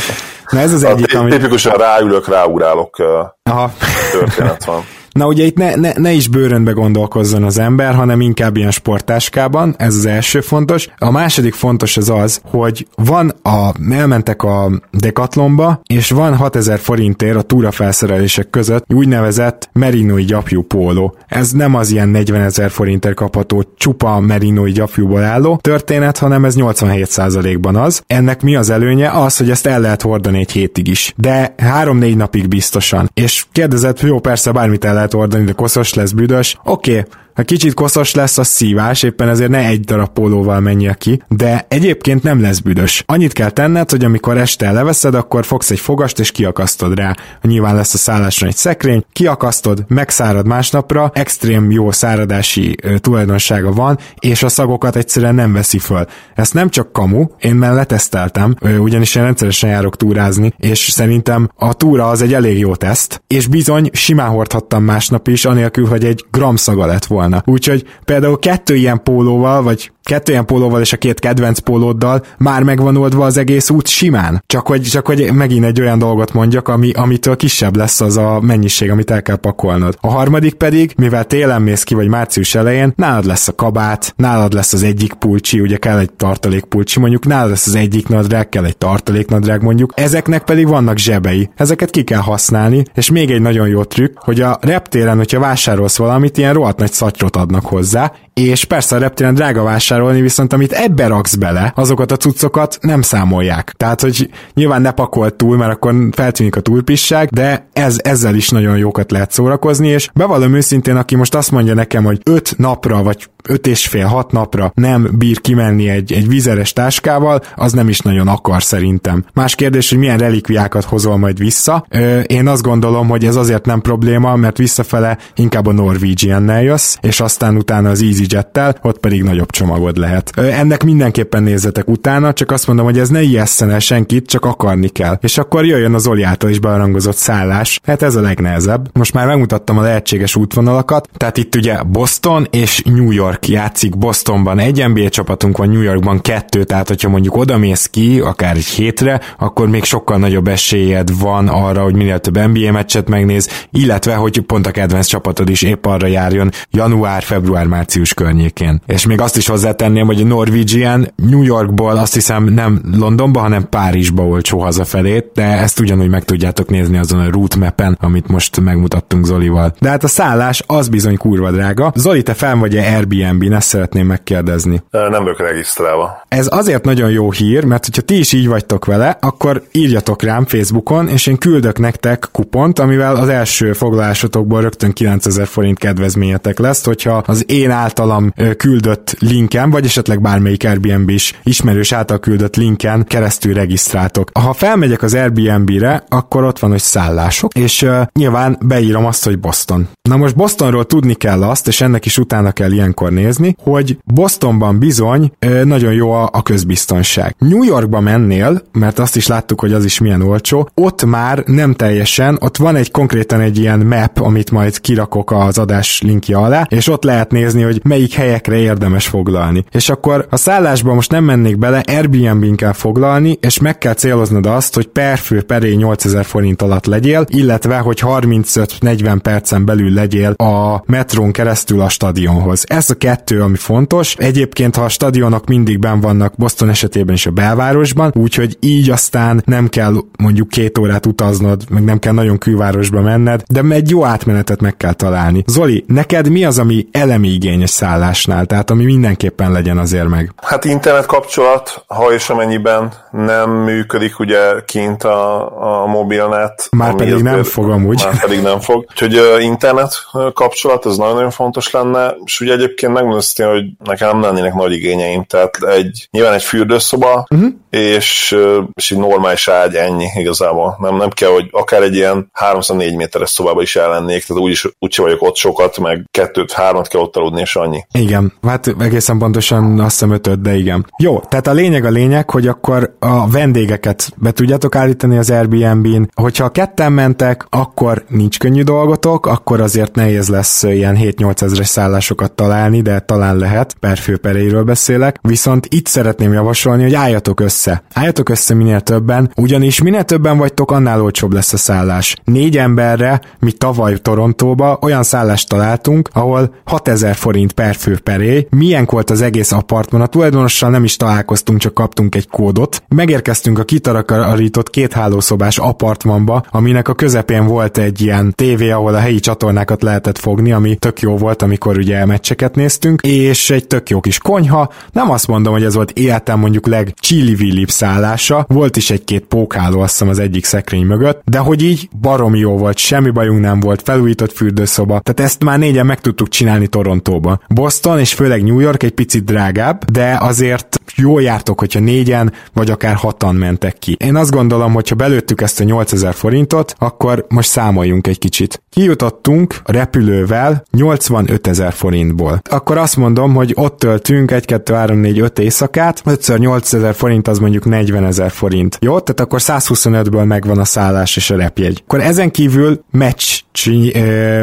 Na 0.52 0.58
ez 0.58 0.72
az 0.72 0.84
egyik, 0.84 1.14
ami... 1.14 1.30
Tipikusan 1.30 1.76
ráülök, 1.76 2.28
ráugrálok 2.28 2.96
Aha. 3.42 3.72
történet 4.12 4.64
van. 4.64 4.84
Na 5.12 5.26
ugye 5.26 5.44
itt 5.44 5.56
ne, 5.56 5.74
ne, 5.74 5.92
ne 5.96 6.12
is 6.12 6.28
bőrönbe 6.28 6.72
gondolkozzon 6.72 7.42
az 7.42 7.58
ember, 7.58 7.94
hanem 7.94 8.20
inkább 8.20 8.56
ilyen 8.56 8.70
sportáskában, 8.70 9.74
ez 9.78 9.96
az 9.96 10.06
első 10.06 10.40
fontos. 10.40 10.88
A 10.98 11.10
második 11.10 11.54
fontos 11.54 11.96
az 11.96 12.10
az, 12.10 12.40
hogy 12.44 12.86
van 12.94 13.28
a, 13.42 13.72
elmentek 13.90 14.42
a 14.42 14.70
Decathlonba, 14.90 15.80
és 15.86 16.10
van 16.10 16.36
6000 16.36 16.78
forintért 16.78 17.36
a 17.36 17.42
túra 17.42 17.70
felszerelések 17.70 18.50
között 18.50 18.84
úgynevezett 18.94 19.68
merinói 19.72 20.24
gyapjú 20.24 20.62
póló. 20.62 21.16
Ez 21.26 21.50
nem 21.50 21.74
az 21.74 21.90
ilyen 21.90 22.08
40 22.08 22.40
ezer 22.40 22.70
forintért 22.70 23.14
kapható 23.14 23.64
csupa 23.76 24.20
merinói 24.20 24.72
gyapjúból 24.72 25.22
álló 25.22 25.58
történet, 25.62 26.18
hanem 26.18 26.44
ez 26.44 26.54
87%-ban 26.58 27.76
az. 27.76 28.02
Ennek 28.06 28.42
mi 28.42 28.56
az 28.56 28.70
előnye? 28.70 29.10
Az, 29.10 29.36
hogy 29.36 29.50
ezt 29.50 29.66
el 29.66 29.80
lehet 29.80 30.02
hordani 30.02 30.38
egy 30.38 30.52
hétig 30.52 30.88
is. 30.88 31.12
De 31.16 31.54
3-4 31.58 32.16
napig 32.16 32.48
biztosan. 32.48 33.10
És 33.14 33.44
kérdezett, 33.52 34.00
jó, 34.00 34.20
persze 34.20 34.52
bármit 34.52 34.84
el 34.84 35.01
lehet 35.02 35.14
oldani, 35.14 35.44
de 35.44 35.52
koszos 35.52 35.94
lesz, 35.94 36.10
büdös. 36.10 36.58
Oké, 36.64 36.98
okay, 36.98 37.10
ha 37.34 37.42
kicsit 37.42 37.74
koszos 37.74 38.14
lesz 38.14 38.38
a 38.38 38.44
szívás, 38.44 39.02
éppen 39.02 39.28
ezért 39.28 39.50
ne 39.50 39.58
egy 39.58 39.80
darab 39.80 40.08
pólóval 40.08 40.60
menjél 40.60 40.94
ki, 40.94 41.22
de 41.28 41.66
egyébként 41.68 42.22
nem 42.22 42.40
lesz 42.40 42.58
büdös. 42.58 43.02
Annyit 43.06 43.32
kell 43.32 43.50
tenned, 43.50 43.90
hogy 43.90 44.04
amikor 44.04 44.38
este 44.38 44.72
leveszed, 44.72 45.14
akkor 45.14 45.44
fogsz 45.44 45.70
egy 45.70 45.80
fogast 45.80 46.18
és 46.18 46.30
kiakasztod 46.30 46.94
rá. 46.94 47.16
Nyilván 47.42 47.74
lesz 47.74 47.94
a 47.94 47.98
szállásra 47.98 48.46
egy 48.46 48.56
szekrény, 48.56 49.04
kiakasztod, 49.12 49.84
megszárad 49.88 50.46
másnapra, 50.46 51.10
extrém 51.14 51.70
jó 51.70 51.90
száradási 51.90 52.76
tulajdonsága 52.96 53.72
van, 53.72 53.98
és 54.18 54.42
a 54.42 54.48
szagokat 54.48 54.96
egyszerűen 54.96 55.34
nem 55.34 55.52
veszi 55.52 55.78
föl. 55.78 56.06
Ezt 56.34 56.54
nem 56.54 56.68
csak 56.68 56.92
kamu, 56.92 57.26
én 57.38 57.54
már 57.54 57.74
leteszteltem, 57.74 58.54
ugyanis 58.78 59.14
én 59.14 59.22
rendszeresen 59.22 59.70
járok 59.70 59.96
túrázni, 59.96 60.54
és 60.56 60.78
szerintem 60.78 61.48
a 61.56 61.72
túra 61.72 62.08
az 62.08 62.22
egy 62.22 62.34
elég 62.34 62.58
jó 62.58 62.74
teszt, 62.74 63.22
és 63.26 63.46
bizony 63.46 63.90
simán 63.92 64.28
hordhattam 64.28 64.84
másnap 64.84 65.28
is, 65.28 65.44
anélkül, 65.44 65.86
hogy 65.86 66.04
egy 66.04 66.24
gram 66.30 66.56
szaga 66.56 66.86
lett 66.86 67.04
volna 67.04 67.20
volna. 67.22 67.42
Úgyhogy 67.46 67.84
például 68.04 68.38
kettő 68.38 68.74
ilyen 68.76 69.02
pólóval, 69.02 69.62
vagy 69.62 69.92
kettő 70.02 70.32
ilyen 70.32 70.46
pólóval 70.46 70.80
és 70.80 70.92
a 70.92 70.96
két 70.96 71.18
kedvenc 71.18 71.58
pólóddal 71.58 72.24
már 72.38 72.62
megvan 72.62 72.96
oldva 72.96 73.24
az 73.24 73.36
egész 73.36 73.70
út 73.70 73.86
simán. 73.86 74.42
Csak 74.46 74.66
hogy, 74.66 74.82
csak 74.82 75.06
hogy 75.06 75.32
megint 75.32 75.64
egy 75.64 75.80
olyan 75.80 75.98
dolgot 75.98 76.32
mondjak, 76.32 76.68
ami, 76.68 76.92
amitől 76.92 77.36
kisebb 77.36 77.76
lesz 77.76 78.00
az 78.00 78.16
a 78.16 78.40
mennyiség, 78.40 78.90
amit 78.90 79.10
el 79.10 79.22
kell 79.22 79.36
pakolnod. 79.36 79.96
A 80.00 80.10
harmadik 80.10 80.54
pedig, 80.54 80.92
mivel 80.96 81.24
télen 81.24 81.62
mész 81.62 81.82
ki, 81.82 81.94
vagy 81.94 82.08
március 82.08 82.54
elején, 82.54 82.92
nálad 82.96 83.24
lesz 83.24 83.48
a 83.48 83.54
kabát, 83.54 84.14
nálad 84.16 84.52
lesz 84.52 84.72
az 84.72 84.82
egyik 84.82 85.12
pulcsi, 85.12 85.60
ugye 85.60 85.76
kell 85.76 85.98
egy 85.98 86.12
tartalékpulcsi, 86.12 87.00
mondjuk 87.00 87.26
nálad 87.26 87.50
lesz 87.50 87.66
az 87.66 87.74
egyik 87.74 88.08
nadrág, 88.08 88.48
kell 88.48 88.64
egy 88.64 88.76
tartaléknadrág 88.76 89.62
mondjuk, 89.62 89.92
ezeknek 89.96 90.44
pedig 90.44 90.68
vannak 90.68 90.98
zsebei. 90.98 91.50
Ezeket 91.56 91.90
ki 91.90 92.04
kell 92.04 92.20
használni, 92.20 92.84
és 92.94 93.10
még 93.10 93.30
egy 93.30 93.40
nagyon 93.40 93.68
jó 93.68 93.84
trükk, 93.84 94.18
hogy 94.18 94.40
a 94.40 94.58
reptéren, 94.60 95.16
hogyha 95.16 95.40
vásárolsz 95.40 95.96
valamit, 95.96 96.38
ilyen 96.38 96.52
rohadt 96.52 96.78
nagy 96.78 96.92
szatyrot 96.92 97.36
adnak 97.36 97.66
hozzá, 97.66 98.12
és 98.34 98.64
persze 98.64 98.96
a 98.96 98.98
reptéren 98.98 99.34
drága 99.34 99.62
vásárolni, 99.62 100.20
viszont 100.20 100.52
amit 100.52 100.72
ebbe 100.72 101.06
raksz 101.06 101.34
bele, 101.34 101.72
azokat 101.76 102.12
a 102.12 102.16
cuccokat 102.16 102.78
nem 102.80 103.02
számolják. 103.02 103.72
Tehát, 103.76 104.00
hogy 104.00 104.30
nyilván 104.54 104.82
ne 104.82 104.90
pakolt 104.90 105.34
túl, 105.34 105.56
mert 105.56 105.72
akkor 105.72 105.94
feltűnik 106.10 106.56
a 106.56 106.60
túlpisság, 106.60 107.28
de 107.28 107.68
ez, 107.72 107.96
ezzel 108.02 108.34
is 108.34 108.48
nagyon 108.48 108.78
jókat 108.78 109.10
lehet 109.10 109.30
szórakozni, 109.30 109.88
és 109.88 110.08
bevallom 110.14 110.54
őszintén, 110.54 110.96
aki 110.96 111.16
most 111.16 111.34
azt 111.34 111.50
mondja 111.50 111.74
nekem, 111.74 112.04
hogy 112.04 112.20
5 112.24 112.54
napra, 112.58 113.02
vagy 113.02 113.28
öt 113.48 113.66
és 113.66 113.86
fél, 113.86 114.06
hat 114.06 114.32
napra 114.32 114.72
nem 114.74 115.08
bír 115.18 115.40
kimenni 115.40 115.88
egy, 115.88 116.12
egy 116.12 116.28
vizeres 116.28 116.72
táskával, 116.72 117.40
az 117.54 117.72
nem 117.72 117.88
is 117.88 118.00
nagyon 118.00 118.28
akar 118.28 118.62
szerintem. 118.62 119.24
Más 119.34 119.54
kérdés, 119.54 119.90
hogy 119.90 119.98
milyen 119.98 120.18
relikviákat 120.18 120.84
hozol 120.84 121.16
majd 121.16 121.38
vissza. 121.38 121.86
Ö, 121.88 122.20
én 122.20 122.48
azt 122.48 122.62
gondolom, 122.62 123.08
hogy 123.08 123.24
ez 123.24 123.36
azért 123.36 123.66
nem 123.66 123.80
probléma, 123.80 124.36
mert 124.36 124.56
visszafele 124.56 125.18
inkább 125.34 125.66
a 125.66 125.72
Norwegian-nel 125.72 126.62
jössz, 126.62 126.96
és 127.00 127.20
aztán 127.20 127.56
utána 127.56 127.90
az 127.90 128.02
EasyJet-tel, 128.02 128.76
ott 128.82 128.98
pedig 128.98 129.22
nagyobb 129.22 129.50
csomagod 129.50 129.96
lehet. 129.96 130.30
Ö, 130.36 130.46
ennek 130.46 130.84
mindenképpen 130.84 131.42
nézzetek 131.42 131.88
utána, 131.88 132.32
csak 132.32 132.50
azt 132.50 132.66
mondom, 132.66 132.84
hogy 132.84 132.98
ez 132.98 133.08
ne 133.08 133.22
ijesszen 133.22 133.70
el 133.70 133.78
senkit, 133.78 134.26
csak 134.26 134.44
akarni 134.44 134.88
kell. 134.88 135.18
És 135.20 135.38
akkor 135.38 135.64
jöjjön 135.64 135.94
az 135.94 136.06
Oli 136.06 136.22
által 136.22 136.50
is 136.50 136.58
bearangozott 136.58 137.16
szállás. 137.16 137.80
Hát 137.82 138.02
ez 138.02 138.14
a 138.14 138.20
legnehezebb. 138.20 138.88
Most 138.92 139.14
már 139.14 139.26
megmutattam 139.26 139.78
a 139.78 139.82
lehetséges 139.82 140.36
útvonalakat, 140.36 141.08
tehát 141.16 141.36
itt 141.36 141.54
ugye 141.54 141.82
Boston 141.82 142.46
és 142.50 142.82
New 142.84 143.10
York 143.10 143.31
York 143.32 143.48
játszik 143.48 143.98
Bostonban 143.98 144.58
egy 144.58 144.88
NBA 144.88 145.08
csapatunk 145.08 145.56
van, 145.56 145.68
New 145.68 145.80
Yorkban 145.80 146.20
kettő, 146.20 146.64
tehát 146.64 146.88
hogyha 146.88 147.08
mondjuk 147.08 147.36
oda 147.36 147.58
mész 147.58 147.86
ki, 147.86 148.20
akár 148.20 148.56
egy 148.56 148.64
hétre, 148.64 149.20
akkor 149.38 149.68
még 149.68 149.84
sokkal 149.84 150.18
nagyobb 150.18 150.48
esélyed 150.48 151.18
van 151.18 151.48
arra, 151.48 151.82
hogy 151.82 151.94
minél 151.94 152.18
több 152.18 152.38
NBA 152.38 152.72
meccset 152.72 153.08
megnéz, 153.08 153.48
illetve 153.70 154.14
hogy 154.14 154.40
pont 154.40 154.66
a 154.66 154.70
kedvenc 154.70 155.06
csapatod 155.06 155.48
is 155.48 155.62
épp 155.62 155.86
arra 155.86 156.06
járjon 156.06 156.50
január, 156.70 157.22
február, 157.22 157.66
március 157.66 158.14
környékén. 158.14 158.80
És 158.86 159.06
még 159.06 159.20
azt 159.20 159.36
is 159.36 159.46
hozzátenném, 159.46 160.06
hogy 160.06 160.20
a 160.20 160.24
Norwegian 160.24 161.08
New 161.16 161.42
Yorkból 161.42 161.96
azt 161.96 162.14
hiszem 162.14 162.44
nem 162.44 162.80
Londonba, 162.96 163.40
hanem 163.40 163.68
Párizsba 163.68 164.22
olcsó 164.22 164.60
hazafelé, 164.60 165.24
de 165.34 165.42
ezt 165.42 165.80
ugyanúgy 165.80 166.08
meg 166.08 166.24
tudjátok 166.24 166.68
nézni 166.68 166.98
azon 166.98 167.20
a 167.20 167.30
route 167.30 167.58
mapen, 167.58 167.98
amit 168.00 168.28
most 168.28 168.60
megmutattunk 168.60 169.26
Zolival. 169.26 169.74
De 169.80 169.88
hát 169.88 170.04
a 170.04 170.08
szállás 170.08 170.62
az 170.66 170.88
bizony 170.88 171.16
kurva 171.16 171.50
drága. 171.50 171.92
Zoli, 171.94 172.22
te 172.22 172.34
fel 172.34 172.56
vagy-e 172.56 172.80
Airbnb 172.94 173.20
Airbnb-n, 173.22 173.52
ezt 173.52 173.68
szeretném 173.68 174.06
megkérdezni. 174.06 174.82
Nem 174.90 175.22
vagyok 175.22 175.40
regisztrálva. 175.40 176.22
Ez 176.28 176.48
azért 176.50 176.84
nagyon 176.84 177.10
jó 177.10 177.30
hír, 177.30 177.64
mert 177.64 177.84
hogyha 177.84 178.02
ti 178.02 178.18
is 178.18 178.32
így 178.32 178.48
vagytok 178.48 178.84
vele, 178.84 179.16
akkor 179.20 179.62
írjatok 179.72 180.22
rám 180.22 180.44
Facebookon, 180.44 181.08
és 181.08 181.26
én 181.26 181.36
küldök 181.36 181.78
nektek 181.78 182.28
kupont, 182.32 182.78
amivel 182.78 183.16
az 183.16 183.28
első 183.28 183.72
foglalásotokból 183.72 184.60
rögtön 184.60 184.92
9000 184.92 185.46
forint 185.46 185.78
kedvezményetek 185.78 186.58
lesz, 186.58 186.84
hogyha 186.84 187.22
az 187.26 187.44
én 187.50 187.70
általam 187.70 188.32
küldött 188.56 189.16
linken, 189.18 189.70
vagy 189.70 189.84
esetleg 189.84 190.20
bármelyik 190.20 190.64
Airbnb 190.64 191.08
is 191.08 191.40
ismerős 191.42 191.92
által 191.92 192.18
küldött 192.18 192.56
linken 192.56 193.04
keresztül 193.04 193.54
regisztráltok. 193.54 194.30
Ha 194.38 194.52
felmegyek 194.52 195.02
az 195.02 195.14
Airbnb-re, 195.14 196.04
akkor 196.08 196.44
ott 196.44 196.58
van, 196.58 196.70
hogy 196.70 196.80
szállások, 196.80 197.54
és 197.54 197.82
uh, 197.82 198.02
nyilván 198.12 198.58
beírom 198.64 199.06
azt, 199.06 199.24
hogy 199.24 199.38
Boston. 199.38 199.88
Na 200.08 200.16
most 200.16 200.36
Bostonról 200.36 200.84
tudni 200.84 201.14
kell 201.14 201.42
azt, 201.42 201.68
és 201.68 201.80
ennek 201.80 202.04
is 202.04 202.18
utána 202.18 202.52
kell 202.52 202.72
ilyenkor 202.72 203.11
nézni, 203.12 203.56
hogy 203.62 203.98
Bostonban 204.04 204.78
bizony 204.78 205.32
nagyon 205.64 205.92
jó 205.92 206.10
a, 206.10 206.28
a 206.32 206.42
közbiztonság. 206.42 207.34
New 207.38 207.62
Yorkba 207.62 208.00
mennél, 208.00 208.62
mert 208.72 208.98
azt 208.98 209.16
is 209.16 209.26
láttuk, 209.26 209.60
hogy 209.60 209.72
az 209.72 209.84
is 209.84 209.98
milyen 209.98 210.22
olcsó, 210.22 210.68
ott 210.74 211.04
már 211.04 211.42
nem 211.46 211.74
teljesen, 211.74 212.38
ott 212.40 212.56
van 212.56 212.76
egy 212.76 212.90
konkrétan 212.90 213.40
egy 213.40 213.58
ilyen 213.58 213.78
map, 213.78 214.20
amit 214.20 214.50
majd 214.50 214.80
kirakok 214.80 215.30
az 215.32 215.58
adás 215.58 216.02
linkje 216.02 216.36
alá, 216.36 216.66
és 216.68 216.88
ott 216.88 217.04
lehet 217.04 217.30
nézni, 217.30 217.62
hogy 217.62 217.80
melyik 217.84 218.14
helyekre 218.14 218.56
érdemes 218.56 219.06
foglalni. 219.06 219.64
És 219.70 219.88
akkor 219.88 220.26
a 220.30 220.36
szállásba 220.36 220.94
most 220.94 221.10
nem 221.10 221.24
mennék 221.24 221.58
bele, 221.58 221.82
Airbnb-n 221.86 222.54
kell 222.54 222.72
foglalni, 222.72 223.38
és 223.40 223.58
meg 223.58 223.78
kell 223.78 223.94
céloznod 223.94 224.46
azt, 224.46 224.74
hogy 224.74 224.86
per 224.86 225.18
fő 225.18 225.42
peré 225.42 225.74
8000 225.74 226.24
forint 226.24 226.62
alatt 226.62 226.86
legyél, 226.86 227.24
illetve, 227.28 227.78
hogy 227.78 228.00
35-40 228.02 229.18
percen 229.22 229.64
belül 229.64 229.92
legyél 229.92 230.30
a 230.30 230.82
metrón 230.86 231.32
keresztül 231.32 231.80
a 231.80 231.88
stadionhoz. 231.88 232.64
Ez 232.68 232.90
a 232.90 232.94
kettő, 233.02 233.42
ami 233.42 233.56
fontos. 233.56 234.14
Egyébként, 234.16 234.76
ha 234.76 234.82
a 234.82 234.88
stadionok 234.88 235.46
mindig 235.46 235.78
ben 235.78 236.00
vannak 236.00 236.32
Boston 236.36 236.68
esetében 236.68 237.14
is 237.14 237.26
a 237.26 237.30
belvárosban, 237.30 238.12
úgyhogy 238.14 238.56
így 238.60 238.90
aztán 238.90 239.42
nem 239.44 239.68
kell 239.68 239.94
mondjuk 240.18 240.48
két 240.48 240.78
órát 240.78 241.06
utaznod, 241.06 241.62
meg 241.70 241.84
nem 241.84 241.98
kell 241.98 242.12
nagyon 242.12 242.38
külvárosba 242.38 243.00
menned, 243.00 243.42
de 243.48 243.60
egy 243.70 243.90
jó 243.90 244.04
átmenetet 244.04 244.60
meg 244.60 244.76
kell 244.76 244.92
találni. 244.92 245.44
Zoli, 245.46 245.84
neked 245.86 246.28
mi 246.28 246.44
az, 246.44 246.58
ami 246.58 246.86
elemi 246.92 247.28
igényes 247.28 247.70
szállásnál, 247.70 248.46
tehát 248.46 248.70
ami 248.70 248.84
mindenképpen 248.84 249.52
legyen 249.52 249.78
azért 249.78 250.08
meg? 250.08 250.32
Hát 250.36 250.64
internet 250.64 251.06
kapcsolat, 251.06 251.84
ha 251.86 252.12
és 252.12 252.28
amennyiben 252.28 252.92
nem 253.10 253.50
működik 253.50 254.18
ugye 254.18 254.40
kint 254.66 255.04
a, 255.04 255.82
a 255.82 255.86
mobilnet. 255.86 256.68
Már 256.76 256.94
pedig 256.94 257.22
nem 257.22 257.42
fog 257.42 257.70
amúgy. 257.70 258.02
Már 258.04 258.20
pedig 258.20 258.42
nem 258.42 258.60
fog. 258.60 258.84
Úgyhogy 258.90 259.18
uh, 259.18 259.44
internet 259.44 259.92
kapcsolat, 260.32 260.86
ez 260.86 260.96
nagyon-nagyon 260.96 261.30
fontos 261.30 261.70
lenne, 261.70 262.14
és 262.24 262.40
ugye 262.40 262.52
egyébként 262.52 262.91
megmondom 262.92 263.20
hogy 263.34 263.64
nekem 263.84 264.08
nem 264.08 264.20
lennének 264.20 264.54
nagy 264.54 264.72
igényeim, 264.72 265.24
tehát 265.24 265.56
egy, 265.62 266.08
nyilván 266.10 266.32
egy 266.32 266.42
fürdőszoba, 266.42 267.26
uh-huh. 267.30 267.48
és, 267.70 268.36
és 268.74 268.90
egy 268.90 268.98
normális 268.98 269.48
ágy, 269.48 269.74
ennyi 269.74 270.06
igazából. 270.14 270.76
Nem, 270.78 270.96
nem 270.96 271.10
kell, 271.10 271.30
hogy 271.30 271.48
akár 271.50 271.82
egy 271.82 271.94
ilyen 271.94 272.28
304 272.32 272.96
méteres 272.96 273.30
szobába 273.30 273.62
is 273.62 273.76
ellennék, 273.76 274.24
tehát 274.24 274.42
úgyis 274.42 274.68
úgyse 274.78 275.02
vagyok 275.02 275.22
ott 275.22 275.36
sokat, 275.36 275.78
meg 275.78 276.06
kettőt, 276.10 276.52
hármat 276.52 276.88
kell 276.88 277.00
ott 277.00 277.16
aludni, 277.16 277.40
és 277.40 277.56
annyi. 277.56 277.84
Igen, 277.92 278.32
hát 278.42 278.74
egészen 278.80 279.18
pontosan 279.18 279.80
azt 279.80 279.90
hiszem 279.90 280.10
ötöt, 280.10 280.40
de 280.40 280.54
igen. 280.54 280.86
Jó, 280.98 281.18
tehát 281.18 281.46
a 281.46 281.52
lényeg 281.52 281.84
a 281.84 281.90
lényeg, 281.90 282.30
hogy 282.30 282.46
akkor 282.46 282.96
a 282.98 283.30
vendégeket 283.30 284.12
be 284.16 284.30
tudjátok 284.30 284.74
állítani 284.76 285.18
az 285.18 285.30
Airbnb-n. 285.30 286.10
Hogyha 286.14 286.48
ketten 286.48 286.92
mentek, 286.92 287.46
akkor 287.50 288.04
nincs 288.08 288.38
könnyű 288.38 288.62
dolgotok, 288.62 289.26
akkor 289.26 289.60
azért 289.60 289.94
nehéz 289.94 290.28
lesz 290.28 290.62
ilyen 290.62 290.96
7-8 291.00 291.42
ezres 291.42 291.68
szállásokat 291.68 292.32
találni, 292.32 292.71
de 292.80 293.00
talán 293.00 293.36
lehet, 293.36 293.76
per 293.80 293.98
főperéről 293.98 294.62
beszélek, 294.62 295.18
viszont 295.22 295.66
itt 295.70 295.86
szeretném 295.86 296.32
javasolni, 296.32 296.82
hogy 296.82 296.94
álljatok 296.94 297.40
össze. 297.40 297.82
Álljatok 297.94 298.28
össze 298.28 298.54
minél 298.54 298.80
többen, 298.80 299.32
ugyanis 299.36 299.82
minél 299.82 300.04
többen 300.04 300.38
vagytok, 300.38 300.70
annál 300.70 301.02
olcsóbb 301.02 301.32
lesz 301.32 301.52
a 301.52 301.56
szállás. 301.56 302.16
Négy 302.24 302.56
emberre, 302.56 303.20
mi 303.38 303.52
tavaly 303.52 303.96
Torontóba 303.96 304.78
olyan 304.82 305.02
szállást 305.02 305.48
találtunk, 305.48 306.08
ahol 306.12 306.54
6000 306.64 307.14
forint 307.14 307.52
per 307.52 307.74
fő 307.74 307.98
peré. 307.98 308.46
Milyen 308.50 308.86
volt 308.90 309.10
az 309.10 309.20
egész 309.20 309.52
apartman? 309.52 310.00
A 310.00 310.06
tulajdonossal 310.06 310.70
nem 310.70 310.84
is 310.84 310.96
találkoztunk, 310.96 311.58
csak 311.58 311.74
kaptunk 311.74 312.14
egy 312.14 312.28
kódot. 312.28 312.82
Megérkeztünk 312.88 313.58
a 313.58 313.64
kitarakarított 313.64 314.70
két 314.70 314.92
hálószobás 314.92 315.58
apartmanba, 315.58 316.44
aminek 316.50 316.88
a 316.88 316.94
közepén 316.94 317.46
volt 317.46 317.78
egy 317.78 318.00
ilyen 318.00 318.32
tévé, 318.34 318.70
ahol 318.70 318.94
a 318.94 318.98
helyi 318.98 319.20
csatornákat 319.20 319.82
lehetett 319.82 320.18
fogni, 320.18 320.52
ami 320.52 320.76
tök 320.76 321.00
jó 321.00 321.16
volt, 321.16 321.42
amikor 321.42 321.76
ugye 321.76 322.06
meccseket 322.06 322.54
néztünk, 322.62 323.00
és 323.02 323.50
egy 323.50 323.66
tök 323.66 323.90
jó 323.90 324.00
kis 324.00 324.18
konyha. 324.18 324.72
Nem 324.92 325.10
azt 325.10 325.26
mondom, 325.26 325.52
hogy 325.52 325.64
ez 325.64 325.74
volt 325.74 325.90
életem 325.90 326.38
mondjuk 326.38 326.66
leg 326.66 326.94
chili 327.00 327.64
szállása, 327.66 328.44
volt 328.48 328.76
is 328.76 328.90
egy-két 328.90 329.24
pókháló 329.24 329.80
azt 329.80 329.92
hiszem 329.92 330.08
az 330.08 330.18
egyik 330.18 330.44
szekrény 330.44 330.84
mögött, 330.84 331.22
de 331.24 331.38
hogy 331.38 331.62
így 331.62 331.88
barom 332.00 332.34
jó 332.34 332.56
volt, 332.56 332.78
semmi 332.78 333.10
bajunk 333.10 333.40
nem 333.40 333.60
volt, 333.60 333.82
felújított 333.82 334.32
fürdőszoba, 334.32 335.00
tehát 335.00 335.30
ezt 335.30 335.44
már 335.44 335.58
négyen 335.58 335.86
meg 335.86 336.00
tudtuk 336.00 336.28
csinálni 336.28 336.66
Torontóba. 336.66 337.40
Boston 337.48 337.98
és 337.98 338.12
főleg 338.12 338.44
New 338.44 338.58
York 338.58 338.82
egy 338.82 338.94
picit 338.94 339.24
drágább, 339.24 339.84
de 339.84 340.16
azért 340.20 340.80
jól 341.02 341.22
jártok, 341.22 341.58
hogyha 341.58 341.80
négyen, 341.80 342.32
vagy 342.52 342.70
akár 342.70 342.94
hatan 342.94 343.34
mentek 343.34 343.78
ki. 343.78 343.96
Én 344.04 344.16
azt 344.16 344.30
gondolom, 344.30 344.72
hogy 344.72 344.88
ha 344.88 344.94
belőttük 344.94 345.40
ezt 345.40 345.60
a 345.60 345.64
8000 345.64 346.14
forintot, 346.14 346.74
akkor 346.78 347.26
most 347.28 347.48
számoljunk 347.48 348.06
egy 348.06 348.18
kicsit. 348.18 348.62
Kijutottunk 348.70 349.60
a 349.64 349.72
repülővel 349.72 350.64
85 350.70 351.46
ezer 351.46 351.72
forintból. 351.72 352.40
Akkor 352.50 352.78
azt 352.78 352.96
mondom, 352.96 353.34
hogy 353.34 353.52
ott 353.56 353.78
töltünk 353.78 354.30
1, 354.30 354.44
2, 354.44 354.74
3, 354.74 354.98
4, 354.98 355.20
5 355.20 355.38
éjszakát, 355.38 356.02
5 356.04 356.38
8 356.38 356.72
ezer 356.72 356.94
forint 356.94 357.28
az 357.28 357.38
mondjuk 357.38 357.64
40 357.64 358.04
ezer 358.04 358.30
forint. 358.30 358.78
Jó, 358.80 359.00
tehát 359.00 359.20
akkor 359.20 359.40
125-ből 359.42 360.26
megvan 360.26 360.58
a 360.58 360.64
szállás 360.64 361.16
és 361.16 361.30
a 361.30 361.36
repjegy. 361.36 361.82
Akkor 361.86 362.00
ezen 362.00 362.30
kívül 362.30 362.84
meccs 362.90 363.40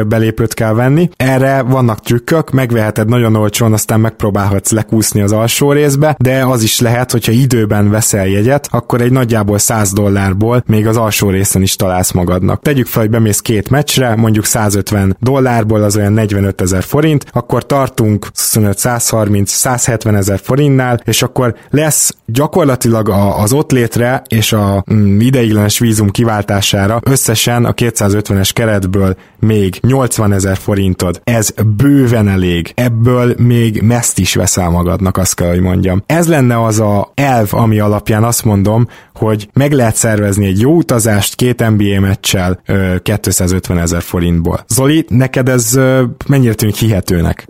belépőt 0.06 0.54
kell 0.54 0.72
venni. 0.72 1.08
Erre 1.16 1.62
vannak 1.62 2.00
trükkök, 2.00 2.50
megveheted 2.50 3.08
nagyon 3.08 3.36
olcsón, 3.36 3.72
aztán 3.72 4.00
megpróbálhatsz 4.00 4.70
lekúszni 4.70 5.20
az 5.20 5.32
alsó 5.32 5.72
részbe, 5.72 6.16
de 6.18 6.44
az 6.50 6.62
is 6.62 6.80
lehet, 6.80 7.10
hogyha 7.10 7.32
időben 7.32 7.90
veszel 7.90 8.26
jegyet, 8.26 8.68
akkor 8.70 9.00
egy 9.00 9.12
nagyjából 9.12 9.58
100 9.58 9.92
dollárból 9.92 10.62
még 10.66 10.86
az 10.86 10.96
alsó 10.96 11.30
részen 11.30 11.62
is 11.62 11.76
találsz 11.76 12.10
magadnak. 12.10 12.62
Tegyük 12.62 12.86
fel, 12.86 13.02
hogy 13.02 13.10
bemész 13.10 13.40
két 13.40 13.70
meccsre, 13.70 14.16
mondjuk 14.16 14.44
150 14.44 15.16
dollárból, 15.20 15.82
az 15.82 15.96
olyan 15.96 16.12
45 16.12 16.60
ezer 16.60 16.82
forint, 16.82 17.26
akkor 17.32 17.66
tartunk 17.66 18.26
25, 18.34 18.78
130, 18.78 19.50
170 19.50 20.14
ezer 20.14 20.40
forintnál, 20.42 21.00
és 21.04 21.22
akkor 21.22 21.54
lesz 21.70 22.14
gyakorlatilag 22.26 23.08
az 23.36 23.52
ott 23.52 23.70
létre 23.70 24.22
és 24.28 24.52
a 24.52 24.84
mm, 24.92 25.20
ideiglenes 25.20 25.78
vízum 25.78 26.10
kiváltására 26.10 27.00
összesen 27.02 27.64
a 27.64 27.72
250-es 27.72 28.50
keretből 28.52 29.16
még 29.38 29.78
80 29.82 30.32
ezer 30.32 30.56
forintod. 30.56 31.20
Ez 31.24 31.54
bőven 31.76 32.28
elég. 32.28 32.72
Ebből 32.74 33.34
még 33.38 33.82
meszt 33.82 34.18
is 34.18 34.34
veszel 34.34 34.70
magadnak, 34.70 35.16
azt 35.16 35.34
kell, 35.34 35.48
hogy 35.48 35.60
mondjam. 35.60 36.02
Ez 36.06 36.28
lenne 36.30 36.64
az 36.64 36.80
a 36.80 37.10
elv, 37.14 37.48
ami 37.50 37.78
alapján 37.78 38.24
azt 38.24 38.44
mondom, 38.44 38.86
hogy 39.14 39.48
meg 39.52 39.72
lehet 39.72 39.94
szervezni 39.94 40.46
egy 40.46 40.60
jó 40.60 40.72
utazást 40.72 41.34
két 41.34 41.68
NBA 41.68 42.00
meccsel 42.00 42.62
250 43.02 43.78
ezer 43.78 44.02
forintból. 44.02 44.64
Zoli, 44.68 45.04
neked 45.08 45.48
ez 45.48 45.78
mennyire 46.26 46.54
tűnik 46.54 46.76
hihetőnek? 46.76 47.46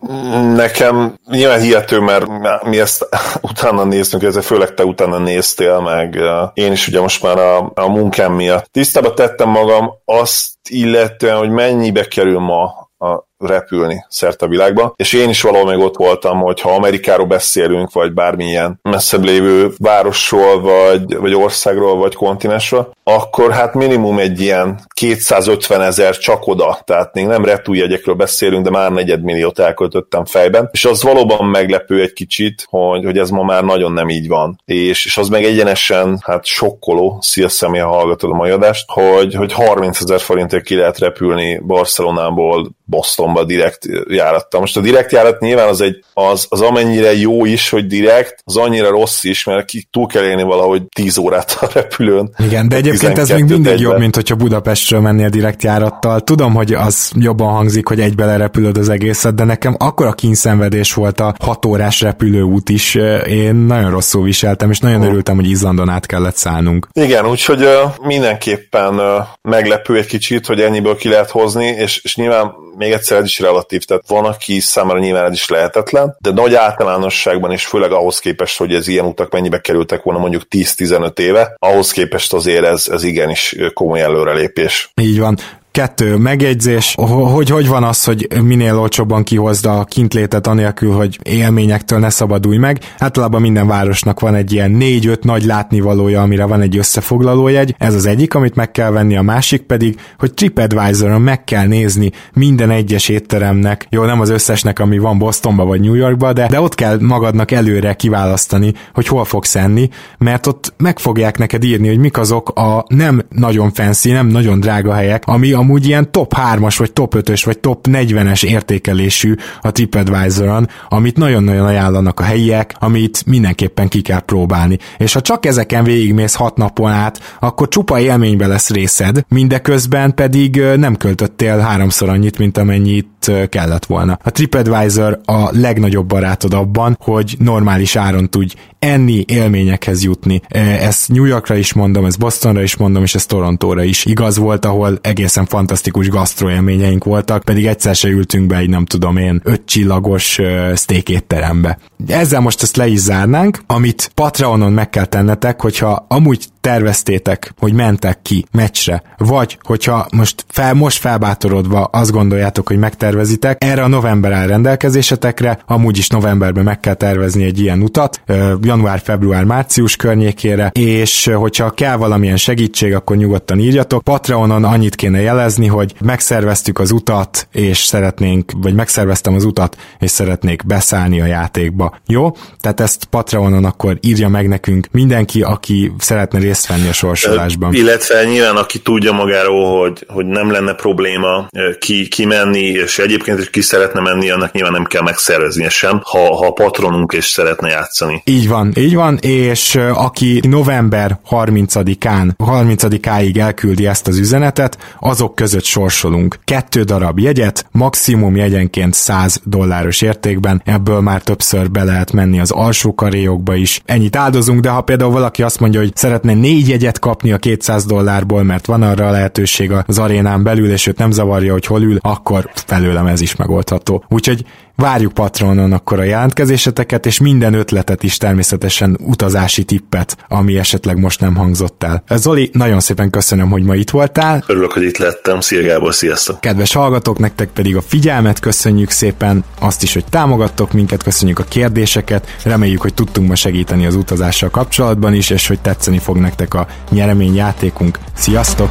Nekem 0.55 1.15
nyilván 1.31 1.61
hihető, 1.61 2.01
mert 2.01 2.27
mi 2.65 2.81
ezt 2.81 3.09
utána 3.51 3.85
néztünk, 3.85 4.23
ezzel 4.23 4.43
főleg 4.43 4.75
te 4.75 4.85
utána 4.85 5.19
néztél, 5.19 5.81
meg 5.81 6.19
én 6.55 6.73
is 6.73 6.89
ugye 6.89 7.01
most 7.01 7.23
már 7.23 7.39
a, 7.39 7.73
a 7.75 7.89
munkám 7.89 8.33
miatt. 8.33 8.69
Tisztába 8.71 9.15
tettem 9.15 9.49
magam 9.49 9.91
azt 10.05 10.49
illetően, 10.69 11.37
hogy 11.37 11.51
mennyibe 11.51 12.05
kerül 12.05 12.39
ma 12.39 12.65
a 12.99 13.29
repülni 13.41 14.05
szerte 14.09 14.47
a 14.47 14.49
világba, 14.49 14.93
és 14.97 15.13
én 15.13 15.29
is 15.29 15.43
valahol 15.43 15.75
még 15.75 15.85
ott 15.85 15.97
voltam, 15.97 16.39
hogy 16.41 16.61
ha 16.61 16.75
Amerikáról 16.75 17.27
beszélünk, 17.27 17.93
vagy 17.93 18.13
bármilyen 18.13 18.79
messzebb 18.83 19.25
lévő 19.25 19.71
városról, 19.79 20.61
vagy, 20.61 21.17
vagy 21.17 21.35
országról, 21.35 21.97
vagy 21.97 22.15
kontinensről, 22.15 22.93
akkor 23.05 23.53
hát 23.53 23.75
minimum 23.75 24.19
egy 24.19 24.41
ilyen 24.41 24.81
250 24.95 25.81
ezer 25.81 26.17
csak 26.17 26.47
oda, 26.47 26.79
tehát 26.85 27.15
még 27.15 27.27
nem 27.27 27.45
repüljegyekről 27.45 28.15
beszélünk, 28.15 28.65
de 28.65 28.71
már 28.71 28.93
negyedmilliót 28.93 29.59
elköltöttem 29.59 30.25
fejben, 30.25 30.69
és 30.73 30.85
az 30.85 31.03
valóban 31.03 31.47
meglepő 31.47 32.01
egy 32.01 32.13
kicsit, 32.13 32.67
hogy, 32.69 33.05
hogy 33.05 33.19
ez 33.19 33.31
ma 33.31 33.43
már 33.43 33.65
nagyon 33.65 33.93
nem 33.93 34.09
így 34.09 34.29
van. 34.29 34.61
És, 34.65 35.05
és 35.05 35.17
az 35.17 35.29
meg 35.29 35.45
egyenesen 35.45 36.19
hát 36.23 36.45
sokkoló, 36.45 37.19
szia 37.21 37.49
személy, 37.49 37.81
ha 37.81 37.89
hallgatod 37.89 38.31
a 38.31 38.35
mai 38.35 38.51
adást, 38.51 38.85
hogy, 38.91 39.35
hogy 39.35 39.53
30 39.53 40.01
ezer 40.01 40.21
forintért 40.21 40.65
ki 40.65 40.75
lehet 40.75 40.99
repülni 40.99 41.59
Barcelonából 41.67 42.71
Bostonba 42.91 43.45
direkt 43.45 43.87
járattal. 44.09 44.61
Most 44.61 44.77
a 44.77 44.81
direkt 44.81 45.13
járat 45.13 45.41
nyilván 45.41 45.69
az, 45.69 45.81
egy, 45.81 46.05
az, 46.13 46.47
az 46.49 46.61
amennyire 46.61 47.17
jó 47.17 47.45
is, 47.45 47.71
hogy 47.71 47.87
direkt, 47.87 48.43
az 48.45 48.57
annyira 48.57 48.91
rossz 48.91 49.25
is, 49.25 49.45
mert 49.45 49.65
ki 49.65 49.89
túl 49.91 50.07
kell 50.07 50.25
élni 50.25 50.43
valahogy 50.43 50.83
10 50.95 51.19
órát 51.19 51.57
a 51.61 51.69
repülőn. 51.73 52.35
Igen, 52.39 52.69
de 52.69 52.77
egyébként 52.77 53.19
ez 53.19 53.29
még 53.29 53.45
mindig 53.45 53.73
egyben. 53.73 53.79
jobb, 53.79 53.99
mint 53.99 54.15
hogyha 54.15 54.35
Budapestről 54.35 55.01
mennél 55.01 55.29
direkt 55.29 55.63
járattal. 55.63 56.21
Tudom, 56.21 56.55
hogy 56.55 56.73
az 56.73 57.11
jobban 57.17 57.53
hangzik, 57.53 57.87
hogy 57.87 58.01
egybe 58.01 58.25
lerepülöd 58.25 58.79
az 58.79 58.89
egészet, 58.89 59.35
de 59.35 59.45
nekem 59.45 59.77
akkora 59.79 60.13
kínszenvedés 60.13 60.95
volt 60.95 61.21
a 61.21 61.35
6 61.45 61.67
órás 61.67 62.01
repülőút 62.01 62.69
is. 62.69 62.95
Én 63.27 63.55
nagyon 63.55 63.91
rosszul 63.91 64.25
viseltem, 64.25 64.71
és 64.71 64.79
nagyon 64.79 65.03
örültem, 65.03 65.35
hogy 65.35 65.51
Izlandon 65.51 65.89
át 65.89 66.07
kellett 66.07 66.37
szállnunk. 66.37 66.89
Igen, 66.93 67.27
úgyhogy 67.27 67.69
mindenképpen 68.03 69.01
meglepő 69.43 69.97
egy 69.97 70.07
kicsit, 70.07 70.47
hogy 70.47 70.61
ennyiből 70.61 70.97
ki 70.97 71.09
lehet 71.09 71.31
hozni, 71.31 71.67
és, 71.67 72.01
és 72.03 72.17
nyilván 72.17 72.53
még 72.81 72.93
egyszer 72.93 73.19
ez 73.19 73.25
is 73.25 73.39
relatív, 73.39 73.85
tehát 73.85 74.09
van, 74.09 74.25
aki 74.25 74.61
számára 74.61 74.99
nyilván 74.99 75.25
ez 75.25 75.33
is 75.33 75.49
lehetetlen, 75.49 76.17
de 76.19 76.31
nagy 76.31 76.55
általánosságban 76.55 77.53
is 77.53 77.67
főleg 77.67 77.93
ahhoz 77.93 78.19
képest, 78.19 78.59
hogy 78.59 78.75
ez 78.75 78.89
ilyen 78.89 79.05
utak 79.05 79.33
mennyibe 79.33 79.61
kerültek 79.61 80.03
volna 80.03 80.21
mondjuk 80.21 80.43
10-15 80.51 81.19
éve, 81.19 81.55
ahhoz 81.59 81.91
képest 81.91 82.33
azért 82.33 82.65
ez, 82.65 82.89
ez 82.91 83.03
igenis 83.03 83.57
komoly 83.75 84.01
előrelépés. 84.01 84.91
Így 85.01 85.19
van. 85.19 85.39
Kettő 85.73 86.17
megjegyzés, 86.17 86.95
hogy 87.35 87.49
hogy 87.49 87.69
van 87.69 87.85
az, 87.85 88.05
hogy 88.05 88.29
minél 88.43 88.79
olcsóbban 88.79 89.23
kihozd 89.23 89.67
a 89.67 89.85
kintlétet 89.85 90.47
anélkül, 90.47 90.93
hogy 90.93 91.19
élményektől 91.23 91.99
ne 91.99 92.11
szabadulj 92.11 92.57
meg. 92.57 92.79
Általában 92.99 93.41
minden 93.41 93.67
városnak 93.67 94.21
van 94.21 94.35
egy 94.35 94.53
ilyen 94.53 94.71
négy-öt 94.71 95.25
nagy 95.25 95.45
látnivalója, 95.45 96.23
amire 96.23 96.45
van 96.45 96.61
egy 96.61 96.77
összefoglalójegy. 96.77 97.75
Ez 97.79 97.95
az 97.95 98.07
egyik, 98.07 98.35
amit 98.35 98.55
meg 98.55 98.71
kell 98.71 98.91
venni, 98.91 99.17
a 99.17 99.23
másik 99.23 99.63
pedig, 99.63 100.01
hogy 100.19 100.35
TripAdvisor-on 100.35 101.21
meg 101.21 101.45
kell 101.45 101.67
nézni 101.67 102.11
minden 102.33 102.71
egyes 102.71 103.09
étteremnek, 103.09 103.87
jó, 103.91 104.05
nem 104.05 104.21
az 104.21 104.29
összesnek, 104.29 104.79
ami 104.79 104.99
van 104.99 105.19
Bostonba 105.19 105.65
vagy 105.65 105.81
New 105.81 105.95
Yorkba, 105.95 106.33
de, 106.33 106.47
de 106.47 106.61
ott 106.61 106.75
kell 106.75 106.99
magadnak 107.01 107.51
előre 107.51 107.95
kiválasztani, 107.95 108.73
hogy 108.95 109.07
hol 109.07 109.25
fogsz 109.25 109.55
enni, 109.55 109.89
mert 110.19 110.47
ott 110.47 110.73
meg 110.77 110.99
fogják 110.99 111.39
neked 111.39 111.65
írni, 111.65 111.89
hogy 111.89 111.99
mik 111.99 112.19
azok 112.19 112.49
a 112.49 112.85
nem 112.89 113.23
nagyon 113.29 113.73
fancy, 113.73 114.11
nem 114.11 114.27
nagyon 114.27 114.61
drága 114.61 114.93
helyek, 114.93 115.23
ami 115.27 115.53
amúgy 115.61 115.87
ilyen 115.87 116.13
top 116.13 116.35
3-as, 116.37 116.75
vagy 116.79 116.93
top 116.93 117.15
5-ös, 117.17 117.43
vagy 117.45 117.59
top 117.59 117.87
40-es 117.91 118.45
értékelésű 118.45 119.35
a 119.61 119.73
TripAdvisor-on, 119.73 120.69
amit 120.89 121.17
nagyon-nagyon 121.17 121.67
ajánlanak 121.67 122.21
a 122.21 122.23
helyiek, 122.23 122.75
amit 122.79 123.27
mindenképpen 123.27 123.89
ki 123.89 124.01
kell 124.01 124.21
próbálni. 124.21 124.79
És 124.99 125.13
ha 125.13 125.21
csak 125.21 125.47
ezeken 125.47 125.85
végigmész 125.85 126.35
6 126.35 126.57
napon 126.57 126.91
át, 126.91 127.37
akkor 127.41 127.69
csupa 127.69 128.01
élménybe 128.01 128.47
lesz 128.47 128.71
részed, 128.71 129.25
mindeközben 129.29 130.15
pedig 130.15 130.57
nem 130.77 130.97
költöttél 130.97 131.59
háromszor 131.59 132.09
annyit, 132.09 132.39
mint 132.39 132.59
amennyit 132.59 133.09
kellett 133.49 133.87
volna. 133.87 134.19
A 134.23 134.31
TripAdvisor 134.31 135.21
a 135.25 135.49
legnagyobb 135.53 136.07
barátod 136.07 136.55
abban, 136.55 136.97
hogy 137.01 137.37
normális 137.39 137.97
áron 137.97 138.31
tudj 138.31 138.55
enni, 138.79 139.25
élményekhez 139.27 140.05
jutni. 140.05 140.41
Ezt 140.81 141.09
New 141.09 141.25
Yorkra 141.25 141.57
is 141.57 141.73
mondom, 141.73 142.05
ezt 142.05 142.19
Bostonra 142.19 142.63
is 142.63 142.77
mondom, 142.77 143.03
és 143.03 143.15
ez 143.15 143.27
Torontóra 143.27 143.83
is 143.83 144.05
igaz 144.05 144.37
volt, 144.37 144.65
ahol 144.65 144.99
egészen 145.03 145.45
fantasztikus 145.51 146.09
gasztroélményeink 146.09 147.05
voltak, 147.05 147.43
pedig 147.43 147.67
egyszer 147.67 147.95
se 147.95 148.09
ültünk 148.09 148.47
be 148.47 148.57
egy 148.57 148.69
nem 148.69 148.85
tudom 148.85 149.17
én 149.17 149.41
öt 149.45 149.63
csillagos 149.65 150.39
steak 150.75 151.09
étterembe. 151.09 151.79
Ezzel 152.07 152.41
most 152.41 152.63
ezt 152.63 152.77
le 152.77 152.87
is 152.87 152.99
zárnánk, 152.99 153.63
amit 153.67 154.11
Patreonon 154.15 154.73
meg 154.73 154.91
kell 154.91 155.05
tennetek, 155.05 155.61
hogyha 155.61 156.07
amúgy 156.09 156.45
terveztétek, 156.61 157.53
hogy 157.59 157.73
mentek 157.73 158.23
ki 158.23 158.45
meccsre, 158.53 159.03
vagy 159.17 159.59
hogyha 159.63 160.07
most, 160.17 160.45
fel, 160.49 160.75
most 160.75 160.99
felbátorodva 160.99 161.85
azt 161.85 162.11
gondoljátok, 162.11 162.69
hogy 162.69 162.79
megtervezitek, 162.79 163.65
erre 163.65 163.83
a 163.83 163.89
november 163.89 164.33
áll 164.33 164.47
rendelkezésetekre, 164.47 165.59
amúgy 165.67 165.99
is 165.99 166.09
novemberben 166.09 166.65
meg 166.65 166.81
kell 166.81 166.95
tervezni 166.95 167.45
egy 167.45 167.61
ilyen 167.61 167.83
utat, 167.83 168.23
január, 168.63 169.01
február, 169.01 169.45
március 169.45 169.97
környékére, 169.97 170.71
és 170.75 171.31
hogyha 171.35 171.71
kell 171.71 171.97
valamilyen 171.97 172.37
segítség, 172.37 172.95
akkor 172.95 173.17
nyugodtan 173.17 173.59
írjatok. 173.59 174.03
Patreonon 174.03 174.65
annyit 174.65 174.95
kéne 174.95 175.21
jelezni, 175.21 175.67
hogy 175.67 175.95
megszerveztük 176.01 176.79
az 176.79 176.91
utat, 176.91 177.49
és 177.53 177.79
szeretnénk, 177.79 178.53
vagy 178.57 178.75
megszerveztem 178.75 179.35
az 179.35 179.45
utat, 179.45 179.77
és 179.99 180.11
szeretnék 180.11 180.67
beszállni 180.67 181.21
a 181.21 181.27
játékba. 181.27 181.99
Jó? 182.07 182.31
Tehát 182.61 182.81
ezt 182.81 183.05
Patreonon 183.05 183.65
akkor 183.65 183.99
írja 184.01 184.29
meg 184.29 184.49
nekünk 184.49 184.89
mindenki, 184.91 185.43
aki 185.43 185.93
szeretne 185.99 186.39
részt 186.51 186.67
venni 186.67 186.89
a 186.89 186.93
sorsolásban. 186.93 187.75
Illetve 187.75 188.25
nyilván 188.25 188.57
aki 188.57 188.79
tudja 188.79 189.13
magáról, 189.13 189.81
hogy, 189.81 190.05
hogy 190.09 190.27
nem 190.27 190.51
lenne 190.51 190.73
probléma 190.73 191.49
ki, 191.79 192.09
kimenni, 192.09 192.65
és 192.65 192.99
egyébként 192.99 193.39
is 193.39 193.51
ki 193.51 193.61
szeretne 193.61 194.01
menni, 194.01 194.31
annak 194.31 194.53
nyilván 194.53 194.73
nem 194.73 194.85
kell 194.85 195.03
megszerveznie 195.03 195.69
sem, 195.69 196.01
ha, 196.05 196.37
ha 196.37 196.47
a 196.47 196.53
patronunk 196.53 197.13
is 197.13 197.25
szeretne 197.25 197.69
játszani. 197.69 198.23
Így 198.25 198.49
van, 198.49 198.73
így 198.77 198.95
van, 198.95 199.19
és 199.21 199.79
aki 199.95 200.41
november 200.49 201.19
30-án, 201.31 202.31
30-áig 202.39 203.39
elküldi 203.39 203.87
ezt 203.87 204.07
az 204.07 204.19
üzenetet, 204.19 204.79
azok 205.01 205.35
között 205.35 205.65
sorsolunk 205.65 206.39
kettő 206.45 206.83
darab 206.83 207.19
jegyet, 207.19 207.67
maximum 207.71 208.37
jegyenként 208.37 208.95
100 208.95 209.41
dolláros 209.45 210.03
értékben, 210.03 210.63
ebből 210.65 211.01
már 211.01 211.23
többször 211.23 211.71
be 211.71 211.85
lehet 211.85 212.13
menni 212.13 212.41
az 212.41 212.51
alsó 212.51 212.95
karéjokba 212.95 213.55
is. 213.55 213.83
Ennyit 213.85 214.17
áldozunk, 214.17 214.61
de 214.61 214.69
ha 214.69 214.81
például 214.81 215.11
valaki 215.11 215.43
azt 215.43 215.61
mondja, 215.61 215.81
hogy 215.81 215.97
szeretne 215.97 216.35
négy 216.41 216.69
jegyet 216.69 216.99
kapni 216.99 217.33
a 217.33 217.39
200 217.39 217.85
dollárból, 217.85 218.43
mert 218.43 218.67
van 218.67 218.83
arra 218.83 219.07
a 219.07 219.11
lehetőség 219.11 219.73
az 219.87 219.99
arénán 219.99 220.43
belül, 220.43 220.71
és 220.71 220.87
őt 220.87 220.99
nem 220.99 221.11
zavarja, 221.11 221.53
hogy 221.53 221.67
hol 221.67 221.83
ül, 221.83 221.99
akkor 222.01 222.51
felőlem 222.55 223.07
ez 223.07 223.21
is 223.21 223.37
megoldható. 223.37 224.05
Úgyhogy 224.09 224.45
Várjuk 224.81 225.13
Patronon 225.13 225.73
akkor 225.73 225.99
a 225.99 226.03
jelentkezéseteket, 226.03 227.07
és 227.07 227.19
minden 227.19 227.55
ötletet 227.55 228.03
is 228.03 228.17
természetesen 228.17 228.99
utazási 229.01 229.65
tippet, 229.65 230.17
ami 230.29 230.59
esetleg 230.59 230.99
most 230.99 231.21
nem 231.21 231.37
hangzott 231.37 231.83
el. 231.83 232.03
Zoli, 232.09 232.51
nagyon 232.53 232.81
szépen 232.81 233.11
köszönöm, 233.11 233.51
hogy 233.51 233.63
ma 233.63 233.75
itt 233.75 233.91
voltál. 233.91 234.45
Örülök, 234.47 234.73
hogy 234.73 234.83
itt 234.83 234.99
lettem. 234.99 235.41
Szia 235.41 235.63
Gábor, 235.63 235.95
sziasztok! 235.95 236.41
Kedves 236.41 236.73
hallgatók, 236.73 237.19
nektek 237.19 237.49
pedig 237.49 237.77
a 237.77 237.81
figyelmet 237.81 238.41
köszönjük 238.41 238.91
szépen, 238.91 239.45
azt 239.61 239.83
is, 239.83 239.93
hogy 239.93 240.05
támogattok 240.11 240.73
minket, 240.73 241.03
köszönjük 241.03 241.39
a 241.39 241.45
kérdéseket, 241.49 242.27
reméljük, 242.45 242.81
hogy 242.81 242.95
tudtunk 242.95 243.29
ma 243.29 243.35
segíteni 243.35 243.87
az 243.87 243.95
utazással 243.95 244.51
kapcsolatban 244.51 245.15
is, 245.15 245.31
és 245.31 245.47
hogy 245.47 245.61
tetszeni 245.61 245.99
fog 245.99 246.17
nektek 246.17 246.55
a 246.55 246.67
nyereményjátékunk. 246.91 247.99
Sziasztok! 248.15 248.71